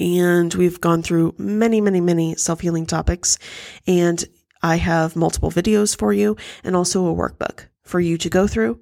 And 0.00 0.54
we've 0.54 0.80
gone 0.80 1.02
through 1.02 1.34
many, 1.36 1.82
many, 1.82 2.00
many 2.00 2.34
self 2.36 2.60
healing 2.60 2.86
topics, 2.86 3.36
and 3.86 4.24
I 4.62 4.76
have 4.76 5.16
multiple 5.16 5.50
videos 5.50 5.94
for 5.94 6.14
you 6.14 6.36
and 6.64 6.74
also 6.74 7.06
a 7.06 7.14
workbook 7.14 7.66
for 7.92 8.00
you 8.00 8.16
to 8.16 8.30
go 8.30 8.46
through. 8.46 8.80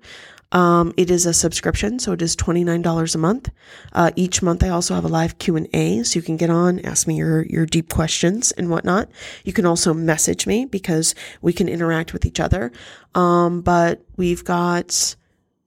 Um, 0.52 0.94
it 0.96 1.10
is 1.10 1.26
a 1.26 1.34
subscription, 1.34 1.98
so 1.98 2.12
it 2.12 2.22
is 2.22 2.36
$29 2.36 3.14
a 3.14 3.18
month. 3.18 3.50
Uh, 3.92 4.12
each 4.14 4.40
month 4.40 4.62
I 4.62 4.68
also 4.68 4.94
have 4.94 5.04
a 5.04 5.08
live 5.08 5.38
Q&A, 5.38 6.04
so 6.04 6.16
you 6.16 6.22
can 6.22 6.36
get 6.36 6.48
on, 6.48 6.78
ask 6.80 7.08
me 7.08 7.16
your, 7.16 7.44
your 7.46 7.66
deep 7.66 7.88
questions 7.88 8.52
and 8.52 8.70
whatnot. 8.70 9.08
You 9.44 9.52
can 9.52 9.66
also 9.66 9.92
message 9.92 10.46
me 10.46 10.64
because 10.64 11.16
we 11.42 11.52
can 11.52 11.68
interact 11.68 12.12
with 12.12 12.24
each 12.24 12.38
other. 12.38 12.70
Um, 13.16 13.62
but 13.62 14.00
we've 14.16 14.44
got 14.44 15.16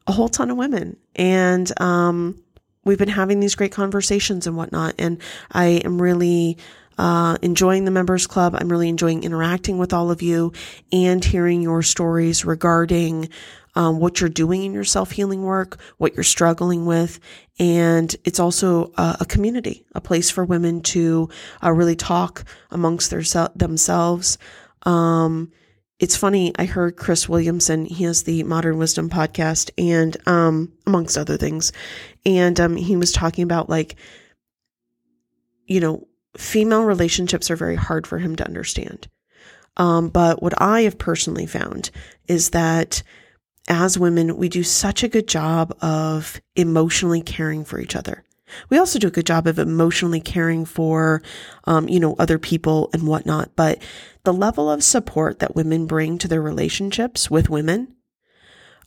a 0.07 0.13
whole 0.13 0.29
ton 0.29 0.49
of 0.49 0.57
women 0.57 0.95
and, 1.17 1.69
um, 1.81 2.41
we've 2.85 2.97
been 2.97 3.09
having 3.09 3.41
these 3.41 3.55
great 3.55 3.71
conversations 3.73 4.47
and 4.47 4.55
whatnot. 4.55 4.95
And 4.97 5.21
I 5.51 5.81
am 5.85 6.01
really, 6.01 6.57
uh, 6.97 7.37
enjoying 7.41 7.85
the 7.85 7.91
members 7.91 8.27
club. 8.27 8.55
I'm 8.55 8.69
really 8.69 8.89
enjoying 8.89 9.23
interacting 9.23 9.77
with 9.77 9.93
all 9.93 10.11
of 10.11 10.21
you 10.21 10.53
and 10.91 11.23
hearing 11.23 11.61
your 11.61 11.81
stories 11.81 12.45
regarding 12.45 13.29
um, 13.75 13.99
what 13.99 14.19
you're 14.19 14.29
doing 14.29 14.63
in 14.63 14.73
your 14.73 14.83
self 14.83 15.11
healing 15.11 15.43
work, 15.43 15.79
what 15.97 16.13
you're 16.15 16.23
struggling 16.23 16.85
with. 16.85 17.19
And 17.59 18.15
it's 18.23 18.39
also 18.39 18.91
a, 18.97 19.17
a 19.21 19.25
community, 19.25 19.85
a 19.93 20.01
place 20.01 20.29
for 20.29 20.45
women 20.45 20.81
to 20.81 21.29
uh, 21.63 21.71
really 21.71 21.95
talk 21.95 22.45
amongst 22.71 23.09
their, 23.09 23.23
themselves. 23.55 24.37
Um, 24.83 25.51
it's 25.99 26.17
funny. 26.17 26.51
I 26.57 26.65
heard 26.65 26.97
Chris 26.97 27.29
Williamson. 27.29 27.85
He 27.85 28.03
has 28.03 28.23
the 28.23 28.43
Modern 28.43 28.77
Wisdom 28.77 29.09
podcast, 29.09 29.71
and 29.77 30.17
um, 30.27 30.73
amongst 30.85 31.17
other 31.17 31.37
things, 31.37 31.71
and 32.25 32.59
um, 32.59 32.75
he 32.75 32.97
was 32.97 33.11
talking 33.11 33.43
about 33.43 33.69
like, 33.69 33.95
you 35.65 35.79
know, 35.79 36.07
female 36.37 36.83
relationships 36.83 37.51
are 37.51 37.55
very 37.55 37.75
hard 37.75 38.07
for 38.07 38.19
him 38.19 38.35
to 38.35 38.45
understand. 38.45 39.07
Um, 39.77 40.09
but 40.09 40.41
what 40.41 40.59
I 40.61 40.81
have 40.81 40.97
personally 40.97 41.45
found 41.45 41.89
is 42.27 42.51
that 42.51 43.03
as 43.67 43.97
women, 43.97 44.37
we 44.37 44.49
do 44.49 44.63
such 44.63 45.03
a 45.03 45.07
good 45.07 45.27
job 45.27 45.75
of 45.81 46.41
emotionally 46.55 47.21
caring 47.21 47.63
for 47.63 47.79
each 47.79 47.95
other. 47.95 48.23
We 48.69 48.77
also 48.77 48.99
do 48.99 49.07
a 49.07 49.11
good 49.11 49.25
job 49.25 49.47
of 49.47 49.57
emotionally 49.57 50.19
caring 50.19 50.65
for, 50.65 51.23
um, 51.63 51.89
you 51.89 51.99
know, 51.99 52.15
other 52.19 52.37
people 52.37 52.89
and 52.93 53.07
whatnot. 53.07 53.55
But 53.55 53.81
the 54.25 54.33
level 54.33 54.69
of 54.69 54.83
support 54.83 55.39
that 55.39 55.55
women 55.55 55.87
bring 55.87 56.17
to 56.19 56.27
their 56.27 56.41
relationships 56.41 57.31
with 57.31 57.49
women, 57.49 57.95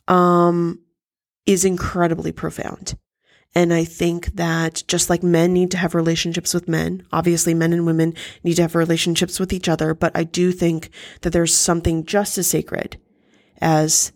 um, 0.07 0.79
is 1.45 1.65
incredibly 1.65 2.31
profound. 2.31 2.95
And 3.57 3.73
I 3.73 3.85
think 3.85 4.35
that 4.35 4.83
just 4.87 5.09
like 5.09 5.23
men 5.23 5.51
need 5.51 5.71
to 5.71 5.79
have 5.79 5.95
relationships 5.95 6.53
with 6.53 6.67
men, 6.67 7.07
obviously 7.11 7.55
men 7.55 7.73
and 7.73 7.87
women 7.87 8.13
need 8.43 8.53
to 8.57 8.61
have 8.61 8.75
relationships 8.75 9.39
with 9.39 9.51
each 9.51 9.67
other. 9.67 9.95
But 9.95 10.11
I 10.13 10.25
do 10.25 10.51
think 10.51 10.91
that 11.21 11.31
there's 11.31 11.55
something 11.55 12.05
just 12.05 12.37
as 12.37 12.45
sacred 12.45 13.01
as 13.59 14.11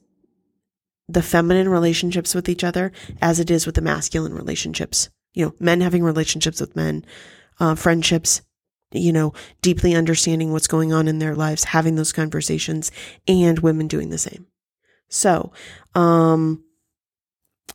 the 1.08 1.24
feminine 1.24 1.70
relationships 1.70 2.36
with 2.36 2.50
each 2.50 2.64
other 2.64 2.92
as 3.20 3.40
it 3.40 3.50
is 3.50 3.66
with 3.66 3.74
the 3.74 3.82
masculine 3.82 4.36
relationships. 4.36 5.10
You 5.34 5.46
know, 5.46 5.56
men 5.60 5.82
having 5.82 6.04
relationships 6.04 6.62
with 6.62 6.76
men, 6.76 7.04
uh, 7.60 7.74
friendships, 7.74 8.44
you 8.92 9.12
know, 9.12 9.34
deeply 9.64 9.96
understanding 9.96 10.52
what's 10.52 10.68
going 10.68 10.94
on 10.94 11.08
in 11.08 11.18
their 11.18 11.34
lives, 11.34 11.64
having 11.64 11.96
those 11.96 12.14
conversations, 12.14 12.92
and 13.28 13.58
women 13.58 13.88
doing 13.88 14.12
the 14.12 14.20
same. 14.20 14.46
So, 15.10 15.52
um, 15.96 16.64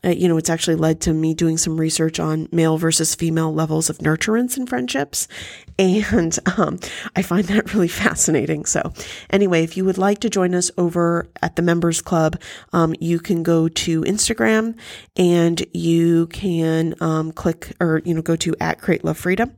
uh, 0.05 0.11
you 0.11 0.29
know, 0.29 0.37
it's 0.37 0.51
actually 0.51 0.77
led 0.77 1.01
to 1.01 1.13
me 1.13 1.35
doing 1.35 1.59
some 1.59 1.79
research 1.79 2.21
on 2.21 2.49
male 2.53 2.79
versus 2.79 3.15
female 3.15 3.53
levels 3.53 3.91
of 3.91 3.99
nurturance 3.99 4.57
in 4.57 4.67
friendships. 4.67 5.29
And 5.79 6.39
um, 6.57 6.79
I 7.17 7.21
find 7.21 7.45
that 7.49 7.75
really 7.75 7.89
fascinating. 7.89 8.65
So, 8.65 8.95
anyway, 9.29 9.63
if 9.63 9.77
you 9.77 9.85
would 9.85 9.99
like 9.99 10.21
to 10.21 10.31
join 10.31 10.55
us 10.55 10.71
over 10.79 11.29
at 11.43 11.57
the 11.57 11.61
Members 11.61 12.01
Club, 12.01 12.41
um, 12.73 12.95
you 12.99 13.19
can 13.19 13.43
go 13.43 13.69
to 13.69 14.01
Instagram 14.05 14.79
and 15.17 15.63
you 15.75 16.29
can 16.29 16.95
um, 17.03 17.31
click 17.31 17.75
or, 17.79 18.01
you 18.07 18.15
know, 18.15 18.23
go 18.23 18.37
to 18.37 18.57
at 18.59 18.81
Create 18.81 19.05
Love 19.05 19.19
Freedom 19.19 19.55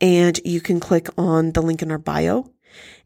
and 0.00 0.40
you 0.44 0.60
can 0.60 0.80
click 0.80 1.08
on 1.16 1.52
the 1.52 1.62
link 1.62 1.82
in 1.82 1.92
our 1.92 1.98
bio 1.98 2.50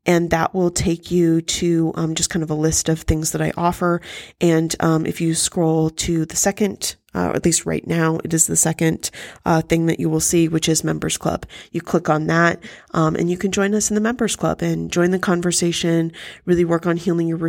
and 0.05 0.31
that 0.31 0.55
will 0.55 0.71
take 0.71 1.11
you 1.11 1.41
to 1.41 1.93
um, 1.95 2.15
just 2.15 2.31
kind 2.31 2.43
of 2.43 2.51
a 2.51 2.55
list 2.55 2.89
of 2.89 3.03
things 3.03 3.33
that 3.33 3.43
I 3.43 3.53
offer. 3.57 4.01
And 4.41 4.75
um, 4.81 5.07
if 5.07 5.21
you 5.21 5.35
scroll 5.35 5.91
to 5.91 6.27
the 6.27 6.37
second, 6.37 6.97
uh, 7.15 7.33
at 7.35 7.45
least 7.45 7.67
right 7.67 7.87
now, 7.87 8.19
it 8.25 8.35
is 8.35 8.47
the 8.47 8.57
second 8.57 9.11
uh, 9.45 9.63
thing 9.63 9.87
that 9.87 10.01
you 10.01 10.09
will 10.09 10.21
see, 10.21 10.49
which 10.49 10.69
is 10.69 10.83
Members 10.83 11.19
Club. 11.19 11.47
You 11.71 11.81
click 11.81 12.09
on 12.09 12.27
that, 12.27 12.63
um, 12.95 13.15
and 13.15 13.31
you 13.31 13.37
can 13.37 13.53
join 13.53 13.75
us 13.75 13.91
in 13.91 13.95
the 13.95 14.01
Members 14.01 14.35
Club 14.35 14.63
and 14.63 14.91
join 14.91 15.11
the 15.11 15.19
conversation. 15.19 16.13
Really 16.47 16.65
work 16.65 16.87
on 16.87 16.97
healing 16.97 17.29
your 17.29 17.49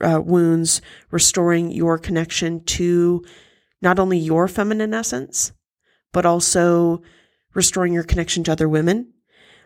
uh, 0.00 0.20
wounds, 0.20 0.82
restoring 1.10 1.70
your 1.70 1.96
connection 1.96 2.64
to 2.64 3.24
not 3.80 3.98
only 3.98 4.18
your 4.18 4.48
feminine 4.48 4.92
essence, 4.92 5.52
but 6.12 6.26
also 6.26 7.02
restoring 7.54 7.92
your 7.92 8.02
connection 8.02 8.42
to 8.44 8.52
other 8.52 8.68
women 8.68 9.13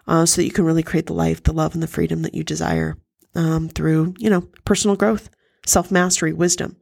uh, 0.08 0.26
so 0.26 0.40
that 0.40 0.46
you 0.46 0.50
can 0.50 0.64
really 0.64 0.82
create 0.82 1.06
the 1.06 1.12
life, 1.12 1.42
the 1.42 1.52
love, 1.52 1.74
and 1.74 1.82
the 1.82 1.86
freedom 1.86 2.22
that 2.22 2.34
you 2.34 2.42
desire 2.42 2.96
um, 3.34 3.68
through, 3.68 4.14
you 4.18 4.30
know, 4.30 4.40
personal 4.64 4.96
growth, 4.96 5.28
self 5.66 5.90
mastery, 5.92 6.32
wisdom, 6.32 6.76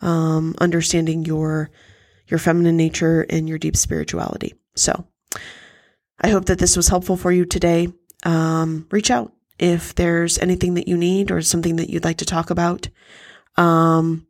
um, 0.00 0.54
understanding 0.58 1.24
your 1.24 1.70
your 2.26 2.38
feminine 2.38 2.76
nature 2.76 3.26
and 3.28 3.48
your 3.48 3.58
deep 3.58 3.76
spirituality. 3.76 4.54
So, 4.74 5.06
I 6.20 6.30
hope 6.30 6.46
that 6.46 6.58
this 6.58 6.76
was 6.76 6.88
helpful 6.88 7.16
for 7.16 7.30
you 7.30 7.44
today. 7.44 7.92
Um, 8.24 8.86
reach 8.90 9.10
out 9.10 9.32
if 9.58 9.94
there's 9.94 10.38
anything 10.38 10.74
that 10.74 10.88
you 10.88 10.96
need 10.96 11.30
or 11.30 11.42
something 11.42 11.76
that 11.76 11.90
you'd 11.90 12.04
like 12.04 12.18
to 12.18 12.24
talk 12.24 12.50
about. 12.50 12.88
Um, 13.56 14.26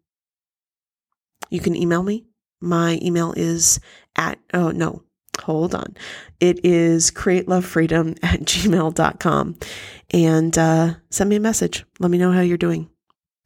you 1.50 1.60
can 1.60 1.76
email 1.76 2.02
me. 2.02 2.24
My 2.60 2.98
email 3.02 3.32
is 3.36 3.78
at, 4.16 4.38
oh 4.52 4.70
no, 4.70 5.02
hold 5.40 5.74
on. 5.74 5.96
It 6.40 6.64
is 6.64 7.10
createlovefreedom 7.10 8.18
at 8.22 8.40
gmail.com. 8.42 9.58
And 10.10 10.58
uh, 10.58 10.94
send 11.10 11.30
me 11.30 11.36
a 11.36 11.40
message. 11.40 11.84
Let 11.98 12.10
me 12.10 12.18
know 12.18 12.32
how 12.32 12.40
you're 12.40 12.58
doing. 12.58 12.88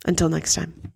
Until 0.05 0.29
next 0.29 0.55
time. 0.55 0.93